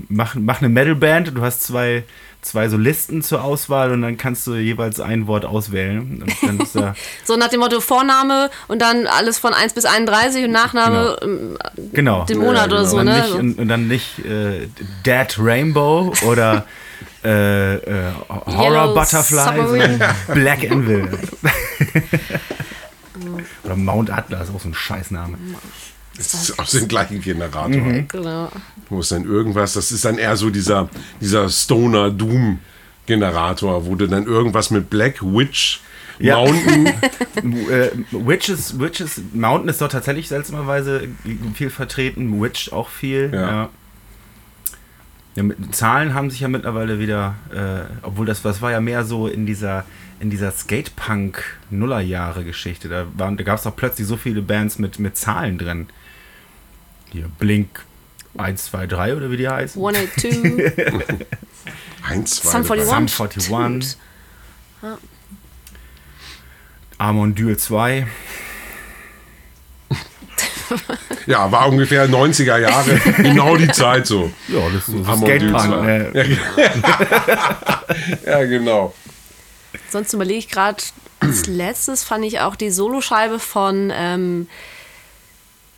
mach, 0.09 0.34
mach 0.34 0.57
eine 0.57 0.70
Metalband, 0.70 1.38
du 1.38 1.43
hast 1.43 1.62
zwei, 1.62 2.03
zwei 2.41 2.68
Solisten 2.68 3.22
zur 3.22 3.43
Auswahl 3.43 3.91
und 3.91 4.01
dann 4.01 4.18
kannst 4.18 4.47
du 4.47 4.55
jeweils 4.55 4.99
ein 4.99 5.28
Wort 5.28 5.45
auswählen. 5.45 6.26
Da, 6.74 6.95
So 7.24 7.38
nach 7.38 7.49
dem 7.49 7.59
Motto 7.59 7.80
Vorname 7.80 8.49
und 8.68 8.82
dann 8.82 9.05
alles 9.05 9.38
von 9.38 9.53
1 9.53 9.74
bis 9.74 9.86
31 9.86 10.45
und 10.45 10.51
Nachname 10.51 11.16
ähm, 11.22 11.57
genau. 11.93 12.26
den 12.26 12.39
Monat 12.39 12.72
Ja, 12.72 12.78
oder 12.78 12.78
genau. 12.78 12.89
so, 12.89 12.97
und, 12.97 13.05
dann 13.05 13.16
ne? 13.16 13.22
nicht, 13.22 13.36
und, 13.36 13.59
und 13.59 13.68
dann 13.68 13.88
nicht 13.88 14.26
äh, 14.26 14.68
Dead 15.05 15.38
Rainbow 15.38 16.12
oder 16.26 16.66
äh, 17.24 17.76
äh, 17.76 18.12
Horror 18.30 18.64
Yellow 18.64 18.95
Butterfly, 18.95 19.99
Black 20.34 20.72
Anvil. 20.72 21.07
Oder 23.64 23.76
Mount 23.76 24.09
Atlas, 24.09 24.49
auch 24.49 24.59
so 24.59 24.70
ein 24.70 24.74
Scheißname. 24.74 25.38
Das 26.18 26.34
ist 26.34 26.59
aus 26.59 26.72
dem 26.72 26.88
gleichen 26.88 27.22
Generator. 27.22 27.70
Mhm. 27.70 28.07
Genau. 28.07 28.51
Wo 28.89 28.99
ist 28.99 29.12
dann 29.12 29.24
irgendwas, 29.24 29.74
das 29.74 29.91
ist 29.91 30.03
dann 30.05 30.18
eher 30.18 30.36
so 30.36 30.49
dieser, 30.49 30.89
dieser 31.20 31.49
Stoner 31.49 32.12
Doom 32.12 32.59
Generator, 33.05 33.86
wo 33.86 33.95
du 33.95 34.07
dann 34.07 34.26
irgendwas 34.26 34.70
mit 34.72 34.89
Black 34.89 35.22
Witch 35.22 35.82
Ja. 36.20 36.36
Mountain. 36.38 36.88
äh, 37.70 37.89
Witches, 38.12 38.80
Witches 38.80 39.22
Mountain 39.34 39.70
ist 39.70 39.82
doch 39.82 39.89
tatsächlich 39.89 40.28
seltsamerweise 40.28 41.07
viel 41.55 41.70
vertreten, 41.70 42.41
Witch 42.41 42.72
auch 42.72 42.89
viel. 42.89 43.32
Ja. 43.34 43.41
Ja. 43.41 43.70
Ja, 45.36 45.44
mit, 45.44 45.74
Zahlen 45.76 46.14
haben 46.14 46.30
sich 46.30 46.42
ja 46.42 46.48
mittlerweile 46.50 47.00
wieder, 47.00 47.36
äh, 47.54 47.84
obwohl 48.02 48.26
das, 48.26 48.42
das 48.42 48.62
war 48.62 48.72
ja 48.72 48.82
mehr 48.82 49.06
so 49.06 49.28
in 49.28 49.46
dieser, 49.46 49.86
in 50.20 50.30
dieser 50.30 50.52
Skatepunk-Nullerjahre-Geschichte. 50.52 52.90
Da, 52.90 53.06
waren- 53.18 53.38
da 53.38 53.44
gab 53.44 53.58
es 53.58 53.64
doch 53.64 53.76
plötzlich 53.76 54.08
so 54.08 54.18
viele 54.18 54.42
Bands 54.42 54.78
mit, 54.78 55.00
mit 55.00 55.16
Zahlen 55.18 55.58
drin. 55.58 55.88
Hier, 57.12 57.30
Blink 57.40 57.86
1, 58.38 58.66
2, 58.66 58.88
3 58.88 59.16
oder 59.16 59.32
wie 59.32 59.38
die 59.38 59.48
heißen. 59.50 59.82
182. 59.82 60.42
Eins, 62.10 62.42
zwei, 62.42 62.52
Sun 62.52 62.64
drei. 62.64 62.82
41. 62.82 63.44
Sum 63.44 63.56
41. 63.56 63.98
Armor 66.98 67.28
Duel 67.30 67.58
2. 67.58 68.08
Ja, 71.28 71.51
war 71.51 71.67
ungefähr 71.69 72.07
90er 72.09 72.57
Jahre, 72.57 72.95
genau 73.17 73.55
die 73.57 73.67
Zeit 73.69 74.07
so. 74.07 74.32
Ja, 74.47 74.59
das 74.74 74.88
ist 74.88 75.07
Amondyl 75.07 75.49
Skatepunk. 75.49 75.63
zwar. 75.63 75.88
Äh, 76.15 76.38
Ja, 78.26 78.43
genau. 78.45 78.93
Sonst 79.89 80.13
überlege 80.13 80.39
ich 80.39 80.49
gerade, 80.49 80.82
als 81.19 81.47
letztes 81.47 82.03
fand 82.03 82.26
ich 82.26 82.39
auch 82.39 82.55
die 82.55 82.69
Soloscheibe 82.72 83.39
von 83.39 83.91
ähm, 83.93 84.47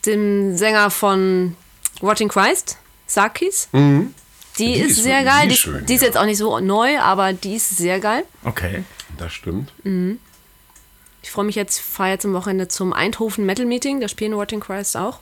dem 0.05 0.55
Sänger 0.57 0.89
von 0.89 1.55
Watching 2.01 2.29
Christ, 2.29 2.77
Sarkis. 3.07 3.69
Die, 3.73 3.77
Mhm. 3.77 4.13
Die 4.59 4.73
ist, 4.75 4.91
ist- 4.97 5.03
sehr 5.03 5.19
die 5.21 5.25
geil. 5.25 5.47
ist 5.47 5.51
Die, 5.53 5.57
schön, 5.57 5.85
die 5.85 5.93
ist 5.95 6.01
ja. 6.01 6.07
jetzt 6.07 6.17
auch 6.17 6.25
nicht 6.25 6.37
so 6.37 6.59
neu, 6.59 6.99
aber 6.99 7.33
die 7.33 7.55
ist 7.55 7.75
sehr 7.77 7.99
geil. 7.99 8.23
okay. 8.43 8.83
Das 9.17 9.31
stimmt. 9.33 9.71
Ich 11.23 11.31
freue 11.31 11.45
mich 11.45 11.55
jetzt, 11.55 11.79
fahre 11.79 12.09
jetzt 12.09 12.25
am 12.25 12.33
Wochenende 12.33 12.67
zum 12.67 12.93
Eindhoven 12.93 13.45
Metal 13.45 13.65
Meeting. 13.65 13.99
Da 14.01 14.07
spielen 14.07 14.35
Watching 14.35 14.59
Christ 14.59 14.95
auch. 14.97 15.19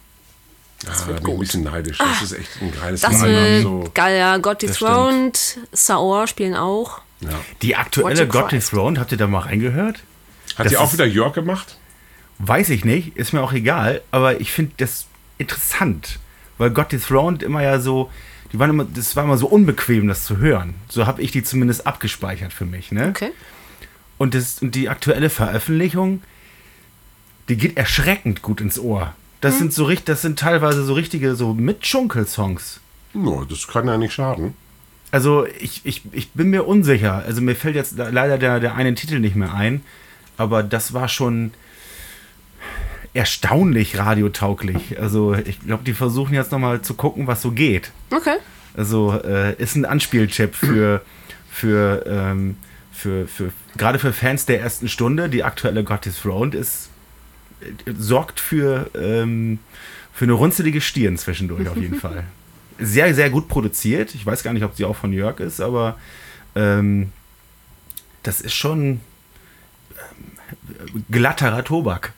Das 0.83 1.05
wird 1.07 1.23
bin 1.23 1.33
ein 1.33 1.39
bisschen 1.39 1.63
neidisch. 1.63 1.99
Das 1.99 2.23
ist 2.23 2.31
echt 2.33 2.49
ein 2.59 2.73
geiles 2.73 3.01
Das 3.01 3.21
wird 3.21 3.61
so. 3.61 3.83
geil, 3.93 4.17
ja. 4.17 4.37
God 4.37 4.63
Dethroned, 4.63 5.59
Saor 5.71 6.27
spielen 6.27 6.55
auch. 6.55 7.01
ja. 7.21 7.29
Die 7.61 7.75
aktuelle 7.75 8.27
God. 8.27 8.51
Dethroned, 8.51 8.97
habt 8.97 9.11
ihr 9.11 9.17
da 9.19 9.27
mal 9.27 9.39
reingehört? 9.39 9.97
Hat 10.57 10.65
Das 10.65 10.71
die 10.71 10.77
auch 10.77 10.91
wieder 10.91 11.05
Jörg 11.05 11.33
gemacht? 11.33 11.77
Weiß 12.39 12.69
ich 12.71 12.83
nicht, 12.83 13.15
ist 13.15 13.31
mir 13.31 13.41
auch 13.43 13.53
egal, 13.53 14.01
aber 14.09 14.41
ich 14.41 14.51
finde 14.51 14.73
das 14.77 15.05
interessant, 15.37 16.17
weil 16.57 16.71
God 16.71 16.91
Dethroned 16.91 17.43
immer 17.43 17.61
ja 17.61 17.79
so, 17.79 18.09
die 18.51 18.57
waren 18.57 18.71
immer, 18.71 18.85
das 18.85 19.15
war 19.15 19.23
immer 19.23 19.37
so 19.37 19.47
unbequem, 19.47 20.07
das 20.07 20.25
zu 20.25 20.37
hören. 20.37 20.73
So 20.89 21.05
habe 21.05 21.21
ich 21.21 21.29
die 21.31 21.43
zumindest 21.43 21.85
abgespeichert 21.85 22.51
für 22.53 22.65
mich, 22.65 22.91
ne? 22.91 23.09
Okay. 23.09 23.31
Und, 24.21 24.35
das, 24.35 24.61
und 24.61 24.75
die 24.75 24.87
aktuelle 24.87 25.31
Veröffentlichung, 25.31 26.21
die 27.49 27.57
geht 27.57 27.75
erschreckend 27.75 28.43
gut 28.43 28.61
ins 28.61 28.77
Ohr. 28.77 29.15
Das 29.41 29.57
sind 29.57 29.73
so 29.73 29.85
richtig, 29.85 30.05
das 30.05 30.21
sind 30.21 30.37
teilweise 30.37 30.83
so 30.83 30.93
richtige 30.93 31.33
so 31.33 31.55
Mitschunkel-Songs. 31.55 32.81
No, 33.15 33.45
das 33.45 33.67
kann 33.67 33.87
ja 33.87 33.97
nicht 33.97 34.13
schaden. 34.13 34.53
Also 35.09 35.47
ich, 35.59 35.81
ich, 35.85 36.03
ich 36.11 36.29
bin 36.33 36.51
mir 36.51 36.67
unsicher. 36.67 37.23
Also 37.25 37.41
mir 37.41 37.55
fällt 37.55 37.73
jetzt 37.73 37.97
leider 37.97 38.37
der, 38.37 38.59
der 38.59 38.75
eine 38.75 38.93
Titel 38.93 39.17
nicht 39.17 39.35
mehr 39.35 39.55
ein. 39.55 39.81
Aber 40.37 40.61
das 40.61 40.93
war 40.93 41.07
schon 41.07 41.55
erstaunlich 43.15 43.97
radiotauglich. 43.97 45.01
Also 45.01 45.33
ich 45.33 45.61
glaube, 45.61 45.83
die 45.83 45.93
versuchen 45.93 46.35
jetzt 46.35 46.51
nochmal 46.51 46.83
zu 46.83 46.93
gucken, 46.93 47.25
was 47.25 47.41
so 47.41 47.49
geht. 47.49 47.91
Okay. 48.11 48.37
Also 48.77 49.19
äh, 49.25 49.55
ist 49.55 49.75
ein 49.75 49.85
Anspielchip 49.85 50.53
für, 50.53 51.01
für, 51.49 52.05
ähm, 52.05 52.57
für, 53.01 53.27
für 53.27 53.51
gerade 53.77 53.97
für 53.99 54.13
Fans 54.13 54.45
der 54.45 54.61
ersten 54.61 54.87
Stunde. 54.87 55.29
Die 55.29 55.43
aktuelle 55.43 55.83
God 55.83 56.05
is 56.05 56.21
Throned 56.21 56.53
ist 56.53 56.89
äh, 57.61 57.93
sorgt 57.97 58.39
für, 58.39 58.89
ähm, 58.95 59.59
für 60.13 60.25
eine 60.25 60.33
runzelige 60.33 60.81
Stirn 60.81 61.17
zwischendurch 61.17 61.67
auf 61.67 61.77
jeden 61.77 61.99
Fall. 61.99 62.25
Sehr, 62.79 63.13
sehr 63.13 63.29
gut 63.29 63.47
produziert. 63.47 64.13
Ich 64.15 64.25
weiß 64.25 64.43
gar 64.43 64.53
nicht, 64.53 64.63
ob 64.63 64.75
sie 64.75 64.85
auch 64.85 64.95
von 64.95 65.13
Jörg 65.13 65.39
ist, 65.39 65.61
aber 65.61 65.97
ähm, 66.55 67.11
das 68.23 68.39
ist 68.39 68.53
schon 68.53 69.01
ähm, 69.97 71.05
glatterer 71.09 71.63
Tobak. 71.63 72.13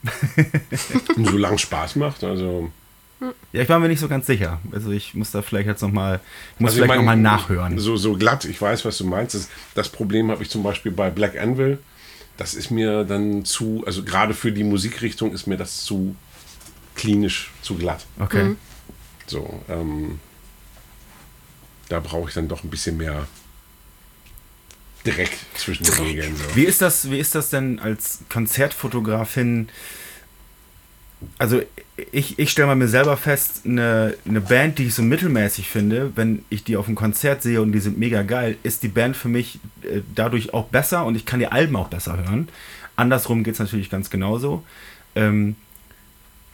Und 1.15 1.27
so 1.29 1.38
lang 1.38 1.57
Spaß 1.57 1.95
macht. 1.95 2.23
Also, 2.23 2.71
Ja, 3.51 3.61
ich 3.61 3.69
war 3.69 3.80
mir 3.80 3.88
nicht 3.88 3.99
so 3.99 4.07
ganz 4.07 4.28
sicher. 4.28 4.59
Also 4.71 4.91
ich 4.91 5.13
muss 5.13 5.32
da 5.32 5.41
vielleicht 5.41 5.67
jetzt 5.67 5.82
nochmal, 5.82 6.19
ich 6.55 6.59
muss 6.59 6.71
also 6.71 6.82
ich 6.82 6.86
vielleicht 6.86 6.99
nochmal 6.99 7.17
nachhören. 7.17 7.80
So, 7.80 7.97
so 7.97 8.13
glatt, 8.13 8.45
ich 8.45 8.61
weiß, 8.61 8.86
was 8.86 8.97
du 8.97 9.05
meinst. 9.05 9.36
Das, 9.36 9.49
das 9.76 9.89
Problem 9.89 10.32
habe 10.32 10.43
ich 10.43 10.49
zum 10.49 10.63
Beispiel 10.63 10.91
bei 10.91 11.09
Black 11.09 11.39
Anvil. 11.39 11.80
Das 12.38 12.53
ist 12.53 12.71
mir 12.71 13.03
dann 13.03 13.45
zu, 13.45 13.84
also 13.86 14.03
gerade 14.03 14.34
für 14.34 14.51
die 14.51 14.63
Musikrichtung 14.63 15.34
ist 15.34 15.45
mir 15.45 15.57
das 15.57 15.84
zu 15.84 16.15
klinisch, 16.95 17.51
zu 17.61 17.76
glatt. 17.76 18.05
Okay. 18.19 18.55
So, 19.28 19.61
ähm, 19.69 20.19
da 21.89 21.99
brauche 21.99 22.30
ich 22.30 22.34
dann 22.34 22.47
doch 22.47 22.63
ein 22.63 22.69
bisschen 22.69 22.97
mehr 22.97 23.28
Dreck 25.03 25.38
zwischen 25.55 25.84
den 25.84 25.93
Regeln. 25.93 26.36
So. 26.36 26.55
Wie 26.55 26.63
ist 26.63 26.82
das, 26.82 27.11
wie 27.11 27.19
ist 27.19 27.36
das 27.36 27.49
denn 27.49 27.80
als 27.80 28.19
Konzertfotografin? 28.30 29.69
Also 31.38 31.61
ich, 32.11 32.39
ich 32.39 32.49
stelle 32.49 32.67
mal 32.67 32.76
mir 32.76 32.88
selber 32.88 33.17
fest, 33.17 33.61
eine, 33.65 34.15
eine 34.28 34.41
Band, 34.41 34.80
die 34.80 34.86
ich 34.86 34.95
so 34.95 35.03
mittelmäßig 35.03 35.69
finde, 35.69 36.11
wenn 36.15 36.43
ich 36.49 36.63
die 36.63 36.78
auf 36.78 36.88
einem 36.88 36.95
Konzert 36.95 37.43
sehe 37.43 37.61
und 37.61 37.71
die 37.71 37.80
sind 37.80 37.97
mega 37.97 38.24
geil, 38.24 38.57
ist 38.63 38.84
die 38.84 38.88
Band 38.88 39.15
für 39.15 39.30
mich 39.30 39.59
äh, 39.84 40.01
dadurch 40.15 40.53
auch 40.53 40.65
besser 40.65 41.05
und 41.05 41.15
ich 41.15 41.26
kann 41.26 41.39
die 41.39 41.47
Alben 41.47 41.76
auch 41.76 41.88
besser 41.88 42.17
hören. 42.17 42.47
Andersrum 42.95 43.43
geht 43.43 43.53
es 43.53 43.59
natürlich 43.59 43.89
ganz 43.89 44.09
genauso. 44.09 44.63
Ähm, 45.15 45.55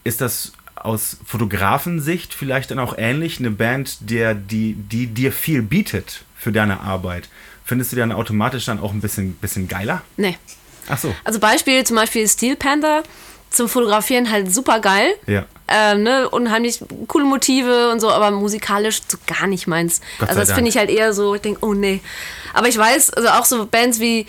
ist 0.04 0.22
das 0.22 0.54
aus 0.76 1.18
Fotografensicht 1.26 2.34
vielleicht 2.34 2.72
dann 2.72 2.80
auch 2.80 2.98
ähnlich? 2.98 3.40
Eine 3.40 3.52
Band, 3.52 4.10
der, 4.10 4.34
die, 4.34 4.74
die 4.74 5.08
dir 5.08 5.32
viel 5.32 5.62
bietet 5.62 6.24
für 6.36 6.52
deine 6.52 6.80
Arbeit. 6.80 7.30
Findest 7.66 7.92
du 7.92 7.96
die 7.96 8.00
dann 8.00 8.12
automatisch 8.12 8.66
dann 8.66 8.80
auch 8.80 8.94
ein 8.94 9.02
bisschen, 9.02 9.34
bisschen 9.36 9.68
geiler? 9.68 10.02
Nee. 10.18 10.38
Ach 10.88 10.98
so. 10.98 11.14
Also 11.24 11.40
Beispiel 11.40 11.84
zum 11.84 11.98
Beispiel 11.98 12.28
Steel 12.28 12.56
Panther. 12.56 13.04
Zum 13.52 13.68
Fotografieren 13.68 14.30
halt 14.30 14.54
super 14.54 14.80
geil. 14.80 15.14
Ja. 15.28 15.46
Ähm, 15.68 16.04
ne, 16.04 16.28
unheimlich 16.30 16.80
coole 17.08 17.26
Motive 17.26 17.92
und 17.92 18.00
so, 18.00 18.10
aber 18.10 18.32
musikalisch 18.32 19.02
so 19.08 19.18
gar 19.28 19.48
nicht 19.48 19.68
meins. 19.68 20.02
Gott 20.20 20.30
also 20.30 20.40
das 20.42 20.52
finde 20.52 20.70
ich 20.70 20.78
halt 20.78 20.90
eher 20.90 21.14
so, 21.14 21.36
ich 21.36 21.42
denke, 21.42 21.60
oh 21.64 21.74
nee. 21.74 22.02
Aber 22.54 22.68
ich 22.68 22.78
weiß, 22.78 23.14
also 23.14 23.30
auch 23.30 23.46
so 23.46 23.66
Bands 23.68 24.00
wie 24.00 24.26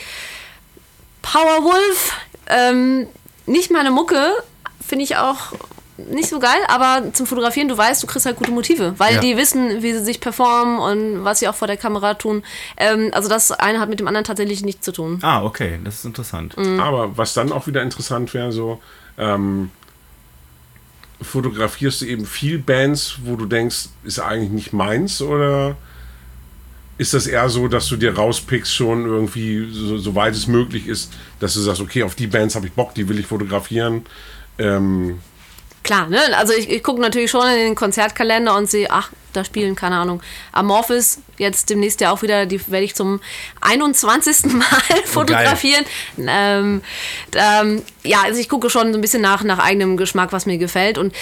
Powerwolf, 1.23 2.13
ähm, 2.47 3.07
nicht 3.47 3.71
meine 3.71 3.91
Mucke, 3.91 4.33
finde 4.87 5.05
ich 5.05 5.17
auch 5.17 5.53
nicht 6.09 6.29
so 6.31 6.39
geil, 6.39 6.59
aber 6.69 7.13
zum 7.13 7.27
Fotografieren, 7.27 7.69
du 7.69 7.77
weißt, 7.77 8.03
du 8.03 8.07
kriegst 8.07 8.25
halt 8.25 8.37
gute 8.37 8.51
Motive, 8.51 8.95
weil 8.99 9.17
Ja. 9.17 9.21
die 9.21 9.37
wissen, 9.37 9.83
wie 9.83 9.93
sie 9.93 10.03
sich 10.03 10.21
performen 10.21 10.79
und 10.79 11.25
was 11.25 11.41
sie 11.41 11.49
auch 11.49 11.55
vor 11.55 11.69
der 11.69 11.77
Kamera 11.77 12.15
tun. 12.15 12.43
Ähm, 12.79 13.11
also 13.13 13.29
das 13.29 13.51
eine 13.53 13.81
hat 13.81 13.91
mit 13.91 14.01
dem 14.01 14.09
anderen 14.09 14.25
tatsächlich 14.25 14.63
nichts 14.63 14.85
zu 14.85 14.93
tun. 14.93 15.19
Ah, 15.23 15.43
okay, 15.43 15.79
das 15.85 15.97
ist 15.97 16.05
interessant. 16.07 16.57
Aber 16.81 17.17
was 17.19 17.35
dann 17.35 17.53
auch 17.53 17.67
wieder 17.67 17.83
interessant 17.83 18.33
wäre, 18.33 18.51
so, 18.51 18.81
ähm, 19.19 19.71
fotografierst 21.23 22.03
du 22.03 22.07
eben 22.07 22.27
viel 22.27 22.59
Bands, 22.59 23.19
wo 23.25 23.37
du 23.37 23.47
denkst, 23.47 23.89
ist 24.05 24.21
eigentlich 24.21 24.51
nicht 24.51 24.73
meins 24.73 25.21
oder 25.21 25.77
ist 26.99 27.15
das 27.15 27.27
eher 27.27 27.49
so, 27.49 27.67
dass 27.67 27.89
du 27.89 27.97
dir 27.97 28.15
rauspickst 28.15 28.75
schon 28.75 29.07
irgendwie, 29.07 29.69
so, 29.73 29.97
soweit 29.97 30.35
es 30.35 30.47
möglich 30.47 30.87
ist, 30.87 31.13
dass 31.39 31.55
du 31.55 31.61
sagst, 31.61 31.81
okay, 31.81 32.03
auf 32.03 32.15
die 32.15 32.27
Bands 32.27 32.55
habe 32.55 32.67
ich 32.67 32.73
Bock, 32.73 32.95
die 32.95 33.09
will 33.09 33.19
ich 33.19 33.27
fotografieren. 33.27 34.05
Ähm, 34.59 35.21
Klar, 35.83 36.09
ne? 36.09 36.21
Also 36.37 36.53
ich, 36.53 36.69
ich 36.71 36.83
gucke 36.83 37.01
natürlich 37.01 37.31
schon 37.31 37.47
in 37.49 37.57
den 37.57 37.75
Konzertkalender 37.75 38.55
und 38.57 38.69
sehe, 38.71 38.91
ach, 38.91 39.11
da 39.33 39.45
spielen, 39.45 39.77
keine 39.77 39.97
Ahnung, 39.97 40.23
Amorphis, 40.53 41.21
jetzt 41.39 41.71
demnächst 41.71 42.01
ja 42.01 42.11
auch 42.11 42.21
wieder, 42.23 42.47
die 42.47 42.61
werde 42.71 42.85
ich 42.85 42.95
zum 42.95 43.21
21. 43.61 44.45
Mal 44.53 44.65
fotografieren. 45.05 45.85
Ähm, 46.19 46.83
ähm, 47.35 47.83
ja, 48.03 48.23
also 48.25 48.41
ich 48.41 48.49
gucke 48.49 48.69
schon 48.71 48.93
so 48.93 48.99
ein 48.99 49.01
bisschen 49.01 49.23
nach, 49.23 49.43
nach 49.45 49.59
eigenem 49.59 49.97
Geschmack, 49.97 50.33
was 50.33 50.47
mir 50.47 50.59
gefällt 50.59 50.99
und 50.99 51.15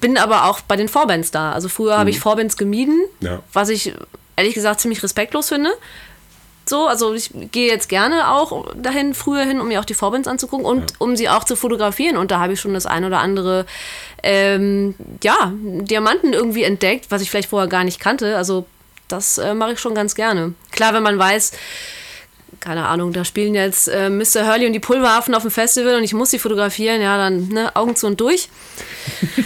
bin 0.00 0.18
aber 0.18 0.44
auch 0.46 0.60
bei 0.60 0.76
den 0.76 0.88
Vorbands 0.88 1.30
da. 1.30 1.52
Also 1.52 1.68
früher 1.68 1.98
habe 1.98 2.10
ich 2.10 2.18
Vorbands 2.20 2.56
gemieden, 2.56 3.00
Ja. 3.20 3.40
was 3.52 3.68
ich 3.68 3.94
ehrlich 4.36 4.54
gesagt 4.54 4.80
ziemlich 4.80 5.02
respektlos 5.02 5.48
finde. 5.48 5.70
So, 6.64 6.86
also 6.86 7.12
ich 7.12 7.30
gehe 7.50 7.68
jetzt 7.68 7.88
gerne 7.88 8.30
auch 8.30 8.72
dahin, 8.74 9.14
früher 9.14 9.44
hin, 9.44 9.60
um 9.60 9.68
mir 9.68 9.80
auch 9.80 9.84
die 9.84 9.94
Vorbands 9.94 10.28
anzugucken 10.28 10.64
und 10.64 10.94
um 11.00 11.16
sie 11.16 11.28
auch 11.28 11.44
zu 11.44 11.56
fotografieren. 11.56 12.16
Und 12.16 12.30
da 12.30 12.38
habe 12.38 12.52
ich 12.52 12.60
schon 12.60 12.74
das 12.74 12.86
ein 12.86 13.04
oder 13.04 13.18
andere, 13.18 13.66
ähm, 14.22 14.94
ja, 15.22 15.52
Diamanten 15.54 16.32
irgendwie 16.32 16.62
entdeckt, 16.62 17.06
was 17.10 17.22
ich 17.22 17.30
vielleicht 17.30 17.50
vorher 17.50 17.68
gar 17.68 17.84
nicht 17.84 17.98
kannte. 17.98 18.36
Also 18.36 18.66
das 19.08 19.38
äh, 19.38 19.54
mache 19.54 19.72
ich 19.72 19.80
schon 19.80 19.94
ganz 19.94 20.14
gerne. 20.14 20.54
Klar, 20.70 20.94
wenn 20.94 21.02
man 21.02 21.18
weiß, 21.18 21.52
keine 22.62 22.86
Ahnung, 22.86 23.12
da 23.12 23.24
spielen 23.24 23.54
jetzt 23.54 23.88
äh, 23.88 24.08
Mr. 24.08 24.46
Hurley 24.46 24.66
und 24.66 24.72
die 24.72 24.80
Pulveraffen 24.80 25.34
auf 25.34 25.42
dem 25.42 25.50
Festival 25.50 25.96
und 25.96 26.04
ich 26.04 26.14
muss 26.14 26.30
sie 26.30 26.38
fotografieren, 26.38 27.02
ja, 27.02 27.18
dann 27.18 27.48
ne, 27.48 27.74
Augen 27.74 27.96
zu 27.96 28.06
und 28.06 28.20
durch. 28.20 28.48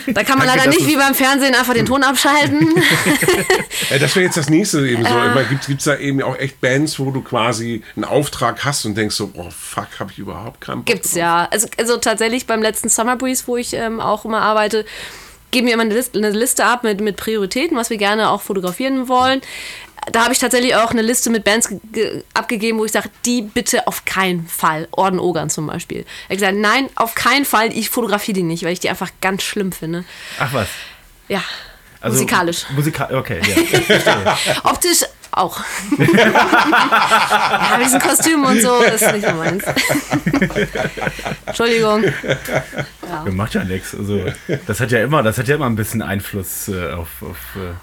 Da 0.07 0.23
kann 0.23 0.39
man 0.39 0.47
Danke, 0.47 0.65
leider 0.65 0.71
nicht 0.71 0.87
wie 0.87 0.97
beim 0.97 1.15
Fernsehen 1.15 1.55
einfach 1.55 1.73
den 1.73 1.87
Ton 1.87 2.03
abschalten. 2.03 2.69
äh, 3.91 3.99
das 3.99 4.15
wäre 4.15 4.27
jetzt 4.27 4.37
das 4.37 4.51
nächste 4.51 4.87
eben 4.87 5.05
so. 5.05 5.19
Äh. 5.19 5.45
Gibt 5.67 5.79
es 5.79 5.85
da 5.85 5.97
eben 5.97 6.23
auch 6.23 6.39
echt 6.39 6.61
Bands, 6.61 6.99
wo 6.99 7.11
du 7.11 7.23
quasi 7.23 7.83
einen 7.97 8.05
Auftrag 8.05 8.65
hast 8.65 8.85
und 8.85 8.95
denkst 8.97 9.17
so, 9.17 9.31
oh 9.35 9.49
fuck, 9.51 9.89
habe 9.99 10.13
ich 10.13 10.19
überhaupt 10.19 10.61
keinen 10.61 10.79
Bock 10.79 10.87
Gibt's 10.87 11.13
drauf. 11.13 11.19
ja. 11.19 11.49
Also, 11.51 11.69
also 11.79 11.97
tatsächlich 11.97 12.47
beim 12.47 12.61
letzten 12.61 12.91
Summer 12.91 13.17
Breeze, 13.17 13.45
wo 13.47 13.57
ich 13.57 13.73
ähm, 13.73 13.99
auch 13.99 14.27
immer 14.27 14.43
arbeite, 14.43 14.85
geben 15.51 15.67
wir 15.69 15.75
immer 15.75 15.85
eine 15.85 15.95
Liste, 15.95 16.19
eine 16.19 16.31
Liste 16.31 16.67
ab 16.67 16.85
mit, 16.85 17.01
mit 17.01 17.17
Prioritäten, 17.17 17.77
was 17.77 17.89
wir 17.89 17.97
gerne 17.97 18.29
auch 18.29 18.43
fotografieren 18.43 19.09
wollen. 19.09 19.41
Da 20.13 20.23
habe 20.23 20.33
ich 20.33 20.39
tatsächlich 20.39 20.75
auch 20.77 20.91
eine 20.93 21.03
Liste 21.03 21.31
mit 21.31 21.43
Bands 21.45 21.69
ge- 21.69 21.81
ge- 21.93 22.23
abgegeben, 22.33 22.79
wo 22.79 22.85
ich 22.85 22.93
sage, 22.93 23.11
die 23.25 23.43
bitte 23.43 23.87
auf 23.89 24.05
keinen 24.05 24.47
Fall. 24.47 24.87
Orden 24.93 25.19
Ogern 25.19 25.51
zum 25.51 25.67
Beispiel. 25.67 26.01
Ich 26.01 26.25
habe 26.27 26.35
gesagt, 26.37 26.57
nein, 26.57 26.89
auf 26.95 27.15
keinen 27.17 27.45
Fall, 27.45 27.77
ich 27.77 27.91
fotografiere 27.91 28.35
die 28.37 28.43
nicht, 28.45 28.63
weil 28.65 28.73
ich 28.73 28.81
die 28.81 28.89
einfach 28.89 29.11
ganz 29.21 29.43
schlimm 29.43 29.73
finde. 29.73 30.05
Ach 30.39 30.53
was. 30.53 30.69
Ja, 31.29 31.43
Also, 32.01 32.15
musikalisch. 32.15 32.67
Musikal 32.71 33.15
okay, 33.17 33.41
ja. 33.45 34.37
Optisch 34.65 35.03
auch. 35.33 35.59
ja, 35.99 37.79
diesen 37.83 38.01
Kostümen 38.01 38.45
und 38.47 38.61
so 38.63 38.81
ist 38.83 39.13
nicht 39.13 39.27
so 39.27 39.35
meins. 39.35 39.65
Entschuldigung. 41.47 42.05
Ja. 42.05 43.25
Macht 43.33 43.55
ja 43.55 43.65
nichts. 43.65 43.95
Also, 43.95 44.25
das 44.67 44.81
hat 44.81 44.91
ja 44.93 45.03
immer, 45.03 45.23
das 45.23 45.37
hat 45.39 45.49
ja 45.49 45.57
immer 45.57 45.67
ein 45.67 45.77
bisschen 45.77 46.01
Einfluss 46.03 46.69
äh, 46.69 46.93
auf, 46.93 47.09
auf, 47.23 47.37
äh, 47.57 47.75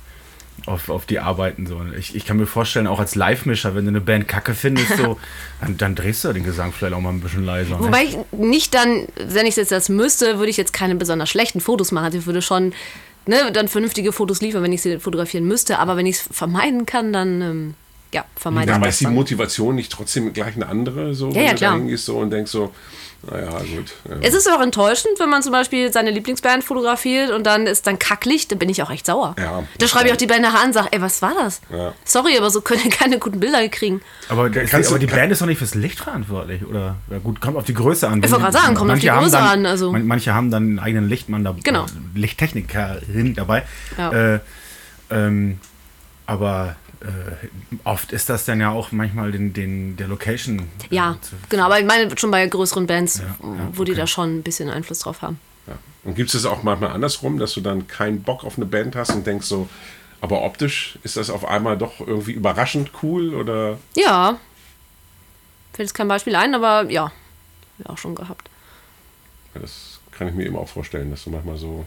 auf, 0.66 0.90
auf 0.90 1.06
die 1.06 1.20
Arbeiten. 1.20 1.68
So. 1.68 1.82
Ich, 1.98 2.16
ich 2.16 2.26
kann 2.26 2.38
mir 2.38 2.46
vorstellen, 2.46 2.88
auch 2.88 3.00
als 3.00 3.16
Live-Mischer, 3.16 3.76
wenn 3.76 3.86
du 3.86 3.90
eine 3.90 4.02
Band 4.02 4.28
kacke 4.28 4.54
findest, 4.54 4.98
so, 4.98 5.18
dann, 5.62 5.78
dann 5.78 5.96
drehst 5.96 6.24
du 6.24 6.32
den 6.34 6.44
Gesang 6.44 6.72
vielleicht 6.72 6.94
auch 6.94 7.02
mal 7.02 7.10
ein 7.10 7.20
bisschen 7.20 7.46
leiser. 7.46 7.78
Ne? 7.78 7.86
Wobei 7.86 8.04
ich 8.06 8.18
nicht 8.32 8.74
dann, 8.74 9.08
wenn 9.18 9.46
ich 9.46 9.56
jetzt 9.56 9.72
das 9.72 9.90
müsste, 9.90 10.38
würde 10.40 10.50
ich 10.50 10.58
jetzt 10.58 10.74
keine 10.74 10.96
besonders 10.96 11.30
schlechten 11.30 11.60
Fotos 11.62 11.92
machen. 11.92 12.16
Ich 12.18 12.26
würde 12.26 12.42
schon 12.42 12.74
ne, 13.26 13.52
dann 13.52 13.68
vernünftige 13.68 14.12
Fotos 14.14 14.42
liefern, 14.42 14.64
wenn 14.64 14.74
ich 14.74 14.82
sie 14.82 15.00
fotografieren 15.00 15.46
müsste. 15.46 15.80
Aber 15.80 15.98
wenn 15.98 16.06
ich 16.06 16.16
es 16.18 16.30
vermeiden 16.32 16.86
kann, 16.86 17.12
dann 17.14 17.42
ähm, 17.42 17.74
ja, 18.14 18.26
vermeide 18.36 18.68
Ja, 18.68 18.74
ich 18.74 18.78
aber 18.78 18.86
das. 18.86 18.96
ist 18.96 19.00
die 19.02 19.06
dann. 19.06 19.16
Motivation 19.16 19.76
nicht 19.76 19.92
trotzdem 19.92 20.32
gleich 20.34 20.56
eine 20.56 20.68
andere? 20.68 21.14
So, 21.16 21.30
Ja, 21.30 21.36
wenn 21.36 21.44
ja, 21.46 21.52
du 21.52 21.58
klar. 21.58 21.72
da 21.72 21.78
hingehst 21.78 22.06
so 22.06 22.18
und 22.20 22.30
denkst 22.30 22.52
so, 22.52 22.74
naja, 23.32 23.50
gut. 23.60 23.94
Ja. 24.10 24.18
Es 24.22 24.34
ist 24.34 24.50
auch 24.52 24.60
enttäuschend, 24.62 25.18
wenn 25.20 25.30
man 25.30 25.42
zum 25.42 25.52
Beispiel 25.54 25.92
seine 25.94 26.12
Lieblingsband 26.12 26.64
fotografiert 26.64 27.32
und 27.32 27.46
dann 27.46 27.68
ist 27.68 27.88
dann 27.88 27.98
Kacklicht, 27.98 28.52
dann 28.52 28.60
bin 28.60 28.68
ich 28.70 28.84
auch 28.84 28.92
echt 28.92 29.06
sauer. 29.06 29.36
Ja. 29.40 29.64
Da 29.78 29.88
schreibe 29.88 30.08
ich 30.08 30.14
auch 30.14 30.18
die 30.18 30.28
Band 30.28 30.42
nachher 30.42 30.60
an 30.60 30.68
und 30.68 30.74
sage, 30.74 30.90
ey, 30.92 31.02
was 31.02 31.22
war 31.22 31.34
das? 31.34 31.62
Ja. 31.72 31.94
Sorry, 32.04 32.38
aber 32.38 32.50
so 32.50 32.62
können 32.62 32.82
ihr 32.84 32.92
keine 32.92 33.20
guten 33.20 33.40
Bilder 33.40 33.68
kriegen. 33.70 34.02
Aber, 34.30 34.50
Kannst 34.50 34.74
aber 34.74 35.00
du- 35.00 35.06
die 35.08 35.08
Band 35.08 35.32
ist 35.32 35.42
doch 35.42 35.46
nicht 35.46 35.58
fürs 35.60 35.74
Licht 35.76 36.00
verantwortlich, 36.00 36.66
oder? 36.66 36.98
Ja 37.10 37.20
gut, 37.20 37.40
kommt 37.40 37.56
auf 37.58 37.66
die 37.66 37.74
Größe 37.74 38.08
an. 38.08 38.22
Ich 38.24 38.30
wollte 38.30 38.44
gerade 38.44 38.58
sagen, 38.58 38.76
kommt 38.76 38.92
auf 38.92 39.00
die 39.00 39.08
Größe 39.08 39.32
dann, 39.32 39.48
an, 39.48 39.66
also. 39.66 39.92
man- 39.92 40.06
Manche 40.06 40.34
haben 40.34 40.52
dann 40.52 40.64
einen 40.64 40.80
eigenen 40.80 41.08
Lichtmann 41.08 41.44
dabei. 41.44 41.60
Genau. 41.64 41.86
Lichttechnikerin 42.16 43.36
dabei. 43.36 43.64
Ja. 43.98 44.34
Äh, 44.36 44.40
ähm, 45.12 45.60
aber 46.26 46.76
äh, 47.04 47.48
oft 47.84 48.12
ist 48.12 48.30
das 48.30 48.46
dann 48.46 48.60
ja 48.62 48.70
auch 48.72 48.92
manchmal 48.92 49.32
den, 49.32 49.54
den, 49.54 49.96
der 49.98 50.08
Location. 50.08 50.60
äh, 50.60 50.64
Ja, 50.96 51.18
zu- 51.22 51.36
genau, 51.50 51.66
aber 51.66 51.80
ich 51.80 51.86
meine 51.86 52.18
schon 52.18 52.32
bei 52.32 52.46
größeren 52.48 52.88
Bands, 52.88 53.20
ja, 53.20 53.36
wo 53.74 53.84
die 53.84 53.92
okay. 53.92 54.02
da 54.02 54.08
schon 54.08 54.38
ein 54.38 54.44
bisschen 54.44 54.70
Einfluss 54.70 55.00
drauf 55.00 55.22
haben. 55.22 55.40
Ja. 55.68 55.74
Und 56.04 56.16
gibt 56.16 56.34
es 56.34 56.42
das 56.42 56.46
auch 56.52 56.64
manchmal 56.64 56.92
andersrum, 56.92 57.40
dass 57.40 57.54
du 57.54 57.62
dann 57.62 57.88
keinen 57.88 58.24
Bock 58.24 58.44
auf 58.44 58.58
eine 58.58 58.66
Band 58.66 58.96
hast 58.96 59.12
und 59.12 59.26
denkst 59.28 59.46
so, 59.48 59.70
aber 60.22 60.44
optisch 60.44 60.98
ist 61.04 61.18
das 61.18 61.30
auf 61.30 61.46
einmal 61.46 61.78
doch 61.78 62.00
irgendwie 62.00 62.32
überraschend 62.32 62.92
cool 63.04 63.34
oder 63.36 63.78
Ja. 63.96 64.40
Fällt 65.74 65.90
jetzt 65.90 65.94
kein 65.96 66.08
Beispiel 66.08 66.36
ein, 66.36 66.54
aber 66.56 66.90
ja, 66.90 67.12
ja 67.80 67.86
auch 67.90 67.98
schon 67.98 68.16
gehabt. 68.16 68.50
ja, 69.56 69.62
das 69.62 70.00
kann 70.12 70.28
ich 70.28 70.36
mir 70.36 70.46
eben 70.46 70.56
auch 70.56 70.70
vorstellen, 70.70 71.10
dass 71.10 71.24
du 71.24 71.32
manchmal 71.32 71.58
so 71.58 71.86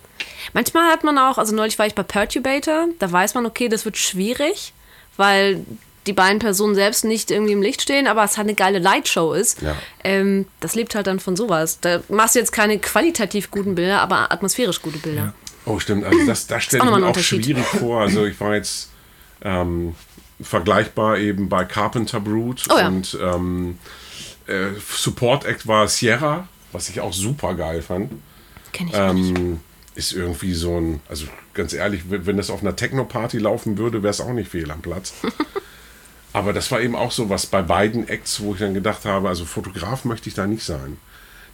Manchmal 0.53 0.91
hat 0.91 1.05
man 1.05 1.17
auch, 1.19 1.39
also 1.39 1.55
neulich 1.55 1.79
war 1.79 1.87
ich 1.87 1.95
bei 1.95 2.03
Perturbator, 2.03 2.89
da 2.99 3.11
weiß 3.11 3.35
man, 3.35 3.47
okay, 3.47 3.69
das 3.69 3.85
wird 3.85 3.97
schwierig, 3.97 4.73
weil 5.17 5.65
die 6.07 6.13
beiden 6.13 6.39
Personen 6.39 6.75
selbst 6.75 7.05
nicht 7.05 7.31
irgendwie 7.31 7.53
im 7.53 7.63
Licht 7.63 7.83
stehen, 7.83 8.07
aber 8.07 8.23
es 8.25 8.37
halt 8.37 8.47
eine 8.47 8.55
geile 8.55 8.79
Lightshow 8.79 9.33
ist. 9.33 9.61
Ja. 9.63 9.75
Ähm, 10.05 10.47
das 10.61 10.75
lebt 10.75 10.95
halt 10.95 11.07
dann 11.09 11.19
von 11.19 11.37
sowas. 11.37 11.81
Da 11.81 12.01
machst 12.09 12.37
du 12.37 12.39
jetzt 12.39 12.53
keine 12.53 12.79
qualitativ 12.79 13.51
guten 13.51 13.75
Bilder, 13.75 14.01
aber 14.01 14.31
atmosphärisch 14.33 14.81
gute 14.83 14.99
Bilder. 14.99 15.35
Oh, 15.65 15.81
stimmt. 15.81 16.05
Also 16.05 16.25
das, 16.27 16.47
das 16.47 16.63
stelle 16.63 16.85
auch 16.85 16.97
ich 16.97 17.03
mir 17.03 17.07
auch 17.07 17.19
schwierig 17.19 17.65
vor. 17.81 18.03
Also 18.03 18.25
ich 18.25 18.39
war 18.39 18.55
jetzt 18.55 18.91
ähm, 19.43 19.97
vergleichbar 20.41 21.19
eben 21.19 21.49
bei 21.49 21.65
Carpenter 21.65 22.21
Brute 22.21 22.63
Oh 22.73 22.79
ja. 22.79 22.87
und 22.87 23.19
ähm, 23.21 23.79
äh, 24.47 24.69
Support 24.95 25.45
Act 25.45 25.67
war 25.67 25.89
Sierra, 25.89 26.47
was 26.71 26.89
ich 26.89 27.01
auch 27.01 27.13
super 27.13 27.55
geil 27.55 27.83
fand. 27.83 28.13
Kenn 28.73 28.89
ich 28.89 28.95
auch 28.95 29.13
nicht. 29.13 29.37
Ähm, 29.37 29.61
ist 29.97 30.13
irgendwie 30.13 30.53
so 30.53 30.79
ein, 30.79 31.01
also 31.09 31.27
ganz 31.57 31.73
ehrlich, 31.73 32.03
wenn 32.09 32.37
das 32.37 32.51
auf 32.51 32.63
einer 32.63 32.77
Techno-Party 32.77 33.39
laufen 33.39 33.79
würde, 33.79 34.03
wäre 34.03 34.13
es 34.13 34.21
auch 34.21 34.33
nicht 34.33 34.51
fehl 34.51 34.71
am 34.71 34.83
Platz. 34.83 35.15
Aber 36.33 36.53
das 36.53 36.71
war 36.71 36.81
eben 36.81 36.95
auch 36.95 37.13
so 37.13 37.31
was 37.31 37.47
bei 37.47 37.63
beiden 37.63 38.09
Acts, 38.09 38.41
wo 38.41 38.53
ich 38.53 38.61
dann 38.61 38.75
gedacht 38.75 39.05
habe, 39.05 39.29
also 39.29 39.45
Fotograf 39.45 40.05
möchte 40.05 40.29
ich 40.29 40.35
da 40.35 40.47
nicht 40.47 40.65
sein. 40.65 40.99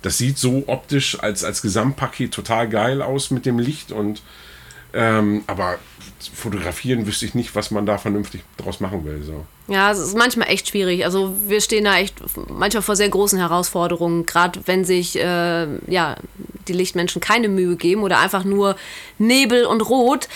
Das 0.03 0.19
sieht 0.19 0.39
so 0.39 0.65
optisch 0.67 1.21
als, 1.21 1.45
als 1.45 1.63
Gesamtpaket 1.63 2.35
total 2.35 2.69
geil 2.69 3.01
aus 3.01 3.31
mit 3.31 3.47
dem 3.47 3.61
Licht 3.61 3.93
und 3.93 4.23
ähm, 4.95 5.45
aber 5.47 5.79
fotografieren 6.31 7.07
wüsste 7.07 7.27
ich 7.27 7.35
nicht, 7.35 7.55
was 7.55 7.71
man 7.71 7.87
da 7.87 7.99
vernünftig 7.99 8.43
draus 8.57 8.81
machen 8.81 9.05
will. 9.05 9.23
So. 9.23 9.45
Ja, 9.69 9.91
es 9.91 9.99
ist 9.99 10.17
manchmal 10.17 10.49
echt 10.49 10.69
schwierig. 10.69 11.05
Also 11.05 11.35
wir 11.47 11.61
stehen 11.61 11.85
da 11.85 11.97
echt 11.97 12.17
manchmal 12.49 12.83
vor 12.83 12.97
sehr 12.97 13.09
großen 13.09 13.39
Herausforderungen, 13.39 14.27
gerade 14.27 14.61
wenn 14.67 14.85
sich 14.85 15.19
äh, 15.19 15.67
ja, 15.87 16.17
die 16.69 16.73
Lichtmenschen 16.73 17.21
keine 17.21 17.49
Mühe 17.49 17.77
geben 17.77 18.03
oder 18.03 18.21
einfach 18.21 18.45
nur 18.45 18.77
Nebel 19.19 19.65
und 19.65 19.81
Rot. 19.81 20.29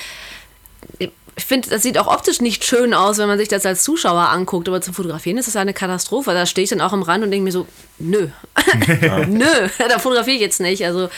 Ich 0.98 1.10
finde, 1.44 1.68
das 1.68 1.82
sieht 1.82 1.98
auch 1.98 2.06
optisch 2.06 2.40
nicht 2.40 2.64
schön 2.64 2.94
aus, 2.94 3.18
wenn 3.18 3.28
man 3.28 3.38
sich 3.38 3.48
das 3.48 3.66
als 3.66 3.82
Zuschauer 3.84 4.30
anguckt, 4.30 4.68
aber 4.68 4.80
zum 4.80 4.94
Fotografieren 4.94 5.36
ist 5.36 5.46
das 5.46 5.56
eine 5.56 5.74
Katastrophe. 5.74 6.32
Da 6.32 6.46
stehe 6.46 6.64
ich 6.64 6.70
dann 6.70 6.80
auch 6.80 6.92
am 6.92 7.02
Rand 7.02 7.22
und 7.24 7.30
denke 7.30 7.44
mir 7.44 7.52
so, 7.52 7.66
nö, 7.98 8.28
nö, 9.28 9.44
da 9.88 9.98
fotografiere 9.98 10.36
ich 10.36 10.40
jetzt 10.40 10.60
nicht. 10.60 10.84
Also 10.84 11.10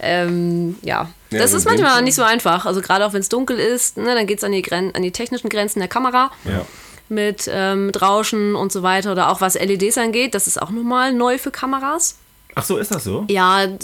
ähm, 0.00 0.76
ja, 0.82 1.08
Ja, 1.32 1.38
das 1.40 1.52
ist 1.52 1.64
manchmal 1.64 2.02
nicht 2.02 2.14
so 2.14 2.22
einfach. 2.22 2.66
Also 2.66 2.80
gerade 2.80 3.06
auch 3.06 3.12
wenn 3.12 3.20
es 3.20 3.28
dunkel 3.28 3.58
ist, 3.58 3.96
ne, 3.96 4.14
dann 4.14 4.26
geht 4.26 4.38
es 4.38 4.44
an, 4.44 4.52
die 4.52 4.62
Gren- 4.62 4.94
an 4.94 5.02
die 5.02 5.10
technischen 5.12 5.48
Grenzen 5.48 5.80
der 5.80 5.88
Kamera 5.88 6.30
Ja. 6.44 6.64
mit, 7.08 7.48
ähm, 7.52 7.86
mit 7.86 8.00
Rauschen 8.02 8.54
und 8.54 8.72
so 8.72 8.82
weiter 8.82 9.12
oder 9.12 9.30
auch 9.30 9.40
was 9.40 9.54
LEDs 9.54 9.98
angeht. 9.98 10.34
Das 10.34 10.46
ist 10.46 10.60
auch 10.60 10.70
nochmal 10.70 11.12
neu 11.12 11.38
für 11.38 11.50
Kameras. 11.50 12.16
Ach 12.54 12.64
so, 12.64 12.76
ist 12.76 12.90
das 12.94 13.04
so? 13.04 13.24
Ja, 13.28 13.66
du 13.66 13.80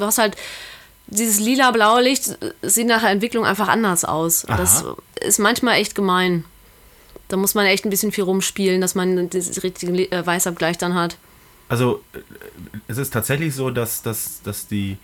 hast 0.00 0.18
halt 0.18 0.34
dieses 1.08 1.40
lila-blaue 1.40 2.02
Licht 2.02 2.36
sieht 2.62 2.86
nach 2.86 3.00
der 3.02 3.10
Entwicklung 3.10 3.44
einfach 3.46 3.68
anders 3.68 4.04
aus. 4.04 4.44
Das 4.46 4.84
ist 5.20 5.38
manchmal 5.38 5.76
echt 5.80 5.94
gemein. 5.94 6.44
Da 7.28 7.36
muss 7.36 7.54
man 7.54 7.66
echt 7.66 7.84
ein 7.84 7.90
bisschen 7.90 8.12
viel 8.12 8.24
rumspielen, 8.24 8.80
dass 8.80 8.94
man 8.94 9.28
das 9.30 9.62
richtige 9.62 9.92
Le- 9.92 10.10
äh, 10.10 10.26
Weißabgleich 10.26 10.78
dann 10.78 10.94
hat. 10.94 11.16
Also 11.68 12.02
äh, 12.14 12.18
es 12.88 12.96
ist 12.96 13.12
tatsächlich 13.12 13.54
so, 13.54 13.68
dass, 13.70 14.00
dass, 14.02 14.40
dass 14.42 14.66
die 14.68 14.96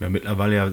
ja, 0.00 0.10
mittlerweile 0.10 0.54
ja 0.56 0.72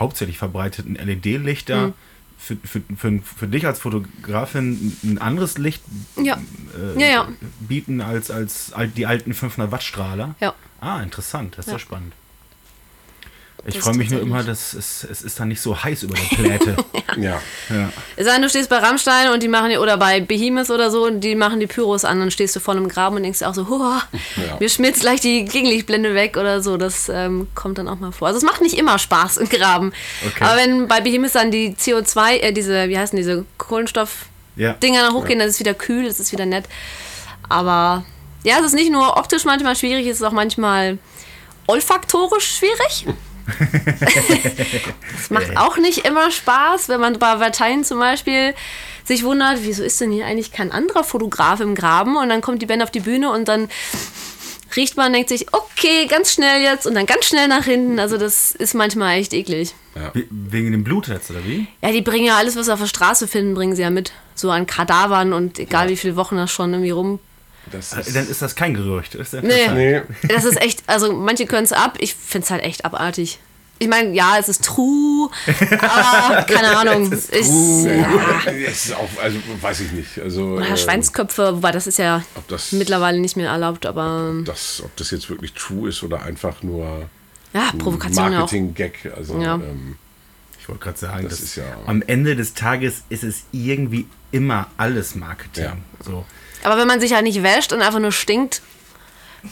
hauptsächlich 0.00 0.38
verbreiteten 0.38 0.94
LED-Lichter 0.96 1.88
Mhm. 1.88 1.94
für, 2.38 2.56
für, 2.64 2.80
für, 2.96 3.20
für 3.22 3.46
dich 3.48 3.66
als 3.66 3.78
Fotografin 3.80 4.96
ein 5.04 5.18
anderes 5.18 5.58
Licht 5.58 5.82
Ja. 6.16 6.38
äh, 6.96 7.00
Ja, 7.00 7.06
ja. 7.08 7.28
bieten 7.60 8.00
als, 8.00 8.30
als 8.30 8.72
al- 8.72 8.88
die 8.88 9.06
alten 9.06 9.34
500 9.34 9.70
Watt 9.70 9.82
Strahler. 9.82 10.34
Ja. 10.40 10.54
Ah, 10.80 11.02
interessant, 11.02 11.58
das 11.58 11.66
ist 11.66 11.72
Ja. 11.72 11.78
spannend. 11.78 12.14
Ich 13.66 13.78
freue 13.78 13.94
mich 13.94 14.10
nur 14.10 14.20
immer, 14.22 14.42
dass 14.42 14.72
es, 14.72 15.04
es 15.04 15.22
ist 15.22 15.38
dann 15.38 15.48
nicht 15.48 15.60
so 15.60 15.76
heiß 15.82 16.02
über 16.04 16.14
der 16.14 16.36
Pläte. 16.36 16.76
Ja. 17.16 17.42
ja. 17.70 17.92
Es 18.16 18.24
sei 18.26 18.34
denn, 18.34 18.42
du 18.42 18.48
stehst 18.48 18.70
bei 18.70 18.76
Rammstein 18.78 19.30
und 19.32 19.42
die 19.42 19.48
machen, 19.48 19.76
oder 19.78 19.96
bei 19.96 20.20
Behemoth 20.20 20.70
oder 20.70 20.92
so, 20.92 21.06
und 21.06 21.20
die 21.22 21.34
machen 21.34 21.58
die 21.58 21.66
Pyros 21.66 22.04
an, 22.04 22.20
dann 22.20 22.30
stehst 22.30 22.54
du 22.54 22.60
vor 22.60 22.72
einem 22.74 22.88
Graben 22.88 23.16
und 23.16 23.24
denkst 23.24 23.40
dir 23.40 23.48
auch 23.48 23.54
so, 23.54 23.68
Huah, 23.68 24.00
Ja. 24.36 24.56
mir 24.60 24.68
schmilzt 24.68 25.00
gleich 25.00 25.20
die 25.20 25.44
Gegenlichtblende 25.44 26.14
weg 26.14 26.36
oder 26.36 26.62
so. 26.62 26.76
Das 26.76 27.08
ähm, 27.08 27.48
kommt 27.56 27.78
dann 27.78 27.88
auch 27.88 27.98
mal 27.98 28.12
vor. 28.12 28.28
Also 28.28 28.38
es 28.38 28.44
macht 28.44 28.60
nicht 28.60 28.78
immer 28.78 28.96
Spaß 28.98 29.38
im 29.38 29.48
Graben. 29.48 29.92
Okay. 30.24 30.44
Aber 30.44 30.56
wenn 30.56 30.86
bei 30.86 31.00
Behemoth 31.00 31.34
dann 31.34 31.50
die 31.50 31.74
CO2, 31.74 32.34
äh, 32.36 32.52
diese, 32.52 32.88
wie 32.88 32.96
heißen 32.96 33.16
diese 33.16 33.44
Kohlenstoff-Dinger 33.58 35.00
Ja. 35.02 35.12
hochgehen, 35.12 35.40
dann 35.40 35.48
ist 35.48 35.54
es 35.54 35.60
wieder 35.60 35.74
kühl, 35.74 36.04
das 36.06 36.20
ist 36.20 36.30
wieder 36.30 36.46
nett. 36.46 36.66
Aber 37.48 38.04
ja, 38.44 38.58
es 38.60 38.66
ist 38.66 38.74
nicht 38.74 38.92
nur 38.92 39.16
optisch 39.16 39.44
manchmal 39.44 39.74
schwierig, 39.74 40.06
es 40.06 40.18
ist 40.18 40.22
auch 40.22 40.30
manchmal 40.32 40.98
olfaktorisch 41.66 42.56
schwierig. 42.58 43.06
Es 45.18 45.30
macht 45.30 45.56
auch 45.56 45.76
nicht 45.76 46.06
immer 46.06 46.30
Spaß, 46.30 46.88
wenn 46.88 47.00
man 47.00 47.18
bei 47.18 47.34
Parteien 47.36 47.84
zum 47.84 47.98
Beispiel 47.98 48.54
sich 49.04 49.24
wundert, 49.24 49.58
wieso 49.62 49.82
ist 49.82 50.00
denn 50.00 50.12
hier 50.12 50.26
eigentlich 50.26 50.52
kein 50.52 50.70
anderer 50.72 51.04
Fotograf 51.04 51.60
im 51.60 51.74
Graben? 51.74 52.16
Und 52.16 52.28
dann 52.28 52.40
kommt 52.40 52.62
die 52.62 52.66
Band 52.66 52.82
auf 52.82 52.90
die 52.90 53.00
Bühne 53.00 53.30
und 53.30 53.48
dann 53.48 53.68
riecht 54.76 54.96
man, 54.96 55.12
denkt 55.12 55.28
sich, 55.30 55.46
okay, 55.52 56.06
ganz 56.08 56.32
schnell 56.32 56.62
jetzt 56.62 56.86
und 56.86 56.94
dann 56.94 57.06
ganz 57.06 57.24
schnell 57.26 57.48
nach 57.48 57.64
hinten. 57.64 57.98
Also 57.98 58.18
das 58.18 58.52
ist 58.52 58.74
manchmal 58.74 59.18
echt 59.18 59.32
eklig. 59.32 59.74
We- 60.14 60.26
Wegen 60.30 60.70
dem 60.70 60.84
Blut 60.84 61.08
jetzt, 61.08 61.30
oder 61.30 61.44
wie? 61.44 61.66
Ja, 61.82 61.90
die 61.90 62.02
bringen 62.02 62.26
ja 62.26 62.36
alles, 62.36 62.54
was 62.56 62.66
sie 62.66 62.72
auf 62.72 62.78
der 62.78 62.86
Straße 62.86 63.26
finden, 63.26 63.54
bringen 63.54 63.74
sie 63.74 63.82
ja 63.82 63.90
mit. 63.90 64.12
So 64.36 64.50
an 64.50 64.66
Kadavern 64.66 65.32
und 65.32 65.58
egal 65.58 65.88
wie 65.88 65.96
viele 65.96 66.14
Wochen 66.16 66.36
das 66.36 66.50
schon 66.52 66.72
irgendwie 66.72 66.90
rum. 66.90 67.18
Das 67.70 67.92
Äh, 67.92 68.00
ist, 68.00 68.16
Dann 68.16 68.28
ist 68.28 68.42
das 68.42 68.54
kein 68.54 68.74
Gerücht. 68.74 69.14
Ist 69.14 69.32
ja 69.32 69.40
Nee. 69.42 69.68
nee, 69.72 70.02
Das 70.28 70.44
ist 70.44 70.60
echt, 70.60 70.82
also 70.86 71.12
manche 71.12 71.46
können 71.46 71.64
es 71.64 71.72
ab, 71.72 71.96
ich 72.00 72.14
finde 72.14 72.44
es 72.44 72.50
halt 72.50 72.62
echt 72.62 72.84
abartig. 72.84 73.38
Ich 73.82 73.88
meine, 73.88 74.12
ja, 74.14 74.36
es 74.38 74.50
ist 74.50 74.62
true, 74.62 75.30
aber 75.80 76.42
keine 76.48 76.76
Ahnung. 76.76 77.10
Es 77.12 77.30
ist 77.30 77.32
ist, 77.34 77.46
true. 77.48 77.96
ja. 77.96 78.52
es 78.68 78.84
ist 78.86 78.94
auch, 78.94 79.08
also 79.22 79.38
weiß 79.60 79.80
ich 79.80 79.92
nicht. 79.92 80.18
Also, 80.18 80.56
Oder 80.56 80.68
äh, 80.68 80.76
Schweinsköpfe, 80.76 81.54
wobei 81.56 81.70
das 81.72 81.86
ist 81.86 81.98
ja 81.98 82.22
ob 82.34 82.46
das, 82.48 82.72
mittlerweile 82.72 83.18
nicht 83.20 83.36
mehr 83.38 83.48
erlaubt, 83.50 83.86
aber 83.86 84.34
das, 84.44 84.82
ob 84.84 84.94
das 84.96 85.10
jetzt 85.12 85.30
wirklich 85.30 85.54
true 85.54 85.88
ist 85.88 86.02
oder 86.02 86.22
einfach 86.22 86.62
nur 86.62 87.08
ja, 87.54 87.70
ein 87.72 87.78
Provokation 87.78 88.24
ja 88.32 88.38
auch. 88.38 88.42
Marketing-Gag. 88.42 89.12
Also, 89.16 89.40
Ja. 89.40 89.54
ähm, 89.54 89.96
Ich 90.60 90.68
wollte 90.68 90.84
gerade 90.84 90.98
sagen, 90.98 91.22
Das 91.24 91.38
das 91.38 91.40
ist 91.40 91.56
ja- 91.56 91.64
am 91.86 92.02
Ende 92.06 92.36
des 92.36 92.52
Tages 92.52 93.02
ist 93.08 93.24
es 93.24 93.44
irgendwie 93.50 94.06
immer 94.30 94.66
alles 94.76 95.14
Marketing. 95.14 95.64
Ja. 95.64 95.76
So. 96.04 96.26
Aber 96.62 96.76
wenn 96.78 96.86
man 96.88 97.00
sich 97.00 97.12
halt 97.14 97.24
nicht 97.24 97.42
wäscht 97.42 97.72
und 97.72 97.80
einfach 97.82 97.98
nur 98.00 98.12
stinkt, 98.12 98.62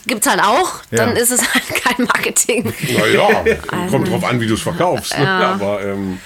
gibt's 0.06 0.26
halt 0.28 0.42
auch, 0.42 0.80
dann 0.90 1.16
Ja. 1.16 1.22
ist 1.22 1.30
es 1.30 1.40
halt 1.54 1.64
kein 1.82 2.04
Marketing. 2.06 2.72
naja, 2.98 3.44
kommt 3.90 4.08
drauf 4.10 4.24
an, 4.24 4.40
wie 4.40 4.46
du 4.46 4.54
es 4.54 4.60
verkaufst. 4.62 5.16
ne? 5.18 5.24
Ja. 5.24 5.52
Aber 5.54 5.82
ähm, 5.82 6.20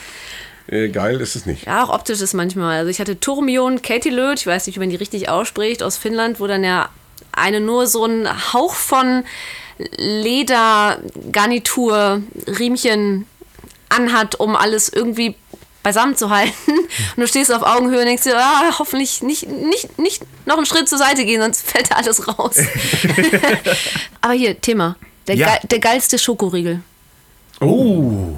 äh, 0.66 0.88
geil 0.88 1.20
ist 1.20 1.36
es 1.36 1.46
nicht. 1.46 1.66
Ja, 1.66 1.84
auch 1.84 1.88
optisch 1.90 2.20
ist 2.20 2.34
manchmal. 2.34 2.78
Also 2.78 2.90
ich 2.90 3.00
hatte 3.00 3.18
Turmion 3.20 3.82
Ketilöt, 3.82 4.40
ich 4.40 4.46
weiß 4.46 4.66
nicht, 4.66 4.76
wie 4.76 4.80
man 4.80 4.90
die 4.90 4.96
richtig 4.96 5.28
ausspricht, 5.28 5.82
aus 5.82 5.96
Finnland, 5.96 6.40
wo 6.40 6.46
dann 6.46 6.64
ja 6.64 6.88
eine 7.32 7.60
nur 7.60 7.86
so 7.86 8.04
ein 8.04 8.28
Hauch 8.52 8.74
von 8.74 9.24
Ledergarnitur, 10.88 12.22
Riemchen 12.58 13.26
anhat, 13.88 14.38
um 14.40 14.56
alles 14.56 14.88
irgendwie 14.88 15.34
beisammen 15.82 16.16
zu 16.16 16.30
halten. 16.30 16.52
Und 16.68 17.16
du 17.16 17.26
stehst 17.26 17.52
auf 17.52 17.62
Augenhöhe 17.62 18.00
und 18.00 18.06
denkst 18.06 18.22
dir, 18.24 18.36
ah, 18.38 18.72
hoffentlich 18.78 19.22
nicht, 19.22 19.48
nicht, 19.48 19.98
nicht 19.98 20.22
noch 20.46 20.56
einen 20.56 20.66
Schritt 20.66 20.88
zur 20.88 20.98
Seite 20.98 21.24
gehen, 21.24 21.40
sonst 21.40 21.68
fällt 21.68 21.90
da 21.90 21.96
alles 21.96 22.26
raus. 22.28 22.56
Aber 24.20 24.32
hier, 24.34 24.60
Thema. 24.60 24.96
Der, 25.26 25.36
Ja. 25.36 25.46
geil, 25.46 25.58
der 25.64 25.78
geilste 25.78 26.18
Schokoriegel. 26.18 26.80
Oh. 27.60 28.34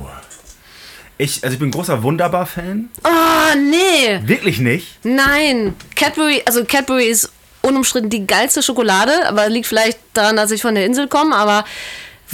Ich, 1.16 1.42
also 1.45 1.55
ich 1.55 1.61
bin 1.61 1.70
großer 1.70 2.03
Wunderbar-Fan. 2.03 2.90
Oh, 3.05 3.57
nee. 3.57 4.20
Wirklich 4.26 4.59
nicht. 4.59 4.99
Nein. 5.05 5.74
Cadbury, 5.95 6.42
also 6.45 6.64
Cadbury 6.64 7.07
ist 7.07 7.30
unumstritten 7.62 8.11
die 8.11 8.26
geilste 8.26 8.62
Schokolade, 8.62 9.26
aber 9.26 9.49
liegt 9.49 9.66
vielleicht 9.66 9.99
daran, 10.12 10.36
dass 10.36 10.51
ich 10.51 10.61
von 10.61 10.74
der 10.74 10.84
Insel 10.86 11.09
komme, 11.09 11.34
aber 11.34 11.64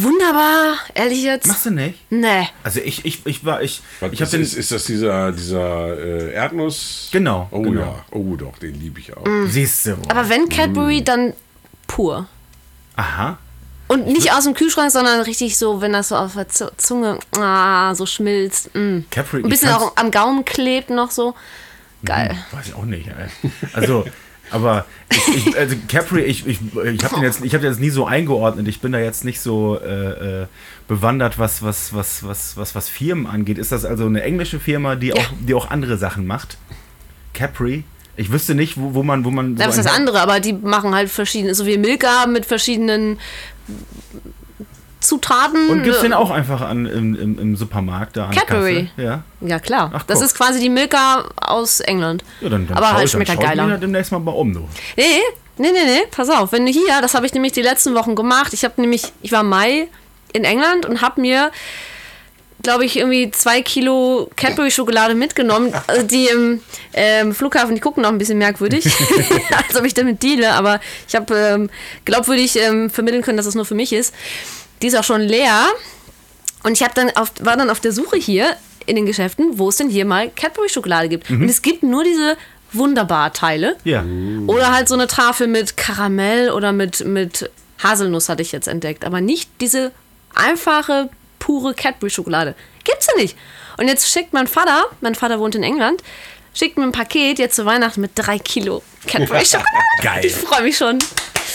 wunderbar, 0.03 0.75
ehrlich 0.95 1.23
jetzt. 1.23 1.47
Machst 1.47 1.67
du 1.67 1.71
nicht? 1.71 1.99
Nee. 2.11 2.49
Also 2.63 2.81
ich, 2.81 3.05
ich, 3.05 3.25
ich 3.27 3.45
war, 3.45 3.63
ich, 3.63 3.83
Was 4.01 4.13
ich 4.13 4.21
habe 4.21 4.25
ist, 4.25 4.33
den, 4.33 4.43
ist, 4.43 4.55
ist 4.55 4.73
das 4.73 4.85
dieser, 4.85 5.33
dieser 5.33 5.99
äh, 5.99 6.33
Erdnuss? 6.33 7.09
Genau, 7.13 7.49
Oh 7.51 7.63
genau. 7.63 7.81
ja, 7.81 8.05
oh 8.11 8.37
doch, 8.37 8.59
den 8.59 8.81
liebe 8.81 9.01
ich 9.01 9.17
auch. 9.17 9.25
siehst 9.47 9.87
du. 9.87 9.97
Aber 10.09 10.29
wenn 10.29 10.49
Cadbury, 10.49 11.03
dann 11.03 11.33
pur. 11.87 12.27
Aha. 12.97 13.39
Und 13.89 14.07
nicht 14.07 14.33
aus 14.33 14.45
dem 14.45 14.55
Kühlschrank, 14.55 14.93
sondern 14.93 15.21
richtig 15.23 15.59
so, 15.59 15.81
wenn 15.81 15.93
das 15.93 16.09
so 16.09 16.17
auf 16.17 16.35
der 16.35 16.47
Zunge 16.77 17.19
ah, 17.37 17.93
so 17.95 18.07
schmilzt. 18.07 18.73
Mm. 18.75 19.01
Cadbury, 19.11 19.43
Ein 19.43 19.49
bisschen 19.49 19.71
auch 19.71 19.97
am 19.97 20.13
Gaumen 20.13 20.45
klebt 20.45 20.91
noch 20.91 21.11
so. 21.11 21.35
Geil. 22.05 22.37
Weiß 22.53 22.69
ich 22.69 22.75
auch 22.75 22.85
nicht. 22.85 23.09
Ey. 23.09 23.51
Also, 23.73 24.05
aber 24.51 24.85
ich, 25.11 25.47
ich, 25.47 25.57
also 25.59 25.77
Capri, 25.89 26.23
ich, 26.23 26.47
ich, 26.47 26.59
ich 26.61 27.05
habe 27.05 27.15
den, 27.17 27.23
jetzt- 27.25 27.45
ich 27.45 27.55
hab 27.55 27.61
den 27.61 27.71
jetzt 27.71 27.81
nie 27.81 27.91
so 27.91 28.07
eingeordnet. 28.07 28.67
Ich 28.69 28.81
bin 28.81 28.93
da 28.93 28.99
jetzt 28.99 29.25
nicht 29.25 29.41
so 29.41 29.79
äh, 29.81 30.43
äh, 30.43 30.47
bewandert, 30.89 31.39
was, 31.39 31.63
was, 31.63 31.93
was, 31.95 32.25
was, 32.27 32.57
was, 32.57 32.75
was 32.75 32.89
Firmen 32.89 33.27
angeht. 33.27 33.59
Ist 33.59 33.73
das 33.73 33.85
also 33.85 34.07
eine 34.07 34.23
englische 34.23 34.61
Firma, 34.61 34.97
die, 34.97 35.09
Ja. 35.09 35.15
auch, 35.17 35.27
die 35.41 35.55
auch 35.55 35.71
andere 35.71 35.97
Sachen 35.99 36.27
macht? 36.27 36.57
Capri? 37.35 37.85
Ich 38.17 38.31
wüsste 38.33 38.55
nicht, 38.55 38.77
wo, 38.77 38.95
wo 38.95 39.03
man, 39.03 39.25
wo 39.25 39.31
man. 39.31 39.57
Das 39.57 39.69
ist 39.69 39.79
ein- 39.79 39.85
das 39.85 39.95
andere, 39.95 40.21
aber 40.21 40.41
die 40.41 40.53
machen 40.53 40.95
halt 40.95 41.09
verschiedene, 41.11 41.55
so 41.55 41.65
wie 41.67 41.79
Milka 41.79 42.27
mit 42.27 42.45
verschiedenen 42.45 43.19
Zutaten. 45.01 45.71
Und 45.71 45.83
gibt's 45.83 46.01
den 46.03 46.13
auch 46.13 46.31
einfach 46.31 46.61
an, 46.61 46.85
im, 46.87 47.15
im, 47.15 47.39
im 47.39 47.57
Supermarkt 47.57 48.17
da 48.17 48.27
an 48.27 48.35
Cadbury. 48.35 48.91
Ja. 48.97 49.23
Ja, 49.41 49.59
klar. 49.59 49.91
Ach, 49.95 50.03
das 50.03 50.21
ist 50.21 50.35
quasi 50.37 50.61
die 50.61 50.69
Milka 50.69 51.25
aus 51.37 51.81
England. 51.81 52.23
ja 52.41 52.49
dann, 52.51 52.67
dann 52.69 52.77
aber 52.77 52.93
halt 52.93 53.07
ich- 53.07 53.11
schmeckt 53.13 53.31
halt 53.31 53.41
ich 53.41 53.47
geiler. 53.47 53.67
da 53.67 53.77
demnächst 53.79 54.13
mal 54.13 54.19
bei 54.19 54.33
um, 54.33 54.53
du. 54.53 54.69
Nee, 54.97 55.05
nee, 55.57 55.69
nee, 55.73 55.85
nee, 55.85 56.03
pass 56.11 56.29
auf. 56.29 56.53
Wenn 56.53 56.67
du 56.67 56.73
hier, 56.73 57.01
das 57.01 57.15
habe 57.15 57.25
ich 57.25 57.33
nämlich 57.33 57.53
die 57.53 57.63
letzten 57.63 57.95
Wochen 57.95 58.15
gemacht. 58.15 58.53
Ich 58.53 58.63
habe 58.65 58.79
nämlich, 58.81 59.13
ich 59.23 59.33
war 59.33 59.43
Mai 59.43 59.89
in 60.35 60.45
England 60.45 60.85
und 60.85 61.01
habe 61.01 61.21
mir, 61.23 61.51
glaube 62.63 62.85
ich, 62.85 62.99
irgendwie 62.99 63.31
zwei 63.31 63.63
Kilo 63.63 64.31
Cadbury-Schokolade 64.37 65.15
mitgenommen. 65.15 65.73
Also 65.87 66.03
die 66.07 66.27
im 66.27 66.61
ähm, 66.93 67.35
Flughafen, 67.35 67.75
die 67.75 67.81
gucken 67.81 68.03
noch 68.03 68.11
ein 68.11 68.19
bisschen 68.19 68.37
merkwürdig, 68.39 68.85
als 69.67 69.79
ob 69.79 69.85
ich 69.87 69.95
damit 69.95 70.23
deale. 70.23 70.53
Aber 70.53 70.79
ich 71.09 71.15
habe 71.17 71.35
ähm, 71.35 71.71
glaubwürdig 72.05 72.57
ähm, 72.57 72.91
vermitteln 72.91 73.23
können, 73.23 73.39
dass 73.39 73.47
es 73.47 73.55
nur 73.55 73.65
für 73.65 73.75
mich 73.75 73.95
ist. 73.95 74.15
Die 74.83 74.87
ist 74.87 74.97
auch 74.97 75.05
schon 75.05 75.23
leer. 75.23 75.67
Und 76.63 76.73
ich 76.73 76.87
dann 76.95 77.11
auf, 77.17 77.33
war 77.41 77.57
dann 77.57 77.71
auf 77.71 77.81
der 77.81 77.93
Suche 77.93 78.17
hier 78.17 78.57
in 78.87 78.97
den 78.97 79.07
Geschäften, 79.07 79.59
wo 79.59 79.69
es 79.69 79.77
denn 79.77 79.89
hier 79.89 80.05
mal 80.05 80.31
Cadbury-Schokolade 80.31 81.09
gibt. 81.09 81.31
Und 81.31 81.49
es 81.49 81.63
gibt 81.63 81.83
nur 81.83 82.05
diese 82.05 82.37
Wunderbar-Teile. 82.73 83.77
Ja. 83.85 84.05
Oder 84.47 84.73
halt 84.73 84.89
so 84.89 84.95
eine 84.95 85.07
Tafel 85.07 85.47
mit 85.47 85.77
Karamell 85.77 86.51
oder 86.51 86.73
mit, 86.73 87.05
mit 87.05 87.51
Haselnuss 87.83 88.29
hatte 88.29 88.43
ich 88.43 88.53
jetzt 88.53 88.69
entdeckt. 88.69 89.05
Aber 89.05 89.21
nicht 89.21 89.51
diese 89.61 89.93
einfache, 90.35 91.09
pure 91.39 91.75
Cadbury-Schokolade. 91.75 92.55
Gibt's 92.85 93.07
ja 93.07 93.21
nicht. 93.21 93.37
Und 93.77 93.89
jetzt 93.89 94.11
schickt 94.11 94.33
mein 94.33 94.47
Vater, 94.47 94.85
mein 95.01 95.15
Vater 95.15 95.41
wohnt 95.41 95.55
in 95.55 95.63
England, 95.63 96.03
schickt 96.55 96.79
mir 96.79 96.85
ein 96.85 96.93
Paket 96.93 97.39
jetzt 97.39 97.57
zu 97.57 97.67
Weihnachten 97.67 98.01
mit 98.01 98.13
drei 98.15 98.39
Kilo 98.39 98.83
Cadbury-Schokolade. 99.07 99.85
Geil. 100.03 100.25
Ich 100.25 100.35
freue 100.35 100.63
mich 100.63 100.77
schon. 100.77 100.99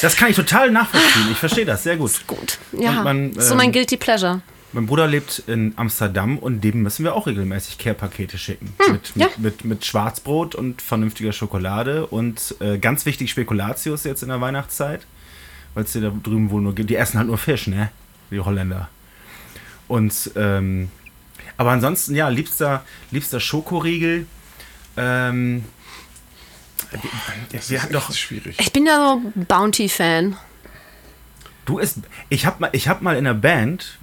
Das 0.02 0.16
kann 0.16 0.30
ich 0.30 0.36
total 0.36 0.72
nachvollziehen. 0.72 1.32
Ich 1.32 1.38
verstehe 1.38 1.66
das 1.66 1.84
sehr 1.84 1.98
gut. 1.98 2.28
Gut. 2.28 2.58
Ja, 2.74 3.04
man, 3.04 3.34
so 3.40 3.56
mein 3.56 3.68
ähm, 3.68 3.72
Guilty 3.72 3.98
Pleasure. 3.98 4.42
Mein 4.74 4.88
Bruder 4.88 5.08
lebt 5.08 5.44
in 5.48 5.74
Amsterdam 5.78 6.38
und 6.38 6.60
dem 6.62 6.84
müssen 6.84 7.06
wir 7.06 7.16
auch 7.16 7.28
regelmäßig 7.28 7.78
Care-Pakete 7.78 8.38
schicken. 8.38 8.74
mit, 8.92 9.14
ja. 9.16 9.28
mit, 9.28 9.40
mit, 9.40 9.66
mit 9.66 9.86
Schwarzbrot 9.86 10.54
und 10.54 10.82
vernünftiger 10.82 11.32
Schokolade 11.32 12.08
und 12.08 12.56
äh, 12.60 12.78
ganz 12.78 13.06
wichtig 13.06 13.32
Spekulatius 13.32 14.04
jetzt 14.04 14.22
in 14.22 14.30
der 14.30 14.42
Weihnachtszeit. 14.42 15.06
Weil 15.76 15.86
es 15.86 15.94
hier 15.94 16.02
da 16.02 16.10
drüben 16.10 16.50
wohl 16.50 16.62
nur 16.62 16.76
gibt. 16.76 16.90
Die 16.90 16.96
essen 16.98 17.18
halt 17.18 17.28
nur 17.28 17.38
Fisch, 17.38 17.68
ne? 17.68 17.90
Die 18.32 18.40
Holländer. 18.40 18.90
Und, 19.88 20.32
ähm, 20.36 20.90
aber 21.58 21.72
ansonsten, 21.72 22.16
ja, 22.16 22.28
liebster, 22.28 22.84
liebster 23.12 23.40
Schokoriegel. 23.40 24.26
Ähm, 24.98 25.66
wir, 27.52 27.62
wir 27.68 27.84
hatten 27.84 27.94
doch, 27.94 28.08
Das 28.08 28.16
ist 28.16 28.20
schwierig. 28.20 28.58
Ich 28.60 28.72
bin 28.72 28.86
ja 28.86 28.98
so 28.98 29.32
Bounty-Fan. 29.48 30.38
Du 31.66 31.80
ist, 31.80 31.98
ich 32.30 32.46
habe 32.46 32.58
mal, 32.60 32.70
ich 32.74 32.88
hab 32.88 33.02
mal 33.02 33.18
in 33.18 33.24
der 33.24 33.34
Band, 33.34 33.98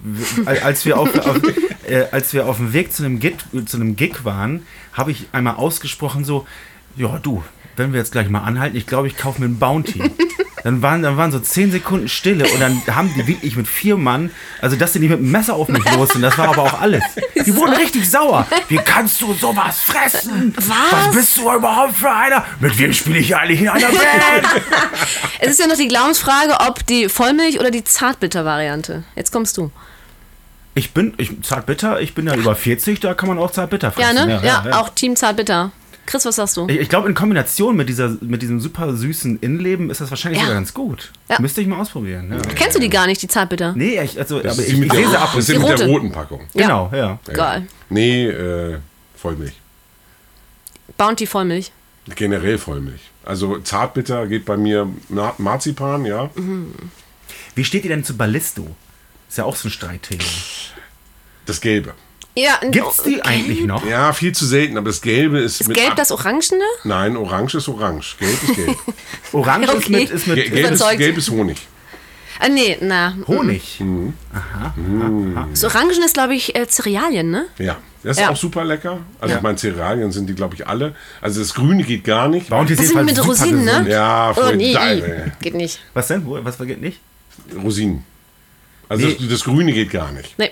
als 0.45 0.85
wir 0.85 0.99
auf, 0.99 1.15
auf 1.25 1.39
äh, 1.87 2.07
als 2.11 2.33
wir 2.33 2.45
auf 2.45 2.57
dem 2.57 2.73
Weg 2.73 2.91
zu 2.91 3.03
einem 3.05 3.19
Gig, 3.19 3.37
zu 3.65 3.77
einem 3.77 3.95
Gig 3.95 4.25
waren, 4.25 4.65
habe 4.91 5.11
ich 5.11 5.27
einmal 5.31 5.55
ausgesprochen 5.55 6.25
so, 6.25 6.45
ja 6.97 7.19
du, 7.19 7.43
wenn 7.77 7.93
wir 7.93 7.99
jetzt 7.99 8.11
gleich 8.11 8.27
mal 8.27 8.41
anhalten, 8.41 8.75
ich 8.75 8.85
glaube, 8.85 9.07
ich 9.07 9.15
kaufe 9.15 9.39
mir 9.39 9.45
einen 9.45 9.59
Bounty. 9.59 10.01
Dann 10.63 10.81
waren, 10.81 11.01
dann 11.01 11.17
waren 11.17 11.31
so 11.31 11.39
zehn 11.39 11.71
Sekunden 11.71 12.07
Stille 12.07 12.45
und 12.47 12.59
dann 12.59 12.81
haben 12.95 13.13
die 13.15 13.27
wirklich 13.27 13.55
mit 13.57 13.67
vier 13.67 13.97
Mann, 13.97 14.31
also 14.61 14.75
dass 14.77 14.93
die 14.93 14.99
nicht 14.99 15.09
mit 15.09 15.19
dem 15.19 15.29
Messer 15.31 15.55
auf 15.55 15.67
mich 15.67 15.83
los 15.93 16.09
sind, 16.09 16.21
das 16.21 16.37
war 16.37 16.47
aber 16.49 16.63
auch 16.63 16.79
alles. 16.79 17.03
Die 17.45 17.53
wurden 17.55 17.73
richtig 17.73 18.09
sauer. 18.09 18.47
Wie 18.69 18.77
kannst 18.77 19.19
du 19.21 19.33
sowas 19.33 19.79
fressen? 19.81 20.53
Was? 20.55 20.67
Was 21.07 21.11
bist 21.15 21.37
du 21.37 21.51
überhaupt 21.53 21.97
für 21.97 22.09
einer? 22.11 22.45
Mit 22.61 22.77
wem 22.79 22.93
spiele 22.93 23.19
ich 23.19 23.35
eigentlich 23.35 23.61
in 23.61 23.69
einer 23.69 23.87
Band? 23.87 23.97
Es 25.39 25.51
ist 25.51 25.59
ja 25.59 25.67
noch 25.67 25.75
die 25.75 25.89
Glaubensfrage, 25.89 26.53
ob 26.67 26.85
die 26.87 27.09
Vollmilch 27.09 27.59
oder 27.59 27.69
die 27.69 27.83
Zartbitter-Variante. 27.83 29.03
Jetzt 29.15 29.31
kommst 29.31 29.57
du. 29.57 29.71
Ich 30.75 30.91
bin, 30.93 31.13
ich, 31.17 31.43
zartbitter, 31.43 31.99
ich 32.01 32.15
bin 32.15 32.25
ja 32.25 32.35
über 32.35 32.55
40, 32.55 32.99
da 33.01 33.13
kann 33.13 33.27
man 33.29 33.37
auch 33.37 33.51
zartbitter 33.51 33.93
Ja, 33.97 34.07
fressen. 34.07 34.27
ne? 34.27 34.41
Ja, 34.43 34.79
auch 34.79 34.89
Team 34.89 35.15
Zartbitter. 35.15 35.71
Chris, 36.05 36.25
was 36.25 36.35
sagst 36.35 36.57
du? 36.57 36.67
Ich, 36.67 36.79
ich 36.79 36.89
glaube, 36.89 37.07
in 37.07 37.15
Kombination 37.15 37.75
mit, 37.77 37.87
dieser, 37.87 38.09
mit 38.21 38.41
diesem 38.41 38.59
super 38.59 38.93
süßen 38.95 39.39
Innenleben 39.39 39.89
ist 39.89 40.01
das 40.01 40.09
wahrscheinlich 40.09 40.39
Ja. 40.41 40.47
sogar 40.47 40.55
ganz 40.59 40.73
gut. 40.73 41.11
Ja. 41.29 41.39
Müsste 41.39 41.61
ich 41.61 41.67
mal 41.67 41.79
ausprobieren. 41.79 42.29
Ja. 42.31 42.39
Kennst 42.55 42.75
du 42.75 42.79
die 42.81 42.89
gar 42.89 43.07
nicht, 43.07 43.21
die 43.21 43.27
Zartbitter? 43.29 43.73
Nee, 43.75 44.01
ich, 44.01 44.19
also, 44.19 44.39
Das 44.41 44.53
aber 44.53 44.61
ist 44.63 44.67
ich, 44.69 44.73
die 44.75 44.79
mit 44.81 44.87
ich 44.87 44.99
der, 44.99 45.05
lese 45.07 45.19
ab 45.19 45.31
das 45.35 45.45
die 45.45 45.53
mit 45.53 45.61
der 45.63 45.71
rote. 45.71 45.85
roten 45.87 46.11
Packung. 46.11 46.41
Genau, 46.53 46.91
ja. 46.93 47.19
Geil. 47.31 47.67
Nee, 47.89 48.27
äh, 48.27 48.77
Vollmilch. 49.15 49.53
Bounty 50.97 51.25
Vollmilch. 51.25 51.71
Generell 52.15 52.57
Vollmilch. 52.57 53.01
Also 53.23 53.59
Zartbitter 53.59 54.27
geht 54.27 54.43
bei 54.45 54.57
mir 54.57 54.87
Ma- 55.07 55.33
Marzipan, 55.37 56.03
ja. 56.05 56.29
Wie 57.55 57.63
steht 57.63 57.85
ihr 57.85 57.89
denn 57.89 58.03
zu 58.03 58.17
Ballisto? 58.17 58.75
Ist 59.29 59.37
ja 59.37 59.45
auch 59.45 59.55
so 59.55 59.69
ein 59.69 59.71
Streitthema. 59.71 60.23
Das 61.45 61.61
Gelbe. 61.61 61.93
Ja, 62.35 62.59
Gibt's 62.71 63.03
die 63.03 63.21
eigentlich 63.23 63.63
noch? 63.65 63.85
Ja, 63.85 64.11
viel 64.11 64.31
zu 64.31 64.45
selten, 64.45 64.75
aber 64.77 64.89
das 64.89 65.01
Gelbe 65.01 65.39
ist, 65.39 65.61
Ist 65.61 65.67
mit 65.67 65.77
gelb 65.77 65.95
das 65.95 66.11
Orangene? 66.11 66.63
Nein, 66.83 67.15
Orange 67.15 67.55
ist 67.57 67.67
Orange. 67.69 68.15
Gelb 68.19 68.43
ist 68.43 68.55
Gelb. 68.55 68.77
Orange 69.33 69.65
ist 69.67 69.73
Okay. 69.75 69.91
mit, 69.91 70.09
ist 70.09 70.27
mit 70.27 70.35
Ge- 70.37 70.49
gelb, 70.49 70.71
ist, 70.71 70.97
gelb 70.97 71.17
ist 71.17 71.29
Honig. 71.29 71.57
Ah, 72.39 72.49
nee, 72.49 72.75
na. 72.81 73.15
Honig. 73.27 73.79
Mhm. 73.79 74.13
Das 75.51 75.63
Orangen 75.63 76.01
ist, 76.03 76.15
glaube 76.15 76.33
ich, 76.35 76.55
äh, 76.55 76.67
Cerealien, 76.67 77.29
ne? 77.29 77.45
Ja, 77.59 77.77
das 78.01 78.17
ist 78.17 78.23
Ja. 78.23 78.31
auch 78.31 78.35
super 78.35 78.65
lecker. 78.65 78.99
Also 79.21 79.33
Ja. 79.33 79.37
ich 79.37 79.43
meine, 79.43 79.57
Cerealien 79.57 80.11
sind 80.11 80.27
die, 80.27 80.33
glaube 80.33 80.55
ich, 80.55 80.65
alle. 80.67 80.95
Also 81.21 81.39
das 81.39 81.53
Grüne 81.53 81.83
geht 81.83 82.03
gar 82.03 82.27
nicht. 82.27 82.49
Bounty 82.49 82.73
ist 82.73 82.79
Das 82.81 82.87
sind 82.89 83.05
mit 83.05 83.23
Rosinen, 83.25 83.63
ne? 83.63 83.85
Ja, 83.87 84.31
Oh, 84.31 84.33
voll 84.33 84.57
nee, 84.57 84.73
geil, 84.73 85.33
geht 85.41 85.53
nicht. 85.53 85.79
Was 85.93 86.07
denn? 86.07 86.25
Wo- 86.25 86.43
Was 86.43 86.55
vergeht 86.55 86.81
nicht? 86.81 86.99
Rosinen. 87.63 88.03
Also 88.89 89.05
Nee. 89.05 89.15
das, 89.19 89.29
das 89.29 89.43
Grüne 89.43 89.71
geht 89.71 89.91
gar 89.91 90.11
nicht. 90.11 90.37
Nee. 90.39 90.51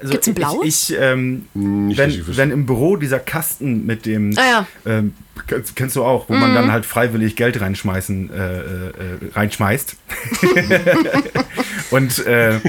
Also 0.00 0.12
Gibt's 0.12 0.28
ein 0.28 0.34
blaues? 0.34 0.64
Ich, 0.64 0.90
ich 0.92 0.96
ähm, 1.00 1.46
Nicht 1.54 1.98
wenn, 1.98 2.36
wenn 2.36 2.50
im 2.50 2.66
Büro 2.66 2.96
dieser 2.96 3.18
Kasten 3.18 3.86
mit 3.86 4.04
dem, 4.06 4.36
Ah, 4.36 4.46
ja. 4.46 4.66
ähm, 4.84 5.14
kennst, 5.46 5.74
kennst 5.76 5.96
du 5.96 6.04
auch, 6.04 6.28
wo 6.28 6.34
man 6.34 6.54
dann 6.54 6.70
halt 6.72 6.84
freiwillig 6.86 7.36
Geld 7.36 7.60
reinschmeißen, 7.60 8.30
äh, 8.30 8.36
äh, 8.36 8.60
äh, 8.60 8.92
reinschmeißt. 9.34 9.96
Und 11.90 12.26
äh, 12.26 12.60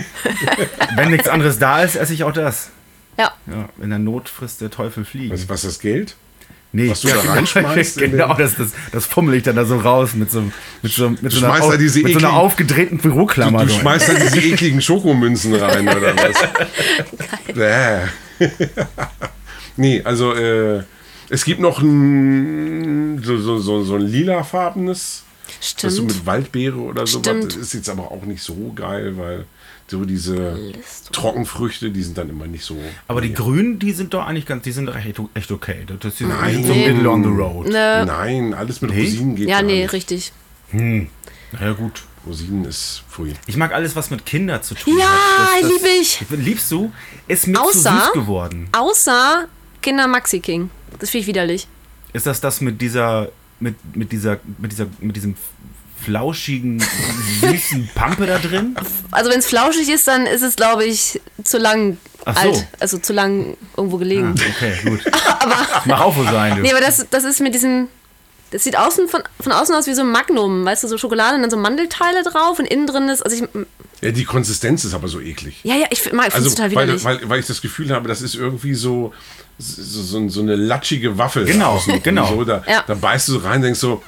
wenn 0.95 1.11
nichts 1.11 1.27
anderes 1.27 1.59
da 1.59 1.83
ist, 1.83 1.95
esse 1.95 2.13
ich 2.13 2.23
auch 2.23 2.33
das. 2.33 2.69
Ja. 3.17 3.33
Ja, 3.47 3.69
in 3.81 3.89
der 3.89 3.99
Not 3.99 4.29
frisst 4.29 4.61
der 4.61 4.69
Teufel 4.69 5.03
fliegen. 5.05 5.33
Was, 5.33 5.49
was 5.49 5.63
ist 5.63 5.77
das 5.77 5.79
Geld? 5.79 6.15
Nee, 6.77 6.89
was 6.89 7.01
du 7.01 7.07
da 7.09 7.19
reinschmeißt 7.33 8.01
in 8.01 8.11
genau, 8.11 8.33
das, 8.35 8.55
das, 8.55 8.71
das 8.91 9.05
fummel 9.05 9.35
ich 9.35 9.43
dann 9.43 9.55
da 9.55 9.65
so 9.65 9.77
raus 9.77 10.13
mit 10.13 10.31
so, 10.31 10.41
mit 10.81 10.91
so, 10.91 11.09
mit 11.09 11.31
so, 11.31 11.45
einer, 11.45 11.55
schmeißt 11.55 11.63
au- 11.63 11.71
da 11.71 11.77
diese 11.77 12.01
mit 12.01 12.13
so 12.13 12.19
einer 12.19 12.33
aufgedrehten 12.33 12.99
Büroklammer. 12.99 13.63
Du 13.65 13.69
so. 13.71 13.79
schmeißt 13.79 14.09
dann 14.09 14.21
diese 14.21 14.39
ekligen 14.39 14.81
Schokomünzen 14.81 15.55
rein 15.55 15.87
oder 15.87 16.15
was? 16.15 16.37
Bäh. 17.55 18.07
Nee, 19.75 20.01
also 20.03 20.33
äh, 20.33 20.83
es 21.29 21.43
gibt 21.43 21.59
noch 21.59 21.81
ein, 21.81 23.21
so, 23.23 23.37
so, 23.37 23.57
so, 23.59 23.83
so 23.83 23.95
ein 23.95 24.01
lilafarbenes, 24.01 25.23
das 25.81 25.81
so 25.81 25.89
Stimmt. 26.03 26.07
mit 26.15 26.25
Waldbeere 26.25 26.77
oder 26.77 27.05
so. 27.07 27.19
Stimmt. 27.19 27.45
Das 27.45 27.55
ist 27.55 27.73
jetzt 27.73 27.89
aber 27.89 28.11
auch 28.11 28.23
nicht 28.23 28.43
so 28.43 28.71
geil, 28.75 29.17
weil 29.17 29.45
so 29.89 30.03
diese 30.05 30.53
List. 30.53 31.11
Trockenfrüchte, 31.13 31.91
die 31.91 32.03
sind 32.03 32.17
dann 32.17 32.29
immer 32.29 32.45
nicht 32.47 32.65
so. 32.65 32.77
Aber 33.07 33.21
die 33.21 33.33
Grünen, 33.33 33.79
die 33.79 33.91
sind 33.93 34.13
doch 34.13 34.25
eigentlich 34.25 34.45
ganz, 34.45 34.63
die 34.63 34.71
sind 34.73 34.89
echt, 34.89 35.19
echt 35.33 35.51
okay. 35.51 35.85
Das, 35.99 36.15
die 36.15 36.23
sind 36.25 36.29
Nein. 36.29 36.63
so 36.65 36.73
middle 36.73 37.09
on 37.09 37.23
the 37.23 37.29
road. 37.29 37.67
Ne, 37.69 38.03
Nein, 38.05 38.53
alles 38.53 38.81
mit 38.81 38.91
Nee? 38.91 39.01
Rosinen 39.03 39.35
geht 39.35 39.47
ja, 39.47 39.61
nee, 39.61 39.81
nicht. 39.83 39.93
richtig. 39.93 40.31
Na 40.73 41.61
ja, 41.61 41.71
gut. 41.73 42.03
Rosinen 42.25 42.65
ist 42.65 43.03
pfui. 43.09 43.33
Ich 43.45 43.55
mag 43.55 43.71
alles, 43.73 43.95
was 43.95 44.09
mit 44.09 44.25
Kindern 44.25 44.61
zu 44.61 44.75
tun 44.75 44.97
Ja, 44.99 45.05
hat. 45.05 45.63
Das- 45.63 45.69
liebe 45.71 45.87
ich. 46.01 46.19
Liebst 46.29 46.69
du? 46.71 46.91
Ist 47.29 47.47
mir 47.47 47.53
zu 47.53 47.61
Außer- 47.61 48.01
süß 48.01 48.11
geworden. 48.13 48.67
Außer 48.73 49.47
Kinder 49.81 50.07
Maxi 50.07 50.41
King. 50.41 50.69
Das 50.99 51.09
finde 51.11 51.21
ich 51.21 51.27
widerlich. 51.27 51.67
Ist 52.11 52.25
das 52.25 52.41
das 52.41 52.59
mit 52.59 52.81
dieser, 52.81 53.29
mit, 53.59 53.75
mit 53.95 54.11
dieser, 54.11 54.39
mit 54.57 54.71
dieser, 54.71 54.87
mit 54.99 55.15
diesem 55.15 55.35
flauschigen, 56.03 56.81
süßen 57.41 57.89
Pampe 57.95 58.25
da 58.27 58.37
drin? 58.39 58.75
Also 59.11 59.29
wenn 59.29 59.39
es 59.39 59.47
flauschig 59.47 59.89
ist, 59.89 60.07
dann 60.07 60.25
ist 60.25 60.41
es, 60.41 60.55
glaube 60.55 60.85
ich, 60.85 61.19
zu 61.43 61.57
lang 61.57 61.97
Ach 62.25 62.35
so. 62.35 62.49
alt. 62.49 62.67
Also 62.79 62.97
zu 62.97 63.13
lang 63.13 63.57
irgendwo 63.75 63.97
gelegen. 63.97 64.35
Okay, 64.55 64.73
gut. 64.85 65.01
aber 65.39 65.55
Mach 65.85 66.01
auch 66.01 66.15
wohl 66.15 66.25
sein, 66.25 66.57
du. 66.57 66.61
Nee, 66.61 66.71
aber 66.71 66.81
das, 66.81 67.05
das 67.09 67.23
ist 67.23 67.39
mit 67.41 67.53
diesem. 67.53 67.87
Das 68.51 68.63
sieht 68.63 68.77
außen 68.77 69.09
von, 69.09 69.23
von 69.41 69.51
außen 69.51 69.75
aus 69.75 69.87
wie 69.87 69.93
so 69.93 70.03
ein 70.03 70.11
Magnum, 70.11 70.63
weißt 70.63 70.83
du, 70.83 70.87
so 70.87 70.97
Schokolade 70.97 71.35
und 71.35 71.41
dann 71.41 71.51
so 71.51 71.57
Mandelteile 71.57 72.23
drauf 72.23 72.59
und 72.59 72.65
innen 72.65 72.87
drin 72.87 73.09
ist. 73.09 73.21
Also 73.21 73.43
ich. 73.43 73.49
Ja, 74.01 74.11
die 74.11 74.25
Konsistenz 74.25 74.85
ist 74.85 74.93
aber 74.93 75.07
so 75.07 75.19
eklig. 75.19 75.59
Ja, 75.63 75.75
ja, 75.75 75.87
ich 75.89 75.99
finde 76.01 76.21
es 76.27 76.33
Also, 76.35 76.49
total 76.49 76.73
weil, 76.75 76.83
widerlich. 76.85 77.03
weil, 77.03 77.19
weil 77.29 77.39
ich 77.39 77.47
das 77.47 77.61
Gefühl 77.61 77.89
habe, 77.91 78.07
das 78.07 78.21
ist 78.21 78.35
irgendwie 78.35 78.75
so, 78.75 79.11
so, 79.57 80.01
so, 80.03 80.29
so 80.29 80.41
eine 80.41 80.55
latschige 80.55 81.17
Waffel. 81.17 81.45
Genau, 81.45 81.81
genau. 82.03 82.27
So, 82.27 82.43
da, 82.43 82.63
Ja. 82.67 82.83
da 82.85 82.93
beißt 82.93 83.27
du 83.29 83.33
so 83.33 83.37
rein 83.39 83.55
und 83.57 83.61
denkst 83.63 83.79
so, 83.79 84.03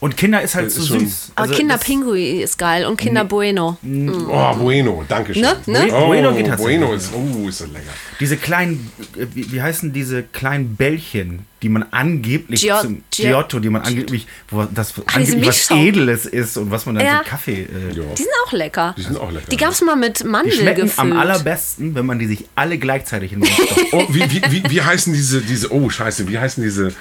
Und 0.00 0.16
Kinder 0.16 0.40
ist 0.40 0.54
halt 0.54 0.66
Das 0.68 0.74
zu 0.76 0.80
ist 0.80 0.88
schon- 0.88 1.00
süß. 1.00 1.32
aber 1.34 1.42
Also 1.42 1.54
Kinder 1.58 1.76
das- 1.76 1.84
Pinguin 1.84 2.40
ist 2.40 2.56
geil 2.56 2.86
und 2.86 2.96
Kinder 2.96 3.22
Bueno. 3.24 3.76
oh, 3.84 4.54
bueno, 4.56 5.04
danke 5.06 5.34
schön. 5.34 5.42
Ne? 5.42 5.56
Ne? 5.66 5.88
Oh, 5.92 6.06
Bueno 6.06 6.32
geht 6.34 6.46
tatsächlich. 6.46 6.78
bueno 6.80 6.94
ist, 6.94 7.10
oh, 7.14 7.46
ist 7.48 7.60
das 7.60 7.68
lecker. 7.68 7.90
Diese 8.18 8.38
kleinen, 8.38 8.90
äh, 9.18 9.26
wie, 9.34 9.52
wie 9.52 9.60
heißen 9.60 9.92
diese 9.92 10.22
kleinen 10.22 10.74
Bällchen, 10.76 11.40
die 11.62 11.68
man 11.68 11.84
angeblich 11.90 12.62
Gio- 12.62 12.80
zum 12.80 13.02
Gio- 13.12 13.26
Giotto, 13.28 13.58
die 13.60 13.68
man 13.68 13.82
angeblich, 13.82 14.26
wo 14.48 14.64
das 14.64 14.94
diese 14.94 15.06
angeblich 15.06 15.48
was. 15.48 15.70
Edles 15.70 16.24
ist 16.24 16.56
und 16.56 16.70
was 16.70 16.86
man 16.86 16.94
dann 16.94 17.04
Ja. 17.04 17.18
so 17.22 17.28
Kaffee. 17.28 17.64
Äh, 17.64 17.94
Ja. 17.94 18.02
Die 18.16 18.22
sind 18.22 18.28
auch 18.46 18.52
lecker. 18.52 18.94
Die 18.96 19.02
sind 19.02 19.18
auch 19.20 19.30
lecker. 19.30 19.46
Die 19.50 19.56
gab 19.58 19.72
es 19.72 19.82
mal 19.82 19.96
mit 19.96 20.20
die 20.20 20.24
Mandel 20.24 20.52
schmecken 20.54 20.80
gefüllt. 20.86 20.98
am 20.98 21.12
allerbesten, 21.12 21.94
wenn 21.94 22.06
man 22.06 22.18
die 22.18 22.26
sich 22.26 22.46
alle 22.54 22.78
gleichzeitig 22.78 23.34
in 23.34 23.42
den 23.42 23.50
Mund 23.52 23.68
stopft. 23.68 23.92
Oh, 23.92 24.06
wie, 24.08 24.22
wie, 24.30 24.42
wie, 24.50 24.62
wie 24.70 24.80
heißen 24.80 25.12
diese, 25.12 25.42
diese, 25.42 25.70
oh, 25.70 25.90
scheiße, 25.90 26.26
wie 26.26 26.38
heißen 26.38 26.62
diese 26.64 26.94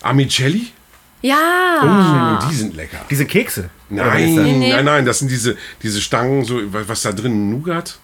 Amicelli? 0.00 0.68
Ja. 1.22 2.40
Oh, 2.42 2.48
die 2.50 2.54
sind 2.54 2.76
lecker. 2.76 2.98
Diese 3.10 3.26
Kekse. 3.26 3.70
Was 3.88 4.04
Nein, 4.04 4.34
nee. 4.34 4.70
nein, 4.70 4.84
nein, 4.84 5.04
das 5.06 5.18
sind 5.18 5.30
diese, 5.30 5.56
diese 5.82 6.00
Stangen, 6.00 6.44
so, 6.44 6.60
was 6.72 6.88
was 6.88 7.02
da 7.02 7.12
drin, 7.12 7.50
Nougat? 7.50 7.98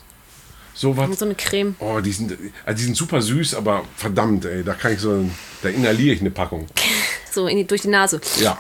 Sowas. 0.75 1.09
So 1.19 1.25
eine 1.25 1.37
Creme. 1.37 1.77
Oh, 1.79 2.01
die 2.01 2.11
sind, 2.11 2.37
also 2.65 2.77
die 2.79 2.85
sind 2.85 2.97
super 2.97 3.23
süß, 3.23 3.55
aber 3.55 3.85
verdammt, 3.97 4.45
ey, 4.45 4.65
da 4.65 4.75
kann 4.75 4.93
ich 4.95 4.99
so, 5.01 5.31
da 5.63 5.69
inhaliere 5.69 6.15
ich 6.15 6.21
eine 6.21 6.31
Packung. 6.31 6.67
So 7.31 7.49
in 7.49 7.57
die, 7.57 7.67
durch 7.67 7.81
die 7.83 7.89
Nase. 7.89 8.21
Ja. 8.39 8.57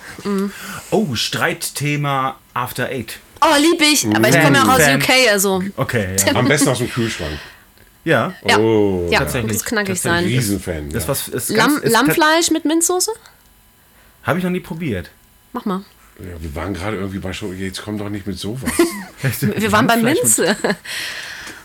Oh, 0.90 1.14
Streitthema 1.14 2.40
After 2.55 2.86
Eight. 2.89 3.20
Oh, 3.40 3.56
lieb 3.60 3.81
ich. 3.81 4.05
Aber 4.05 4.28
ich 4.28 4.35
komme 4.35 4.56
ja 4.56 4.64
auch 4.64 4.68
aus 4.70 4.82
Fan. 4.82 5.01
UK, 5.01 5.10
also. 5.31 5.62
Okay, 5.76 6.16
ja. 6.26 6.35
Am 6.35 6.48
besten 6.48 6.70
aus 6.70 6.78
dem 6.78 6.90
Kühlschrank. 6.90 7.39
ja. 8.02 8.35
Ja. 8.44 8.59
Oh, 8.59 9.06
ja, 9.12 9.20
tatsächlich. 9.20 9.52
muss 9.52 9.64
knackig 9.64 10.02
Tatsächlich. 10.02 10.35
sein. 10.44 10.56
Riesenfan. 10.56 10.90
Das 10.90 11.05
ja. 11.05 11.09
was 11.09 11.28
ist 11.28 11.51
Lamm, 11.51 11.78
ist 11.85 11.93
Lammfleisch 11.93 12.51
mit 12.51 12.64
Minzsoße? 12.64 13.12
Habe 14.25 14.39
ich 14.39 14.45
noch 14.45 14.51
nie 14.51 14.61
probiert. 14.61 15.11
Mach 15.53 15.65
mal. 15.65 15.85
Ja, 16.19 16.41
wir 16.41 16.55
waren 16.55 16.75
gerade 16.75 16.97
irgendwie 16.97 17.19
bei 17.19 17.33
Show, 17.33 17.53
jetzt 17.53 17.83
komm 17.83 17.99
doch 17.99 18.09
nicht 18.09 18.27
mit 18.27 18.39
sowas. 18.39 18.71
Wir 19.41 19.73
waren 19.73 19.87
bei 19.89 19.97
Minze. 19.97 20.57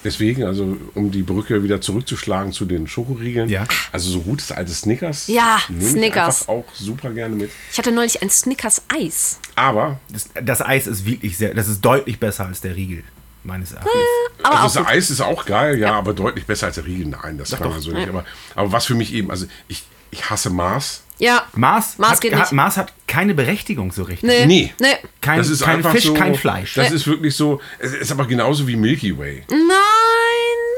Deswegen, 0.03 0.43
also 0.45 0.77
um 0.95 1.11
die 1.11 1.23
Brücke 1.23 1.61
wieder 1.61 1.81
zurückzuschlagen 1.81 2.51
zu 2.53 2.65
den 2.65 2.87
Schokoriegeln. 2.87 3.49
Ja. 3.49 3.65
Also 3.91 4.09
so 4.09 4.21
gutes 4.21 4.51
altes 4.51 4.81
Snickers. 4.81 5.27
Ja, 5.27 5.59
nehme 5.67 5.83
ich 5.83 5.89
Snickers. 5.91 6.41
einfach 6.49 6.53
auch 6.53 6.73
super 6.73 7.11
gerne 7.11 7.35
mit. 7.35 7.51
Ich 7.71 7.77
hatte 7.77 7.91
neulich 7.91 8.21
ein 8.23 8.29
Snickers 8.29 8.81
Eis. 8.87 9.39
Aber, 9.55 9.99
Das, 10.09 10.29
das 10.41 10.61
Eis 10.61 10.87
ist 10.87 11.05
wirklich 11.05 11.37
sehr, 11.37 11.53
das 11.53 11.67
ist 11.67 11.81
deutlich 11.81 12.17
besser 12.19 12.45
als 12.45 12.61
der 12.61 12.75
Riegel, 12.75 13.03
meines 13.43 13.73
Erachtens. 13.73 13.93
Aber 14.41 14.61
also 14.61 14.79
das 14.79 14.87
Eis 14.87 15.09
ist 15.09 15.21
auch 15.21 15.45
geil, 15.45 15.77
ja, 15.77 15.93
aber 15.93 16.13
deutlich 16.13 16.45
besser 16.45 16.67
als 16.67 16.75
der 16.75 16.85
Riegel. 16.85 17.07
Nein, 17.07 17.37
das 17.37 17.51
kann 17.51 17.63
doch. 17.63 17.71
man 17.71 17.81
so 17.81 17.91
nicht. 17.91 18.07
Aber, 18.07 18.25
aber 18.55 18.71
was 18.71 18.85
für 18.85 18.95
mich 18.95 19.13
eben, 19.13 19.29
also 19.29 19.47
ich, 19.67 19.83
ich 20.11 20.29
hasse 20.29 20.49
Mars. 20.49 21.03
Ja. 21.19 21.43
Mars, 21.53 21.97
Mars 21.97 22.13
hat, 22.13 22.21
geht 22.21 22.33
hat, 22.33 22.39
nicht. 22.41 22.51
Mars 22.53 22.77
hat 22.77 22.93
keine 23.07 23.33
Berechtigung 23.33 23.91
so 23.91 24.03
richtig. 24.03 24.27
Nee. 24.29 24.45
Nee. 24.45 24.73
Nee. 24.79 24.87
Kein, 25.21 25.37
Das 25.37 25.49
ist 25.49 25.61
kein 25.63 25.77
einfach 25.77 25.91
Fisch, 25.91 26.05
so, 26.05 26.13
kein 26.13 26.33
Fleisch. 26.35 26.73
Das 26.75 26.91
ist 26.91 27.05
wirklich 27.07 27.35
so, 27.35 27.59
es 27.77 27.93
ist 27.93 28.11
aber 28.11 28.25
genauso 28.25 28.67
wie 28.67 28.75
Milky 28.77 29.17
Way. 29.17 29.43
Nein, 29.49 29.67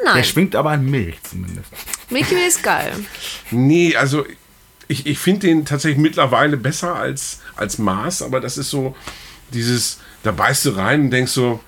Der 0.05 0.13
nein. 0.15 0.23
schwingt 0.23 0.55
aber 0.55 0.71
an 0.71 0.85
Milch 0.85 1.21
zumindest. 1.23 1.69
Milky 2.09 2.35
Way 2.35 2.47
ist 2.47 2.63
geil. 2.63 2.91
Nee, 3.51 3.95
also 3.95 4.25
ich, 4.87 5.05
ich 5.05 5.19
finde 5.19 5.47
den 5.47 5.63
tatsächlich 5.63 5.99
mittlerweile 6.01 6.57
besser 6.57 6.95
als, 6.95 7.39
als 7.55 7.77
Mars, 7.77 8.21
aber 8.21 8.39
das 8.41 8.57
ist 8.57 8.69
so 8.71 8.95
dieses, 9.53 9.99
da 10.23 10.31
beißt 10.31 10.65
du 10.65 10.69
rein 10.71 11.01
und 11.01 11.11
denkst 11.11 11.31
so, 11.31 11.59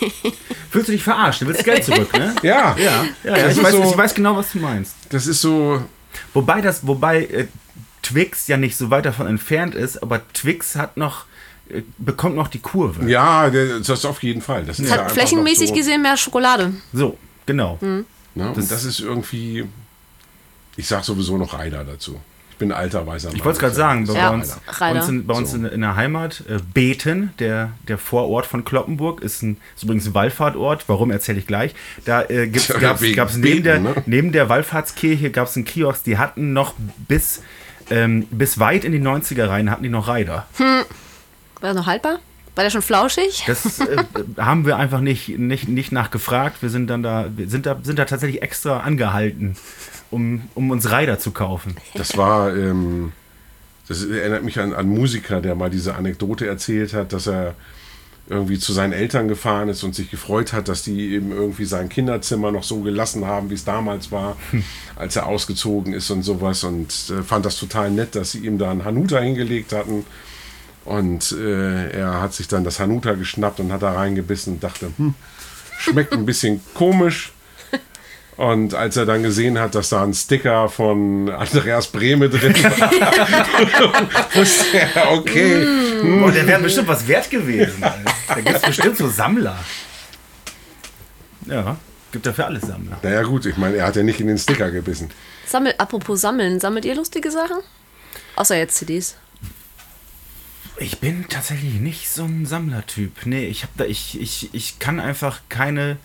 Fühlst 0.70 0.88
du 0.88 0.92
dich 0.92 1.02
verarscht? 1.02 1.40
Du 1.42 1.46
willst 1.46 1.64
Geld 1.64 1.84
zurück, 1.84 2.12
ne? 2.12 2.34
ja, 2.42 2.76
Ja, 2.78 3.04
ja, 3.24 3.36
ja 3.36 3.48
ich, 3.48 3.62
weiß, 3.62 3.72
so- 3.72 3.84
ich 3.90 3.96
weiß 3.96 4.14
genau, 4.14 4.36
was 4.36 4.52
du 4.52 4.58
meinst. 4.58 4.94
das 5.10 5.26
ist 5.26 5.40
so, 5.40 5.82
Wobei 6.34 6.60
das, 6.60 6.86
wobei 6.86 7.24
äh, 7.24 7.46
Twix 8.06 8.46
ja 8.46 8.56
nicht 8.56 8.76
so 8.76 8.90
weit 8.90 9.04
davon 9.04 9.26
entfernt 9.26 9.74
ist, 9.74 10.02
aber 10.02 10.20
Twix 10.32 10.76
hat 10.76 10.96
noch, 10.96 11.24
äh, 11.68 11.82
bekommt 11.98 12.36
noch 12.36 12.48
die 12.48 12.60
Kurve. 12.60 13.08
ja, 13.10 13.50
das 13.50 14.04
auf 14.04 14.22
jeden 14.22 14.42
Fall. 14.42 14.64
Das 14.64 14.78
ist 14.78 14.88
ja 14.90 14.96
Hat 14.98 15.12
flächenmäßig 15.12 15.70
so, 15.70 15.74
gesehen 15.74 16.02
mehr 16.02 16.16
Schokolade. 16.16 16.72
So, 16.92 17.18
genau. 17.46 17.78
Hm. 17.80 18.04
Ne? 18.34 18.52
Und 18.52 18.70
das 18.70 18.84
ist 18.84 19.00
irgendwie, 19.00 19.64
ich 20.76 20.86
sag 20.86 21.04
sowieso 21.04 21.36
noch 21.36 21.54
Reider 21.58 21.84
dazu. 21.84 22.20
Ich 22.50 22.58
bin 22.58 22.72
alter 22.72 23.06
weißer 23.06 23.28
Mann. 23.28 23.36
Ich 23.36 23.44
wollte 23.44 23.56
es 23.56 23.60
gerade 23.60 23.74
sagen, 23.74 24.06
bei 24.06 24.14
Ja, 24.14 24.30
uns, 24.30 24.56
bei 24.78 24.92
uns, 24.92 25.08
in, 25.08 25.26
bei 25.26 25.34
uns 25.34 25.50
So. 25.50 25.56
in, 25.58 25.66
in 25.66 25.80
der 25.82 25.94
Heimat, 25.96 26.42
äh, 26.48 26.58
Beten, 26.72 27.34
der, 27.38 27.72
der 27.86 27.98
Vorort 27.98 28.46
von 28.46 28.64
Kloppenburg, 28.64 29.20
ist, 29.20 29.42
ein, 29.42 29.58
ist 29.74 29.82
übrigens 29.82 30.06
ein 30.06 30.14
Wallfahrtort. 30.14 30.84
Warum 30.86 31.10
erzähle 31.10 31.38
ich 31.38 31.46
gleich. 31.46 31.74
Da 32.06 32.22
äh, 32.22 32.46
gab's, 32.80 33.02
wegen 33.02 33.16
gab's 33.16 33.34
neben, 33.36 33.42
Beten, 33.42 33.62
der, 33.64 33.80
ne? 33.80 33.94
neben 34.06 34.32
der 34.32 34.48
Wallfahrtskirche 34.48 35.30
gab 35.30 35.48
es 35.48 35.56
einen 35.56 35.66
Kiosk, 35.66 36.04
die 36.04 36.16
hatten 36.16 36.54
noch 36.54 36.72
bis, 37.08 37.42
ähm, 37.90 38.26
bis 38.30 38.58
weit 38.58 38.84
in 38.84 38.92
die 38.92 39.00
90er 39.00 39.48
rein, 39.48 39.70
hatten 39.70 39.82
die 39.82 39.88
noch 39.88 40.08
Reiter. 40.08 40.46
War 40.58 40.84
das 41.60 41.76
noch 41.76 41.86
haltbar? 41.86 42.18
War 42.54 42.64
der 42.64 42.70
schon 42.70 42.82
flauschig? 42.82 43.44
Das 43.46 43.80
äh, 43.80 44.02
haben 44.38 44.64
wir 44.64 44.76
einfach 44.76 45.00
nicht, 45.00 45.28
nicht, 45.38 45.68
nicht 45.68 45.92
nachgefragt. 45.92 46.62
Wir 46.62 46.70
sind 46.70 46.88
dann 46.88 47.02
da, 47.02 47.26
wir 47.36 47.48
sind 47.48 47.66
da, 47.66 47.78
sind 47.82 47.98
da 47.98 48.06
tatsächlich 48.06 48.42
extra 48.42 48.80
angehalten, 48.80 49.56
um, 50.10 50.48
um 50.54 50.70
uns 50.70 50.90
Reiter 50.90 51.18
zu 51.18 51.32
kaufen. 51.32 51.76
Das 51.94 52.16
war, 52.16 52.56
ähm, 52.56 53.12
das 53.88 54.04
erinnert 54.04 54.42
mich 54.42 54.58
an 54.58 54.74
einen 54.74 54.88
Musiker, 54.88 55.42
der 55.42 55.54
mal 55.54 55.68
diese 55.68 55.96
Anekdote 55.96 56.46
erzählt 56.46 56.94
hat, 56.94 57.12
dass 57.12 57.26
er 57.26 57.54
irgendwie 58.28 58.58
zu 58.58 58.72
seinen 58.72 58.92
Eltern 58.92 59.28
gefahren 59.28 59.68
ist 59.68 59.84
und 59.84 59.94
sich 59.94 60.10
gefreut 60.10 60.52
hat, 60.52 60.68
dass 60.68 60.82
die 60.82 61.12
eben 61.14 61.30
irgendwie 61.30 61.64
sein 61.64 61.88
Kinderzimmer 61.88 62.50
noch 62.50 62.64
so 62.64 62.80
gelassen 62.80 63.24
haben, 63.24 63.50
wie 63.50 63.54
es 63.54 63.64
damals 63.64 64.10
war, 64.10 64.36
als 64.96 65.14
er 65.16 65.26
ausgezogen 65.26 65.92
ist 65.92 66.10
und 66.10 66.22
sowas 66.22 66.64
und 66.64 66.92
äh, 67.10 67.22
fand 67.22 67.46
das 67.46 67.56
total 67.56 67.90
nett, 67.90 68.16
dass 68.16 68.32
sie 68.32 68.40
ihm 68.40 68.58
da 68.58 68.70
einen 68.70 68.84
Hanuta 68.84 69.20
hingelegt 69.20 69.72
hatten. 69.72 70.04
Und 70.84 71.32
äh, 71.32 71.90
er 71.90 72.20
hat 72.20 72.32
sich 72.32 72.48
dann 72.48 72.64
das 72.64 72.78
Hanuta 72.80 73.14
geschnappt 73.14 73.60
und 73.60 73.72
hat 73.72 73.82
da 73.82 73.92
reingebissen 73.92 74.54
und 74.54 74.64
dachte, 74.64 74.88
hm, 74.96 75.14
schmeckt 75.78 76.12
ein 76.12 76.26
bisschen 76.26 76.60
komisch. 76.74 77.32
Und 78.36 78.74
als 78.74 78.98
er 78.98 79.06
dann 79.06 79.22
gesehen 79.22 79.58
hat, 79.58 79.74
dass 79.74 79.88
da 79.88 80.02
ein 80.02 80.12
Sticker 80.12 80.68
von 80.68 81.30
Andreas 81.30 81.86
Brehme 81.86 82.28
drin 82.28 82.54
war, 82.54 82.90
wusste 84.34 84.78
er, 84.78 85.12
okay, 85.12 85.66
Oh, 86.02 86.30
der 86.30 86.46
wäre 86.46 86.60
bestimmt 86.60 86.88
was 86.88 87.06
wert 87.08 87.30
gewesen. 87.30 87.82
Da 88.28 88.34
gibt 88.34 88.56
es 88.56 88.62
bestimmt 88.62 88.96
so 88.96 89.08
Sammler. 89.08 89.58
Ja, 91.46 91.76
gibt 92.12 92.26
ja 92.26 92.32
für 92.32 92.46
alles 92.46 92.62
Sammler. 92.62 92.98
naja 93.02 93.22
gut, 93.22 93.46
ich 93.46 93.56
meine, 93.56 93.76
er 93.76 93.86
hat 93.86 93.96
ja 93.96 94.02
nicht 94.02 94.20
in 94.20 94.26
den 94.26 94.38
Sticker 94.38 94.70
gebissen. 94.70 95.10
Sammel, 95.46 95.74
apropos 95.78 96.20
Sammeln, 96.20 96.58
sammelt 96.60 96.84
ihr 96.84 96.94
lustige 96.94 97.30
Sachen? 97.30 97.58
Außer 98.34 98.56
jetzt 98.56 98.76
CDs. 98.76 99.16
Ich 100.78 100.98
bin 100.98 101.26
tatsächlich 101.28 101.74
nicht 101.74 102.10
so 102.10 102.24
ein 102.24 102.44
Sammlertyp. 102.44 103.24
Nee, 103.24 103.46
ich 103.46 103.62
hab 103.62 103.74
da, 103.76 103.84
ich, 103.84 104.20
ich, 104.20 104.52
ich 104.52 104.78
kann 104.78 105.00
einfach 105.00 105.40
keine, 105.48 105.96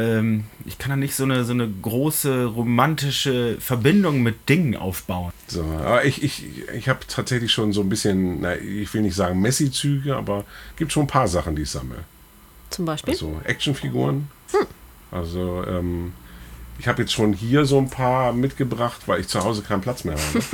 ähm, 0.00 0.44
ich 0.64 0.78
kann 0.78 0.90
da 0.90 0.96
nicht 0.96 1.14
so 1.14 1.24
eine, 1.24 1.44
so 1.44 1.52
eine 1.52 1.68
große 1.68 2.46
romantische 2.46 3.56
Verbindung 3.60 4.22
mit 4.22 4.48
Dingen 4.48 4.76
aufbauen. 4.76 5.32
So, 5.46 5.62
aber 5.62 6.04
ich, 6.04 6.22
ich, 6.22 6.44
ich 6.68 6.88
habe 6.88 7.00
tatsächlich 7.06 7.52
schon 7.52 7.72
so 7.72 7.80
ein 7.80 7.88
bisschen, 7.88 8.40
na, 8.40 8.56
ich 8.56 8.92
will 8.94 9.02
nicht 9.02 9.14
sagen 9.14 9.40
Messi-Züge, 9.40 10.16
aber 10.16 10.44
gibt 10.76 10.92
schon 10.92 11.04
ein 11.04 11.08
paar 11.08 11.28
Sachen, 11.28 11.56
die 11.56 11.62
ich 11.62 11.70
sammle. 11.70 12.04
Zum 12.70 12.84
Beispiel. 12.84 13.12
Also 13.12 13.40
Actionfiguren. 13.44 14.28
Also 15.10 15.64
ähm, 15.66 16.12
Ich 16.78 16.88
habe 16.88 17.02
jetzt 17.02 17.12
schon 17.12 17.32
hier 17.32 17.64
so 17.66 17.78
ein 17.78 17.90
paar 17.90 18.32
mitgebracht, 18.32 19.02
weil 19.06 19.20
ich 19.20 19.28
zu 19.28 19.42
Hause 19.42 19.62
keinen 19.62 19.80
Platz 19.80 20.04
mehr 20.04 20.16
habe. 20.16 20.44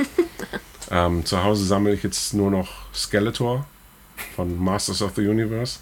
ähm, 0.90 1.24
zu 1.24 1.44
Hause 1.44 1.64
sammle 1.64 1.93
ich 1.93 2.02
jetzt 2.02 2.35
nur 2.35 2.51
noch 2.51 2.93
Skeletor 2.94 3.66
von 4.35 4.59
Masters 4.59 5.02
of 5.02 5.12
the 5.14 5.27
Universe. 5.27 5.81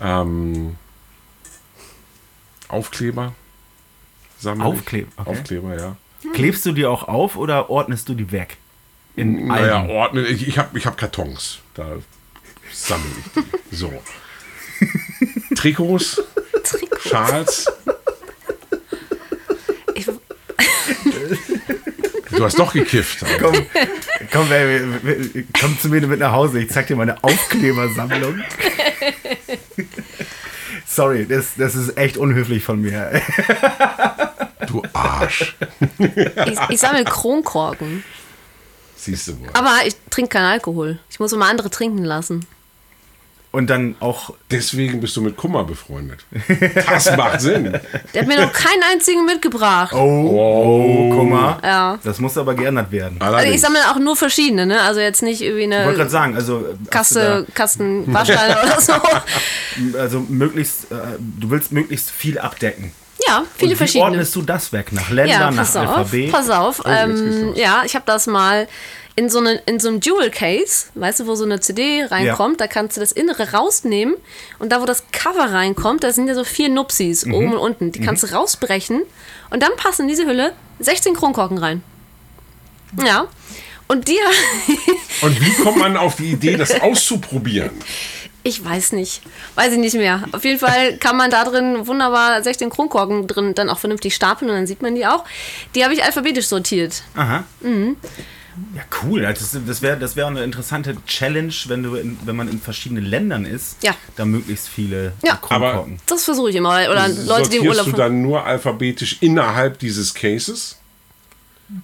Ähm, 0.00 0.76
Aufkleber 2.72 3.34
sammle. 4.38 4.64
Aufkleber, 4.64 5.08
okay. 5.16 5.30
Aufkleber, 5.30 5.76
ja. 5.78 5.96
Klebst 6.34 6.64
du 6.66 6.72
die 6.72 6.86
auch 6.86 7.08
auf 7.08 7.36
oder 7.36 7.70
ordnest 7.70 8.08
du 8.08 8.14
die 8.14 8.30
weg? 8.32 8.56
In 9.16 9.46
Naja, 9.48 9.80
Alben? 9.80 9.90
ordnen. 9.90 10.26
Ich, 10.26 10.46
ich 10.46 10.58
habe 10.58 10.78
ich 10.78 10.86
hab 10.86 10.96
Kartons. 10.96 11.58
Da 11.74 11.96
sammle 12.72 13.06
ich 13.18 13.42
die. 13.70 13.76
So. 13.76 13.92
Trikots, 15.56 16.22
Schals. 17.08 17.66
Ich, 19.94 20.06
Du 22.30 22.44
hast 22.44 22.58
doch 22.58 22.72
gekifft. 22.72 23.24
Komm, 23.40 23.54
komm, 24.32 24.48
Baby, 24.48 25.44
komm 25.60 25.78
zu 25.78 25.88
mir 25.88 26.00
mit 26.06 26.20
nach 26.20 26.32
Hause. 26.32 26.60
Ich 26.60 26.70
zeig 26.70 26.86
dir 26.86 26.96
meine 26.96 27.22
Aufklebersammlung. 27.22 28.40
Sorry, 30.86 31.26
das, 31.26 31.54
das 31.56 31.74
ist 31.74 31.96
echt 31.96 32.16
unhöflich 32.16 32.64
von 32.64 32.80
mir. 32.80 33.22
Du 34.66 34.82
Arsch. 34.92 35.56
ich, 35.98 36.58
ich 36.68 36.80
sammle 36.80 37.04
Kronkorken. 37.04 38.04
Siehst 38.96 39.28
du 39.28 39.40
wohl. 39.40 39.48
Aber 39.54 39.78
ich 39.86 39.96
trinke 40.10 40.28
keinen 40.28 40.50
Alkohol. 40.50 40.98
Ich 41.08 41.18
muss 41.18 41.32
immer 41.32 41.46
andere 41.46 41.70
trinken 41.70 42.04
lassen. 42.04 42.46
Und 43.52 43.68
dann 43.68 43.96
auch, 43.98 44.34
Deswegen 44.50 45.00
bist 45.00 45.16
du 45.16 45.22
mit 45.22 45.36
Kummer 45.36 45.64
befreundet. 45.64 46.20
Das 46.86 47.16
macht 47.16 47.40
Sinn. 47.40 47.80
Der 48.14 48.22
hat 48.22 48.28
mir 48.28 48.40
noch 48.40 48.52
keinen 48.52 48.82
einzigen 48.92 49.24
mitgebracht. 49.26 49.92
oh, 49.92 49.98
oh, 49.98 51.10
guck 51.16 51.28
mal. 51.28 51.58
Ja. 51.62 51.98
Das 52.04 52.20
muss 52.20 52.38
aber 52.38 52.54
geändert 52.54 52.92
werden. 52.92 53.16
Also 53.20 53.34
Allerdings. 53.34 53.56
ich 53.56 53.60
sammle 53.60 53.80
auch 53.90 53.98
nur 53.98 54.14
verschiedene, 54.14 54.66
ne? 54.66 54.80
Also 54.82 55.00
jetzt 55.00 55.22
nicht 55.22 55.40
irgendwie 55.40 55.64
Ich 55.64 55.70
wollte 55.70 55.84
gerade 55.88 56.00
eine 56.02 56.10
sagen, 56.10 56.36
also, 56.36 56.64
hast 56.82 56.90
Kaste, 56.90 57.46
Kasten 57.54 58.12
Waschsteine 58.12 58.56
oder 58.62 58.80
so. 58.80 58.92
also 59.98 60.20
möglichst, 60.28 60.90
äh, 60.92 60.96
du 61.18 61.50
willst 61.50 61.72
möglichst 61.72 62.10
viel 62.10 62.38
abdecken. 62.38 62.92
Ja, 63.26 63.44
viele 63.56 63.68
Und 63.68 63.72
wie 63.72 63.76
verschiedene. 63.76 64.04
ordnest 64.10 64.34
du 64.36 64.42
das 64.42 64.72
weg? 64.72 64.92
Nach 64.92 65.10
Ländern, 65.10 65.40
Ja, 65.40 65.50
nach 65.50 65.56
pass 65.58 65.76
auf, 65.76 65.88
Alphabet? 65.88 66.32
pass 66.32 66.50
auf. 66.50 66.80
Oh, 66.84 66.88
ähm, 66.88 67.52
ja, 67.54 67.82
ich 67.84 67.94
habe 67.94 68.04
das 68.06 68.26
mal 68.26 68.66
in 69.20 69.28
so, 69.28 69.38
eine, 69.38 69.56
in 69.66 69.78
so 69.78 69.88
einem 69.88 70.00
Jewel 70.00 70.30
Case, 70.30 70.86
weißt 70.94 71.20
du, 71.20 71.26
wo 71.26 71.34
so 71.34 71.44
eine 71.44 71.60
CD 71.60 72.04
reinkommt, 72.04 72.58
da 72.58 72.66
kannst 72.66 72.96
du 72.96 73.00
das 73.00 73.12
Innere 73.12 73.52
rausnehmen 73.52 74.14
und 74.58 74.72
da, 74.72 74.80
wo 74.80 74.86
das 74.86 75.04
Cover 75.12 75.52
reinkommt, 75.52 76.02
da 76.02 76.10
sind 76.12 76.26
ja 76.26 76.34
so 76.34 76.42
vier 76.44 76.70
Nupsis, 76.70 77.26
Mhm. 77.26 77.34
oben 77.34 77.52
und 77.52 77.58
unten. 77.58 77.92
Die 77.92 78.00
kannst 78.00 78.22
du 78.22 78.28
rausbrechen 78.32 79.02
und 79.50 79.62
dann 79.62 79.76
passen 79.76 80.02
in 80.02 80.08
diese 80.08 80.24
Hülle 80.26 80.54
16 80.78 81.12
Kronkorken 81.14 81.58
rein. 81.58 81.82
Ja. 83.04 83.26
Und 83.88 84.08
die, 84.08 84.18
Und 85.22 85.38
wie 85.40 85.62
kommt 85.62 85.76
man 85.78 85.96
auf 85.98 86.16
die 86.16 86.30
Idee, 86.32 86.56
das 86.56 86.80
auszuprobieren? 86.80 87.70
ich 88.42 88.64
weiß 88.64 88.92
nicht, 88.92 89.20
weiß 89.54 89.74
ich 89.74 89.78
nicht 89.78 89.96
mehr. 89.96 90.24
Auf 90.32 90.44
jeden 90.46 90.58
Fall 90.58 90.96
kann 90.96 91.14
man 91.18 91.30
da 91.30 91.44
drin 91.44 91.86
wunderbar 91.86 92.42
16 92.42 92.70
Kronkorken 92.70 93.26
drin 93.26 93.54
dann 93.54 93.68
auch 93.68 93.78
vernünftig 93.78 94.14
stapeln 94.14 94.50
und 94.50 94.56
dann 94.56 94.66
sieht 94.66 94.80
man 94.80 94.94
die 94.94 95.04
auch. 95.06 95.24
Die 95.74 95.84
habe 95.84 95.92
ich 95.92 96.02
alphabetisch 96.04 96.46
sortiert. 96.46 97.02
Aha. 97.14 97.44
Mhm. 97.60 97.96
Ja, 98.74 98.82
cool. 99.02 99.22
Das, 99.22 99.56
das 99.66 99.82
wäre 99.82 99.98
das 99.98 100.16
wär 100.16 100.26
eine 100.26 100.42
interessante 100.42 100.96
Challenge, 101.06 101.52
wenn, 101.66 101.82
du 101.82 101.94
in, 101.94 102.18
wenn 102.24 102.36
man 102.36 102.48
in 102.48 102.60
verschiedenen 102.60 103.04
Ländern 103.04 103.44
ist, 103.44 103.76
Ja. 103.82 103.94
da 104.16 104.24
möglichst 104.24 104.68
viele 104.68 105.12
Ja. 105.24 105.36
Kronkorken. 105.36 105.98
Das 106.06 106.24
versuche 106.24 106.50
ich 106.50 106.56
immer. 106.56 106.70
Oder 106.90 107.08
Leute, 107.08 107.50
die 107.50 107.56
im 107.58 107.64
Sortierst 107.64 107.66
Urlaub 107.66 107.84
du 107.86 107.92
dann 107.92 108.22
nur 108.22 108.44
alphabetisch 108.44 109.18
innerhalb 109.20 109.78
dieses 109.78 110.14
Cases? 110.14 110.76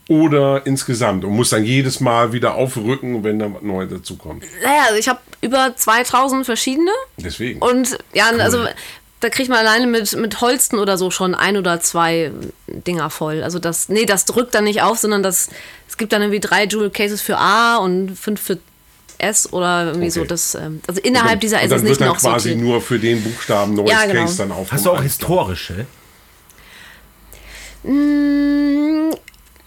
Oder 0.08 0.66
insgesamt? 0.66 1.24
Und 1.24 1.32
musst 1.36 1.52
dann 1.52 1.64
jedes 1.64 2.00
Mal 2.00 2.32
wieder 2.32 2.54
aufrücken, 2.54 3.22
wenn 3.22 3.38
da 3.38 3.52
was 3.54 3.62
Neues 3.62 3.90
dazukommt. 3.90 4.42
Naja, 4.62 4.82
also 4.88 4.98
ich 4.98 5.08
habe 5.08 5.20
über 5.42 5.74
2000 5.76 6.44
verschiedene. 6.44 6.90
Deswegen. 7.18 7.60
Und 7.60 7.96
ja, 8.12 8.30
also 8.30 8.66
da 9.20 9.30
kriegt 9.30 9.48
man 9.48 9.58
alleine 9.58 9.86
mit, 9.86 10.14
mit 10.16 10.40
Holsten 10.40 10.78
oder 10.78 10.98
so 10.98 11.10
schon 11.10 11.34
ein 11.34 11.56
oder 11.56 11.80
zwei 11.80 12.32
Dinger 12.66 13.10
voll. 13.10 13.42
Also 13.42 13.58
das, 13.58 13.88
nee, 13.88 14.04
das 14.04 14.24
drückt 14.26 14.54
dann 14.54 14.64
nicht 14.64 14.82
auf, 14.82 14.98
sondern 14.98 15.22
das, 15.22 15.48
es 15.88 15.96
gibt 15.96 16.12
dann 16.12 16.22
irgendwie 16.22 16.40
drei 16.40 16.64
Jewel 16.64 16.90
Cases 16.90 17.20
für 17.22 17.38
A 17.38 17.76
und 17.78 18.14
fünf 18.16 18.40
für 18.40 18.58
S 19.18 19.52
oder 19.52 19.86
irgendwie 19.86 20.10
so. 20.10 20.20
Okay. 20.20 20.28
Das, 20.28 20.54
ähm, 20.54 20.80
also 20.86 21.00
innerhalb 21.00 21.34
Und 21.34 21.42
dieser 21.44 21.56
dann, 21.56 21.64
ist 21.64 21.70
dann 21.70 21.80
nicht 21.80 21.90
wird 21.90 22.00
dann 22.02 22.08
noch 22.08 22.18
quasi 22.18 22.50
sortiert. 22.50 22.58
nur 22.68 22.80
für 22.82 22.98
den 22.98 23.22
Buchstaben 23.22 23.74
neues 23.74 23.90
Ja, 23.90 24.04
genau. 24.04 24.20
Case 24.20 24.36
dann 24.38 24.52
auf. 24.52 24.70
Hast 24.70 24.84
du 24.84 24.90
auch 24.90 25.02
historische? 25.02 25.86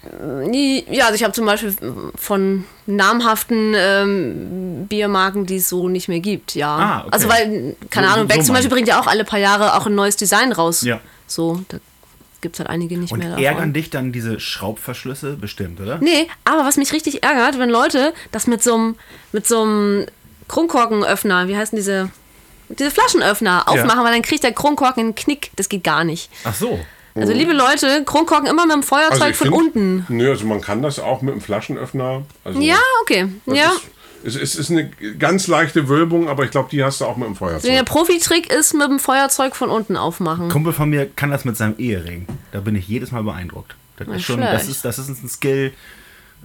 Ja, 0.01 1.05
also 1.05 1.15
ich 1.15 1.23
habe 1.23 1.34
zum 1.34 1.45
Beispiel 1.45 1.76
von 2.15 2.63
namhaften 2.85 3.73
ähm, 3.76 4.85
Biermarken, 4.88 5.45
die 5.45 5.57
es 5.57 5.67
so 5.67 5.89
nicht 5.89 6.07
mehr 6.07 6.21
gibt, 6.21 6.55
ja. 6.55 6.76
Ah, 6.77 6.99
okay. 7.01 7.09
Also 7.11 7.27
weil, 7.30 7.76
keine 7.89 8.07
So- 8.07 8.13
Ahnung, 8.13 8.27
so 8.30 8.35
Beck 8.35 8.45
zum 8.45 8.55
Beispiel 8.55 8.71
bringt 8.71 8.88
ja 8.88 8.99
auch 9.01 9.07
alle 9.07 9.26
paar 9.26 9.39
Jahre 9.39 9.76
auch 9.76 9.85
ein 9.88 9.95
neues 9.95 10.15
Design 10.15 10.53
raus. 10.53 10.84
Ja. 10.84 11.01
So, 11.27 11.61
da 11.67 11.80
gibt 12.41 12.55
es 12.55 12.59
halt 12.59 12.69
einige 12.69 12.97
nicht 12.97 13.11
Und 13.11 13.19
mehr 13.19 13.30
davon. 13.30 13.43
ärgern 13.43 13.73
dich 13.73 13.89
dann 13.89 14.13
diese 14.13 14.39
Schraubverschlüsse 14.39 15.34
bestimmt, 15.35 15.81
oder? 15.81 15.97
Nee, 16.01 16.27
aber 16.45 16.63
was 16.63 16.77
mich 16.77 16.93
richtig 16.93 17.21
ärgert, 17.23 17.59
wenn 17.59 17.69
Leute 17.69 18.13
das 18.31 18.47
mit 18.47 18.63
so 18.63 18.76
einem 18.76 18.95
mit 19.34 19.45
Kronkorkenöffner, 20.47 21.47
wie 21.49 21.57
heißen 21.57 21.76
diese 21.76 22.09
diese 22.69 22.91
Flaschenöffner 22.91 23.67
aufmachen, 23.67 24.03
weil 24.03 24.13
dann 24.13 24.21
kriegt 24.21 24.43
der 24.43 24.53
Kronkorken 24.53 25.03
einen 25.03 25.15
Knick. 25.15 25.49
Das 25.55 25.69
geht 25.69 25.84
gar 25.84 26.03
nicht. 26.03 26.30
Ach 26.43 26.53
so. 26.53 26.80
Also 27.15 27.34
liebe 27.34 27.53
Leute, 27.53 28.03
Kronkorken 28.06 28.48
immer 28.49 28.65
mit 28.65 28.76
dem 28.76 28.84
Feuerzeug 28.84 29.22
Also 29.22 29.34
von 29.34 29.48
find- 29.48 29.57
unten. 29.57 30.06
Nö, 30.10 30.30
also 30.30 30.45
man 30.45 30.61
kann 30.61 30.81
das 30.81 30.99
auch 30.99 31.22
mit 31.22 31.31
einem 31.34 31.41
Flaschenöffner. 31.41 32.23
Also 32.44 32.60
Ja, 32.61 32.77
okay. 33.02 33.27
Ja. 33.45 33.72
Ist, 34.23 34.36
es, 34.36 34.41
es 34.41 34.56
ist 34.56 34.72
eine 34.72 34.90
ganz 35.18 35.48
leichte 35.48 35.88
Wölbung, 35.90 36.27
aber 36.30 36.44
ich 36.44 36.52
glaube, 36.52 36.69
die 36.72 36.84
hast 36.84 37.02
du 37.02 37.06
auch 37.06 37.15
mit 37.18 37.27
dem 37.27 37.36
Feuerzeug. 37.36 37.72
Der 37.72 37.84
Profi-Trick 37.84 38.52
ist 38.52 38.73
mit 38.73 38.88
dem 38.90 38.99
Feuerzeug 38.99 39.56
von 39.56 39.69
unten 39.69 39.95
aufmachen. 39.98 40.49
Kumpel 40.49 40.73
von 40.73 40.90
mir 40.90 41.06
kann 41.10 41.31
das 41.31 41.45
mit 41.45 41.56
seinem 41.57 41.76
Ehering. 41.77 42.27
Da 42.52 42.60
bin 42.60 42.76
ich 42.76 42.88
jedes 42.88 43.11
Mal 43.11 43.23
beeindruckt. 43.23 43.76
Das 43.98 44.07
ist 44.10 44.23
schon, 44.23 44.40
das 44.41 44.68
ist, 44.68 44.84
das 44.86 44.99
ist 44.99 45.10
ein 45.10 45.30
Skill. 45.30 45.73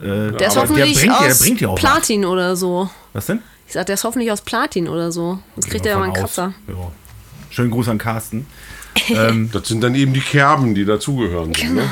Äh, 0.00 0.02
Der 0.02 0.12
ist 0.16 0.32
aber 0.34 0.38
der 0.40 0.60
hoffentlich 0.62 0.98
bringt, 0.98 1.12
ja- 1.12 1.22
der 1.22 1.30
aus 1.32 1.38
bringt 1.40 1.60
ja 1.60 1.68
auch 1.68 1.74
was. 1.74 1.80
Platin 1.80 2.24
oder 2.24 2.56
so. 2.56 2.90
Was 3.12 3.26
denn? 3.26 3.40
Ich 3.66 3.72
sag, 3.74 3.86
der 3.86 3.94
ist 3.94 4.04
hoffentlich 4.04 4.30
aus 4.32 4.40
Platin 4.40 4.88
oder 4.88 5.12
so. 5.12 5.38
Sonst 5.54 5.70
kriegt 5.70 5.86
er 5.86 5.92
ja 5.92 5.98
mal 5.98 6.04
einen 6.04 6.12
aus. 6.14 6.18
Kratzer. 6.20 6.54
Ja. 6.68 6.74
Schönen 7.50 7.70
Gruß 7.70 7.88
an 7.88 7.98
Carsten. 7.98 8.46
Ähm, 9.10 9.50
Das 9.52 9.68
sind 9.68 9.80
dann 9.82 9.94
eben 9.94 10.12
die 10.12 10.20
Kerben, 10.20 10.74
die 10.74 10.84
dazugehören. 10.84 11.50
Ne? 11.50 11.90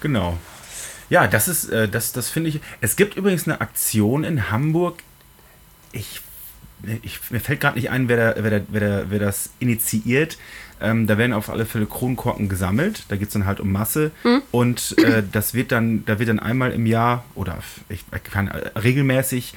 Genau. 0.00 0.38
Ja, 1.08 1.26
das 1.26 1.48
ist, 1.48 1.68
äh, 1.68 1.88
das, 1.88 2.12
das 2.12 2.30
finde 2.30 2.50
ich. 2.50 2.60
Es 2.80 2.96
gibt 2.96 3.16
übrigens 3.16 3.46
eine 3.46 3.60
Aktion 3.60 4.24
in 4.24 4.50
Hamburg. 4.50 5.02
Ich, 5.92 6.20
ich 7.02 7.20
mir 7.30 7.40
fällt 7.40 7.60
gerade 7.60 7.76
nicht 7.76 7.90
ein, 7.90 8.08
wer, 8.08 8.34
da, 8.34 8.42
wer, 8.42 8.60
da, 8.60 8.66
wer, 8.68 8.80
da, 8.80 9.04
wer 9.10 9.18
das 9.18 9.50
initiiert. 9.58 10.38
Ähm, 10.80 11.06
da 11.06 11.18
werden 11.18 11.32
auf 11.32 11.48
alle 11.48 11.66
Fälle 11.66 11.86
Kronkorken 11.86 12.48
gesammelt. 12.48 13.04
Da 13.08 13.16
geht 13.16 13.28
es 13.28 13.34
dann 13.34 13.46
halt 13.46 13.60
um 13.60 13.70
Masse. 13.70 14.10
Und 14.50 14.96
äh, 14.98 15.22
das 15.30 15.54
wird 15.54 15.70
dann, 15.70 16.04
da 16.06 16.18
wird 16.18 16.28
dann 16.28 16.40
einmal 16.40 16.72
im 16.72 16.86
Jahr 16.86 17.24
oder 17.34 17.58
ich, 17.88 18.04
ich 18.12 18.24
kann 18.24 18.48
äh, 18.48 18.78
regelmäßig 18.78 19.54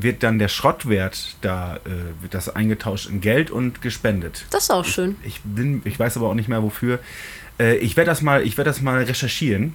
wird 0.00 0.22
dann 0.22 0.38
der 0.38 0.48
Schrottwert 0.48 1.36
da 1.40 1.76
äh, 1.76 2.22
wird 2.22 2.34
das 2.34 2.48
eingetauscht 2.54 3.08
in 3.08 3.20
Geld 3.20 3.50
und 3.50 3.82
gespendet. 3.82 4.44
Das 4.50 4.64
ist 4.64 4.70
auch 4.70 4.84
schön. 4.84 5.16
Ich 5.24 5.40
bin, 5.42 5.82
ich 5.84 5.98
weiß 5.98 6.16
aber 6.16 6.28
auch 6.28 6.34
nicht 6.34 6.48
mehr 6.48 6.62
wofür. 6.62 6.98
Äh, 7.58 7.76
ich 7.78 7.96
werde 7.96 8.10
das 8.10 8.22
mal, 8.22 8.42
ich 8.42 8.56
werde 8.56 8.70
das 8.70 8.80
mal 8.80 9.02
recherchieren, 9.02 9.74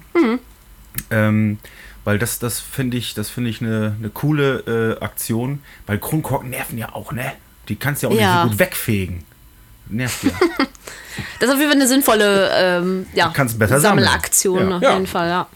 ähm, 1.11 1.59
weil 2.05 2.19
das, 2.19 2.39
das 2.39 2.59
finde 2.59 2.97
ich, 2.97 3.13
das 3.13 3.29
finde 3.29 3.49
ich 3.49 3.61
eine, 3.61 3.95
eine 3.99 4.09
coole 4.09 4.97
äh, 4.99 5.03
Aktion, 5.03 5.61
weil 5.87 5.97
Kronkorken 5.99 6.49
nerven 6.49 6.77
ja 6.77 6.93
auch, 6.93 7.11
ne? 7.11 7.31
Die 7.69 7.75
kannst 7.75 8.03
du 8.03 8.07
ja 8.07 8.13
auch 8.13 8.17
Ja. 8.19 8.33
nicht 8.33 8.43
so 8.43 8.49
gut 8.49 8.59
wegfegen. 8.59 9.23
Nervt 9.89 10.23
ja. 10.23 10.31
Das 11.39 11.47
ist 11.49 11.53
auf 11.53 11.59
jeden 11.59 11.71
Fall 11.71 11.79
eine 11.79 11.87
sinnvolle 11.87 12.49
ähm, 12.55 13.05
ja, 13.13 13.31
kannst 13.33 13.59
besser 13.59 13.79
sammeln. 13.79 14.03
Sammelaktion, 14.05 14.69
Ja. 14.69 14.77
auf 14.77 14.81
Ja. 14.83 14.93
jeden 14.93 15.07
Fall, 15.07 15.29
ja. 15.29 15.47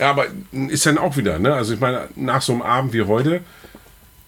Ja, 0.00 0.10
aber 0.10 0.26
ist 0.68 0.84
dann 0.86 0.98
auch 0.98 1.16
wieder, 1.16 1.38
ne? 1.38 1.54
Also 1.54 1.74
ich 1.74 1.80
meine, 1.80 2.08
nach 2.16 2.42
so 2.42 2.52
einem 2.52 2.62
Abend 2.62 2.92
wie 2.92 3.02
heute 3.02 3.40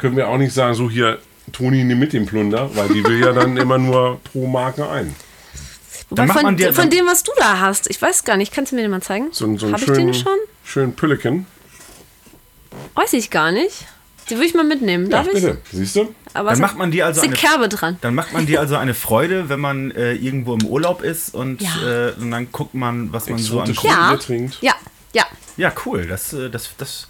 können 0.02 0.16
wir 0.16 0.28
auch 0.28 0.36
nicht 0.36 0.52
sagen, 0.52 0.74
so 0.74 0.90
hier, 0.90 1.18
Toni, 1.52 1.82
nimm 1.84 1.98
mit 1.98 2.12
dem 2.12 2.26
Plunder, 2.26 2.68
weil 2.76 2.88
die 2.88 3.02
will 3.04 3.20
ja 3.20 3.32
dann 3.32 3.56
immer 3.64 3.78
nur 3.78 4.20
pro 4.24 4.46
Marke 4.46 4.88
ein. 4.90 5.14
Wobei 6.10 6.26
macht 6.26 6.36
von, 6.38 6.44
man 6.44 6.56
dir- 6.58 6.74
von 6.74 6.90
dem, 6.90 7.06
was 7.06 7.22
du 7.22 7.32
da 7.38 7.60
hast, 7.60 7.88
ich 7.88 8.02
weiß 8.02 8.24
gar 8.24 8.36
nicht, 8.36 8.52
kannst 8.52 8.72
du 8.72 8.76
mir 8.76 8.82
den 8.82 8.90
mal 8.90 9.00
zeigen? 9.00 9.28
So, 9.32 9.46
ein- 9.46 9.56
so 9.56 9.68
Habe 9.68 9.78
ich 9.78 9.86
den 9.86 9.94
schönen, 9.94 10.14
schon? 10.14 10.36
schönen 10.64 10.92
Pülleken. 10.94 11.46
Weiß 12.94 13.12
ich 13.14 13.30
gar 13.30 13.52
nicht. 13.52 13.86
Die 14.28 14.34
würde 14.36 14.46
ich 14.46 14.54
mal 14.54 14.64
mitnehmen, 14.64 15.04
Ja, 15.10 15.18
darf 15.18 15.26
ich? 15.28 15.34
bitte. 15.34 15.58
Siehst 15.72 15.96
du? 15.96 16.14
Aber 16.32 16.50
Dann 16.50 16.60
macht 16.60 16.76
man 16.78 16.90
dir 16.90 17.06
also 17.06 17.20
ist 17.20 17.26
eine, 17.26 17.36
Kerbe 17.36 17.68
dran. 17.68 17.98
dann 18.02 18.14
macht 18.14 18.32
man 18.32 18.46
dir 18.46 18.60
also 18.60 18.76
eine 18.76 18.94
Freude, 18.94 19.48
wenn 19.48 19.58
man 19.60 19.90
äh, 19.90 20.12
irgendwo 20.14 20.54
im 20.54 20.64
Urlaub 20.64 21.02
ist 21.02 21.34
und, 21.34 21.60
Ja. 21.60 22.08
äh, 22.08 22.12
und 22.12 22.30
dann 22.30 22.50
guckt 22.52 22.74
man, 22.74 23.12
was 23.12 23.28
man 23.28 23.38
so 23.38 23.60
an 23.60 23.70
Exotisch. 23.70 23.82
Bier 23.82 23.90
Ja, 24.10 24.16
trinkt. 24.16 24.58
ja, 24.62 24.74
ja. 25.12 25.24
Ja, 25.56 25.72
cool. 25.84 26.06
Das, 26.06 26.32
äh, 26.32 26.48
das, 26.50 26.70
das 26.78 27.08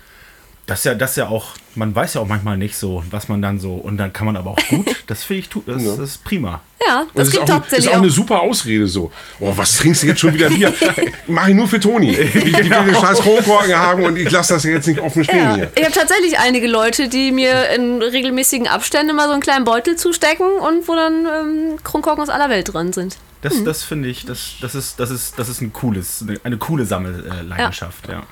Das 0.66 0.78
ist 0.78 0.84
ja, 0.84 0.94
das 0.94 1.10
ist 1.10 1.16
ja 1.16 1.26
auch, 1.28 1.46
man 1.74 1.92
weiß 1.92 2.14
ja 2.14 2.20
auch 2.20 2.28
manchmal 2.28 2.56
nicht 2.56 2.76
so, 2.76 3.02
was 3.10 3.28
man 3.28 3.42
dann 3.42 3.58
so, 3.58 3.74
und 3.74 3.96
dann 3.96 4.12
kann 4.12 4.26
man 4.26 4.36
aber 4.36 4.50
auch 4.52 4.68
gut, 4.68 4.86
das 5.08 5.24
finde 5.24 5.40
ich, 5.40 5.48
tu- 5.48 5.62
das, 5.66 5.82
das 5.84 5.98
ist 5.98 6.24
prima. 6.24 6.60
Ja, 6.86 7.00
Und 7.00 7.10
das 7.16 7.28
ist 7.28 7.32
gibt 7.34 7.50
auch, 7.50 7.56
ist 7.56 7.62
tatsächlich 7.62 7.88
auch 7.90 7.94
auch. 7.94 7.98
eine 8.02 8.10
super 8.10 8.40
Ausrede 8.42 8.86
so. 8.86 9.10
Oh, 9.40 9.52
was 9.56 9.78
trinkst 9.78 10.02
du 10.04 10.06
jetzt 10.06 10.20
schon 10.20 10.32
wieder 10.34 10.48
Bier? 10.50 10.72
Mach 11.26 11.48
ich 11.48 11.54
nur 11.56 11.66
für 11.66 11.80
Toni. 11.80 12.12
Die, 12.16 12.28
die 12.52 12.52
will 12.54 12.62
den 12.70 12.94
scheiß 12.94 13.18
Kronkorken 13.20 13.74
haben 13.74 14.04
und 14.04 14.16
ich 14.16 14.30
lasse 14.30 14.54
das 14.54 14.62
jetzt 14.62 14.86
nicht 14.86 15.00
offen 15.00 15.24
stehen 15.24 15.38
Ja, 15.38 15.54
hier. 15.56 15.72
ich 15.74 15.82
habe 15.84 15.94
tatsächlich 15.94 16.38
einige 16.38 16.68
Leute, 16.68 17.08
die 17.08 17.32
mir 17.32 17.68
in 17.70 18.00
regelmäßigen 18.00 18.68
Abständen 18.68 19.16
mal 19.16 19.26
so 19.26 19.32
einen 19.32 19.42
kleinen 19.42 19.64
Beutel 19.64 19.96
zustecken 19.96 20.46
und 20.46 20.86
wo 20.86 20.94
dann 20.94 21.26
ähm, 21.26 21.78
Kronkorken 21.82 22.22
aus 22.22 22.28
aller 22.30 22.48
Welt 22.50 22.72
drin 22.72 22.92
sind. 22.92 23.16
Das, 23.42 23.54
Mhm. 23.54 23.64
das 23.64 23.82
finde 23.82 24.08
ich, 24.08 24.26
das, 24.26 24.52
das 24.60 24.76
ist, 24.76 25.00
das 25.00 25.10
ist, 25.10 25.36
das 25.40 25.48
ist 25.48 25.60
ein 25.60 25.72
cooles, 25.72 26.22
eine, 26.22 26.38
eine 26.44 26.58
coole 26.58 26.84
Sammelleidenschaft, 26.86 28.06
ja. 28.06 28.14
Ja, 28.14 28.22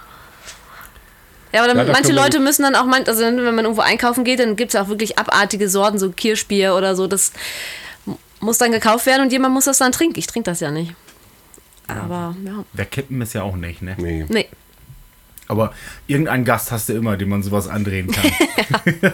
aber 1.53 1.67
dann, 1.75 1.87
Ja, 1.87 1.93
manche 1.93 2.13
Leute 2.13 2.39
müssen 2.39 2.63
dann 2.63 2.75
auch, 2.75 2.87
man, 2.87 3.05
also 3.05 3.23
wenn 3.23 3.37
man 3.37 3.65
irgendwo 3.65 3.83
einkaufen 3.83 4.25
geht, 4.25 4.41
dann 4.41 4.57
gibt 4.57 4.75
es 4.75 4.81
auch 4.81 4.89
wirklich 4.89 5.19
abartige 5.19 5.69
Sorten, 5.69 5.99
so 5.99 6.11
Kirschbier 6.11 6.75
oder 6.75 6.95
so. 6.95 7.07
Das 7.07 7.33
muss 8.41 8.59
dann 8.59 8.73
gekauft 8.73 9.07
werden 9.07 9.23
und 9.23 9.33
jemand 9.33 9.55
muss 9.55 9.65
das 9.65 9.79
dann 9.79 9.93
trinken. 9.93 10.19
Ich 10.19 10.27
trinke 10.27 10.51
das 10.51 10.61
ja 10.61 10.71
nicht. 10.71 10.95
Aber 11.89 12.37
ja, 12.45 12.65
Wer 12.73 12.85
kippen 12.85 13.21
ist 13.21 13.33
ja 13.33 13.43
auch 13.43 13.57
nicht, 13.57 13.83
ne? 13.83 13.97
Nee. 13.99 14.25
nee. 14.29 14.49
Aber 15.49 15.75
irgendeinen 16.07 16.45
Gast 16.45 16.71
hast 16.71 16.89
du 16.89 16.93
immer, 16.93 17.17
dem 17.17 17.29
man 17.29 17.43
sowas 17.43 17.67
andrehen 17.67 18.09
kann. 18.09 18.31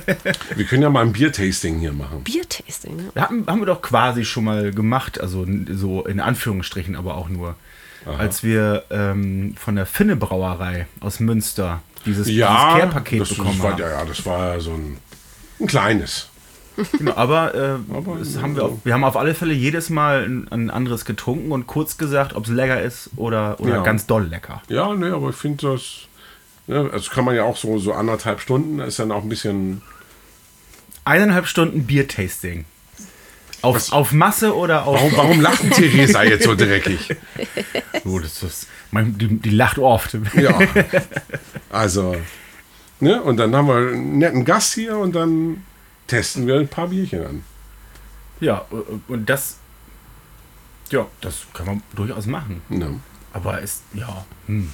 Wir 0.55 0.67
können 0.67 0.83
ja 0.83 0.91
mal 0.91 1.01
ein 1.01 1.13
Biertasting 1.13 1.79
hier 1.79 1.95
machen. 1.95 2.23
Biertasting, 2.25 2.97
ne? 2.97 3.05
Haben, 3.17 3.47
haben 3.47 3.61
wir 3.61 3.67
doch 3.67 3.81
quasi 3.81 4.27
schon 4.27 4.45
mal 4.45 4.71
gemacht, 4.71 5.19
also 5.19 5.47
so 5.73 6.05
in 6.05 6.21
Anführungsstrichen, 6.21 6.95
aber 6.95 7.17
auch 7.17 7.31
nur. 7.31 7.57
Als 8.05 8.45
wir 8.45 8.85
ähm, 8.91 9.57
von 9.59 9.75
der 9.75 9.85
Finne 9.85 10.15
Brauerei 10.15 10.87
aus 11.01 11.19
Münster 11.19 11.83
dieses, 12.07 12.27
dieses 12.27 12.39
Ja, 12.41 12.79
Care-Paket 12.79 13.21
das, 13.21 13.29
bekommen 13.31 13.51
das 13.51 13.63
war, 13.63 13.73
haben. 13.73 13.81
ja, 13.81 13.89
ja, 13.91 14.05
das 14.05 14.25
war 14.25 14.55
ja 14.55 14.61
so 14.61 14.71
ein, 14.73 14.97
ein 15.61 15.67
kleines. 15.67 16.29
Genau, 16.99 17.15
aber 17.15 17.55
äh, 17.55 17.77
das 18.19 18.37
haben 18.43 18.55
wir, 18.55 18.65
auf, 18.65 18.73
wir 18.85 18.93
haben 18.93 19.05
auf 19.05 19.17
alle 19.17 19.35
Fälle 19.35 19.55
jedes 19.55 19.89
Mal 19.89 20.25
ein, 20.25 20.47
ein 20.53 20.69
anderes 20.71 21.05
getrunken 21.07 21.51
und 21.53 21.67
kurz 21.67 21.97
gesagt, 21.97 22.35
ob 22.37 22.45
es 22.45 22.51
lecker 22.51 22.83
ist 22.83 23.11
oder, 23.17 23.59
oder 23.61 23.77
Ja. 23.77 23.83
ganz 23.83 24.07
doll 24.07 24.27
lecker. 24.27 24.63
Ja, 24.69 24.93
ne, 24.95 25.15
aber 25.15 25.31
ich 25.31 25.37
finde 25.37 25.73
das. 25.73 26.01
Ne, 26.67 26.91
also 26.93 27.11
kann 27.11 27.25
man 27.25 27.35
ja 27.35 27.45
auch 27.45 27.57
so, 27.57 27.79
so 27.79 27.93
anderthalb 27.95 28.41
Stunden, 28.41 28.79
ist 28.81 28.99
dann 28.99 29.11
auch 29.11 29.23
ein 29.23 29.29
bisschen. 29.31 29.81
Eineinhalb 31.05 31.47
Stunden 31.47 31.87
Biertasting. 31.87 32.65
Auf, 33.63 33.77
Was- 33.77 33.93
auf 33.93 34.13
Masse 34.13 34.55
oder 34.57 34.87
auf. 34.87 34.97
Warum, 35.01 35.17
warum 35.17 35.41
lacht 35.41 35.71
Theresa 35.73 36.23
jetzt 36.23 36.45
so 36.45 36.55
dreckig? 36.57 37.17
Oh, 38.05 38.19
das 38.19 38.43
ist, 38.43 38.69
man, 38.91 39.17
die, 39.19 39.29
die 39.39 39.51
lacht 39.51 39.79
oft. 39.79 40.17
Ja. 40.35 40.59
Also. 41.71 42.17
Ne, 43.01 43.21
und 43.23 43.37
dann 43.37 43.55
haben 43.55 43.67
wir 43.69 43.75
einen 43.77 44.19
netten 44.19 44.45
Gast 44.45 44.73
hier 44.75 44.97
und 44.97 45.15
dann 45.15 45.63
testen 46.07 46.47
wir 46.47 46.57
ein 46.59 46.69
paar 46.69 46.89
Bierchen 46.89 47.27
an. 47.27 47.45
Ja, 48.41 48.65
und 49.09 49.29
das. 49.29 49.59
Ja, 50.91 51.07
das 51.21 51.47
kann 51.53 51.67
man 51.67 51.83
durchaus 51.95 52.27
machen. 52.27 52.63
Ne? 52.69 53.01
Aber 53.33 53.61
ist, 53.61 53.83
ja, 53.93 54.25
hm, 54.47 54.71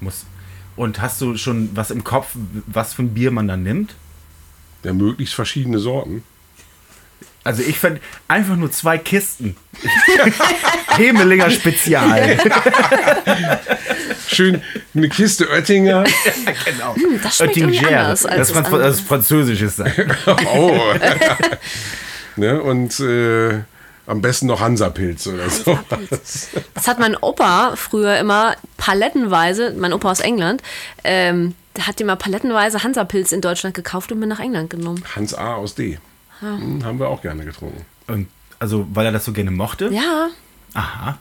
muss. 0.00 0.26
Und 0.76 1.00
hast 1.00 1.20
du 1.20 1.36
schon 1.38 1.70
was 1.74 1.90
im 1.90 2.02
Kopf, 2.04 2.30
was 2.66 2.92
für 2.94 3.02
ein 3.02 3.14
Bier 3.14 3.30
man 3.30 3.46
dann 3.48 3.62
nimmt? 3.62 3.94
Ja, 4.82 4.92
möglichst 4.92 5.34
verschiedene 5.34 5.78
Sorten. 5.78 6.24
Also 7.44 7.62
ich 7.62 7.78
fand 7.78 8.00
einfach 8.26 8.56
nur 8.56 8.72
zwei 8.72 8.96
Kisten. 8.96 9.54
Hemelinger 10.96 11.50
Spezial. 11.50 12.38
Schön 14.28 14.62
eine 14.94 15.08
Kiste 15.10 15.48
Oettinger. 15.50 16.04
genau. 16.64 16.94
Das 17.22 17.36
schmeckt 17.36 17.56
Oettinger. 17.58 18.00
anders 18.00 18.24
als 18.26 18.38
Das, 18.38 18.50
Franz 18.52 18.66
andere. 18.68 18.82
das 18.82 19.00
Französisch 19.00 19.60
ist 19.60 19.78
das. 19.78 19.90
Oh. 20.54 20.74
ne, 22.36 22.62
und 22.62 22.98
äh, 23.00 23.60
am 24.06 24.22
besten 24.22 24.46
noch 24.46 24.60
Hansapilz 24.60 25.26
oder 25.26 25.48
so. 25.50 25.78
Das 26.74 26.88
hat 26.88 26.98
mein 26.98 27.16
Opa 27.16 27.74
früher 27.76 28.18
immer 28.18 28.56
palettenweise, 28.78 29.74
mein 29.76 29.92
Opa 29.92 30.10
aus 30.10 30.20
England, 30.20 30.62
ähm, 31.04 31.54
der 31.76 31.86
hat 31.86 32.00
immer 32.00 32.16
palettenweise 32.16 32.82
Hansapilz 32.82 33.32
in 33.32 33.40
Deutschland 33.40 33.74
gekauft 33.74 34.12
und 34.12 34.18
mir 34.18 34.26
nach 34.26 34.40
England 34.40 34.70
genommen. 34.70 35.02
Hans 35.14 35.34
A. 35.34 35.54
aus 35.54 35.74
D. 35.74 35.98
Hm, 36.58 36.84
haben 36.84 36.98
wir 36.98 37.08
auch 37.08 37.22
gerne 37.22 37.44
getrunken. 37.44 37.84
Und 38.06 38.28
also, 38.58 38.86
weil 38.92 39.06
er 39.06 39.12
das 39.12 39.24
so 39.24 39.32
gerne 39.32 39.50
mochte? 39.50 39.88
Ja, 39.92 40.28
Aha. 40.74 41.18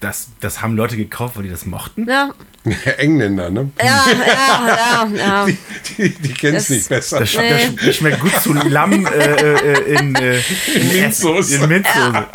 Das, 0.00 0.28
das 0.40 0.62
haben 0.62 0.76
Leute 0.76 0.96
gekauft, 0.96 1.36
weil 1.36 1.42
die 1.42 1.50
das 1.50 1.66
mochten? 1.66 2.08
ja, 2.08 2.30
Engländer, 2.98 3.50
ne? 3.50 3.70
ja, 3.78 4.04
ja, 4.08 5.06
ja, 5.06 5.08
ja. 5.14 5.46
Die, 5.98 6.08
die 6.08 6.32
kennen 6.32 6.56
es 6.56 6.70
nicht 6.70 6.88
besser. 6.88 7.20
Das, 7.20 7.30
sch 7.30 7.36
Nee. 7.36 7.50
das, 7.50 7.62
sch 7.62 7.86
das 7.86 7.96
schmeckt 7.96 8.20
gut 8.20 8.34
zu 8.40 8.54
Lamm 8.54 9.06
äh, 9.06 9.10
äh, 9.10 9.94
in, 9.98 10.14
äh, 10.14 10.40
in, 10.74 10.88
Minzsoße. 11.02 11.54
in 11.56 11.68
Minzsoße. 11.68 12.26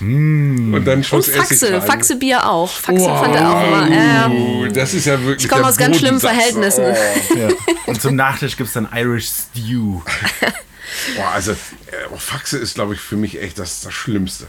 Und 0.00 0.84
dann 0.84 0.98
Und 0.98 1.06
Schuss 1.06 1.28
Essig 1.28 1.58
Faxe. 1.58 1.80
Faxebier 1.82 2.48
auch. 2.48 2.70
Faxe 2.70 3.04
fand 3.04 3.34
er 3.34 3.50
auch 3.56 3.66
immer. 3.66 3.88
Ja, 3.90 4.28
Uh, 4.28 4.66
das 4.68 4.94
ist 4.94 5.06
ja 5.06 5.20
wirklich. 5.22 5.44
Ich 5.44 5.50
komme 5.50 5.66
aus 5.66 5.76
ganz 5.76 5.98
schlimmen. 5.98 6.20
Verhältnissen. 6.20 6.84
Ja. 7.36 7.48
Und 7.86 8.00
zum 8.00 8.14
Nachtisch 8.14 8.56
gibt 8.56 8.68
es 8.68 8.74
dann 8.74 8.88
Irish 8.94 9.28
Stew. 9.28 10.00
Boah, 11.16 11.28
also, 11.34 11.52
äh, 11.52 11.56
oh, 12.12 12.16
Faxe 12.16 12.58
ist, 12.58 12.74
glaube 12.74 12.94
ich, 12.94 13.00
für 13.00 13.16
mich 13.16 13.40
echt 13.40 13.58
das, 13.58 13.80
das 13.80 13.92
Schlimmste. 13.92 14.46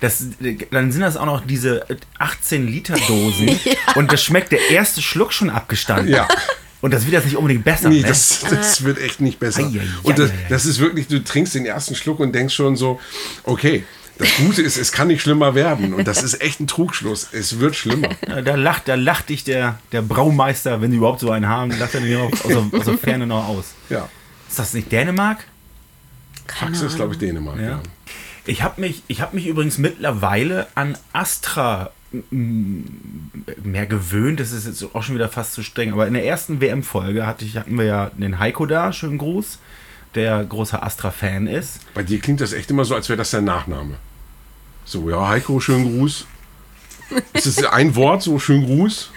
Das, 0.00 0.24
dann 0.70 0.92
sind 0.92 1.00
das 1.00 1.16
auch 1.16 1.24
noch 1.24 1.46
diese 1.46 1.86
18 2.18 2.66
Liter 2.66 2.96
Dosen 3.08 3.58
und 3.94 4.12
das 4.12 4.22
schmeckt 4.22 4.52
der 4.52 4.70
erste 4.70 5.00
Schluck 5.00 5.32
schon 5.32 5.48
abgestanden. 5.48 6.08
Ja. 6.12 6.28
Und 6.82 6.92
das 6.92 7.04
wird 7.06 7.14
jetzt 7.14 7.24
nicht 7.24 7.36
unbedingt 7.36 7.64
besser. 7.64 7.88
Nee, 7.88 8.02
ne? 8.02 8.06
das, 8.08 8.40
das 8.50 8.84
wird 8.84 8.98
echt 8.98 9.20
nicht 9.20 9.38
besser. 9.38 9.62
Ei, 9.62 9.64
ei, 9.64 9.80
ei, 9.80 9.86
und 10.02 10.18
das, 10.18 10.30
das 10.50 10.66
ist 10.66 10.78
wirklich, 10.78 11.08
du 11.08 11.24
trinkst 11.24 11.54
den 11.54 11.64
ersten 11.64 11.94
Schluck 11.94 12.20
und 12.20 12.32
denkst 12.34 12.54
schon 12.54 12.76
so, 12.76 13.00
okay, 13.44 13.84
das 14.18 14.28
Gute 14.36 14.62
ist, 14.62 14.76
es 14.76 14.92
kann 14.92 15.08
nicht 15.08 15.22
schlimmer 15.22 15.54
werden. 15.54 15.92
Und 15.94 16.06
das 16.06 16.22
ist 16.22 16.40
echt 16.40 16.60
ein 16.60 16.66
Trugschluss. 16.66 17.28
Es 17.32 17.58
wird 17.58 17.74
schlimmer. 17.76 18.10
Ja, 18.28 18.40
da 18.42 18.54
lacht, 18.54 18.88
da 18.88 18.94
lacht 18.94 19.28
dich 19.30 19.44
der, 19.44 19.78
der 19.92 20.02
Braumeister, 20.02 20.80
wenn 20.80 20.90
sie 20.90 20.96
überhaupt 20.98 21.20
so 21.20 21.30
einen 21.30 21.48
haben, 21.48 21.70
lacht 21.78 21.94
er 21.94 22.00
dir 22.00 22.20
aus, 22.20 22.32
aus, 22.42 22.48
der- 22.48 22.78
aus 22.80 22.84
der 22.86 22.98
Ferne 22.98 23.26
noch 23.26 23.48
aus. 23.48 23.64
Ja. 23.90 24.08
Ist 24.48 24.58
das 24.58 24.72
nicht 24.74 24.90
Dänemark? 24.92 25.44
Keine 26.46 26.72
Faxe 26.72 26.86
ist, 26.86 26.96
glaube 26.96 27.14
ich. 27.14 27.18
Dänemark. 27.18 27.58
Ja. 27.58 27.68
Ja. 27.68 27.82
Ich 28.46 28.62
habe 28.62 28.80
mich, 28.80 29.02
ich 29.08 29.20
hab 29.20 29.34
mich 29.34 29.46
übrigens 29.46 29.78
mittlerweile 29.78 30.68
an 30.74 30.96
Astra 31.12 31.90
mehr 32.30 33.86
gewöhnt. 33.86 34.40
Das 34.40 34.52
ist 34.52 34.66
jetzt 34.66 34.94
auch 34.94 35.02
schon 35.02 35.16
wieder 35.16 35.28
fast 35.28 35.52
zu 35.52 35.62
streng. 35.62 35.92
Aber 35.92 36.06
in 36.06 36.14
der 36.14 36.24
ersten 36.24 36.60
WM-Folge 36.60 37.26
hatte 37.26 37.44
ich, 37.44 37.56
hatten 37.56 37.76
wir 37.76 37.84
ja 37.84 38.10
den 38.16 38.38
Heiko 38.38 38.66
da, 38.66 38.92
schönen 38.92 39.18
Gruß, 39.18 39.58
der 40.14 40.44
großer 40.44 40.82
Astra-Fan 40.82 41.46
ist. 41.46 41.80
Bei 41.94 42.02
dir 42.02 42.20
klingt 42.20 42.40
das 42.40 42.52
echt 42.52 42.70
immer 42.70 42.84
so, 42.84 42.94
als 42.94 43.08
wäre 43.08 43.16
das 43.16 43.30
dein 43.30 43.44
Nachname. 43.44 43.94
So, 44.84 45.10
ja, 45.10 45.28
Heiko, 45.28 45.58
schönen 45.58 45.98
Gruß. 45.98 46.26
Ist 47.32 47.46
es 47.46 47.64
ein 47.64 47.94
Wort, 47.96 48.22
so 48.22 48.38
schönen 48.38 48.64
Gruß? 48.64 49.10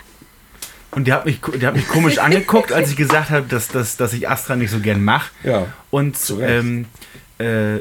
Und 0.91 1.07
der 1.07 1.15
hat 1.15 1.25
mich, 1.25 1.39
der 1.39 1.69
hat 1.69 1.75
mich 1.75 1.87
komisch 1.87 2.17
angeguckt, 2.19 2.71
als 2.71 2.89
ich 2.89 2.95
gesagt 2.95 3.29
habe, 3.29 3.47
dass, 3.47 3.67
dass, 3.67 3.97
dass 3.97 4.13
ich 4.13 4.29
Astra 4.29 4.55
nicht 4.55 4.71
so 4.71 4.79
gern 4.79 5.03
mache. 5.03 5.31
Ja. 5.43 5.67
Und 5.91 6.17
ähm, 6.41 6.85
äh, 7.37 7.79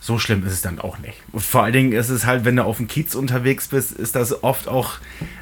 so 0.00 0.18
schlimm 0.18 0.44
ist 0.46 0.52
es 0.52 0.62
dann 0.62 0.78
auch 0.78 0.98
nicht. 0.98 1.22
Vor 1.34 1.62
allen 1.62 1.72
Dingen 1.72 1.92
ist 1.92 2.08
es 2.08 2.26
halt, 2.26 2.44
wenn 2.44 2.56
du 2.56 2.64
auf 2.64 2.78
dem 2.78 2.88
Kiez 2.88 3.14
unterwegs 3.14 3.68
bist, 3.68 3.92
ist 3.92 4.16
das 4.16 4.42
oft 4.42 4.68
auch 4.68 4.94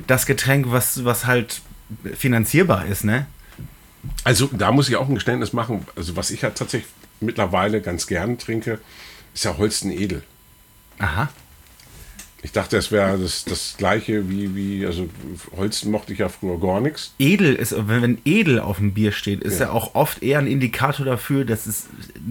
das 0.06 0.26
Getränk, 0.26 0.66
was, 0.70 1.04
was 1.04 1.26
halt 1.26 1.62
finanzierbar 2.14 2.86
ist, 2.86 3.04
ne? 3.04 3.26
Also 4.24 4.48
da 4.52 4.70
muss 4.70 4.88
ich 4.88 4.96
auch 4.96 5.08
ein 5.08 5.14
Geständnis 5.14 5.52
machen. 5.52 5.86
Also 5.96 6.16
was 6.16 6.30
ich 6.30 6.44
halt 6.44 6.56
tatsächlich 6.56 6.90
mittlerweile 7.20 7.80
ganz 7.80 8.06
gern 8.06 8.38
trinke, 8.38 8.78
ist 9.34 9.44
ja 9.44 9.56
Holsten 9.56 9.90
Edel. 9.90 10.22
Aha. 10.98 11.28
Ich 12.42 12.52
dachte, 12.52 12.78
es 12.78 12.90
wäre 12.90 13.18
das, 13.18 13.44
das 13.44 13.74
gleiche 13.76 14.30
wie, 14.30 14.54
wie, 14.56 14.86
also 14.86 15.08
Holsten 15.56 15.90
mochte 15.90 16.14
ich 16.14 16.20
ja 16.20 16.30
früher 16.30 16.58
gar 16.58 16.80
nichts. 16.80 17.12
Edel 17.18 17.54
ist, 17.54 17.74
wenn, 17.76 18.00
wenn 18.02 18.18
edel 18.24 18.60
auf 18.60 18.78
dem 18.78 18.94
Bier 18.94 19.12
steht, 19.12 19.42
ist 19.42 19.60
ja. 19.60 19.66
Ja. 19.66 19.72
auch 19.72 19.94
oft 19.94 20.22
eher 20.22 20.38
ein 20.38 20.46
Indikator 20.46 21.04
dafür, 21.04 21.44
dass 21.44 21.66
es 21.66 21.86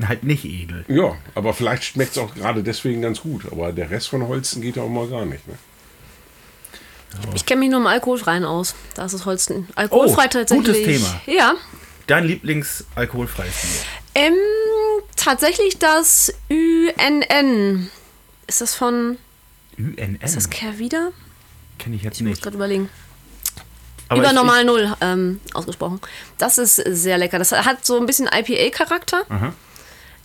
halt 0.07 0.23
nicht 0.23 0.45
edel. 0.45 0.83
Ja, 0.87 1.15
aber 1.35 1.53
vielleicht 1.53 1.83
schmeckt 1.83 2.13
es 2.13 2.17
auch 2.17 2.33
gerade 2.33 2.63
deswegen 2.63 3.03
ganz 3.03 3.21
gut. 3.21 3.43
Aber 3.51 3.71
der 3.71 3.91
Rest 3.91 4.09
von 4.09 4.27
Holsten 4.27 4.61
geht 4.63 4.77
ja 4.77 4.83
auch 4.83 4.89
mal 4.89 5.07
gar 5.07 5.25
nicht. 5.25 5.47
Ne? 5.47 5.53
Ich 7.35 7.45
kenne 7.45 7.59
mich 7.61 7.69
nur 7.69 7.79
im 7.79 7.87
Alkoholfreien 7.87 8.45
aus. 8.45 8.75
Da 8.95 9.05
ist 9.05 9.13
es 9.13 9.25
Holsten. 9.25 9.67
Alkoholfrei 9.75 10.25
Oh, 10.25 10.29
tatsächlich. 10.29 10.67
gutes 10.67 10.83
Thema. 10.83 11.21
Ja. 11.27 11.53
Dein 12.07 12.25
Lieblings-alkoholfreies 12.25 13.53
Bier? 13.61 14.23
Ähm, 14.25 14.33
tatsächlich 15.15 15.77
das 15.77 16.33
UNN. 16.49 17.89
Ist 18.47 18.61
das 18.61 18.73
von. 18.73 19.17
UNN? 19.79 20.19
Ist 20.21 20.35
das 20.35 20.49
Kehrwieder? 20.49 21.11
Kenne 21.79 21.95
ich 21.95 22.03
jetzt 22.03 22.17
Ich 22.17 22.21
muss 22.23 22.31
nicht. 22.31 22.43
gerade 22.43 22.55
überlegen. 22.57 22.89
Aber 24.09 24.19
Über 24.21 24.29
ich- 24.29 24.35
normal 24.35 24.65
Null 24.65 24.93
ähm, 25.01 25.39
ausgesprochen. 25.53 26.01
Das 26.37 26.57
ist 26.57 26.75
sehr 26.75 27.17
lecker. 27.17 27.37
Das 27.39 27.51
hat 27.51 27.85
so 27.85 27.99
ein 27.99 28.05
bisschen 28.05 28.27
IPA-Charakter. 28.31 29.21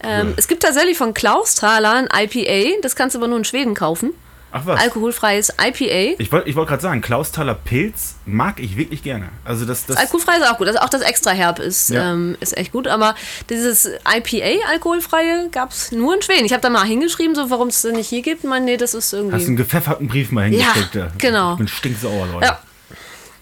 Ähm, 0.02 0.34
Es 0.36 0.48
gibt 0.48 0.62
tatsächlich 0.62 0.98
von 0.98 1.14
Klaus 1.14 1.54
Thaler 1.54 1.92
ein 1.92 2.08
IPA. 2.12 2.80
Das 2.82 2.96
kannst 2.96 3.14
du 3.14 3.18
aber 3.20 3.28
nur 3.28 3.38
in 3.38 3.44
Schweden 3.44 3.74
kaufen. 3.74 4.10
Ach 4.56 4.66
was. 4.66 4.80
Alkoholfreies 4.80 5.52
IPA. 5.60 6.14
Ich 6.18 6.30
wollte 6.30 6.48
ich 6.48 6.54
wollt 6.54 6.68
gerade 6.68 6.80
sagen, 6.80 7.00
Klausthaler 7.00 7.54
Pilz 7.56 8.14
mag 8.24 8.60
ich 8.60 8.76
wirklich 8.76 9.02
gerne. 9.02 9.30
Also 9.44 9.64
das, 9.64 9.84
das 9.86 9.96
Alkoholfrei 9.96 10.36
ist 10.36 10.48
auch 10.48 10.58
gut. 10.58 10.68
Also 10.68 10.78
auch 10.78 10.88
das 10.88 11.02
extra 11.02 11.32
herb 11.32 11.58
ist, 11.58 11.90
Ja. 11.90 12.12
ähm, 12.12 12.36
ist 12.38 12.56
echt 12.56 12.70
gut. 12.70 12.86
Aber 12.86 13.16
dieses 13.50 13.84
IPA, 13.86 14.68
alkoholfreie, 14.70 15.48
gab 15.50 15.72
es 15.72 15.90
nur 15.90 16.14
in 16.14 16.22
Schweden. 16.22 16.44
Ich 16.44 16.52
habe 16.52 16.62
da 16.62 16.70
mal 16.70 16.84
hingeschrieben, 16.86 17.34
so 17.34 17.50
warum 17.50 17.66
es 17.66 17.82
das 17.82 17.92
nicht 17.92 18.08
hier 18.08 18.22
gibt. 18.22 18.44
Ich 18.44 18.48
meine, 18.48 18.64
nee, 18.64 18.76
das 18.76 18.94
ist 18.94 19.12
irgendwie. 19.12 19.34
hast 19.34 19.42
du 19.42 19.48
einen 19.48 19.56
gepfefferten 19.56 20.06
Brief 20.06 20.30
mal 20.30 20.44
hingesteckt. 20.44 20.94
Ja, 20.94 21.08
genau. 21.18 21.52
Ich 21.54 21.58
bin 21.58 21.68
stinksauer, 21.68 22.28
Leute. 22.32 22.46
ja. 22.46 22.58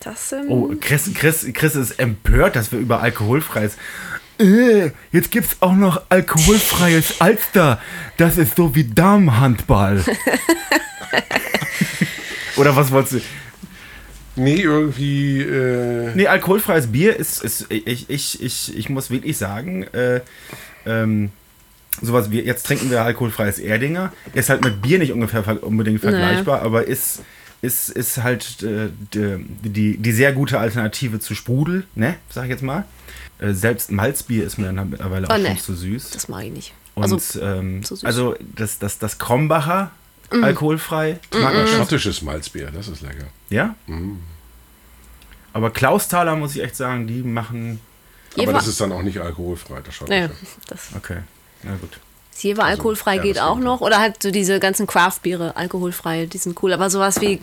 Das, 0.04 0.32
ähm, 0.32 0.46
Oh, 0.48 0.72
Chris, 0.80 1.10
Chris, 1.14 1.46
Chris 1.52 1.76
ist 1.76 1.98
empört, 2.00 2.56
dass 2.56 2.72
wir 2.72 2.78
über 2.80 3.00
alkoholfreies. 3.02 3.76
Äh, 4.38 4.90
jetzt 5.12 5.30
gibt's 5.30 5.56
auch 5.60 5.74
noch 5.74 6.02
alkoholfreies 6.08 7.20
Alster. 7.20 7.80
Das 8.16 8.38
ist 8.38 8.56
so 8.56 8.74
wie 8.74 8.84
Damenhandball. 8.84 10.02
Oder 12.56 12.74
was 12.76 12.90
wolltest 12.90 13.14
du? 13.14 13.20
Nee, 14.36 14.62
irgendwie. 14.62 15.40
Äh, 15.40 16.12
Nee, 16.14 16.26
alkoholfreies 16.26 16.86
Bier 16.88 17.16
ist, 17.16 17.42
ist 17.44 17.66
ich, 17.68 18.08
ich, 18.08 18.42
ich, 18.42 18.76
ich 18.76 18.88
muss 18.88 19.10
wirklich 19.10 19.36
sagen, 19.36 19.84
äh, 19.92 20.20
ähm, 20.86 21.30
sowas 22.00 22.30
wie, 22.30 22.40
jetzt 22.40 22.64
trinken 22.64 22.90
wir 22.90 23.02
alkoholfreies 23.02 23.58
Erdinger, 23.58 24.12
ist 24.32 24.48
halt 24.48 24.64
mit 24.64 24.80
Bier 24.80 24.98
nicht 24.98 25.12
ungefähr 25.12 25.62
unbedingt 25.62 26.00
vergleichbar, 26.00 26.62
aber 26.62 26.86
ist, 26.86 27.20
ist, 27.60 27.90
ist 27.90 28.22
halt 28.22 28.62
äh, 28.62 28.88
die, 29.12 29.44
die, 29.62 29.96
die 29.98 30.12
sehr 30.12 30.32
gute 30.32 30.58
Alternative 30.58 31.20
zu 31.20 31.34
Sprudel, 31.34 31.84
ne, 31.94 32.14
sag 32.30 32.44
ich 32.44 32.50
jetzt 32.50 32.62
mal. 32.62 32.84
Äh, 33.42 33.52
selbst 33.54 33.90
Malzbier 33.90 34.44
ist 34.46 34.56
mir 34.58 34.72
dann 34.72 34.90
mittlerweile 34.90 35.28
auch 35.28 35.34
Oh, 35.34 35.38
nee. 35.38 35.48
schon 35.48 35.58
zu 35.58 35.74
süß. 35.74 36.10
das 36.10 36.28
mag 36.28 36.44
ich 36.44 36.52
nicht. 36.52 36.72
Und 36.94 37.02
Also, 37.04 37.40
ähm, 37.40 37.82
zu 37.82 37.96
süß. 37.96 38.04
also 38.04 38.36
das, 38.56 38.78
das, 38.78 38.98
das 38.98 39.18
Krombacher 39.18 39.90
alkoholfrei, 40.30 41.18
mag 41.34 41.54
ich 41.54 41.68
schon. 41.70 41.78
schottisches 41.80 42.22
Malzbier, 42.22 42.70
das 42.70 42.88
ist 42.88 43.02
lecker. 43.02 43.26
Ja? 43.50 43.74
Aber 45.52 45.70
Klausthaler, 45.70 46.36
muss 46.36 46.56
ich 46.56 46.62
echt 46.62 46.76
sagen, 46.76 47.06
die 47.06 47.22
machen. 47.22 47.80
Aber 48.38 48.52
das 48.54 48.66
ist 48.66 48.80
dann 48.80 48.92
auch 48.92 49.02
nicht 49.02 49.18
alkoholfrei, 49.20 49.80
das 49.84 49.94
schottische. 49.94 50.28
nee, 50.28 50.34
das 50.68 50.88
Okay, 50.96 51.18
na 51.62 51.74
gut. 51.76 51.98
Jever 52.38 52.64
alkoholfrei 52.64 53.16
ja, 53.16 53.22
geht 53.22 53.36
das 53.36 53.42
auch 53.44 53.56
geht 53.56 53.64
noch. 53.64 53.80
Oder 53.82 54.00
halt 54.00 54.22
so 54.22 54.30
diese 54.30 54.58
ganzen 54.58 54.86
Craft-Biere, 54.86 55.54
alkoholfrei, 55.56 56.26
die 56.26 56.38
sind 56.38 56.60
cool. 56.62 56.72
Aber 56.72 56.90
sowas 56.90 57.20
wie 57.20 57.40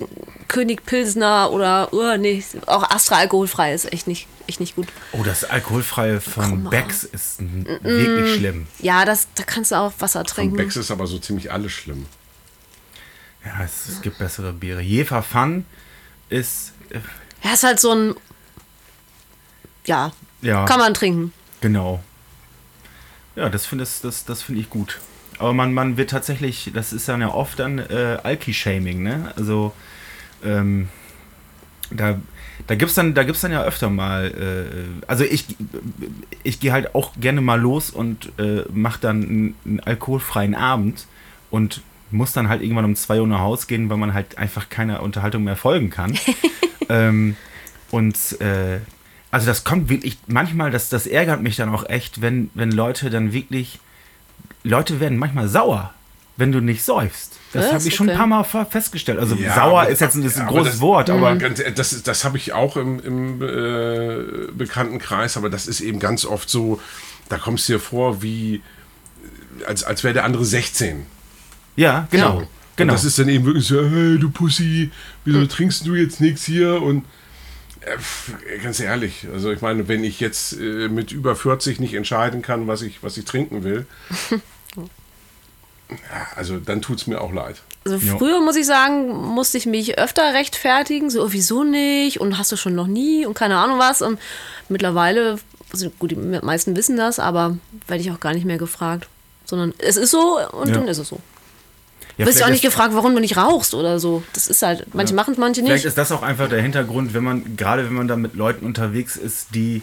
König 0.47 0.85
Pilsner 0.85 1.51
oder, 1.51 1.89
oh, 1.93 2.17
nee, 2.17 2.43
auch 2.65 2.89
Astra 2.89 3.17
alkoholfrei 3.17 3.73
ist 3.73 3.93
echt 3.93 4.07
nicht, 4.07 4.27
echt 4.47 4.59
nicht 4.59 4.75
gut. 4.75 4.87
Oh, 5.13 5.23
das 5.23 5.43
alkoholfreie 5.45 6.19
von 6.19 6.63
mal. 6.63 6.69
Becks 6.71 7.03
ist 7.03 7.39
n- 7.39 7.65
wirklich 7.81 8.35
schlimm. 8.35 8.67
Ja, 8.79 9.05
das, 9.05 9.27
da 9.35 9.43
kannst 9.43 9.71
du 9.71 9.75
auch 9.75 9.93
Wasser 9.99 10.19
Von 10.21 10.27
trinken. 10.27 10.57
Becks 10.57 10.75
ist 10.75 10.91
aber 10.91 11.07
so 11.07 11.19
ziemlich 11.19 11.51
alles 11.51 11.71
schlimm. 11.71 12.05
Ja, 13.45 13.63
es, 13.63 13.87
es 13.87 14.01
gibt 14.01 14.17
bessere 14.17 14.51
Biere. 14.51 14.81
Jefer 14.81 15.23
Fun 15.23 15.65
ist. 16.29 16.73
Äh, 16.89 16.99
Ja, 17.47 17.53
ist 17.53 17.63
halt 17.63 17.79
so 17.79 17.91
ein. 17.93 18.15
Ja, 19.85 20.11
ja, 20.41 20.65
kann 20.65 20.79
man 20.79 20.93
trinken. 20.93 21.31
genau. 21.61 22.03
Ja, 23.39 23.47
das 23.47 23.65
finde 23.65 23.83
das, 23.83 24.01
das, 24.01 24.25
das 24.25 24.41
find 24.41 24.59
ich 24.59 24.69
gut. 24.69 24.99
Aber 25.37 25.53
man, 25.53 25.73
man 25.73 25.95
wird 25.95 26.09
tatsächlich, 26.09 26.71
das 26.73 26.91
ist 26.91 27.07
dann 27.07 27.21
ja 27.21 27.33
oft 27.33 27.57
dann 27.57 27.79
äh, 27.79 28.17
Alki-Shaming, 28.21 29.01
ne? 29.01 29.31
Also, 29.37 29.71
ähm, 30.43 30.89
da, 31.89 32.19
da 32.67 32.75
gibt 32.75 32.89
es 32.89 32.95
dann, 32.95 33.13
da 33.13 33.23
gibt's 33.23 33.39
dann 33.39 33.53
ja 33.53 33.63
öfter 33.63 33.89
mal, 33.89 34.27
äh, 34.27 35.05
also 35.07 35.23
ich, 35.23 35.45
ich 36.43 36.59
gehe 36.59 36.73
halt 36.73 36.93
auch 36.95 37.13
gerne 37.17 37.39
mal 37.39 37.61
los 37.61 37.91
und 37.91 38.29
äh, 38.37 38.65
mache 38.73 38.99
dann 38.99 39.23
einen, 39.23 39.55
einen 39.65 39.79
alkoholfreien 39.79 40.53
Abend 40.53 41.07
und 41.49 41.81
muss 42.11 42.33
dann 42.33 42.49
halt 42.49 42.61
irgendwann 42.61 42.83
um 42.83 42.95
2 42.97 43.21
Uhr 43.21 43.27
nach 43.27 43.39
Hause 43.39 43.67
gehen, 43.67 43.89
weil 43.89 43.95
man 43.97 44.13
halt 44.13 44.37
einfach 44.37 44.67
keiner 44.67 45.01
Unterhaltung 45.01 45.45
mehr 45.45 45.55
folgen 45.55 45.89
kann. 45.89 46.19
ähm, 46.89 47.37
und 47.89 48.17
äh, 48.41 48.81
also 49.31 49.45
das 49.45 49.63
kommt 49.63 49.89
wirklich, 49.89 50.17
manchmal, 50.27 50.71
das, 50.71 50.89
das 50.89 51.05
ärgert 51.07 51.41
mich 51.41 51.55
dann 51.55 51.69
auch 51.69 51.87
echt, 51.89 52.21
wenn, 52.21 52.49
wenn 52.53 52.71
Leute 52.71 53.09
dann 53.09 53.31
wirklich, 53.33 53.79
Leute 54.63 54.99
werden 54.99 55.17
manchmal 55.17 55.47
sauer, 55.47 55.93
wenn 56.37 56.51
du 56.51 56.61
nicht 56.61 56.83
säufst. 56.83 57.33
Das 57.53 57.71
habe 57.73 57.87
ich 57.87 57.95
schon 57.95 58.09
ein 58.09 58.17
paar 58.17 58.27
Mal 58.27 58.43
festgestellt. 58.43 59.19
Also 59.19 59.35
Ja, 59.35 59.55
sauer 59.55 59.81
aber- 59.81 59.89
ist 59.89 60.01
jetzt 60.01 60.15
ein, 60.15 60.23
ist 60.23 60.37
ein 60.39 60.47
großes 60.47 60.73
das- 60.73 60.81
Wort, 60.81 61.09
aber 61.09 61.35
Ganz, 61.35 61.59
ehrlich, 61.59 61.75
das 61.75 62.01
das 62.03 62.23
habe 62.23 62.37
ich 62.37 62.53
auch 62.53 62.77
im, 62.77 62.99
im 62.99 63.41
äh, 63.41 64.51
Bekanntenkreis, 64.51 65.37
aber 65.37 65.49
das 65.49 65.67
ist 65.67 65.81
eben 65.81 65.99
ganz 65.99 66.25
oft 66.25 66.49
so, 66.49 66.79
da 67.27 67.37
kommst 67.37 67.67
du 67.69 67.73
dir 67.73 67.79
vor, 67.79 68.21
wie 68.21 68.61
als, 69.67 69.83
als 69.83 70.03
wäre 70.03 70.13
der 70.13 70.23
andere 70.25 70.45
16. 70.45 71.05
ja, 71.75 72.07
genau. 72.11 72.37
Und 72.39 72.47
genau. 72.77 72.93
das 72.93 73.03
ist 73.03 73.19
dann 73.19 73.27
eben 73.29 73.45
wirklich 73.45 73.65
so, 73.67 73.83
hey, 73.83 74.17
du 74.17 74.29
Pussy, 74.29 74.89
wieso 75.25 75.45
trinkst 75.45 75.85
du 75.85 75.95
jetzt 75.95 76.21
nichts 76.21 76.45
hier? 76.45 76.81
Und 76.81 77.03
ganz 78.63 78.79
ehrlich, 78.79 79.27
also 79.33 79.51
ich 79.51 79.61
meine, 79.61 79.87
wenn 79.87 80.03
ich 80.03 80.19
jetzt 80.19 80.53
äh, 80.53 80.87
mit 80.89 81.11
über 81.11 81.35
40 81.35 81.79
nicht 81.79 81.93
entscheiden 81.93 82.41
kann, 82.41 82.67
was 82.67 82.81
ich, 82.81 83.01
was 83.03 83.17
ich 83.17 83.25
trinken 83.25 83.63
will, 83.63 83.85
ja, 85.89 86.27
also 86.35 86.57
dann 86.57 86.81
tut 86.81 86.99
es 86.99 87.07
mir 87.07 87.19
auch 87.21 87.33
leid. 87.33 87.61
Also 87.85 87.97
Ja. 87.97 88.17
früher 88.17 88.41
muss 88.41 88.55
ich 88.55 88.65
sagen, 88.65 89.09
musste 89.15 89.57
ich 89.57 89.65
mich 89.65 89.97
öfter 89.97 90.33
rechtfertigen, 90.33 91.09
so 91.09 91.31
wieso 91.31 91.63
nicht 91.63 92.19
und 92.19 92.37
hast 92.37 92.51
du 92.51 92.57
schon 92.57 92.75
noch 92.75 92.87
nie 92.87 93.25
und 93.25 93.33
keine 93.33 93.57
Ahnung 93.57 93.79
was. 93.79 94.01
Und 94.01 94.19
mittlerweile, 94.67 95.39
also 95.71 95.89
gut, 95.97 96.11
die 96.11 96.15
meisten 96.15 96.75
wissen 96.75 96.97
das, 96.97 97.19
aber 97.19 97.57
werde 97.87 98.01
ich 98.03 98.11
auch 98.11 98.19
gar 98.19 98.33
nicht 98.33 98.45
mehr 98.45 98.57
gefragt. 98.57 99.07
Sondern 99.45 99.73
es 99.79 99.97
ist 99.97 100.11
so 100.11 100.39
und 100.51 100.67
Ja. 100.69 100.75
dann 100.75 100.87
ist 100.87 100.99
es 100.99 101.07
so. 101.07 101.19
Ja, 102.19 102.25
Du 102.25 102.29
wirst 102.29 102.39
ja 102.39 102.45
auch 102.45 102.49
vielleicht 102.49 102.63
nicht 102.63 102.73
gefragt, 102.73 102.93
warum 102.93 103.15
du 103.15 103.21
nicht 103.21 103.37
rauchst 103.37 103.73
oder 103.73 103.97
so. 103.99 104.23
Das 104.33 104.47
ist 104.47 104.61
halt, 104.61 104.93
manche 104.93 105.13
machen 105.13 105.31
es, 105.31 105.37
manche 105.37 105.61
Vielleicht 105.61 105.85
nicht. 105.85 105.85
ist 105.85 105.97
das 105.97 106.11
auch 106.11 106.21
einfach 106.21 106.49
der 106.49 106.61
Hintergrund, 106.61 107.13
wenn 107.13 107.23
man, 107.23 107.55
gerade 107.55 107.85
wenn 107.85 107.93
man 107.93 108.09
dann 108.09 108.21
mit 108.21 108.35
Leuten 108.35 108.65
unterwegs 108.65 109.15
ist, 109.15 109.55
die, 109.55 109.81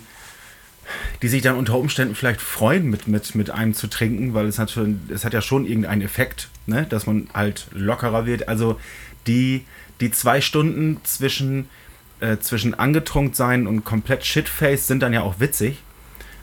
die 1.22 1.28
sich 1.28 1.40
dann 1.40 1.56
unter 1.56 1.78
Umständen 1.78 2.14
vielleicht 2.14 2.42
freuen, 2.42 2.90
mit, 2.90 3.08
mit, 3.08 3.34
mit 3.34 3.50
einem 3.50 3.72
zu 3.72 3.86
trinken, 3.86 4.34
weil 4.34 4.46
es 4.46 4.58
hat, 4.58 4.70
schon, 4.70 5.00
es 5.08 5.24
hat 5.24 5.32
ja 5.32 5.40
schon 5.40 5.64
irgendeinen 5.64 6.02
Effekt, 6.02 6.48
ne? 6.66 6.86
dass 6.86 7.06
man 7.06 7.28
halt 7.32 7.68
lockerer 7.72 8.26
wird. 8.26 8.48
Also 8.48 8.78
die, 9.26 9.64
die 10.00 10.10
zwei 10.10 10.42
Stunden 10.42 11.00
zwischen, 11.04 11.70
äh, 12.20 12.36
zwischen 12.36 12.74
angetrunken 12.74 13.32
sein 13.32 13.66
und 13.66 13.84
komplett 13.84 14.26
shitface 14.26 14.86
sind 14.86 15.00
dann 15.02 15.14
ja 15.14 15.22
auch 15.22 15.40
witzig. 15.40 15.78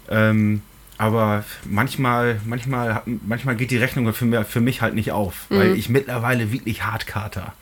Ähm, 0.10 0.64
aber 0.98 1.44
manchmal, 1.66 2.40
manchmal, 2.46 3.02
manchmal 3.26 3.56
geht 3.56 3.72
die 3.72 3.78
Rechnung 3.78 4.14
für, 4.14 4.26
mir, 4.26 4.46
für 4.46 4.62
mich 4.62 4.82
halt 4.82 4.94
nicht 4.96 5.12
auf, 5.12 5.46
weil 5.50 5.76
ich 5.76 5.90
mittlerweile 5.90 6.52
wirklich 6.52 6.84
Hardkater. 6.84 7.54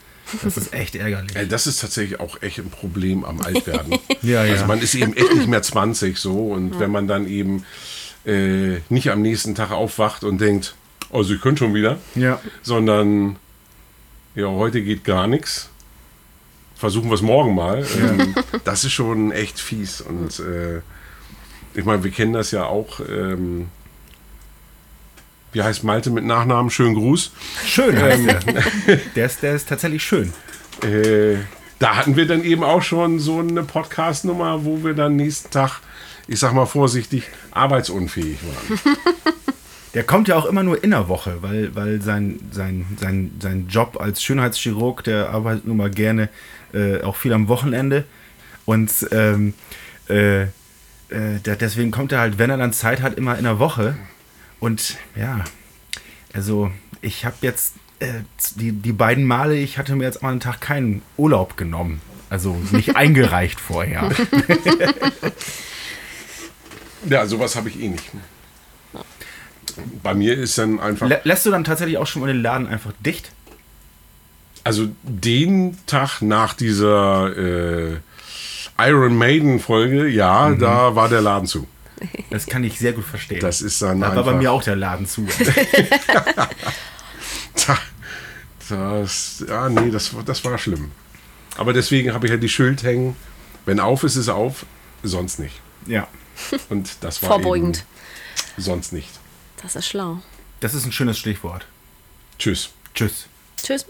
Das 0.44 0.56
ist 0.58 0.74
echt 0.74 0.96
ärgerlich. 0.96 1.36
Ey, 1.36 1.48
das 1.48 1.68
ist 1.68 1.82
tatsächlich 1.82 2.20
auch 2.20 2.42
echt 2.42 2.60
ein 2.60 2.70
Problem 2.70 3.26
am 3.26 3.42
Altwerden. 3.42 3.98
Ja, 4.22 4.46
ja. 4.46 4.54
Also 4.54 4.66
man 4.66 4.80
ist 4.80 4.94
eben 4.96 5.14
echt 5.16 5.34
nicht 5.34 5.48
mehr 5.48 5.62
20 5.62 6.18
so 6.18 6.52
und 6.52 6.80
wenn 6.80 6.92
man 6.92 7.08
dann 7.08 7.28
eben 7.28 7.66
äh, 8.26 8.78
nicht 8.90 9.10
am 9.10 9.22
nächsten 9.24 9.56
Tag 9.56 9.72
aufwacht 9.72 10.24
und 10.24 10.40
denkt, 10.40 10.76
also 11.12 11.34
ich 11.34 11.42
könnte 11.42 11.60
schon 11.66 11.74
wieder, 11.74 11.98
Ja. 12.16 12.40
sondern 12.62 13.36
ja, 14.36 14.46
heute 14.48 14.82
geht 14.84 15.04
gar 15.04 15.28
nichts. 15.28 15.70
Versuchen 16.76 17.10
wir 17.10 17.16
es 17.16 17.22
morgen 17.22 17.54
mal. 17.56 17.86
Ähm, 18.00 18.34
das 18.64 18.84
ist 18.84 18.94
schon 18.94 19.32
echt 19.32 19.60
fies. 19.60 20.02
Und 20.02 20.40
äh, 20.40 20.82
ich 21.74 21.86
meine, 21.86 22.04
wir 22.04 22.12
kennen 22.12 22.34
das 22.34 22.52
ja 22.52 22.66
auch. 22.66 23.00
Ähm, 23.00 23.68
wie 25.54 25.62
heißt 25.62 25.84
Malte 25.84 26.10
mit 26.12 26.24
Nachnamen? 26.24 26.70
Schönen 26.70 26.96
Gruß. 26.96 27.32
Schön 27.66 28.00
heißt 28.00 28.26
der. 28.26 28.98
der, 29.16 29.26
ist, 29.26 29.44
der 29.44 29.56
ist 29.56 29.68
tatsächlich 29.68 30.04
schön. 30.04 30.34
Äh, 30.84 31.38
da 31.80 31.96
hatten 31.96 32.16
wir 32.16 32.26
dann 32.28 32.44
eben 32.44 32.64
auch 32.64 32.82
schon 32.82 33.20
so 33.20 33.40
eine 33.40 33.64
Podcast-Nummer, 33.64 34.64
wo 34.66 34.84
wir 34.84 34.94
dann 34.94 35.16
nächsten 35.16 35.50
Tag, 35.50 35.82
ich 36.28 36.40
sag 36.40 36.54
mal 36.54 36.66
vorsichtig, 36.66 37.24
arbeitsunfähig 37.52 38.38
waren. 38.44 38.80
Der 39.94 40.04
kommt 40.04 40.30
ja 40.30 40.38
auch 40.38 40.46
immer 40.46 40.64
nur 40.64 40.82
in 40.82 40.92
der 40.92 41.10
Woche, 41.10 41.40
weil, 41.42 41.76
weil 41.76 42.02
sein, 42.02 42.40
sein, 42.52 42.86
sein, 42.98 43.32
sein 43.42 43.68
Job 43.68 44.00
als 44.00 44.24
Schönheitschirurg, 44.24 45.04
der 45.04 45.32
arbeitet 45.32 45.68
nun 45.68 45.76
mal 45.76 45.92
gerne 45.92 46.30
äh, 46.74 47.02
auch 47.02 47.18
viel 47.18 47.34
am 47.34 47.50
Wochenende. 47.50 48.06
Und 48.64 48.90
ähm, 49.12 49.54
äh, 50.08 50.46
äh, 51.12 51.40
deswegen 51.44 51.92
kommt 51.92 52.12
er 52.12 52.20
halt, 52.20 52.38
wenn 52.38 52.50
er 52.50 52.58
dann 52.58 52.74
Zeit 52.74 53.02
hat, 53.02 53.16
immer 53.16 53.38
in 53.38 53.44
der 53.44 53.60
Woche. 53.60 53.98
Und 54.60 54.98
ja, 55.16 55.44
also 56.34 56.72
ich 57.02 57.26
habe 57.26 57.36
jetzt 57.42 57.74
äh, 58.00 58.22
die, 58.56 58.72
die 58.72 58.94
beiden 58.94 59.26
Male, 59.26 59.56
ich 59.56 59.78
hatte 59.78 59.96
mir 59.96 60.04
jetzt 60.04 60.22
mal 60.22 60.30
einen 60.30 60.40
Tag 60.40 60.62
keinen 60.62 61.02
Urlaub 61.18 61.58
genommen. 61.58 62.02
Also 62.30 62.56
nicht 62.72 62.96
eingereicht 62.96 63.60
vorher. 63.60 64.10
Ja, 67.10 67.26
sowas 67.26 67.56
habe 67.56 67.70
ich 67.70 67.80
eh 67.80 67.88
nicht. 67.88 68.12
Bei 70.04 70.14
mir 70.14 70.38
ist 70.38 70.58
dann 70.58 70.80
einfach, 70.80 71.08
Lä 71.08 71.18
lässt 71.24 71.46
du 71.46 71.50
dann 71.50 71.64
tatsächlich 71.64 71.98
auch 71.98 72.06
schon 72.06 72.22
mal 72.22 72.28
den 72.28 72.42
Laden 72.42 72.68
einfach 72.68 72.92
dicht? 73.00 73.32
also 74.64 74.90
den 75.04 75.78
Tag 75.86 76.22
nach 76.22 76.54
dieser 76.54 77.36
äh, 77.38 77.98
Iron 78.78 79.16
Maiden 79.18 79.60
Folge, 79.60 80.08
ja, 80.08 80.54
da 80.56 80.96
war 80.96 81.10
der 81.10 81.22
Laden 81.22 81.48
zu. 81.48 81.68
Das 82.30 82.48
kann 82.48 82.64
ich 82.64 82.80
sehr 82.80 82.94
gut 82.94 83.06
verstehen. 83.06 83.40
Das 83.42 83.62
ist 83.62 83.82
dann 83.82 84.00
da 84.00 84.08
war 84.08 84.18
einfach, 84.18 84.26
bei 84.32 84.38
mir 84.38 84.52
auch 84.52 84.64
der 84.64 84.76
Laden 84.76 85.06
zu. 85.06 85.28
Da, 87.68 87.78
das, 88.70 89.44
ja, 89.48 89.70
nee, 89.70 89.92
das, 89.92 90.16
das 90.26 90.44
war 90.46 90.58
schlimm. 90.58 90.92
Aber 91.58 91.74
deswegen 91.74 92.14
habe 92.14 92.26
ich 92.26 92.32
ja 92.32 92.38
die 92.38 92.50
Schild 92.50 92.84
hängen. 92.84 93.16
Wenn 93.66 93.80
auf 93.80 94.04
ist, 94.04 94.16
ist 94.16 94.30
auf, 94.30 94.66
sonst 95.04 95.40
nicht. 95.40 95.60
Ja. 95.86 96.08
Und 96.70 96.96
das 97.02 97.22
war 97.22 97.32
Vorbeugend. 97.32 97.78
eben 97.78 98.64
sonst 98.64 98.94
nicht. 98.94 99.10
Das 99.62 99.76
ist 99.76 99.88
schlau. 99.88 100.22
Das 100.62 100.74
ist 100.74 100.86
ein 100.86 100.92
schönes 100.92 101.20
Stichwort. 101.20 101.66
Tschüss. 102.40 102.70
Tschüss. 102.96 103.28
Tschüss. 103.62 103.86